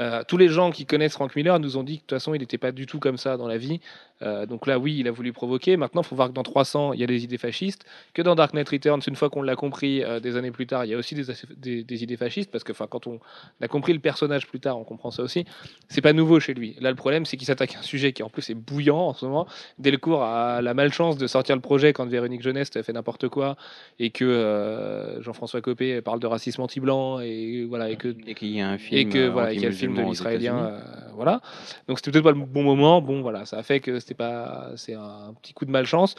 Euh, 0.00 0.22
tous 0.26 0.36
les 0.36 0.48
gens 0.48 0.70
qui 0.70 0.86
connaissent 0.86 1.14
Frank 1.14 1.34
Miller 1.34 1.58
nous 1.58 1.76
ont 1.76 1.82
dit 1.82 1.96
que 1.96 2.02
de 2.02 2.06
toute 2.06 2.16
façon 2.18 2.34
il 2.34 2.38
n'était 2.40 2.58
pas 2.58 2.72
du 2.72 2.86
tout 2.86 2.98
comme 3.00 3.16
ça 3.16 3.36
dans 3.36 3.48
la 3.48 3.58
vie. 3.58 3.80
Euh, 4.20 4.46
donc 4.46 4.66
là, 4.66 4.80
oui, 4.80 4.96
il 4.98 5.06
a 5.06 5.12
voulu 5.12 5.32
provoquer. 5.32 5.76
Maintenant, 5.76 6.02
il 6.02 6.04
faut 6.04 6.16
voir 6.16 6.28
que 6.28 6.32
dans 6.32 6.42
300, 6.42 6.92
il 6.92 6.98
y 7.00 7.04
a 7.04 7.06
des 7.06 7.22
idées 7.22 7.38
fascistes, 7.38 7.84
que 8.14 8.22
dans 8.22 8.34
Dark 8.34 8.52
Knight 8.52 8.68
Returns, 8.68 9.00
une 9.06 9.14
fois 9.14 9.30
qu'on 9.30 9.42
l'a 9.42 9.54
compris 9.54 10.02
euh, 10.02 10.18
des 10.18 10.36
années 10.36 10.50
plus 10.50 10.66
tard, 10.66 10.84
il 10.84 10.90
y 10.90 10.94
a 10.94 10.98
aussi 10.98 11.14
des, 11.14 11.22
des- 11.56 11.84
des 11.84 12.02
idées 12.02 12.16
fascistes 12.16 12.50
parce 12.50 12.64
que 12.64 12.72
quand 12.72 13.06
on 13.06 13.20
a 13.60 13.68
compris 13.68 13.92
le 13.92 14.00
personnage 14.00 14.48
plus 14.48 14.58
tard, 14.58 14.76
on 14.76 14.82
comprend 14.84 15.12
ça 15.12 15.22
aussi. 15.22 15.44
C'est 15.88 16.00
pas 16.00 16.12
nouveau 16.12 16.40
chez 16.40 16.52
lui. 16.54 16.74
Là, 16.80 16.90
le 16.90 16.96
problème, 16.96 17.26
c'est 17.26 17.36
qu'il 17.36 17.46
s'attaque 17.46 17.76
à 17.76 17.78
un 17.78 17.82
sujet 17.82 18.12
qui 18.12 18.24
en 18.24 18.28
plus 18.28 18.50
est 18.50 18.54
bouillant 18.54 18.98
en 18.98 19.14
ce 19.14 19.24
moment. 19.24 19.46
Delcourt 19.78 20.22
a 20.24 20.62
la 20.62 20.74
malchance 20.74 21.16
de 21.16 21.26
sortir 21.28 21.54
le 21.54 21.62
projet 21.62 21.92
quand 21.92 22.04
Véronique 22.06 22.42
Jeunesse 22.42 22.70
fait 22.70 22.92
n'importe 22.92 23.28
quoi 23.28 23.56
et 24.00 24.10
que 24.10 25.18
Jean-François 25.20 25.60
Copé 25.60 26.00
parle 26.02 26.18
de 26.20 26.26
racisme 26.26 26.60
anti-blanc 26.62 27.20
et 27.20 27.64
voilà 27.68 27.90
et 27.90 27.96
que 27.96 28.14
Et 28.26 28.34
qu'il 28.34 28.48
y 28.48 28.60
a 28.60 28.68
un 28.68 28.78
film. 28.78 28.98
et 29.00 29.08
que 29.08 29.28
voilà 29.28 29.52
qu'il 29.52 29.62
y 29.62 29.66
a 29.66 29.68
le 29.68 29.74
film 29.74 29.87
de 29.94 30.00
anti-musulman 30.00 30.06
aux 30.06 30.10
l'israélien 30.10 30.56
euh, 30.58 30.80
voilà 31.14 31.40
donc 31.88 31.98
c'était 31.98 32.10
peut-être 32.12 32.24
pas 32.24 32.32
le 32.32 32.38
bon 32.38 32.62
moment 32.62 33.00
bon 33.00 33.22
voilà 33.22 33.44
ça 33.44 33.58
a 33.58 33.62
fait 33.62 33.80
que 33.80 34.00
c'était 34.00 34.14
pas 34.14 34.70
c'est 34.76 34.94
un 34.94 35.34
petit 35.40 35.52
coup 35.52 35.64
de 35.64 35.70
malchance 35.70 36.14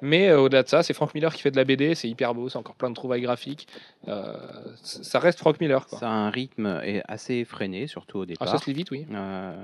mais 0.00 0.28
euh, 0.28 0.40
au-delà 0.40 0.62
de 0.62 0.68
ça 0.68 0.82
c'est 0.82 0.94
Frank 0.94 1.14
Miller 1.14 1.34
qui 1.34 1.42
fait 1.42 1.50
de 1.50 1.56
la 1.56 1.64
BD 1.64 1.94
c'est 1.94 2.08
hyper 2.08 2.34
beau 2.34 2.48
c'est 2.48 2.58
encore 2.58 2.74
plein 2.74 2.90
de 2.90 2.94
trouvailles 2.94 3.22
graphiques 3.22 3.66
Euh, 4.06 4.34
ça 4.82 5.18
reste 5.18 5.38
Frank 5.38 5.60
Miller 5.60 5.86
quoi. 5.86 5.98
Ça 5.98 6.08
a 6.08 6.12
un 6.12 6.30
rythme 6.30 6.80
est 6.82 7.02
assez 7.08 7.34
effréné, 7.34 7.86
surtout 7.86 8.18
au 8.18 8.22
ah 8.22 8.26
départ. 8.26 8.48
ça 8.48 8.58
se 8.58 8.66
lit 8.66 8.74
vite 8.74 8.90
oui 8.90 9.06
Euh, 9.12 9.54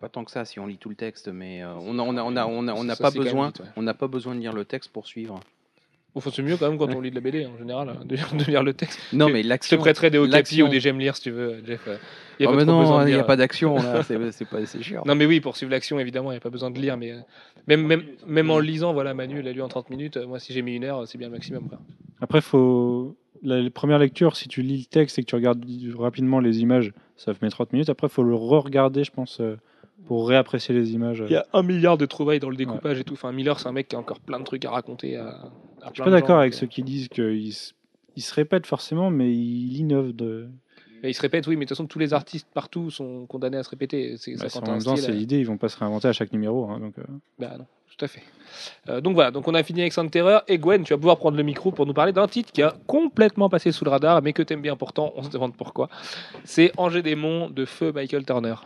pas 0.00 0.08
tant 0.08 0.24
que 0.24 0.30
ça 0.30 0.44
si 0.44 0.58
on 0.58 0.66
lit 0.66 0.78
tout 0.78 0.88
le 0.88 0.94
texte, 0.94 1.28
mais 1.28 1.64
on 1.64 1.94
n'a 1.94 2.02
on 2.02 2.16
a, 2.16 2.22
on 2.22 2.36
a, 2.36 2.46
on 2.74 2.88
a, 2.88 2.96
pas 2.96 3.10
besoin, 3.10 3.48
vite, 3.48 3.60
ouais. 3.60 3.66
on 3.76 3.82
n'a 3.82 3.94
pas 3.94 4.08
besoin 4.08 4.34
de 4.34 4.40
lire 4.40 4.52
le 4.52 4.64
texte 4.64 4.90
pour 4.92 5.06
suivre. 5.06 5.40
Faut- 6.18 6.30
c'est 6.30 6.42
mieux 6.42 6.56
quand 6.56 6.68
même 6.68 6.78
quand 6.78 6.92
on 6.94 7.00
lit 7.00 7.10
de 7.10 7.14
la 7.14 7.20
BD 7.20 7.46
en 7.46 7.56
général 7.56 7.88
hein, 7.88 7.98
de, 8.04 8.16
de 8.16 8.44
lire 8.44 8.62
le 8.62 8.72
texte 8.74 8.98
Non, 9.12 9.28
Je- 9.28 9.32
mais 9.32 9.38
je 9.38 9.44
te 9.44 9.48
l'action. 9.48 9.78
prêterai 9.78 10.10
des 10.10 10.18
Okapi 10.18 10.32
l'action. 10.32 10.66
ou 10.66 10.68
des 10.68 10.80
J'aime 10.80 10.98
lire 10.98 11.14
si 11.16 11.22
tu 11.22 11.30
veux 11.30 11.62
Jeff 11.64 11.80
euh, 11.86 11.96
y 12.40 12.44
a 12.44 12.48
Oh, 12.48 12.52
pas 12.52 12.56
mais 12.56 12.64
trop 12.66 12.80
besoin 12.80 13.00
non, 13.02 13.06
il 13.06 13.14
n'y 13.14 13.20
a 13.20 13.24
pas 13.24 13.36
d'action 13.36 13.76
là, 13.76 14.02
c'est 14.32 14.44
pas 14.48 14.66
c'est 14.66 14.82
chiant. 14.82 15.02
Non 15.06 15.14
mais 15.14 15.26
oui, 15.26 15.40
pour 15.40 15.56
suivre 15.56 15.70
l'action, 15.70 15.98
évidemment, 16.00 16.30
il 16.32 16.34
n'y 16.34 16.38
a 16.38 16.40
pas 16.40 16.50
besoin 16.50 16.70
de 16.70 16.78
lire, 16.80 16.96
mais 16.96 17.12
euh, 17.12 17.18
même, 17.68 17.86
même, 17.86 18.02
même 18.26 18.50
en 18.50 18.58
lisant, 18.58 18.92
voilà, 18.92 19.14
Manu 19.14 19.40
l'a 19.42 19.52
lu 19.52 19.62
en 19.62 19.68
30 19.68 19.90
minutes, 19.90 20.16
euh, 20.16 20.26
moi 20.26 20.38
si 20.40 20.52
j'ai 20.52 20.62
mis 20.62 20.74
une 20.74 20.84
heure, 20.84 21.06
c'est 21.06 21.18
bien 21.18 21.28
le 21.28 21.34
maximum. 21.34 21.68
Quoi. 21.68 21.78
Après, 22.20 22.40
faut 22.40 23.14
la, 23.42 23.70
première 23.70 23.98
lecture, 23.98 24.36
si 24.36 24.48
tu 24.48 24.62
lis 24.62 24.78
le 24.78 24.84
texte 24.86 25.18
et 25.18 25.22
que 25.22 25.26
tu 25.28 25.34
regardes 25.34 25.64
rapidement 25.96 26.40
les 26.40 26.60
images, 26.60 26.92
ça 27.16 27.32
met 27.40 27.48
30 27.50 27.72
minutes. 27.72 27.88
Après, 27.88 28.08
faut 28.08 28.22
le 28.22 28.34
re-regarder, 28.34 29.04
je 29.04 29.10
pense, 29.12 29.40
euh, 29.40 29.56
pour 30.06 30.28
réapprécier 30.28 30.74
les 30.74 30.92
images. 30.92 31.22
Il 31.26 31.32
y 31.32 31.36
a 31.36 31.46
un 31.52 31.62
milliard 31.62 31.96
de 31.98 32.06
trouvailles 32.06 32.40
dans 32.40 32.50
le 32.50 32.56
découpage 32.56 32.98
et 32.98 33.04
tout. 33.04 33.14
Enfin, 33.14 33.32
Miller, 33.32 33.58
c'est 33.60 33.68
un 33.68 33.72
mec 33.72 33.88
qui 33.88 33.96
a 33.96 33.98
encore 33.98 34.20
plein 34.20 34.38
de 34.40 34.44
trucs 34.44 34.64
à 34.64 34.70
raconter. 34.70 35.16
À, 35.16 35.28
à 35.82 35.88
Je 35.88 35.94
suis 35.94 36.02
pas 36.02 36.10
d'accord 36.10 36.38
avec 36.38 36.54
ceux 36.54 36.66
qui 36.66 36.82
disent 36.82 37.08
qu'il 37.08 37.52
il 38.16 38.22
se 38.22 38.34
répète 38.34 38.66
forcément, 38.66 39.10
mais 39.10 39.32
il 39.32 39.76
innove. 39.78 40.12
De... 40.12 40.48
euh, 41.04 41.08
il 41.08 41.14
se 41.14 41.22
répète, 41.22 41.46
oui, 41.46 41.54
mais 41.56 41.64
de 41.64 41.68
toute 41.68 41.76
façon, 41.76 41.86
tous 41.86 41.98
les 42.00 42.12
artistes 42.12 42.48
partout 42.52 42.90
sont 42.90 43.24
condamnés 43.26 43.56
à 43.56 43.62
se 43.62 43.70
répéter. 43.70 44.16
C'est, 44.18 44.34
Bah, 44.36 44.48
ça, 44.48 44.58
en 44.60 44.70
même 44.72 44.82
temps, 44.82 44.96
c'est 44.96 45.10
euh, 45.10 45.14
l'idée, 45.14 45.38
ils 45.38 45.46
vont 45.46 45.56
pas 45.56 45.68
se 45.68 45.78
réinventer 45.78 46.08
à 46.08 46.12
chaque 46.12 46.32
numéro. 46.32 46.68
hein, 46.68 46.80
donc, 46.80 46.98
euh. 46.98 47.02
Bah 47.38 47.54
non, 47.56 47.66
tout 47.96 48.04
à 48.04 48.08
fait. 48.08 48.22
Euh, 48.88 49.00
donc 49.00 49.14
voilà, 49.14 49.30
donc 49.30 49.46
on 49.48 49.54
a 49.54 49.62
fini 49.62 49.80
avec 49.80 49.92
Sainte 49.92 50.10
Terreur. 50.10 50.42
Et 50.48 50.58
Gwen, 50.58 50.82
tu 50.82 50.92
vas 50.92 50.98
pouvoir 50.98 51.16
prendre 51.18 51.36
le 51.36 51.42
micro 51.44 51.70
pour 51.70 51.86
nous 51.86 51.94
parler 51.94 52.12
d'un 52.12 52.26
titre 52.26 52.50
qui 52.52 52.62
a 52.62 52.74
complètement 52.86 53.48
passé 53.48 53.70
sous 53.72 53.84
le 53.84 53.90
radar, 53.90 54.20
mais 54.22 54.32
que 54.32 54.42
t'aimes 54.42 54.60
bien 54.60 54.76
pourtant, 54.76 55.12
on 55.16 55.22
se 55.22 55.30
demande 55.30 55.54
pourquoi. 55.56 55.88
C'est 56.44 56.72
Angers 56.76 57.02
Démon 57.02 57.48
de 57.48 57.64
Feu 57.64 57.92
Michael 57.92 58.26
Turner. 58.26 58.56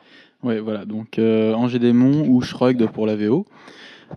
Ouais, 0.44 0.60
voilà, 0.60 0.84
donc 0.84 1.18
euh, 1.18 1.54
Angers 1.54 1.78
Démon 1.78 2.26
ou 2.28 2.42
Shrugged 2.42 2.86
pour 2.90 3.06
la 3.06 3.16
VO. 3.16 3.46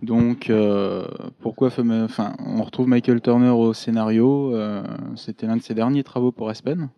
Donc, 0.02 0.50
euh, 0.50 1.06
pourquoi 1.40 1.68
enfin, 1.68 2.34
on 2.44 2.62
retrouve 2.62 2.86
Michael 2.86 3.22
Turner 3.22 3.48
au 3.48 3.72
scénario. 3.72 4.54
euh, 4.54 4.82
C'était 5.16 5.46
l'un 5.46 5.56
de 5.56 5.62
ses 5.62 5.72
derniers 5.72 6.04
travaux 6.04 6.30
pour 6.30 6.50
Aspen. 6.50 6.90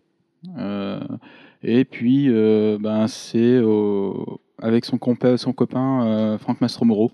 Euh, 0.57 0.99
et 1.63 1.85
puis, 1.85 2.27
ben, 2.29 3.07
c'est 3.07 3.61
avec 4.61 4.83
son, 4.83 4.99
son 5.37 5.53
copain 5.53 6.37
Frank 6.37 6.59
Mastromoro. 6.59 7.11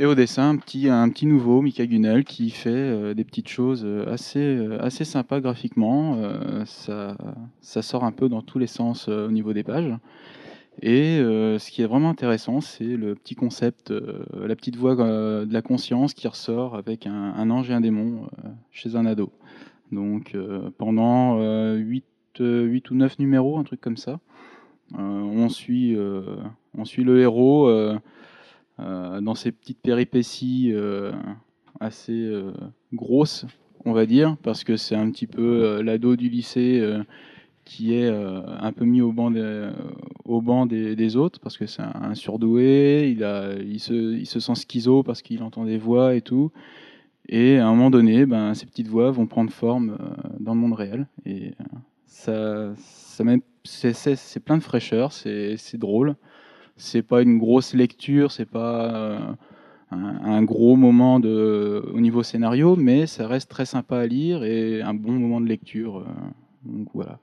Et 0.00 0.06
au 0.06 0.14
dessin, 0.14 0.50
un 0.50 0.58
petit, 0.58 1.26
nouveau, 1.26 1.62
Mika 1.62 1.84
Gunnell, 1.84 2.22
qui 2.22 2.50
fait 2.50 3.14
des 3.16 3.24
petites 3.24 3.48
choses 3.48 3.84
assez, 4.06 5.04
sympas 5.04 5.40
graphiquement. 5.40 6.16
Ça, 6.64 7.16
ça 7.60 7.82
sort 7.82 8.04
un 8.04 8.12
peu 8.12 8.28
dans 8.28 8.42
tous 8.42 8.60
les 8.60 8.68
sens 8.68 9.08
au 9.08 9.32
niveau 9.32 9.52
des 9.52 9.64
pages. 9.64 9.92
Et 10.80 11.18
euh, 11.18 11.58
ce 11.58 11.70
qui 11.70 11.82
est 11.82 11.86
vraiment 11.86 12.10
intéressant, 12.10 12.60
c'est 12.60 12.84
le 12.84 13.14
petit 13.16 13.34
concept, 13.34 13.90
euh, 13.90 14.24
la 14.46 14.54
petite 14.54 14.76
voix 14.76 14.98
euh, 15.00 15.44
de 15.44 15.52
la 15.52 15.62
conscience 15.62 16.14
qui 16.14 16.28
ressort 16.28 16.76
avec 16.76 17.06
un, 17.06 17.50
ange 17.50 17.70
et 17.70 17.74
un 17.74 17.80
démon 17.80 18.28
chez 18.70 18.94
un 18.94 19.04
ado. 19.04 19.32
Donc 19.90 20.36
pendant 20.76 21.38
8, 21.74 22.04
ou 22.40 22.94
9 22.94 23.18
numéros, 23.18 23.58
un 23.58 23.64
truc 23.64 23.80
comme 23.80 23.96
ça, 23.96 24.20
on, 24.94 25.48
suit, 25.48 25.96
on 26.76 26.84
suit 26.84 27.04
le 27.04 27.20
héros 27.20 27.72
dans 28.78 29.34
ses 29.34 29.50
petites 29.50 29.80
péripéties 29.80 30.74
assez 31.80 32.30
grosses, 32.92 33.46
on 33.86 33.92
va 33.92 34.04
dire, 34.04 34.36
parce 34.42 34.62
que 34.62 34.76
c'est 34.76 34.94
un 34.94 35.10
petit 35.10 35.26
peu 35.26 35.80
l'ado 35.80 36.16
du 36.16 36.28
lycée 36.28 36.86
qui 37.68 37.94
est 37.94 38.06
euh, 38.06 38.40
un 38.60 38.72
peu 38.72 38.86
mis 38.86 39.02
au 39.02 39.12
banc, 39.12 39.30
des, 40.66 40.96
des 40.96 41.16
autres 41.16 41.38
parce 41.38 41.58
que 41.58 41.66
c'est 41.66 41.82
un, 41.82 42.14
surdoué, 42.14 43.10
il, 43.10 43.80
se, 43.80 44.40
sent 44.40 44.54
schizo 44.54 45.02
parce 45.02 45.20
qu'il 45.20 45.42
entend 45.42 45.64
des 45.64 45.76
voix 45.76 46.14
et 46.14 46.22
tout. 46.22 46.50
Et 47.28 47.58
à 47.58 47.66
un 47.68 47.70
moment 47.70 47.90
donné, 47.90 48.24
ben, 48.24 48.54
ces 48.54 48.64
petites 48.64 48.88
voix 48.88 49.10
vont 49.10 49.26
prendre 49.26 49.52
forme 49.52 49.98
euh, 50.00 50.28
dans 50.40 50.54
le 50.54 50.60
monde 50.60 50.72
réel. 50.72 51.06
Et 51.26 51.52
euh, 52.28 52.74
ça, 52.74 52.74
c'est, 53.64 54.40
plein 54.40 54.56
de 54.56 54.62
fraîcheur, 54.62 55.12
c'est, 55.12 55.58
drôle. 55.74 56.16
C'est 56.76 57.02
pas 57.02 57.20
une 57.20 57.36
grosse 57.38 57.74
lecture, 57.74 58.32
c'est 58.32 58.46
pas 58.46 58.94
euh, 58.94 59.18
un, 59.90 60.42
gros 60.42 60.76
moment 60.76 61.16
au 61.16 62.00
niveau 62.00 62.22
scénario, 62.22 62.76
mais 62.76 63.06
ça 63.06 63.26
reste 63.26 63.50
très 63.50 63.66
sympa 63.66 63.98
à 63.98 64.06
lire 64.06 64.42
et 64.42 64.80
un 64.80 64.94
bon 64.94 65.12
moment 65.12 65.42
de 65.42 65.46
lecture. 65.46 65.98
euh, 65.98 66.04
donc 66.64 66.88
voilà. 66.94 67.18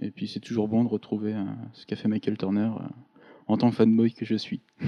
Et 0.00 0.10
puis 0.10 0.26
c'est 0.26 0.40
toujours 0.40 0.68
bon 0.68 0.84
de 0.84 0.88
retrouver 0.88 1.34
euh, 1.34 1.44
ce 1.74 1.86
qu'a 1.86 1.96
fait 1.96 2.08
Michael 2.08 2.36
Turner 2.38 2.70
euh, 2.80 2.84
en 3.46 3.56
tant 3.58 3.70
que 3.70 3.76
fanboy 3.76 4.12
que 4.12 4.24
je 4.24 4.36
suis. 4.36 4.60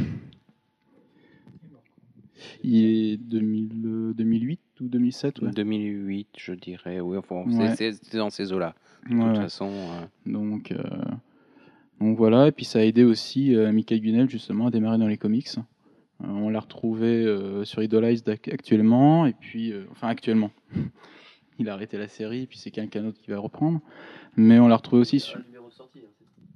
Il 2.63 2.85
est 2.85 3.17
2000, 3.17 3.71
euh, 3.87 4.13
2008 4.15 4.61
ou 4.81 4.89
2007 4.89 5.41
ouais. 5.41 5.51
2008, 5.53 6.29
je 6.37 6.53
dirais. 6.53 7.01
Oui, 7.01 7.17
enfin, 7.17 7.45
Ouais. 7.47 7.75
c'est- 7.77 8.17
dans 8.17 8.31
ces 8.31 8.53
eaux-là. 8.53 8.75
De 9.09 9.15
Ouais, 9.17 9.33
toute 9.33 9.43
façon, 9.43 9.71
Donc, 10.27 10.73
donc 12.01 12.17
voilà, 12.17 12.49
et 12.49 12.53
puis 12.53 12.65
ça 12.65 12.79
a 12.79 12.83
aidé 12.83 13.05
aussi 13.05 13.55
Michael 13.55 14.01
Gunnell 14.01 14.31
justement 14.31 14.67
à 14.69 14.71
démarrer 14.71 14.97
dans 14.99 15.07
les 15.07 15.19
comics. 15.19 15.49
On 16.21 16.49
l'a 16.49 16.61
retrouvé 16.61 17.25
sur 17.65 17.83
Idolize 17.83 18.25
actuellement, 18.29 19.27
et 19.27 19.35
puis, 19.35 19.73
enfin 19.91 20.09
actuellement. 20.09 20.51
il 21.59 21.69
a 21.69 21.75
arrêté 21.75 21.99
la 21.99 22.09
série, 22.09 22.47
puis 22.47 22.59
c'est 22.59 22.71
quelqu'un 22.71 23.03
d'autre 23.03 23.21
qui 23.21 23.31
va 23.31 23.39
reprendre. 23.39 23.81
Mais 24.37 24.59
on 24.59 24.69
l'a 24.69 24.77
retrouvé 24.77 25.01
aussi 25.03 25.21
sur 25.21 25.39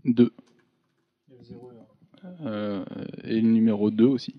deux. 0.04 0.32
Euh, 2.44 2.84
et 3.24 3.40
le 3.40 3.48
numéro 3.48 3.90
2 3.90 4.04
aussi. 4.04 4.34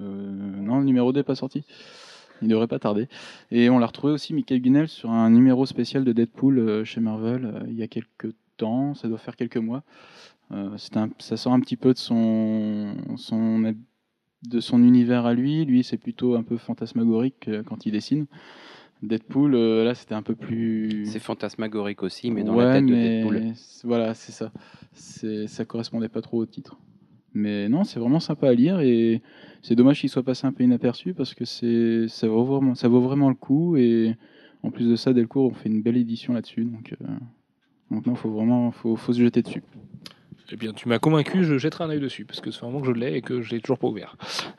Euh, 0.00 0.30
non, 0.60 0.78
le 0.78 0.84
numéro 0.84 1.12
2 1.12 1.20
n'est 1.20 1.24
pas 1.24 1.34
sorti. 1.34 1.64
Il 2.40 2.48
devrait 2.48 2.66
pas 2.66 2.78
tarder. 2.78 3.08
Et 3.50 3.70
on 3.70 3.78
l'a 3.78 3.86
retrouvé 3.86 4.12
aussi, 4.12 4.34
Michael 4.34 4.60
Gunnell, 4.60 4.88
sur 4.88 5.10
un 5.10 5.30
numéro 5.30 5.64
spécial 5.66 6.04
de 6.04 6.12
Deadpool 6.12 6.58
euh, 6.58 6.84
chez 6.84 7.00
Marvel 7.00 7.44
euh, 7.44 7.60
il 7.68 7.74
y 7.74 7.82
a 7.82 7.88
quelques 7.88 8.34
temps, 8.56 8.94
ça 8.94 9.08
doit 9.08 9.18
faire 9.18 9.36
quelques 9.36 9.56
mois. 9.58 9.82
Euh, 10.50 10.76
c'est 10.76 10.96
un- 10.96 11.10
ça 11.18 11.36
sort 11.36 11.52
un 11.52 11.60
petit 11.60 11.76
peu 11.76 11.92
de 11.94 11.98
son, 11.98 12.94
son, 13.16 13.74
de 14.42 14.60
son 14.60 14.82
univers 14.82 15.24
à 15.24 15.34
lui. 15.34 15.64
Lui, 15.64 15.84
c'est 15.84 15.96
plutôt 15.98 16.34
un 16.34 16.42
peu 16.42 16.56
fantasmagorique 16.58 17.48
quand 17.66 17.86
il 17.86 17.92
dessine. 17.92 18.26
Deadpool, 19.02 19.54
euh, 19.54 19.84
là, 19.84 19.94
c'était 19.94 20.14
un 20.14 20.22
peu 20.22 20.34
plus. 20.34 21.04
C'est 21.06 21.18
fantasmagorique 21.18 22.02
aussi, 22.02 22.30
mais 22.30 22.44
dans 22.44 22.54
ouais, 22.54 22.64
la 22.64 22.72
tête 22.74 22.86
de 22.86 22.92
mais 22.94 23.02
Deadpool. 23.22 23.42
c'est- 23.54 23.86
Voilà, 23.86 24.14
c'est 24.14 24.32
ça. 24.32 24.52
Ça 24.94 25.64
correspondait 25.64 26.08
pas 26.08 26.22
trop 26.22 26.38
au 26.38 26.46
titre. 26.46 26.78
Mais 27.34 27.68
non, 27.68 27.82
c'est 27.84 27.98
vraiment 27.98 28.20
sympa 28.20 28.48
à 28.48 28.52
lire 28.54 28.80
et 28.80 29.22
c'est 29.62 29.74
dommage 29.74 30.00
qu'il 30.00 30.10
soit 30.10 30.22
passé 30.22 30.46
un 30.46 30.52
peu 30.52 30.64
inaperçu 30.64 31.14
parce 31.14 31.34
que 31.34 31.44
c'est, 31.46 32.06
ça, 32.08 32.28
vaut 32.28 32.44
vraiment, 32.44 32.74
ça 32.74 32.88
vaut 32.88 33.00
vraiment 33.00 33.28
le 33.30 33.34
coup. 33.34 33.76
Et 33.76 34.14
en 34.62 34.70
plus 34.70 34.86
de 34.88 34.96
ça, 34.96 35.12
Delcourt, 35.14 35.46
on 35.50 35.54
fait 35.54 35.70
une 35.70 35.82
belle 35.82 35.96
édition 35.96 36.34
là-dessus. 36.34 36.64
Donc, 36.64 36.94
euh, 37.00 37.06
donc 37.90 38.06
non, 38.06 38.14
faut 38.14 38.30
vraiment 38.30 38.70
faut, 38.70 38.96
faut 38.96 39.12
se 39.14 39.20
jeter 39.20 39.40
dessus. 39.42 39.62
Eh 40.54 40.56
bien, 40.56 40.74
tu 40.74 40.86
m'as 40.86 40.98
convaincu, 40.98 41.44
je 41.44 41.56
jetterai 41.56 41.84
un 41.84 41.88
œil 41.88 41.98
dessus, 41.98 42.26
parce 42.26 42.42
que 42.42 42.50
c'est 42.50 42.60
vraiment 42.60 42.82
que 42.82 42.86
je 42.86 42.92
l'ai 42.92 43.14
et 43.14 43.22
que 43.22 43.40
je 43.40 43.50
l'ai 43.52 43.60
toujours 43.60 43.78
pas 43.78 43.86
ouvert. 43.86 44.16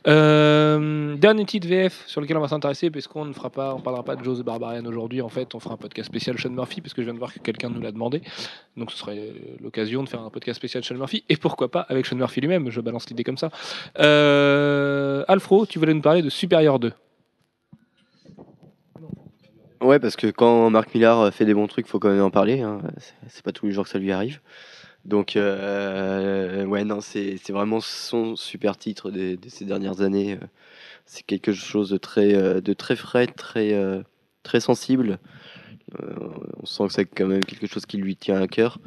Euh, 0.07 1.15
dernier 1.17 1.45
titre 1.45 1.67
VF 1.67 2.07
sur 2.07 2.19
lequel 2.19 2.35
on 2.35 2.41
va 2.41 2.47
s'intéresser, 2.47 2.89
parce 2.89 3.07
qu'on 3.07 3.25
ne 3.25 3.33
fera 3.33 3.51
pas, 3.51 3.75
on 3.75 3.79
parlera 3.79 4.03
pas 4.03 4.15
de 4.15 4.23
Joe 4.23 4.39
the 4.39 4.41
Barbarian 4.43 4.83
aujourd'hui, 4.85 5.21
en 5.21 5.29
fait, 5.29 5.53
on 5.53 5.59
fera 5.59 5.75
un 5.75 5.77
podcast 5.77 6.07
spécial 6.07 6.39
Sean 6.39 6.49
Murphy, 6.49 6.81
parce 6.81 6.95
que 6.95 7.03
je 7.03 7.05
viens 7.05 7.13
de 7.13 7.19
voir 7.19 7.31
que 7.31 7.37
quelqu'un 7.37 7.69
nous 7.69 7.79
l'a 7.79 7.91
demandé. 7.91 8.23
Donc 8.75 8.89
ce 8.89 8.97
serait 8.97 9.33
l'occasion 9.61 10.01
de 10.01 10.09
faire 10.09 10.21
un 10.21 10.31
podcast 10.31 10.57
spécial 10.57 10.83
Sean 10.83 10.95
Murphy, 10.95 11.25
et 11.29 11.37
pourquoi 11.37 11.69
pas 11.69 11.81
avec 11.81 12.07
Sean 12.07 12.15
Murphy 12.15 12.41
lui-même, 12.41 12.71
je 12.71 12.81
balance 12.81 13.07
l'idée 13.07 13.23
comme 13.23 13.37
ça. 13.37 13.51
Euh, 13.99 15.23
Alfro, 15.27 15.67
tu 15.67 15.77
voulais 15.77 15.93
nous 15.93 16.01
parler 16.01 16.23
de 16.23 16.29
Superior 16.29 16.79
2. 16.79 16.91
Ouais, 19.81 19.99
parce 19.99 20.15
que 20.15 20.25
quand 20.27 20.71
Marc 20.71 20.95
Millar 20.95 21.31
fait 21.31 21.45
des 21.45 21.53
bons 21.53 21.67
trucs, 21.67 21.85
faut 21.85 21.99
quand 21.99 22.09
même 22.09 22.23
en 22.23 22.31
parler. 22.31 22.61
hein. 22.61 22.79
C'est 23.27 23.43
pas 23.43 23.51
tous 23.51 23.67
les 23.67 23.73
jours 23.73 23.83
que 23.83 23.91
ça 23.91 23.99
lui 23.99 24.11
arrive. 24.11 24.39
Donc, 25.05 25.35
euh, 25.35 26.65
ouais, 26.65 26.85
non, 26.85 27.01
c'est 27.01 27.37
vraiment 27.51 27.81
son 27.81 28.35
super 28.35 28.77
titre 28.77 29.11
de, 29.11 29.37
ces 29.47 29.65
dernières 29.65 30.01
années. 30.01 30.33
euh. 30.41 30.47
C'est 31.05 31.23
quelque 31.23 31.51
chose 31.53 31.89
de 31.89 31.97
très, 31.97 32.35
euh, 32.35 32.61
très 32.61 32.95
frais, 32.95 33.27
très, 33.27 33.73
euh, 33.73 34.01
très 34.43 34.61
sensible. 34.61 35.19
Euh, 36.01 36.15
on 36.61 36.65
sent 36.65 36.87
que 36.87 36.93
c'est 36.93 37.05
quand 37.05 37.27
même 37.27 37.43
quelque 37.43 37.67
chose 37.67 37.85
qui 37.85 37.97
lui 37.97 38.15
tient 38.15 38.41
à 38.41 38.47
cœur. 38.47 38.79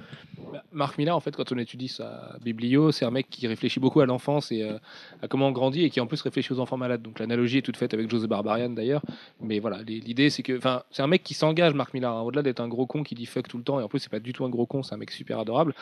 Bah, 0.52 0.62
Marc 0.72 0.96
Millar, 0.98 1.16
en 1.16 1.20
fait, 1.20 1.34
quand 1.34 1.50
on 1.52 1.58
étudie 1.58 1.88
sa 1.88 2.36
biblio, 2.42 2.92
c'est 2.92 3.04
un 3.04 3.10
mec 3.10 3.28
qui 3.28 3.46
réfléchit 3.46 3.80
beaucoup 3.80 4.00
à 4.00 4.06
l'enfance 4.06 4.52
et 4.52 4.62
euh, 4.62 4.78
à 5.22 5.28
comment 5.28 5.48
on 5.48 5.52
grandit 5.52 5.82
et 5.84 5.90
qui 5.90 6.00
en 6.00 6.06
plus 6.06 6.20
réfléchit 6.22 6.52
aux 6.52 6.60
enfants 6.60 6.76
malades. 6.76 7.02
Donc 7.02 7.18
l'analogie 7.18 7.58
est 7.58 7.62
toute 7.62 7.76
faite 7.76 7.94
avec 7.94 8.08
José 8.10 8.26
Barbarian 8.26 8.70
d'ailleurs. 8.70 9.02
Mais 9.40 9.58
voilà, 9.58 9.82
l'idée 9.82 10.30
c'est 10.30 10.42
que, 10.42 10.56
enfin, 10.56 10.82
c'est 10.90 11.02
un 11.02 11.06
mec 11.08 11.22
qui 11.24 11.34
s'engage, 11.34 11.74
Marc 11.74 11.94
Millar. 11.94 12.16
hein. 12.16 12.22
Au-delà 12.22 12.42
d'être 12.42 12.60
un 12.60 12.68
gros 12.68 12.86
con 12.86 13.02
qui 13.02 13.14
dit 13.14 13.26
fuck 13.26 13.48
tout 13.48 13.58
le 13.58 13.64
temps 13.64 13.80
et 13.80 13.82
en 13.82 13.88
plus 13.88 13.98
c'est 13.98 14.10
pas 14.10 14.20
du 14.20 14.32
tout 14.32 14.44
un 14.44 14.48
gros 14.50 14.66
con, 14.66 14.82
c'est 14.82 14.94
un 14.94 14.98
mec 14.98 15.10
super 15.10 15.38
adorable. 15.40 15.74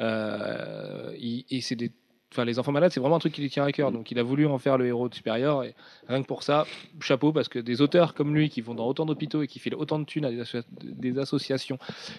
Euh, 0.00 1.12
il- 1.18 1.44
et 1.50 1.60
c'est 1.60 1.76
des 1.76 1.90
Enfin, 2.32 2.44
les 2.46 2.58
enfants 2.58 2.72
malades, 2.72 2.90
c'est 2.92 2.98
vraiment 3.00 3.16
un 3.16 3.18
truc 3.18 3.34
qui 3.34 3.42
lui 3.42 3.50
tient 3.50 3.64
à 3.64 3.72
cœur. 3.72 3.92
Donc, 3.92 4.10
il 4.10 4.18
a 4.18 4.22
voulu 4.22 4.46
en 4.46 4.58
faire 4.58 4.78
le 4.78 4.86
héros 4.86 5.08
de 5.08 5.14
supérieur. 5.14 5.64
Et 5.64 5.74
rien 6.08 6.22
que 6.22 6.26
pour 6.26 6.42
ça, 6.42 6.66
chapeau, 7.00 7.30
parce 7.30 7.48
que 7.48 7.58
des 7.58 7.82
auteurs 7.82 8.14
comme 8.14 8.34
lui 8.34 8.48
qui 8.48 8.62
vont 8.62 8.74
dans 8.74 8.86
autant 8.86 9.04
d'hôpitaux 9.04 9.42
et 9.42 9.46
qui 9.46 9.58
filent 9.58 9.74
autant 9.74 9.98
de 9.98 10.04
thunes 10.04 10.24
à 10.24 10.30
des, 10.30 10.40
asso- 10.40 10.64
des 10.82 11.18
associations 11.18 11.78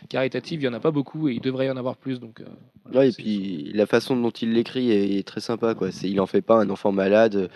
caritatives, 0.09 0.61
il 0.61 0.66
y 0.66 0.68
en 0.68 0.74
a 0.74 0.80
pas 0.80 0.91
beaucoup 0.91 1.30
et 1.30 1.34
il 1.34 1.41
devrait 1.41 1.66
y 1.66 1.72
en 1.72 1.78
avoir 1.78 1.97
plus. 1.97 2.20
Donc, 2.20 2.41
euh, 2.41 2.45
voilà, 2.86 2.99
Ouais, 2.99 3.07
et 3.07 3.11
c'est- 3.11 3.22
puis 3.24 3.72
la 3.74 3.86
façon 3.88 4.16
dont 4.16 4.30
il 4.30 4.53
l'écrit 4.53 4.91
est, 4.91 5.18
est 5.18 5.28
très 5.28 5.41
sympa, 5.41 5.74
quoi. 5.74 5.91
C'est, 5.91 6.09
il 6.09 6.22
en 6.22 6.28
fait 6.28 6.41
pas 6.41 6.57
un 6.61 6.70
enfant 6.70 6.91
malade 6.91 7.49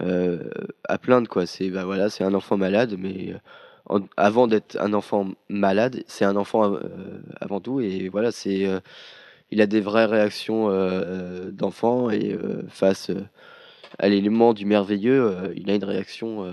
euh, 0.00 0.48
à 0.88 0.98
plaindre, 0.98 1.28
quoi. 1.28 1.46
C'est, 1.46 1.70
bah 1.70 1.84
voilà, 1.84 2.10
c'est 2.10 2.24
un 2.24 2.34
enfant 2.34 2.56
malade, 2.56 2.96
mais 2.98 3.32
euh, 3.32 3.38
en- 3.88 4.06
avant 4.16 4.46
d'être 4.46 4.76
un 4.80 4.92
enfant 4.92 5.28
malade, 5.48 6.04
c'est 6.06 6.24
un 6.24 6.36
enfant 6.36 6.74
euh, 6.74 6.80
avant 7.40 7.60
tout, 7.60 7.80
et 7.80 8.08
voilà, 8.08 8.30
c'est, 8.32 8.66
il 9.54 9.62
a 9.62 9.68
des 9.68 9.80
vraies 9.80 10.06
réactions 10.06 10.68
euh, 10.68 10.72
euh, 10.72 11.50
d'enfant 11.52 12.10
et 12.10 12.32
euh, 12.32 12.64
face 12.68 13.12
à 14.00 14.08
l'élément 14.08 14.52
du 14.52 14.66
merveilleux, 14.66 15.52
il 15.54 15.70
a 15.70 15.76
une 15.76 15.84
réaction. 15.84 16.52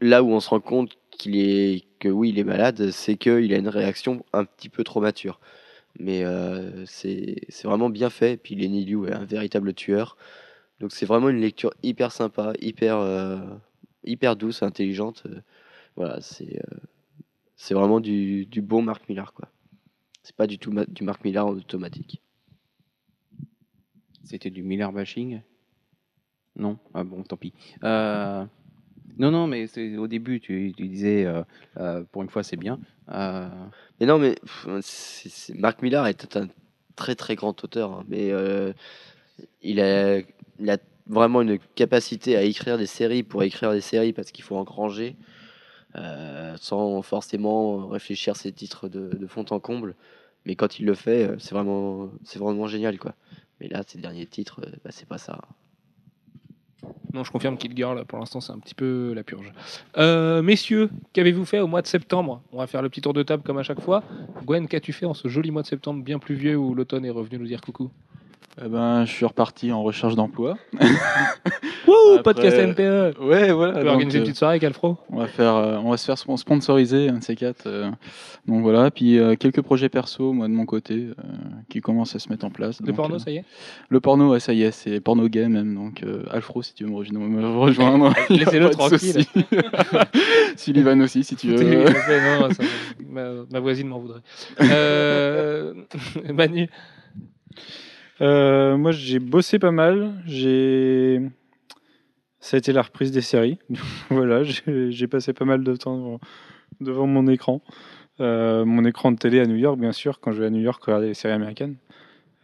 là 0.00 0.22
où 0.22 0.30
on 0.30 0.40
se 0.40 0.48
rend 0.48 0.60
compte 0.60 0.96
qu'il 1.10 1.36
est, 1.36 2.44
malade, 2.44 2.90
c'est 2.90 3.16
qu'il 3.18 3.52
a 3.52 3.58
une 3.58 3.68
réaction 3.68 4.24
un 4.32 4.46
petit 4.46 4.70
peu 4.70 4.82
trop 4.82 5.02
mature. 5.02 5.40
Mais 5.98 6.24
c'est 6.86 7.36
vraiment 7.64 7.90
bien 7.90 8.08
fait. 8.08 8.38
Puis 8.38 8.54
Lenny 8.54 8.86
Liu 8.86 9.06
est 9.08 9.12
un 9.12 9.26
véritable 9.26 9.74
tueur. 9.74 10.16
Donc 10.80 10.90
c'est 10.92 11.04
vraiment 11.04 11.28
une 11.28 11.42
lecture 11.42 11.74
hyper 11.82 12.12
sympa, 12.12 12.54
hyper, 12.62 14.36
douce, 14.36 14.62
intelligente. 14.62 15.24
Voilà, 15.96 16.20
c'est 16.22 17.74
vraiment 17.74 18.00
du, 18.00 18.46
du 18.46 18.62
bon 18.62 18.80
Marc 18.80 19.06
Millar, 19.10 19.34
quoi. 19.34 19.50
C'est 20.24 20.34
pas 20.34 20.46
du 20.46 20.58
tout 20.58 20.72
du 20.88 21.04
Marc 21.04 21.22
Millar 21.24 21.46
en 21.46 21.50
automatique. 21.50 22.20
C'était 24.24 24.50
du 24.50 24.62
Miller 24.62 24.90
bashing? 24.90 25.42
Non? 26.56 26.78
Ah 26.94 27.04
bon, 27.04 27.22
tant 27.22 27.36
pis. 27.36 27.52
Euh, 27.84 28.44
Non, 29.18 29.30
non, 29.30 29.46
mais 29.46 29.68
c'est- 29.68 29.96
au 29.96 30.08
début, 30.08 30.40
tu, 30.40 30.72
tu 30.76 30.88
disais, 30.88 31.24
euh, 31.24 31.42
euh, 31.76 32.02
pour 32.10 32.22
une 32.22 32.28
fois, 32.30 32.42
c'est 32.42 32.56
bien. 32.56 32.80
Mais 34.00 34.06
non, 34.06 34.18
mais 34.18 34.34
Marc 35.54 35.82
Millar 35.82 36.06
est 36.08 36.36
un 36.36 36.48
très 36.96 37.14
très 37.14 37.36
grand 37.36 37.62
auteur, 37.62 37.92
hein, 37.92 38.04
mais 38.08 38.32
il, 39.62 39.80
a, 39.80 40.18
il 40.58 40.70
a 40.70 40.78
vraiment 41.06 41.42
une 41.42 41.58
capacité 41.76 42.34
à 42.36 42.42
écrire 42.42 42.78
des 42.78 42.86
séries 42.86 43.22
pour 43.22 43.42
écrire 43.42 43.72
des 43.72 43.80
séries 43.82 44.12
parce 44.14 44.32
qu'il 44.32 44.44
faut 44.44 44.56
engranger 44.56 45.16
sans 46.56 47.02
forcément 47.02 47.86
réfléchir 47.86 48.36
ses 48.36 48.52
titres 48.52 48.88
de, 48.88 49.10
de 49.16 49.26
fond 49.26 49.44
en 49.50 49.60
comble. 49.60 49.94
Mais 50.46 50.56
quand 50.56 50.78
il 50.78 50.86
le 50.86 50.94
fait, 50.94 51.28
euh, 51.28 51.36
c'est 51.38 51.54
vraiment, 51.54 52.66
génial, 52.66 52.98
quoi. 52.98 53.14
Mais 53.60 53.68
là, 53.68 53.82
ces 53.86 53.98
derniers 53.98 54.26
titres, 54.26 54.60
euh, 54.64 54.70
bah, 54.84 54.90
c'est 54.90 55.08
pas 55.08 55.18
ça. 55.18 55.40
Non, 57.14 57.24
je 57.24 57.30
confirme 57.30 57.56
Kid 57.56 57.74
Girl, 57.76 58.04
pour 58.04 58.18
l'instant, 58.18 58.40
c'est 58.40 58.52
un 58.52 58.58
petit 58.58 58.74
peu 58.74 59.12
la 59.14 59.22
purge. 59.22 59.52
Euh, 59.96 60.42
messieurs, 60.42 60.90
qu'avez-vous 61.12 61.44
fait 61.44 61.60
au 61.60 61.66
mois 61.66 61.80
de 61.80 61.86
septembre? 61.86 62.42
On 62.52 62.58
va 62.58 62.66
faire 62.66 62.82
le 62.82 62.88
petit 62.88 63.00
tour 63.00 63.12
de 63.12 63.22
table 63.22 63.42
comme 63.42 63.56
à 63.56 63.62
chaque 63.62 63.80
fois. 63.80 64.02
Gwen, 64.44 64.66
qu'as-tu 64.68 64.92
fait 64.92 65.06
en 65.06 65.14
ce 65.14 65.28
joli 65.28 65.50
mois 65.50 65.62
de 65.62 65.66
septembre 65.66 66.02
bien 66.02 66.18
pluvieux 66.18 66.56
où 66.56 66.74
l'automne 66.74 67.04
est 67.04 67.10
revenu 67.10 67.38
nous 67.38 67.46
dire 67.46 67.60
coucou? 67.60 67.90
Eh 68.64 68.68
ben, 68.68 69.04
je 69.04 69.10
suis 69.10 69.26
reparti 69.26 69.72
en 69.72 69.82
recherche 69.82 70.14
d'emploi. 70.14 70.56
Wouh 71.88 72.22
Podcast 72.22 72.56
NPE 72.56 73.18
Ouais, 73.20 73.50
On 73.50 73.56
voilà. 73.56 73.72
peut 73.74 73.80
donc, 73.80 73.88
organiser 73.94 74.18
une 74.18 74.22
euh, 74.22 74.26
petite 74.26 74.36
soirée 74.36 74.52
avec 74.52 74.64
Alfro 74.64 74.96
On 75.10 75.18
va 75.18 75.26
faire, 75.26 75.56
euh, 75.56 75.76
on 75.84 75.90
va 75.90 75.96
se 75.96 76.04
faire 76.06 76.16
spon- 76.16 76.36
sponsoriser 76.36 77.08
un 77.08 77.18
de 77.18 77.24
ces 77.24 77.34
quatre. 77.34 77.66
euh, 77.66 77.90
donc 78.46 78.62
voilà, 78.62 78.90
puis 78.92 79.18
euh, 79.18 79.34
quelques 79.34 79.60
projets 79.60 79.88
perso, 79.88 80.32
moi 80.32 80.46
de 80.46 80.52
mon 80.52 80.66
côté, 80.66 80.94
euh, 80.94 81.22
qui 81.68 81.80
commencent 81.80 82.14
à 82.14 82.20
se 82.20 82.28
mettre 82.28 82.44
en 82.46 82.50
place. 82.50 82.80
Le 82.80 82.86
donc, 82.86 82.96
porno, 82.96 83.16
euh, 83.16 83.18
ça 83.18 83.30
y 83.32 83.38
est? 83.38 83.44
Le 83.88 84.00
porno, 84.00 84.30
ouais, 84.30 84.40
ça 84.40 84.52
y 84.52 84.62
est, 84.62 84.70
c'est 84.70 85.00
porno 85.00 85.28
game 85.28 85.52
même. 85.52 85.74
Donc 85.74 86.04
euh, 86.04 86.22
Alfro, 86.30 86.62
si 86.62 86.74
tu 86.74 86.84
veux 86.84 86.90
me, 86.90 87.58
rejoindre- 87.58 88.14
Laissez-le 88.30 88.70
tranquille. 88.70 89.24
Sullivan 90.56 91.00
aussi, 91.02 91.24
si 91.24 91.34
tu 91.34 91.48
veux. 91.48 91.84
Non, 91.84 92.50
ça- 92.50 92.62
ma, 93.10 93.30
ma 93.50 93.58
voisine 93.60 93.88
m'en 93.88 93.98
voudrait. 93.98 94.20
Euh, 94.60 95.74
Manu, 96.32 96.68
Euh, 98.24 98.76
moi, 98.76 98.90
j'ai 98.92 99.18
bossé 99.18 99.58
pas 99.58 99.70
mal. 99.70 100.14
J'ai. 100.26 101.20
Ça 102.40 102.56
a 102.56 102.58
été 102.58 102.72
la 102.72 102.82
reprise 102.82 103.12
des 103.12 103.20
séries. 103.20 103.58
voilà, 104.10 104.42
j'ai 104.44 105.06
passé 105.06 105.32
pas 105.32 105.44
mal 105.44 105.62
de 105.62 105.76
temps 105.76 106.18
devant, 106.80 107.06
mon 107.06 107.26
écran. 107.26 107.62
Euh, 108.20 108.64
mon 108.64 108.84
écran 108.84 109.12
de 109.12 109.18
télé 109.18 109.40
à 109.40 109.46
New 109.46 109.56
York, 109.56 109.78
bien 109.78 109.92
sûr, 109.92 110.20
quand 110.20 110.32
je 110.32 110.40
vais 110.40 110.46
à 110.46 110.50
New 110.50 110.60
York 110.60 110.82
regarder 110.82 111.08
les 111.08 111.14
séries 111.14 111.34
américaines. 111.34 111.76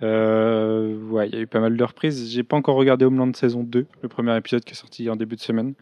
Euh, 0.03 0.97
il 1.27 1.35
y 1.35 1.37
a 1.37 1.41
eu 1.41 1.47
pas 1.47 1.61
mal 1.61 1.77
de 1.77 1.85
reprises. 1.85 2.31
J'ai 2.31 2.43
pas 2.43 2.57
encore 2.57 2.77
regardé 2.77 3.05
Homeland 3.05 3.33
saison 3.35 3.63
2, 3.63 3.87
le 4.03 4.09
premier 4.09 4.37
épisode 4.37 4.65
qui 4.65 4.73
est 4.73 4.77
sorti 4.77 5.09
en 5.11 5.17
début 5.17 5.37
de 5.37 5.41
semaine. 5.41 5.75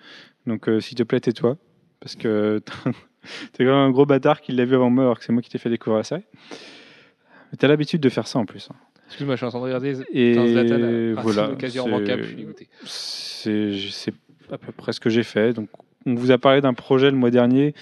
Donc, 0.46 0.68
s'il 0.80 0.96
te 0.96 1.02
plaît, 1.04 1.20
tais-toi. 1.20 1.56
Parce 2.00 2.16
que 2.16 2.60
t'es 3.52 3.64
quand 3.64 3.70
même 3.70 3.88
un 3.88 3.90
gros 3.90 4.06
bâtard 4.06 4.40
qui 4.40 4.52
l'a 4.52 4.64
vu 4.64 4.74
avant 4.74 4.90
moi, 4.90 5.04
alors 5.04 5.18
que 5.18 5.24
c'est 5.24 5.32
moi 5.32 5.42
qui 5.42 5.50
t'ai 5.50 5.58
fait 5.58 5.70
découvrir 5.70 5.98
la 5.98 6.04
série. 6.04 6.24
Mais 7.50 7.56
t'as 7.58 7.68
l'habitude 7.68 8.00
de 8.00 8.08
faire 8.08 8.26
ça 8.26 8.38
en 8.38 8.44
plus. 8.44 8.68
hein. 8.70 8.76
Excuse-moi, 9.08 9.34
je 9.34 9.38
suis 9.38 9.46
en 9.46 9.50
train 9.50 9.58
de 9.58 9.64
regarder. 9.64 10.00
Et 10.12 10.32
Putain, 10.32 10.46
Zlatan 10.46 10.74
a 10.74 10.76
raté 10.86 11.12
voilà, 11.22 11.46
l'occasion 11.48 11.84
c'est- 11.84 11.90
remarquable, 11.92 12.22
je 12.22 12.26
suis 12.28 12.36
dégoûté. 12.36 12.68
c'est 12.84 13.78
c'est 13.90 14.14
à 14.52 14.56
peu 14.58 14.72
près 14.72 14.92
ce 14.92 15.00
que 15.00 15.10
j'ai 15.10 15.22
fait. 15.24 15.52
Donc, 15.52 15.68
on 16.06 16.14
vous 16.14 16.30
a 16.30 16.38
parlé 16.38 16.60
d'un 16.60 16.74
projet 16.74 17.10
le 17.10 17.16
mois 17.16 17.30
dernier. 17.30 17.74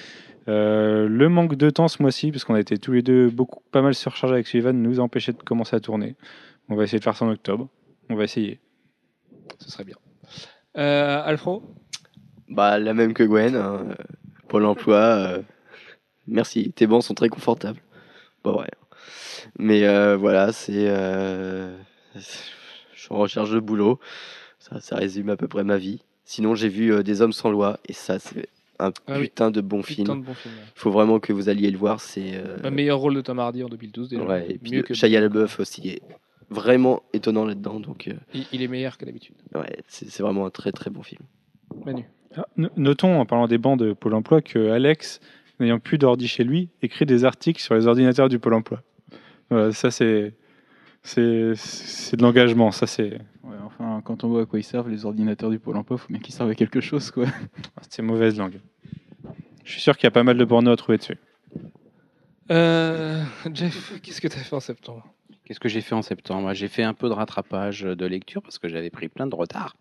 Euh, 0.48 1.08
le 1.08 1.28
manque 1.28 1.56
de 1.56 1.70
temps 1.70 1.88
ce 1.88 2.00
mois-ci, 2.02 2.30
parce 2.30 2.44
qu'on 2.44 2.54
a 2.54 2.60
été 2.60 2.78
tous 2.78 2.92
les 2.92 3.02
deux 3.02 3.28
beaucoup, 3.30 3.62
pas 3.72 3.82
mal 3.82 3.94
surchargés 3.94 4.34
avec 4.34 4.46
Sullivan, 4.46 4.72
nous 4.80 5.00
a 5.00 5.02
empêché 5.02 5.32
de 5.32 5.42
commencer 5.42 5.74
à 5.76 5.80
tourner. 5.80 6.14
On 6.68 6.76
va 6.76 6.84
essayer 6.84 6.98
de 6.98 7.04
faire 7.04 7.16
ça 7.16 7.24
en 7.24 7.30
octobre. 7.30 7.68
On 8.10 8.14
va 8.14 8.24
essayer. 8.24 8.60
Ce 9.58 9.70
serait 9.70 9.84
bien. 9.84 9.96
Euh, 10.78 11.20
Alfro? 11.24 11.62
Bah, 12.48 12.78
la 12.78 12.94
même 12.94 13.12
que 13.14 13.24
Gwen. 13.24 13.56
hein. 13.56 13.86
Pôle 14.48 14.64
emploi, 14.66 14.96
euh, 14.98 15.42
merci. 16.28 16.72
Tes 16.72 16.86
bancs 16.86 17.02
sont 17.02 17.14
très 17.14 17.28
confortables. 17.28 17.80
Bon, 18.44 18.60
ouais. 18.60 18.68
Mais 19.58 19.84
euh, 19.86 20.16
voilà, 20.16 20.52
c'est. 20.52 20.88
euh, 20.88 21.76
je 22.14 22.20
suis 23.00 23.08
en 23.10 23.18
recherche 23.18 23.50
de 23.50 23.60
boulot. 23.60 23.98
Ça, 24.58 24.80
ça 24.80 24.96
résume 24.96 25.30
à 25.30 25.36
peu 25.36 25.48
près 25.48 25.64
ma 25.64 25.76
vie. 25.76 26.02
Sinon, 26.24 26.54
j'ai 26.54 26.68
vu 26.68 26.92
euh, 26.92 27.02
Des 27.02 27.22
Hommes 27.22 27.32
sans 27.32 27.50
loi, 27.50 27.78
et 27.88 27.92
ça, 27.92 28.18
c'est 28.18 28.48
un 28.78 28.90
Ah 29.06 29.18
oui. 29.18 29.22
putain 29.26 29.50
de 29.50 29.60
bon 29.60 29.80
Putain 29.82 30.04
film. 30.04 30.20
de 30.20 30.26
bon 30.26 30.34
film. 30.34 30.54
ouais. 30.54 30.60
Il 30.74 30.78
faut 30.80 30.90
vraiment 30.90 31.20
que 31.20 31.32
vous 31.32 31.48
alliez 31.48 31.70
le 31.70 31.78
voir. 31.78 32.00
C'est. 32.00 32.34
euh, 32.34 32.56
Le 32.62 32.70
meilleur 32.70 32.98
rôle 32.98 33.14
de 33.14 33.20
Tom 33.20 33.38
Hardy 33.38 33.62
en 33.62 33.68
2012 33.68 34.08
déjà. 34.08 34.22
ouais, 34.24 34.46
et 34.50 34.58
puis 34.58 34.72
Mieux 34.72 34.78
le- 34.78 34.82
que 34.82 34.94
Shia 34.94 35.20
LaBeouf 35.20 35.60
aussi 35.60 35.88
est 35.88 36.02
vraiment 36.50 37.02
étonnant 37.12 37.44
là-dedans. 37.44 37.78
Donc, 37.80 38.08
euh, 38.08 38.14
il, 38.34 38.46
il 38.52 38.62
est 38.62 38.68
meilleur 38.68 38.98
que 38.98 39.04
d'habitude. 39.04 39.36
ouais, 39.54 39.78
c'est 39.88 40.20
vraiment 40.20 40.46
un 40.46 40.50
très 40.50 40.72
très 40.72 40.90
bon 40.90 41.02
film. 41.02 41.22
Manu. 41.84 42.04
Ah, 42.36 42.46
no- 42.56 42.68
Notons, 42.76 43.18
en 43.20 43.24
parlant 43.24 43.46
des 43.46 43.58
bancs 43.58 43.78
de 43.78 43.92
Pôle 43.92 44.14
emploi, 44.14 44.42
que 44.42 44.70
Alex, 44.70 45.20
n'ayant 45.60 45.78
plus 45.78 45.96
d'ordi 45.96 46.26
chez 46.28 46.44
lui, 46.44 46.68
écrit 46.82 47.06
des 47.06 47.24
articles 47.24 47.62
sur 47.62 47.74
les 47.74 47.86
ordinateurs 47.86 48.28
du 48.28 48.38
Pôle 48.38 48.54
emploi. 48.54 48.82
Voilà, 49.50 49.72
ça, 49.72 49.90
c'est. 49.90 50.34
C'est 51.02 51.52
c'est 51.54 52.16
de 52.16 52.22
l'engagement, 52.22 52.72
ça 52.72 52.88
c'est 52.88 53.20
Ouais, 53.44 53.54
enfin, 53.64 54.02
quand 54.04 54.24
on 54.24 54.28
voit 54.28 54.42
à 54.42 54.44
quoi 54.44 54.58
ils 54.58 54.64
servent 54.64 54.90
les 54.90 55.04
ordinateurs 55.04 55.50
du 55.50 55.60
Pôle 55.60 55.76
emploi, 55.76 55.98
faut 55.98 56.08
bien 56.08 56.18
qu'ils 56.18 56.34
servent 56.34 56.50
à 56.50 56.56
quelque 56.56 56.80
chose, 56.80 57.12
quoi. 57.12 57.26
c'est 57.88 58.02
mauvaise 58.02 58.36
langue. 58.36 58.58
Je 59.62 59.70
suis 59.70 59.80
sûr 59.80 59.96
qu'il 59.96 60.04
y 60.04 60.08
a 60.08 60.10
pas 60.10 60.24
mal 60.24 60.36
de 60.36 60.44
porno 60.44 60.72
à 60.72 60.76
trouver 60.76 60.98
dessus. 60.98 61.16
Euh, 62.50 63.22
Jeff, 63.54 64.00
qu'est-ce 64.02 64.20
que 64.20 64.26
tu 64.28 64.36
as 64.36 64.40
fait 64.40 64.56
en 64.56 64.60
septembre? 64.60 65.04
Qu'est-ce 65.44 65.60
que 65.60 65.68
j'ai 65.68 65.80
fait 65.80 65.94
en 65.94 66.02
septembre? 66.02 66.52
J'ai 66.54 66.66
fait 66.66 66.82
un 66.82 66.94
peu 66.94 67.08
de 67.08 67.14
rattrapage 67.14 67.82
de 67.82 68.06
lecture 68.06 68.42
parce 68.42 68.58
que 68.58 68.68
j'avais 68.68 68.90
pris 68.90 69.08
plein 69.08 69.28
de 69.28 69.34
retard. 69.36 69.76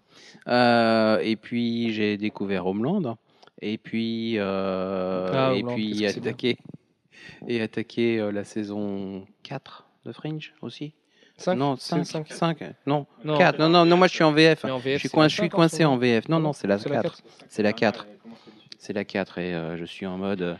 Euh, 0.47 1.17
et 1.23 1.35
puis 1.35 1.91
j'ai 1.91 2.17
découvert 2.17 2.67
Homeland. 2.67 3.17
Et 3.61 3.79
puis, 3.79 4.35
euh, 4.37 5.27
Ah, 5.33 5.53
et 5.55 5.63
Homeland, 5.63 5.75
puis 5.75 6.05
attaqué, 6.05 6.57
et 7.47 7.61
attaqué 7.61 8.19
euh, 8.19 8.31
la 8.31 8.43
saison 8.43 9.25
4 9.43 9.85
de 10.05 10.11
Fringe 10.11 10.53
aussi. 10.61 10.93
5 11.37 11.55
non, 11.55 11.75
5, 11.75 12.05
5 12.05 12.31
5, 12.31 12.63
non, 12.87 13.05
Non, 13.25 13.37
4. 13.37 13.59
Non, 13.59 13.67
non, 13.67 13.85
non, 13.85 13.97
moi 13.97 14.07
je 14.07 14.13
suis 14.13 14.23
en 14.23 14.31
VF. 14.31 14.63
En 14.65 14.79
Je 14.79 14.83
VF, 14.83 14.99
suis, 14.99 15.09
c'est 15.09 15.13
coin- 15.13 15.23
la 15.23 15.27
je 15.27 15.33
suis 15.33 15.41
5 15.41 15.53
en 15.53 15.55
coincé 15.57 15.77
ce 15.79 15.83
en. 15.83 15.97
VF. 15.97 16.29
Non, 16.29 16.37
Ah 16.37 16.39
non, 16.39 16.53
c'est 16.53 16.67
la 16.67 16.77
c'est 16.79 16.89
4. 16.89 17.01
4. 17.03 17.21
C'est 17.49 17.63
la 17.63 17.73
4. 17.73 18.07
C'est 18.79 18.93
la 18.93 19.03
4 19.03 19.37
et 19.39 19.53
euh, 19.53 19.75
je 19.77 19.83
suis 19.85 20.05
en 20.05 20.17
mode 20.17 20.41
euh, 20.41 20.55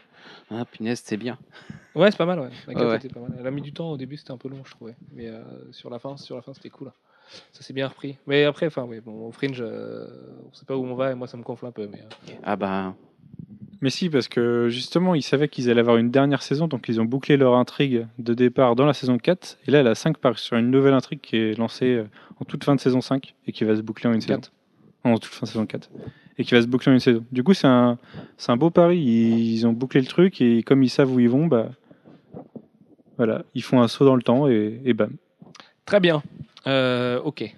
ah 0.52 0.66
punaise, 0.66 1.02
c'est 1.06 1.16
bien. 1.18 1.38
Ouais, 1.96 2.12
c'est 2.12 2.18
pas 2.18 2.26
mal, 2.26 2.40
ouais. 2.42 2.50
La 2.68 2.74
Ouais, 2.74 2.80
quatre 2.80 2.90
ouais. 2.90 2.96
était 2.98 3.08
pas 3.10 3.22
mal. 3.22 3.34
Elle 3.40 3.48
a 3.48 3.52
mis 3.52 3.62
du 3.62 3.72
temps 3.72 3.92
au 3.92 3.98
début, 3.98 4.18
c'était 4.18 4.32
un 4.32 4.38
peu 4.38 4.50
long, 4.50 4.64
je 4.66 4.72
trouvais. 4.72 4.96
Mais 5.14 5.28
euh, 5.28 5.42
sur 5.72 5.90
la 5.90 5.98
fin, 6.00 6.18
sur 6.18 6.36
la 6.36 6.42
fin, 6.42 6.54
c'était 6.54 6.70
cool. 6.70 6.92
Ça 7.54 7.62
s'est 7.64 7.74
bien 7.74 7.88
repris. 7.88 8.18
Mais 8.28 8.44
après, 8.44 8.68
enfin, 8.68 8.84
oui, 8.84 9.00
bon, 9.00 9.28
au 9.28 9.32
Fringe, 9.32 9.60
euh, 9.62 10.08
on 10.50 10.54
sait 10.54 10.66
pas 10.66 10.76
où 10.76 10.86
on 10.86 10.94
va 10.96 11.12
et 11.12 11.16
moi, 11.16 11.28
ça 11.28 11.38
me 11.38 11.44
gonfle 11.44 11.66
un 11.68 11.72
peu. 11.72 11.88
Mais 11.88 12.02
euh, 12.02 12.34
Ah 12.44 12.56
bah 12.58 12.94
Mais 13.82 13.90
si, 13.90 14.10
parce 14.10 14.28
que 14.28 14.70
justement, 14.70 15.16
ils 15.16 15.22
savaient 15.22 15.48
qu'ils 15.48 15.70
allaient 15.70 15.82
avoir 15.82 15.98
une 15.98 16.12
dernière 16.12 16.42
saison, 16.42 16.68
donc 16.68 16.88
ils 16.88 17.02
ont 17.02 17.06
bouclé 17.06 17.38
leur 17.38 17.56
intrigue 17.56 18.08
de 18.20 18.34
départ 18.34 18.76
dans 18.76 18.86
la 18.86 18.94
saison 18.94 19.18
4. 19.18 19.60
Et 19.68 19.72
là, 19.72 19.80
elle 19.80 19.88
a 19.88 19.96
5 19.96 20.18
part 20.18 20.40
sur 20.40 20.58
une 20.58 20.72
nouvelle 20.72 20.94
intrigue 20.94 21.20
qui 21.22 21.38
est 21.38 21.58
lancée 21.58 21.96
euh, 21.96 22.08
en 22.40 22.46
toute 22.46 22.64
fin 22.64 22.76
de 22.76 22.80
saison 22.80 23.02
5 23.02 23.36
et 23.48 23.52
qui 23.52 23.64
va 23.64 23.76
se 23.76 23.82
boucler 23.82 24.10
en 24.10 24.14
une 24.14 24.22
saison. 24.22 24.42
Non, 25.04 25.14
en 25.14 25.18
toute 25.18 25.34
fin 25.34 25.46
de 25.46 25.50
saison 25.50 25.66
4. 25.66 25.90
Et 26.38 26.44
qui 26.44 26.54
va 26.54 26.62
se 26.62 26.68
boucler 26.68 26.92
en 26.92 26.94
une 26.94 27.00
saison. 27.00 27.24
Du 27.32 27.44
coup, 27.44 27.54
c'est 27.54 27.68
un, 27.68 27.98
c'est 28.38 28.52
un 28.52 28.58
beau 28.58 28.70
pari. 28.70 28.98
Ils, 28.98 29.54
ils 29.54 29.68
ont 29.68 29.74
bouclé 29.74 30.02
le 30.02 30.08
truc 30.08 30.42
et 30.42 30.64
comme 30.64 30.84
ils 30.84 30.90
savent 30.90 31.14
où 31.14 31.20
ils 31.20 31.30
vont, 31.30 31.48
bah. 31.48 31.70
Voilà, 33.18 33.44
ils 33.54 33.64
font 33.64 33.82
un 33.82 33.88
saut 33.88 34.04
dans 34.04 34.16
le 34.16 34.22
temps 34.22 34.50
et, 34.50 34.82
et 34.84 34.94
bam. 34.94 35.12
Très 35.86 36.00
bien. 36.00 36.22
Euh, 36.68 37.20
ok. 37.22 37.56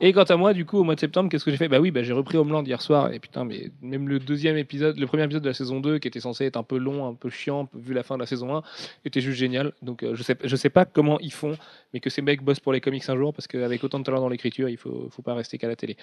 Et 0.00 0.12
quant 0.12 0.24
à 0.24 0.36
moi, 0.36 0.52
du 0.52 0.64
coup, 0.64 0.78
au 0.78 0.84
mois 0.84 0.94
de 0.94 1.00
septembre, 1.00 1.30
qu'est-ce 1.30 1.44
que 1.44 1.50
j'ai 1.50 1.56
fait? 1.56 1.68
Bah 1.68 1.80
oui, 1.80 1.90
bah, 1.90 2.02
j'ai 2.02 2.12
repris 2.12 2.36
Homeland 2.38 2.64
hier 2.64 2.80
soir. 2.80 3.12
Et 3.12 3.18
putain, 3.18 3.44
mais 3.44 3.70
même 3.82 4.08
le 4.08 4.18
deuxième 4.18 4.56
épisode, 4.56 4.98
le 4.98 5.06
premier 5.06 5.24
épisode 5.24 5.42
de 5.42 5.48
la 5.48 5.54
saison 5.54 5.80
2, 5.80 5.98
qui 5.98 6.08
était 6.08 6.20
censé 6.20 6.44
être 6.44 6.56
un 6.56 6.62
peu 6.62 6.78
long, 6.78 7.06
un 7.06 7.14
peu 7.14 7.30
chiant, 7.30 7.68
vu 7.74 7.94
la 7.94 8.02
fin 8.02 8.16
de 8.16 8.20
la 8.20 8.26
saison 8.26 8.56
1, 8.56 8.62
était 9.04 9.20
juste 9.20 9.38
génial. 9.38 9.72
Donc 9.82 10.02
euh, 10.02 10.14
je 10.14 10.56
sais, 10.56 10.70
pas 10.70 10.84
comment 10.84 11.18
ils 11.20 11.32
font, 11.32 11.56
mais 11.92 12.00
que 12.00 12.10
ces 12.10 12.22
mecs 12.22 12.42
bossent 12.42 12.60
pour 12.60 12.72
les 12.72 12.80
comics 12.80 13.08
un 13.08 13.16
jour, 13.16 13.32
parce 13.32 13.46
qu'avec 13.46 13.82
autant 13.84 13.98
de 13.98 14.04
talent 14.04 14.20
dans 14.20 14.28
l'écriture, 14.28 14.68
il 14.68 14.76
faut, 14.76 15.08
faut 15.10 15.22
pas 15.22 15.34
rester 15.34 15.58
qu'à 15.58 15.68
la 15.68 15.76
télé. 15.76 15.96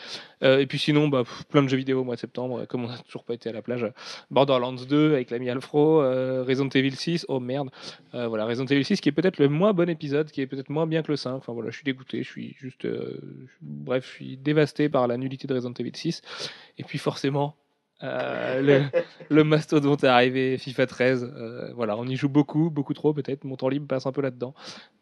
Euh, 0.43 0.59
et 0.59 0.65
puis 0.65 0.79
sinon, 0.79 1.07
bah, 1.07 1.23
plein 1.49 1.63
de 1.63 1.69
jeux 1.69 1.77
vidéo 1.77 2.01
au 2.01 2.03
mois 2.03 2.15
de 2.15 2.19
septembre, 2.19 2.65
comme 2.65 2.85
on 2.85 2.87
n'a 2.87 2.97
toujours 2.99 3.23
pas 3.23 3.33
été 3.33 3.49
à 3.49 3.53
la 3.53 3.61
plage. 3.61 3.85
Borderlands 4.31 4.73
2 4.73 5.13
avec 5.13 5.29
l'ami 5.31 5.49
Alfro, 5.49 6.01
euh, 6.01 6.43
Resident 6.43 6.69
Evil 6.69 6.95
6, 6.95 7.25
oh 7.27 7.39
merde. 7.39 7.69
Euh, 8.13 8.27
voilà, 8.27 8.45
Resident 8.45 8.67
Evil 8.67 8.83
6 8.83 9.01
qui 9.01 9.09
est 9.09 9.11
peut-être 9.11 9.39
le 9.39 9.49
moins 9.49 9.73
bon 9.73 9.89
épisode, 9.89 10.31
qui 10.31 10.41
est 10.41 10.47
peut-être 10.47 10.69
moins 10.69 10.87
bien 10.87 11.03
que 11.03 11.11
le 11.11 11.17
5. 11.17 11.35
Enfin 11.35 11.53
voilà, 11.53 11.69
je 11.69 11.75
suis 11.75 11.85
dégoûté, 11.85 12.23
je 12.23 12.29
suis 12.29 12.55
juste. 12.59 12.87
Bref, 13.61 14.05
je 14.07 14.11
suis 14.11 14.37
dévasté 14.37 14.89
par 14.89 15.07
la 15.07 15.17
nullité 15.17 15.47
de 15.47 15.53
Resident 15.53 15.73
Evil 15.79 15.91
6. 15.95 16.21
Et 16.77 16.83
puis 16.83 16.97
forcément. 16.97 17.55
euh, 18.03 18.61
le, 18.61 18.83
le 19.29 19.43
mastodonte 19.45 20.03
est 20.03 20.07
arrivé, 20.07 20.57
FIFA 20.57 20.85
13. 20.85 21.23
euh, 21.23 21.73
voilà, 21.75 21.97
on 21.97 22.05
y 22.05 22.15
joue 22.17 22.27
beaucoup, 22.29 22.69
beaucoup 22.69 22.93
trop 22.93 23.13
peut-être. 23.13 23.45
Mon 23.45 23.55
temps 23.55 23.69
libre 23.69 23.87
passe 23.87 24.05
un 24.05 24.11
peu 24.11 24.21
là-dedans. 24.21 24.53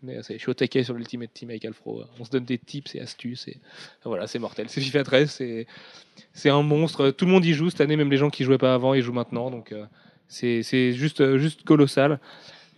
Mais 0.03 0.17
euh, 0.17 0.21
je 0.29 0.37
suis 0.37 0.49
au 0.49 0.53
taquet 0.53 0.83
sur 0.83 0.93
l'Ultimate 0.93 1.33
Team 1.33 1.49
avec 1.49 1.65
Alfro. 1.65 2.03
On 2.19 2.23
se 2.25 2.29
donne 2.29 2.45
des 2.45 2.59
tips 2.59 2.93
et 2.95 3.01
astuces. 3.01 3.49
Voilà, 4.05 4.27
c'est 4.27 4.39
mortel. 4.39 4.69
C'est 4.69 4.81
FIFA 4.81 5.03
13, 5.03 5.43
c'est 6.33 6.49
un 6.49 6.61
monstre. 6.61 7.09
Tout 7.11 7.25
le 7.25 7.31
monde 7.31 7.45
y 7.45 7.53
joue 7.53 7.69
cette 7.71 7.81
année, 7.81 7.95
même 7.97 8.11
les 8.11 8.17
gens 8.17 8.29
qui 8.29 8.43
jouaient 8.43 8.57
pas 8.59 8.75
avant, 8.75 8.93
ils 8.93 9.01
jouent 9.01 9.13
maintenant. 9.13 9.49
Donc 9.49 9.73
c'est 10.27 10.93
juste, 10.93 11.37
juste 11.37 11.63
colossal. 11.63 12.19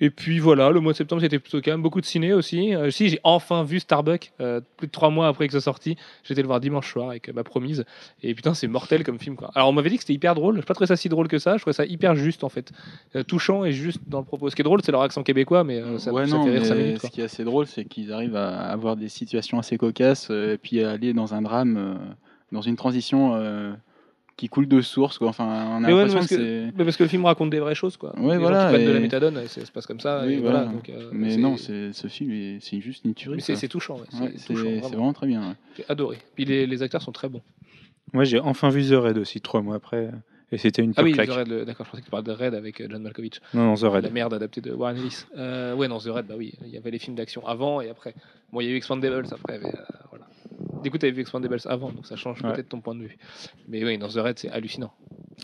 Et 0.02 0.10
puis 0.10 0.40
voilà, 0.40 0.72
le 0.72 0.80
mois 0.82 0.92
de 0.92 0.98
septembre 0.98 1.22
c'était 1.22 1.40
plutôt 1.40 1.62
calme, 1.62 1.82
beaucoup 1.82 2.02
de 2.02 2.06
ciné 2.06 2.34
aussi. 2.34 2.76
Euh, 2.76 2.90
si 2.92 3.10
j'ai 3.10 3.20
enfin 3.24 3.64
vu 3.64 3.80
Starbuck, 3.80 4.32
euh, 4.42 4.60
plus 4.78 4.88
de 4.88 4.92
trois 4.92 5.10
mois 5.10 5.28
après 5.28 5.48
que 5.48 5.54
ça 5.54 5.62
sorti, 5.62 5.96
j'étais 6.24 6.42
le 6.42 6.48
voir 6.48 6.60
dimanche 6.60 6.92
soir 6.92 7.10
avec 7.10 7.30
euh, 7.30 7.34
ma 7.34 7.44
promise. 7.44 7.86
Et 8.22 8.36
putain, 8.36 8.54
c'est 8.54 8.68
mortel 8.68 9.04
comme 9.04 9.20
film 9.20 9.36
quoi. 9.36 9.52
Alors 9.56 9.70
on 9.70 9.72
m'avait 9.72 9.90
dit 9.90 9.96
que 9.96 10.02
c'était 10.04 10.14
hyper 10.14 10.36
drôle, 10.36 10.58
je 10.58 10.66
pas 10.66 10.74
trouvé 10.74 10.88
ça 10.88 10.98
si 10.98 11.08
drôle 11.08 11.28
que 11.28 11.40
ça, 11.40 11.56
je 11.56 11.62
trouvais 11.62 11.74
ça 11.74 11.86
hyper 11.86 12.16
juste 12.16 12.44
en 12.44 12.50
fait, 12.50 12.72
Euh, 13.16 13.24
touchant 13.24 13.64
et 13.64 13.72
juste 13.72 14.00
dans 14.08 14.20
le 14.20 14.26
propos. 14.26 14.50
Ce 14.50 14.56
qui 14.56 14.62
est 14.62 14.64
drôle, 14.64 14.82
c'est 14.84 14.92
leur 14.92 15.02
accent 15.02 15.24
québécois, 15.24 15.64
mais 15.64 15.82
ça, 16.00 16.12
ouais, 16.12 16.28
ça 16.28 16.36
non, 16.38 16.44
fait 16.44 16.52
rire 16.52 16.62
mais 16.62 16.68
5 16.68 16.76
minutes. 16.76 17.00
quoi. 17.00 17.10
ce 17.10 17.14
qui 17.16 17.22
est 17.22 17.26
assez 17.26 17.44
drôle, 17.44 17.66
c'est 17.68 17.86
qu'ils 17.86 18.12
arrivent 18.12 18.36
à 18.36 18.50
avoir 18.72 18.98
des 18.98 19.08
situations 19.10 19.60
assez 19.60 19.78
cocasses 19.78 20.30
et 20.30 20.58
puis 20.62 20.84
à 20.84 20.92
aller 20.92 21.14
dans 21.14 21.34
un 21.34 21.42
drame, 21.42 21.98
dans 22.52 22.62
une 22.62 22.76
transition 22.76 23.34
qui 24.38 24.50
coule 24.50 24.68
de 24.68 24.82
source. 24.82 25.18
Quoi. 25.18 25.30
Enfin, 25.30 25.46
on 25.72 25.84
a 25.84 25.88
Mais 25.88 25.94
ouais, 25.94 26.08
parce 26.12 26.28
que, 26.28 26.66
mais 26.76 26.84
parce 26.84 26.98
que 26.98 27.04
le 27.04 27.10
film 27.10 27.26
raconte 27.26 27.50
des 27.52 27.60
vraies 27.60 27.76
choses 27.76 27.96
quoi. 27.98 28.14
Ouais, 28.20 28.34
les 28.34 28.38
voilà, 28.38 28.72
gens 28.72 28.78
qui 28.78 28.86
de 28.86 28.92
la 28.92 29.00
méthadone, 29.00 29.38
et 29.38 29.48
ça 29.48 29.66
se 29.66 29.72
passe 29.72 29.86
comme 29.86 30.00
ça. 30.00 30.24
Oui, 30.26 30.34
et 30.34 30.38
voilà. 30.38 30.64
voilà, 30.64 30.74
donc, 30.74 30.90
euh, 30.90 31.10
Mais 31.14 31.38
non, 31.38 31.58
c'est- 31.58 31.94
ce 31.94 32.08
film, 32.08 32.32
est- 32.32 32.58
c'est 32.62 32.82
juste 32.82 33.06
une 33.06 33.14
tuerie. 33.14 33.38
mais 33.48 33.56
c'est 33.56 33.68
touchant, 33.68 33.96
ouais, 33.96 34.08
c'est 34.12 34.22
Ouais, 34.22 34.34
c'est 34.38 34.48
touchant, 34.54 34.64
c'est 34.66 34.70
vraiment. 34.80 34.88
vraiment 34.90 35.14
très 35.14 35.28
bien. 35.28 35.42
ouais. 35.50 35.56
J'ai 35.78 35.86
adoré. 35.90 36.18
Puis 36.36 36.46
les, 36.46 36.68
les 36.68 36.82
acteurs 36.84 37.02
sont 37.02 37.12
très 37.14 37.30
bons. 37.30 37.42
Moi, 38.14 38.24
j'ai 38.24 38.40
enfin 38.40 38.70
vu 38.70 38.84
The 38.88 38.94
Raid 38.94 39.18
aussi, 39.18 39.42
trois 39.42 39.62
mois 39.62 39.76
après. 39.76 40.10
Et 40.52 40.58
c'était 40.60 40.84
une 40.84 40.92
Ah 40.92 41.02
pure 41.02 41.06
oui, 41.06 41.12
claque. 41.14 41.28
The 41.28 41.32
Raid, 41.32 41.48
le- 41.48 41.66
d'accord, 41.66 41.86
je 41.88 41.92
pensais 41.92 42.02
que 42.02 42.06
tu 42.06 42.12
parlais 42.12 42.24
de 42.28 42.32
Red 42.32 42.54
avec 42.54 42.80
euh, 42.80 42.88
John 42.90 43.02
Malkovich. 43.02 43.42
Non, 43.56 43.64
non, 43.66 43.74
The 43.76 43.82
La 43.84 43.90
Raid. 43.90 44.14
merde 44.14 44.34
adaptée 44.36 44.62
de 44.62 44.72
Warren 44.74 44.96
Ellis. 44.98 45.26
Euh, 45.38 45.74
ouais, 45.76 45.88
non, 45.88 45.98
The 45.98 46.06
Red, 46.10 46.28
bah 46.28 46.36
oui, 46.38 46.54
il 46.64 46.70
y 46.72 46.78
avait 46.78 46.92
les 46.92 47.00
films 47.00 47.16
d'action 47.16 47.46
avant 47.48 47.82
et 47.82 47.90
après. 47.90 48.14
Bon, 48.54 48.62
il 48.62 48.68
y 48.68 48.70
a 48.70 48.72
eu 48.74 48.76
Expandables 48.78 49.26
après, 49.32 49.60
mais 49.60 49.70
euh, 49.70 49.82
voilà. 50.12 50.28
Du 50.86 50.92
coup, 50.92 51.00
tu 51.00 51.08
avais 51.08 51.16
vu 51.16 51.22
Expandables 51.22 51.58
avant, 51.66 51.92
donc 51.92 52.06
ça 52.06 52.16
change 52.16 52.44
Ouais. 52.44 52.54
peut-être 52.54 52.70
ton 52.70 52.80
point 52.80 52.94
de 52.94 53.02
vue. 53.02 53.18
Mais 53.68 53.84
oui, 53.84 53.98
dans 53.98 54.08
The 54.08 54.18
Red, 54.18 54.38
c'est 54.38 54.52
hallucinant. 54.52 54.94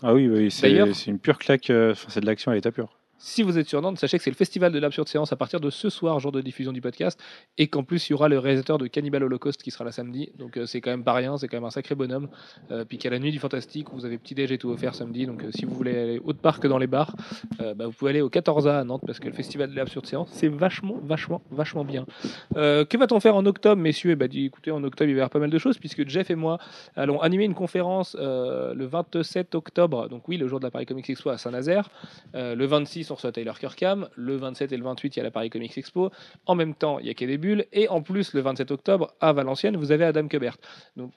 Ah 0.04 0.14
oui, 0.14 0.28
oui 0.28 0.52
c'est 0.52 0.70
une 1.08 1.18
pure 1.18 1.40
claque. 1.40 1.72
euh, 1.72 1.94
Enfin, 1.94 2.10
c'est 2.12 2.22
de 2.22 2.28
l'action 2.28 2.52
à 2.52 2.54
l'état 2.56 2.72
pur. 2.72 3.00
Si 3.24 3.44
vous 3.44 3.60
êtes 3.60 3.70
sur 3.70 3.84
Nantes, 3.84 4.00
sachez 4.00 4.18
que 4.18 4.24
c'est 4.24 4.32
le 4.32 4.36
festival 4.36 4.72
de 4.72 4.80
l'absurde 4.80 5.08
séance 5.08 5.32
à 5.32 5.36
partir 5.36 5.60
de 5.60 5.70
ce 5.70 5.92
soir, 5.92 6.20
jour 6.20 6.32
de 6.32 6.42
diffusion 6.42 6.72
du 6.72 6.82
podcast, 6.82 7.22
et 7.60 7.68
qu'en 7.68 7.84
plus 7.84 8.10
il 8.10 8.14
y 8.14 8.16
aura 8.16 8.28
le 8.28 8.40
réalisateur 8.40 8.80
de 8.80 8.88
Cannibal 8.88 9.24
Holocaust 9.24 9.62
qui 9.62 9.70
sera 9.70 9.84
là 9.84 9.92
samedi. 9.92 10.32
Donc 10.40 10.58
euh, 10.58 10.66
c'est 10.66 10.82
quand 10.82 10.90
même 10.90 11.04
pas 11.04 11.14
rien, 11.14 11.38
c'est 11.38 11.48
quand 11.48 11.58
même 11.58 11.64
un 11.66 11.70
sacré 11.70 11.94
bonhomme. 11.94 12.30
Euh, 12.72 12.84
puis 12.84 12.98
a 13.06 13.12
la 13.12 13.20
nuit 13.20 13.32
du 13.32 13.38
fantastique 13.38 13.90
vous 13.94 14.06
avez 14.06 14.18
petit 14.18 14.34
déj 14.34 14.52
et 14.52 14.58
tout 14.58 14.70
offert 14.72 14.96
samedi. 14.96 15.28
Donc 15.28 15.44
euh, 15.44 15.52
si 15.54 15.66
vous 15.66 15.76
voulez 15.76 15.96
aller 15.96 16.22
autre 16.26 16.40
part 16.40 16.60
que 16.60 16.68
dans 16.68 16.80
les 16.80 16.88
bars, 16.88 17.16
euh, 17.62 17.76
bah, 17.76 17.86
vous 17.86 17.92
pouvez 17.92 18.10
aller 18.10 18.22
au 18.22 18.30
14A 18.30 18.80
à 18.80 18.84
Nantes 18.84 19.04
parce 19.06 19.20
que 19.20 19.28
le 19.28 19.34
festival 19.36 19.70
de 19.70 19.76
l'absurde 19.76 20.08
séance 20.08 20.30
c'est 20.32 20.48
vachement, 20.48 20.98
vachement, 21.04 21.44
vachement 21.52 21.86
bien. 21.86 22.08
Que 22.56 22.98
va-t-on 22.98 23.20
faire 23.20 23.36
en 23.36 23.46
octobre, 23.46 23.80
messieurs? 23.80 24.18
Eh 24.20 24.28
dis- 24.28 24.46
écoutez, 24.46 24.72
en 24.72 24.84
octobre 24.84 25.08
il 25.08 25.14
va 25.14 25.18
y 25.18 25.22
avoir 25.22 25.30
pas 25.30 25.38
mal 25.38 25.52
de 25.52 25.60
choses 25.60 25.78
puisque 25.78 26.10
Jeff 26.10 26.32
et 26.32 26.36
moi 26.36 26.58
allons 26.96 27.22
animer 27.22 27.44
une 27.46 27.54
conférence 27.54 28.18
le 28.20 28.86
27 28.86 29.54
octobre. 29.54 30.10
Donc 30.10 30.28
oui, 30.28 30.38
le 30.38 30.48
jour 30.48 30.60
de 30.60 30.66
la 30.66 30.72
Paris 30.72 30.88
Comics 30.88 31.08
Expo 31.08 31.30
à 31.30 31.38
Saint-Nazaire. 31.38 31.92
Le 32.34 32.66
26, 32.66 33.11
on 33.12 33.16
reçoit 33.16 33.32
Tyler 33.32 33.54
Kirkham. 33.60 34.10
Le 34.16 34.36
27 34.36 34.72
et 34.72 34.78
le 34.78 34.84
28, 34.84 35.16
il 35.16 35.20
y 35.20 35.22
a 35.22 35.24
la 35.24 35.32
Paris 35.32 35.50
Comics 35.50 35.78
Expo. 35.78 36.12
En 36.46 36.56
même 36.56 36.74
temps, 36.74 37.00
il 37.00 37.08
y 37.08 37.10
a 37.10 37.14
Quai 37.14 37.26
des. 37.26 37.68
Et 37.74 37.88
en 37.90 38.02
plus, 38.02 38.34
le 38.34 38.42
27 38.42 38.72
octobre, 38.72 39.14
à 39.20 39.34
Valenciennes, 39.34 39.78
vous 39.78 39.92
avez 39.92 40.06
Adam 40.06 40.28
Quebert. 40.28 40.58
Donc, 40.96 41.12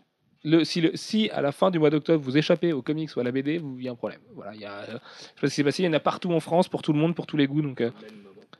si, 0.64 1.30
à 1.30 1.40
la 1.40 1.52
fin 1.52 1.70
du 1.70 1.78
mois 1.78 1.90
d'octobre, 1.90 2.22
vous 2.22 2.36
échappez 2.36 2.72
aux 2.72 2.82
comics 2.82 3.10
ou 3.16 3.20
à 3.20 3.24
la 3.24 3.32
BD, 3.32 3.58
vous 3.58 3.76
il 3.78 3.84
y 3.84 3.88
a 3.88 3.92
un 3.92 3.96
problème. 3.96 4.20
Voilà, 4.34 4.54
il 4.54 4.60
y 4.60 4.66
euh, 4.66 4.84
sais 4.86 4.92
pas 4.92 5.00
ce 5.42 5.46
qui 5.46 5.50
s'est 5.50 5.64
passé, 5.64 5.82
il 5.82 5.86
y 5.86 5.88
en 5.88 5.92
a 5.92 6.00
partout 6.00 6.32
en 6.32 6.40
France, 6.40 6.68
pour 6.68 6.82
tout 6.82 6.92
le 6.92 6.98
monde, 6.98 7.14
pour 7.14 7.26
tous 7.26 7.36
les 7.36 7.46
goûts. 7.46 7.62
Donc, 7.62 7.80
euh, 7.80 7.90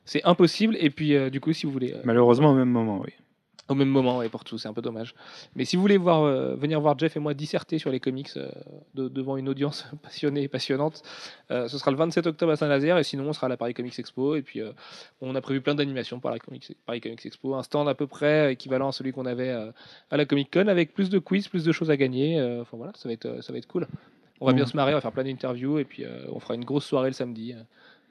c'est 0.05 0.25
impossible. 0.25 0.77
Et 0.81 0.91
puis, 0.91 1.15
euh, 1.15 1.31
du 1.31 1.41
coup, 1.41 1.53
si 1.53 1.67
vous 1.67 1.73
voulez. 1.73 1.95
Malheureusement, 2.05 2.53
au 2.53 2.55
même 2.55 2.71
moment, 2.71 3.01
oui. 3.05 3.13
Au 3.69 3.75
même 3.75 3.89
moment, 3.89 4.21
et 4.23 4.29
pour 4.29 4.45
tout, 4.45 4.59
c'est 4.59 4.69
un 4.69 4.75
peu 4.75 4.83
dommage. 4.83 5.15
Mais 5.57 5.65
si 5.65 5.77
vous 5.77 5.83
voulez 5.83 5.97
voir, 5.97 6.23
euh, 6.23 6.55
venir 6.55 6.81
voir 6.81 6.99
Jeff 6.99 7.17
et 7.17 7.21
moi 7.21 7.33
disserter 7.33 7.79
sur 7.79 7.91
les 7.91 7.99
comics 7.99 8.31
euh, 8.37 8.51
de- 8.95 9.09
devant 9.09 9.37
une 9.39 9.49
audience 9.49 9.87
passionnée 10.03 10.43
et 10.43 10.49
passionnante, 10.49 11.03
euh, 11.51 11.67
ce 11.69 11.79
sera 11.79 11.91
le 11.91 11.97
27 11.97 12.27
octobre 12.27 12.53
à 12.53 12.57
Saint-Nazaire, 12.57 12.99
et 12.99 13.05
sinon 13.05 13.25
on 13.29 13.33
sera 13.33 13.47
à 13.47 13.49
la 13.49 13.57
Paris 13.57 13.73
Comics 13.73 13.99
Expo. 13.99 14.35
Et 14.37 14.43
puis 14.43 14.61
on 15.23 15.35
a 15.35 15.41
prévu 15.41 15.61
plein 15.63 15.75
d'animations 15.75 16.21
par 16.21 16.31
la 16.33 16.39
Comics, 16.39 16.77
Paris 16.85 17.01
Comics 17.01 17.25
Expo, 17.25 17.55
un 17.55 17.63
stand 17.63 17.89
à 17.89 17.95
peu 17.95 18.07
près 18.07 18.53
équivalent 18.53 18.89
à 18.89 18.93
celui 18.93 19.13
qu'on 19.13 19.27
avait 19.27 19.51
à 19.51 20.17
la 20.17 20.27
Comic 20.27 20.53
Con, 20.53 20.69
avec 20.69 20.93
plus 20.93 21.09
de 21.09 21.19
quiz, 21.19 21.49
plus 21.49 21.65
de 21.65 21.73
choses 21.73 21.91
à 21.91 21.97
gagner. 21.97 22.41
Enfin 22.61 22.77
voilà, 22.77 22.93
ça 22.97 23.09
va 23.09 23.13
être, 23.15 23.43
ça 23.43 23.53
va 23.53 23.59
être 23.59 23.67
cool. 23.67 23.87
On 24.41 24.47
va 24.47 24.53
bien 24.53 24.67
se 24.67 24.77
marrer, 24.77 24.93
on 24.93 24.97
va 24.97 25.01
faire 25.01 25.13
plein 25.13 25.25
d'interviews 25.25 25.79
et 25.79 25.85
puis 25.85 26.05
on 26.31 26.39
fera 26.39 26.55
une 26.55 26.65
grosse 26.65 26.85
soirée 26.85 27.09
le 27.09 27.15
samedi. 27.15 27.55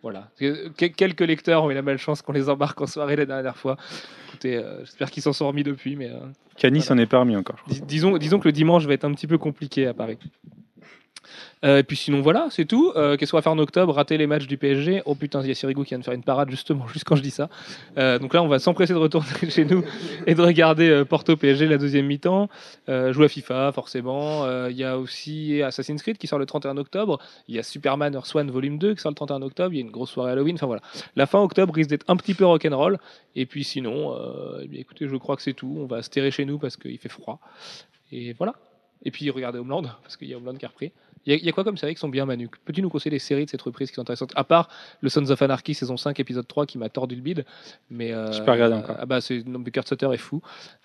Euh, 0.05 0.09
voilà. 0.11 0.29
Que- 0.37 0.87
Quelques 0.87 1.21
lecteurs 1.21 1.63
ont 1.63 1.71
eu 1.71 1.73
la 1.73 1.81
malchance 1.81 2.21
qu'on 2.21 2.33
les 2.33 2.49
embarque 2.49 2.79
en 2.81 2.87
soirée 2.87 3.15
la 3.15 3.25
dernière 3.25 3.57
fois. 3.57 3.77
Écoutez, 4.29 4.57
euh, 4.57 4.79
j'espère 4.81 5.11
qu'ils 5.11 5.23
s'en 5.23 5.33
sont 5.33 5.47
remis 5.47 5.63
depuis, 5.63 5.95
mais 5.95 6.09
euh, 6.09 6.19
Cani 6.57 6.79
Voilà. 6.79 6.87
s'en 6.87 6.97
est 6.97 7.05
pas 7.05 7.19
remis 7.19 7.35
encore. 7.35 7.57
dis- 7.67 7.81
disons 7.81 8.39
que 8.39 8.47
le 8.47 8.51
dimanche 8.51 8.85
va 8.85 8.93
être 8.93 9.05
un 9.05 9.13
petit 9.13 9.27
peu 9.27 9.37
compliqué 9.37 9.87
à 9.87 9.93
Paris. 9.93 10.17
Euh, 11.63 11.79
et 11.79 11.83
puis 11.83 11.95
sinon 11.95 12.21
voilà, 12.21 12.47
c'est 12.49 12.65
tout. 12.65 12.91
Qu'est-ce 12.93 13.31
qu'on 13.31 13.37
va 13.37 13.41
faire 13.41 13.51
en 13.51 13.59
octobre 13.59 13.93
Rater 13.93 14.17
les 14.17 14.27
matchs 14.27 14.47
du 14.47 14.57
PSG. 14.57 15.01
Oh 15.05 15.15
putain, 15.15 15.41
il 15.41 15.47
y 15.47 15.51
a 15.51 15.55
Sirigu 15.55 15.83
qui 15.83 15.89
vient 15.89 15.99
de 15.99 16.03
faire 16.03 16.13
une 16.13 16.23
parade 16.23 16.49
justement, 16.49 16.87
juste 16.93 17.05
quand 17.05 17.15
je 17.15 17.21
dis 17.21 17.31
ça. 17.31 17.49
Euh, 17.97 18.19
donc 18.19 18.33
là, 18.33 18.43
on 18.43 18.47
va 18.47 18.59
s'empresser 18.59 18.93
de 18.93 18.97
retourner 18.97 19.29
chez 19.49 19.65
nous 19.65 19.83
et 20.27 20.35
de 20.35 20.41
regarder 20.41 20.89
euh, 20.89 21.05
Porto 21.05 21.35
PSG 21.35 21.67
la 21.67 21.77
deuxième 21.77 22.05
mi-temps. 22.05 22.49
Jouer 22.87 23.25
à 23.25 23.29
FIFA 23.29 23.71
forcément. 23.71 24.45
Il 24.67 24.75
y 24.75 24.83
a 24.83 24.97
aussi 24.97 25.61
Assassin's 25.61 26.01
Creed 26.01 26.17
qui 26.17 26.27
sort 26.27 26.39
le 26.39 26.45
31 26.45 26.77
octobre. 26.77 27.19
Il 27.47 27.55
y 27.55 27.59
a 27.59 27.63
Superman 27.63 28.13
Earth 28.13 28.35
One 28.35 28.51
Volume 28.51 28.77
2 28.77 28.95
qui 28.95 29.01
sort 29.01 29.11
le 29.11 29.15
31 29.15 29.41
octobre. 29.41 29.73
Il 29.73 29.77
y 29.77 29.79
a 29.79 29.85
une 29.85 29.91
grosse 29.91 30.11
soirée 30.11 30.31
Halloween. 30.31 30.55
Enfin 30.55 30.67
voilà, 30.67 30.81
la 31.15 31.25
fin 31.25 31.39
octobre 31.39 31.73
risque 31.73 31.89
d'être 31.89 32.05
un 32.07 32.15
petit 32.15 32.33
peu 32.33 32.45
rock'n'roll. 32.45 32.99
Et 33.35 33.45
puis 33.45 33.63
sinon, 33.63 34.15
eh 34.61 34.79
écoutez, 34.79 35.07
je 35.07 35.15
crois 35.15 35.35
que 35.35 35.41
c'est 35.41 35.53
tout. 35.53 35.75
On 35.79 35.85
va 35.85 36.01
se 36.01 36.09
terrer 36.09 36.31
chez 36.31 36.45
nous 36.45 36.59
parce 36.59 36.77
qu'il 36.77 36.97
fait 36.97 37.09
froid. 37.09 37.39
Et 38.11 38.33
voilà. 38.33 38.55
Et 39.05 39.11
puis 39.11 39.29
regardez 39.29 39.59
Homeland, 39.59 39.83
parce 40.01 40.17
qu'il 40.17 40.29
y 40.29 40.33
a 40.33 40.37
Homeland 40.37 40.55
qui 40.55 40.65
a 40.65 40.69
repris. 40.69 40.91
Il 41.25 41.31
y, 41.31 41.35
a- 41.35 41.39
il 41.39 41.45
y 41.45 41.49
a 41.49 41.51
quoi 41.53 41.63
comme 41.63 41.77
séries 41.77 41.93
qui 41.93 41.99
sont 42.01 42.09
bien, 42.09 42.25
Manu? 42.25 42.49
Peux-tu 42.65 42.81
nous 42.81 42.89
conseiller 42.89 43.11
des 43.11 43.19
séries 43.19 43.45
de 43.45 43.49
cette 43.49 43.61
reprise 43.61 43.89
qui 43.89 43.95
sont 43.95 44.01
intéressantes? 44.01 44.33
À 44.35 44.43
part 44.43 44.69
le 45.01 45.09
Sons 45.09 45.29
of 45.29 45.41
Anarchy 45.41 45.73
saison 45.73 45.95
5, 45.97 46.19
épisode 46.19 46.47
3, 46.47 46.65
qui 46.65 46.77
m'a 46.77 46.89
tordu 46.89 47.15
le 47.15 47.21
bide. 47.21 47.45
Mais, 47.89 48.11
euh, 48.13 48.31
J'ai 48.31 48.43
pas 48.43 48.53
regardé 48.53 48.75
encore. 48.75 48.97
Ah 48.99 49.05
bah, 49.05 49.21
c'est, 49.21 49.43
non, 49.47 49.63
Kurt 49.63 49.87
Sutter 49.87 50.09
est 50.13 50.17
fou. 50.17 50.41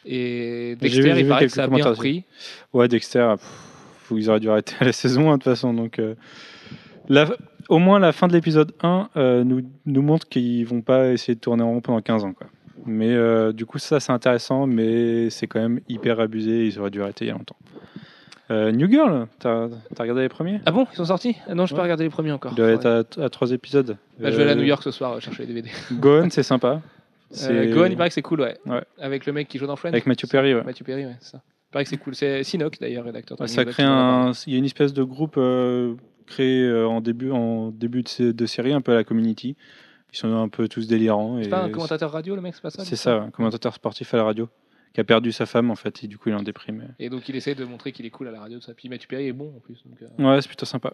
Et 0.06 0.70
vu- 0.74 0.76
Dexter, 0.76 1.02
j'ai 1.02 1.08
il 1.18 1.22
vu 1.24 1.28
paraît 1.28 1.46
que 1.46 1.52
ça 1.52 1.64
a 1.64 1.66
bien 1.68 1.84
repris. 1.84 2.24
Ouais, 2.72 2.86
Dexter, 2.88 3.34
pff, 3.36 4.12
ils 4.16 4.30
auraient 4.30 4.40
dû 4.40 4.48
arrêter 4.48 4.74
à 4.80 4.84
la 4.84 4.92
saison 4.92 5.30
1 5.30 5.38
de 5.38 5.42
toute 5.42 5.44
façon. 5.44 5.74
Donc, 5.74 5.98
euh, 5.98 6.14
la- 7.08 7.28
au 7.68 7.78
moins 7.78 7.98
la 7.98 8.12
fin 8.12 8.28
de 8.28 8.32
l'épisode 8.32 8.72
1 8.82 9.08
euh, 9.16 9.44
nous, 9.44 9.62
nous 9.86 10.02
montre 10.02 10.28
qu'ils 10.28 10.64
vont 10.66 10.80
pas 10.82 11.10
essayer 11.10 11.34
de 11.34 11.40
tourner 11.40 11.62
en 11.62 11.70
rond 11.70 11.80
pendant 11.80 12.00
15 12.00 12.24
ans. 12.24 12.32
Quoi. 12.32 12.46
Mais 12.86 13.10
euh, 13.12 13.52
du 13.52 13.66
coup, 13.66 13.78
ça 13.78 13.98
c'est 14.00 14.12
intéressant, 14.12 14.66
mais 14.66 15.30
c'est 15.30 15.46
quand 15.46 15.60
même 15.60 15.80
hyper 15.88 16.20
abusé. 16.20 16.66
Ils 16.66 16.78
auraient 16.78 16.90
dû 16.90 17.02
arrêter 17.02 17.24
il 17.24 17.28
y 17.28 17.30
a 17.30 17.34
longtemps. 17.34 17.56
Euh, 18.50 18.72
New 18.72 18.90
Girl, 18.90 19.26
t'as 19.38 19.64
as 19.66 20.02
regardé 20.02 20.22
les 20.22 20.28
premiers? 20.28 20.60
Ah 20.64 20.70
bon 20.70 20.86
Ils 20.92 20.96
sont 20.96 21.04
sortis? 21.04 21.36
Ah 21.46 21.54
Non, 21.54 21.66
je 21.66 21.72
peux 21.74 21.76
Ouais. 21.78 21.82
regarder 21.82 22.04
les 22.04 22.10
premiers 22.10 22.32
encore. 22.32 22.52
Il 22.52 22.56
doit 22.56 22.70
être 22.70 22.86
à, 23.18 23.24
à 23.24 23.28
trois 23.28 23.50
épisodes. 23.52 23.96
Bah, 24.18 24.30
je 24.30 24.36
vais 24.36 24.42
aller 24.42 24.52
à 24.52 24.54
Euh, 24.54 24.56
New 24.56 24.64
York 24.64 24.82
ce 24.82 24.90
soir 24.90 25.12
euh, 25.14 25.20
chercher 25.20 25.42
les 25.44 25.48
DVD. 25.52 25.70
Gone, 25.92 26.30
c'est 26.30 26.42
sympa. 26.42 26.80
Gohan, 27.30 27.86
il 27.90 27.96
paraît 27.98 28.08
que 28.08 28.14
c'est 28.14 28.22
cool, 28.22 28.40
ouais. 28.40 28.56
Ouais. 28.64 28.82
Avec 28.98 29.26
le 29.26 29.34
mec 29.34 29.48
qui 29.48 29.58
joue 29.58 29.66
dans 29.66 29.76
Friends. 29.76 29.90
Avec 29.92 30.06
Matthew 30.06 30.28
Perry, 30.30 30.54
ouais. 30.54 30.64
Matthew 30.64 30.82
Perry, 30.84 31.04
ouais, 31.04 31.16
c'est 31.20 31.32
ça. 31.32 31.42
Il 31.44 31.72
paraît 31.72 31.84
que 31.84 31.90
c'est 31.90 31.98
cool. 31.98 32.14
C'est 32.14 32.42
Sinoc 32.42 32.78
d'ailleurs, 32.80 33.04
rédacteur. 33.04 33.36
ça 33.46 33.64
crée 33.66 33.82
un. 33.82 34.32
Il 34.46 34.52
y 34.54 34.56
a 34.56 34.58
une 34.58 34.64
espèce 34.64 34.94
de 34.94 35.02
groupe 35.02 35.38
créé 36.26 36.72
en 36.84 37.00
début, 37.02 37.30
en 37.30 37.68
début 37.70 38.02
de, 38.02 38.32
de 38.32 38.46
série, 38.46 38.72
un 38.72 38.80
peu 38.80 38.92
à 38.92 38.94
la 38.94 39.04
community. 39.04 39.56
Ils 40.12 40.16
sont 40.16 40.34
un 40.34 40.48
peu 40.48 40.68
tous 40.68 40.86
délirants. 40.86 41.38
C'est 41.42 41.50
pas 41.50 41.64
un 41.64 41.68
commentateur 41.68 42.10
radio, 42.10 42.34
le 42.34 42.40
mec, 42.40 42.54
c'est 42.54 42.62
pas 42.62 42.70
ça 42.70 42.82
C'est 42.82 42.96
ça, 42.96 43.16
un 43.16 43.30
commentateur 43.30 43.74
sportif 43.74 44.14
à 44.14 44.16
la 44.16 44.24
radio, 44.24 44.48
qui 44.98 45.00
a 45.00 45.04
perdu 45.04 45.30
sa 45.30 45.46
femme 45.46 45.70
en 45.70 45.76
fait, 45.76 46.02
et 46.02 46.08
du 46.08 46.18
coup 46.18 46.28
il 46.28 46.32
est 46.32 46.34
en 46.34 46.42
déprime. 46.42 46.92
Et 46.98 47.08
donc 47.08 47.28
il 47.28 47.36
essaie 47.36 47.54
de 47.54 47.64
montrer 47.64 47.92
qu'il 47.92 48.04
est 48.04 48.10
cool 48.10 48.26
à 48.26 48.32
la 48.32 48.40
radio, 48.40 48.58
tout 48.58 48.64
ça. 48.64 48.74
Puis 48.74 48.88
Matthew 48.88 49.06
Perry 49.06 49.28
est 49.28 49.32
bon 49.32 49.52
en 49.56 49.60
plus. 49.60 49.80
donc, 49.86 49.96
euh, 50.02 50.34
Ouais, 50.34 50.42
c'est 50.42 50.48
plutôt 50.48 50.66
sympa. 50.66 50.92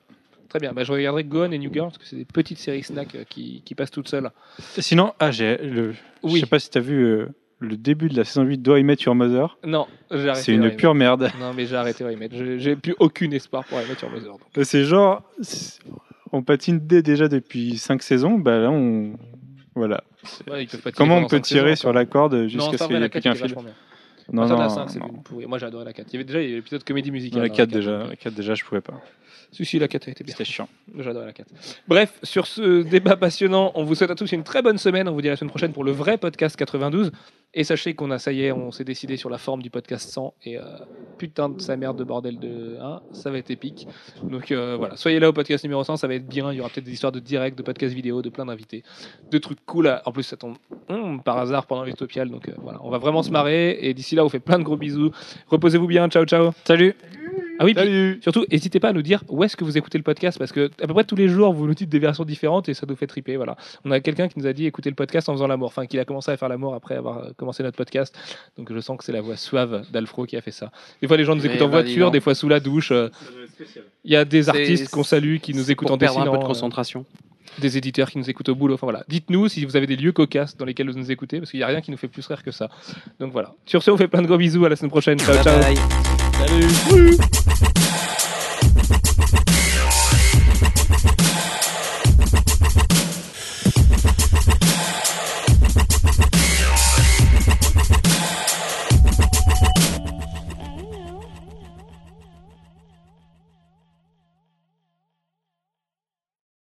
Très 0.50 0.59
bien. 0.59 0.74
Bah, 0.74 0.84
je 0.84 0.92
regarderai 0.92 1.24
Gohan 1.24 1.52
et 1.52 1.59
New 1.59 1.72
Girl 1.72 1.86
parce 1.88 1.96
que 1.96 2.05
c'est 2.05 2.16
des 2.16 2.26
petites 2.26 2.59
séries 2.59 2.82
snack 2.82 3.14
euh, 3.14 3.24
qui, 3.26 3.62
qui 3.64 3.74
passent 3.74 3.90
toutes 3.90 4.09
seules. 4.09 4.30
Sinon, 4.59 5.14
ah, 5.20 5.30
j'ai 5.30 5.57
le. 5.57 5.92
Je 5.92 5.98
Oui. 6.22 6.40
sais 6.40 6.44
pas 6.46 6.59
si 6.59 6.68
t'as 6.68 6.80
vu 6.80 7.02
euh, 7.02 7.28
le 7.61 7.78
début 7.78 8.11
de 8.11 8.16
la 8.18 8.24
saison 8.24 8.42
8 8.42 8.59
d'O 8.59 8.76
I 8.76 8.82
Met 8.84 8.96
Your 9.07 9.14
Mother. 9.14 9.57
Non, 9.64 9.86
j'ai 10.11 10.28
arrêté. 10.28 10.44
C'est 10.44 10.52
une 10.52 10.76
pure 10.76 10.94
merde. 10.94 11.30
Non, 11.40 11.55
mais 11.55 11.64
j'ai 11.64 11.76
arrêté 11.76 12.05
I 12.05 12.14
Met. 12.16 12.28
J'ai 12.59 12.76
plus 12.76 12.94
aucun 12.98 13.30
espoir 13.30 13.64
pour 13.64 13.80
I 13.80 13.84
Met 13.88 13.96
Your 14.02 14.11
Mother. 14.11 14.34
C'est 14.66 14.84
genre. 14.84 15.22
On 16.30 16.42
patine 16.42 16.78
dès 16.78 17.00
déjà 17.00 17.28
depuis 17.28 17.78
5 17.78 18.02
saisons, 18.02 18.38
bah 18.38 18.59
là 18.59 18.70
on. 18.70 19.14
Voilà. 19.74 20.05
Ouais, 20.50 20.66
Comment 20.94 21.16
on 21.16 21.26
peut 21.26 21.40
tirer 21.40 21.70
saisons, 21.70 21.80
sur 21.80 21.92
la 21.94 22.05
corde 22.05 22.48
jusqu'à 22.48 22.76
ce 22.76 22.86
qu'il 22.86 22.96
n'y 22.98 23.02
ait 23.02 23.09
plus 23.09 23.20
4 23.22 23.38
qu'un 23.38 23.46
fil 23.48 23.57
Non, 24.32 24.44
de 24.46 24.50
la 24.50 24.56
non, 24.64 24.68
5, 24.68 24.90
c'est 24.90 24.98
non. 25.00 25.08
pourri. 25.08 25.46
Moi 25.46 25.62
adoré 25.62 25.84
la 25.84 25.92
4. 25.92 26.08
Il 26.08 26.12
y 26.14 26.16
avait 26.16 26.24
déjà 26.24 26.38
l'épisode 26.40 26.84
comédie 26.84 27.10
musicale. 27.10 27.38
Non, 27.38 27.42
la 27.42 27.48
dans 27.48 27.54
4 27.54 27.68
4, 27.68 27.74
déjà, 27.74 27.90
donc, 27.92 28.06
euh, 28.06 28.10
la 28.10 28.16
4 28.16 28.34
déjà, 28.34 28.54
je 28.54 28.64
pouvais 28.64 28.80
pas. 28.80 29.00
Si, 29.52 29.64
si, 29.64 29.78
la 29.78 29.88
4 29.88 30.08
a 30.08 30.10
été 30.10 30.24
bien. 30.24 30.32
C'était 30.32 30.44
chiant. 30.50 30.68
J'adorais 30.98 31.26
la 31.26 31.32
4. 31.32 31.48
Bref, 31.86 32.18
sur 32.22 32.46
ce 32.46 32.82
débat 32.82 33.16
passionnant, 33.16 33.72
on 33.74 33.84
vous 33.84 33.94
souhaite 33.94 34.10
à 34.10 34.14
tous 34.14 34.32
une 34.32 34.42
très 34.42 34.62
bonne 34.62 34.78
semaine. 34.78 35.08
On 35.08 35.12
vous 35.12 35.22
dit 35.22 35.28
à 35.28 35.32
la 35.32 35.36
semaine 35.36 35.50
prochaine 35.50 35.72
pour 35.72 35.84
le 35.84 35.92
vrai 35.92 36.18
podcast 36.18 36.56
92. 36.56 37.12
Et 37.55 37.62
sachez 37.62 37.94
qu'on 37.94 38.11
a, 38.11 38.18
ça 38.18 38.32
y 38.32 38.42
est, 38.42 38.52
on 38.52 38.72
s'est 38.72 38.84
décidé 38.84 39.16
sur 39.16 39.30
la 39.30 39.38
forme 39.38 39.62
du 39.62 39.70
podcast 39.70 40.11
100. 40.11 40.34
Et 40.44 40.59
euh, 40.59 40.62
putain 41.18 41.48
de 41.48 41.61
sa 41.61 41.76
merde 41.76 41.96
de 41.96 42.02
bordel 42.02 42.38
de 42.40 42.76
1, 42.80 43.02
ça 43.12 43.30
va 43.30 43.38
être 43.38 43.50
épique. 43.50 43.86
Donc 44.24 44.50
euh, 44.50 44.76
voilà, 44.76 44.96
soyez 44.96 45.20
là 45.20 45.28
au 45.28 45.32
podcast 45.32 45.62
numéro 45.62 45.84
100, 45.84 45.96
ça 45.96 46.09
va 46.09 46.14
être 46.14 46.26
bien. 46.26 46.52
Il 46.52 46.57
y 46.57 46.61
aura 46.61 46.68
peut-être 46.68 46.84
des 46.84 46.92
histoires 46.92 47.12
de 47.12 47.20
direct, 47.20 47.57
de 47.57 47.62
podcast 47.62 47.94
vidéo, 47.94 48.22
de 48.22 48.28
plein 48.28 48.46
d'invités, 48.46 48.82
de 49.30 49.38
trucs 49.38 49.64
cool. 49.66 50.00
En 50.05 50.11
plus, 50.11 50.24
ça 50.24 50.36
tombe 50.36 50.57
hum, 50.88 51.22
par 51.22 51.38
hasard 51.38 51.66
pendant 51.66 51.84
l'Utopial. 51.84 52.28
Donc 52.28 52.48
euh, 52.48 52.52
voilà, 52.59 52.80
on 52.82 52.90
va 52.90 52.98
vraiment 52.98 53.22
se 53.22 53.30
marrer. 53.30 53.78
Et 53.80 53.94
d'ici 53.94 54.16
là, 54.16 54.22
on 54.22 54.26
vous 54.26 54.30
fait 54.30 54.40
plein 54.40 54.59
de 54.59 54.64
gros 54.64 54.76
bisous. 54.76 55.12
Reposez-vous 55.46 55.86
bien. 55.86 56.09
Ciao, 56.09 56.24
ciao. 56.24 56.50
Salut. 56.64 56.94
Ah 57.59 57.64
oui, 57.64 57.72
Salut 57.74 58.18
Surtout, 58.20 58.44
n'hésitez 58.50 58.80
pas 58.80 58.88
à 58.88 58.92
nous 58.92 59.02
dire 59.02 59.22
où 59.28 59.44
est-ce 59.44 59.57
que 59.57 59.62
vous 59.64 59.78
écoutez 59.78 59.96
le 59.96 60.02
podcast 60.02 60.38
parce 60.38 60.50
que 60.50 60.70
à 60.82 60.86
peu 60.88 60.92
près 60.94 61.05
tous 61.05 61.14
les 61.14 61.28
jours 61.28 61.52
vous 61.52 61.66
nous 61.68 61.74
dites 61.74 61.88
des 61.88 62.00
versions 62.00 62.24
différentes 62.24 62.68
et 62.68 62.74
ça 62.74 62.84
nous 62.88 62.96
fait 62.96 63.07
triper. 63.07 63.36
Voilà. 63.36 63.57
On 63.84 63.90
a 63.92 64.00
quelqu'un 64.00 64.26
qui 64.28 64.38
nous 64.40 64.46
a 64.46 64.52
dit 64.52 64.66
écouter 64.66 64.90
le 64.90 64.96
podcast 64.96 65.28
en 65.28 65.34
faisant 65.34 65.46
l'amour, 65.46 65.68
enfin 65.68 65.86
qu'il 65.86 66.00
a 66.00 66.05
commencé 66.05 66.30
à 66.32 66.36
faire 66.36 66.48
l'amour 66.48 66.74
après 66.74 66.96
avoir 66.96 67.18
euh, 67.18 67.30
commencé 67.36 67.62
notre 67.62 67.76
podcast. 67.76 68.16
Donc 68.59 68.72
je 68.72 68.80
sens 68.80 68.98
que 68.98 69.05
c'est 69.05 69.12
la 69.12 69.20
voix 69.20 69.36
suave 69.36 69.84
d'Alfro 69.92 70.26
qui 70.26 70.36
a 70.36 70.40
fait 70.40 70.50
ça. 70.50 70.72
Des 71.00 71.07
fois 71.07 71.16
les 71.16 71.24
gens 71.24 71.36
nous 71.36 71.42
Eh 71.44 71.48
écoutent 71.48 71.62
en 71.62 71.66
ben, 71.68 71.82
voiture, 71.82 72.11
des 72.11 72.20
fois 72.20 72.34
sous 72.34 72.48
la 72.48 72.59
douche. 72.59 72.90
euh, 72.90 73.09
Il 74.05 74.11
y 74.12 74.16
a 74.16 74.24
des 74.24 74.48
artistes 74.48 74.88
qu'on 74.90 75.05
salue 75.05 75.36
qui 75.36 75.55
nous 75.55 75.70
écoutent 75.70 75.86
pour 75.88 75.94
en 75.94 75.98
perdre 75.98 76.18
un 76.18 76.22
dessinant, 76.22 76.32
peu 76.32 76.38
de 76.38 76.44
euh, 76.44 76.48
concentration. 76.48 77.05
des 77.61 77.78
éditeurs 77.78 78.11
qui 78.11 78.18
nous 78.18 78.28
écoutent 78.28 78.48
au 78.48 78.57
boulot. 78.57 78.74
Enfin 78.74 78.86
voilà. 78.86 79.05
Dites-nous 79.09 79.48
si 79.48 79.64
vous 79.64 79.76
avez 79.76 79.86
des 79.86 79.94
lieux 79.96 80.11
cocasses 80.12 80.57
dans 80.57 80.64
lesquels 80.64 80.90
vous 80.90 80.98
nous 80.98 81.12
écoutez 81.12 81.38
parce 81.38 81.52
qu'il 81.52 81.61
n'y 81.61 81.64
a 81.64 81.68
rien 81.68 81.80
qui 81.82 81.92
nous 81.92 81.96
fait 81.98 82.09
plus 82.09 82.26
rire 82.26 82.42
que 82.42 82.50
ça. 82.50 82.68
Donc 83.20 83.30
voilà. 83.32 83.55
Sur 83.64 83.80
ce, 83.84 83.92
on 83.92 83.96
fait 83.96 84.09
plein 84.09 84.22
de 84.22 84.26
gros 84.26 84.38
bisous. 84.38 84.64
À 84.64 84.68
la 84.68 84.74
semaine 84.76 84.90
prochaine. 84.90 85.20
Ciao, 85.20 85.34
Bye 85.36 85.44
ciao. 85.44 85.61
bye. 85.61 86.23
Salut. 86.39 87.93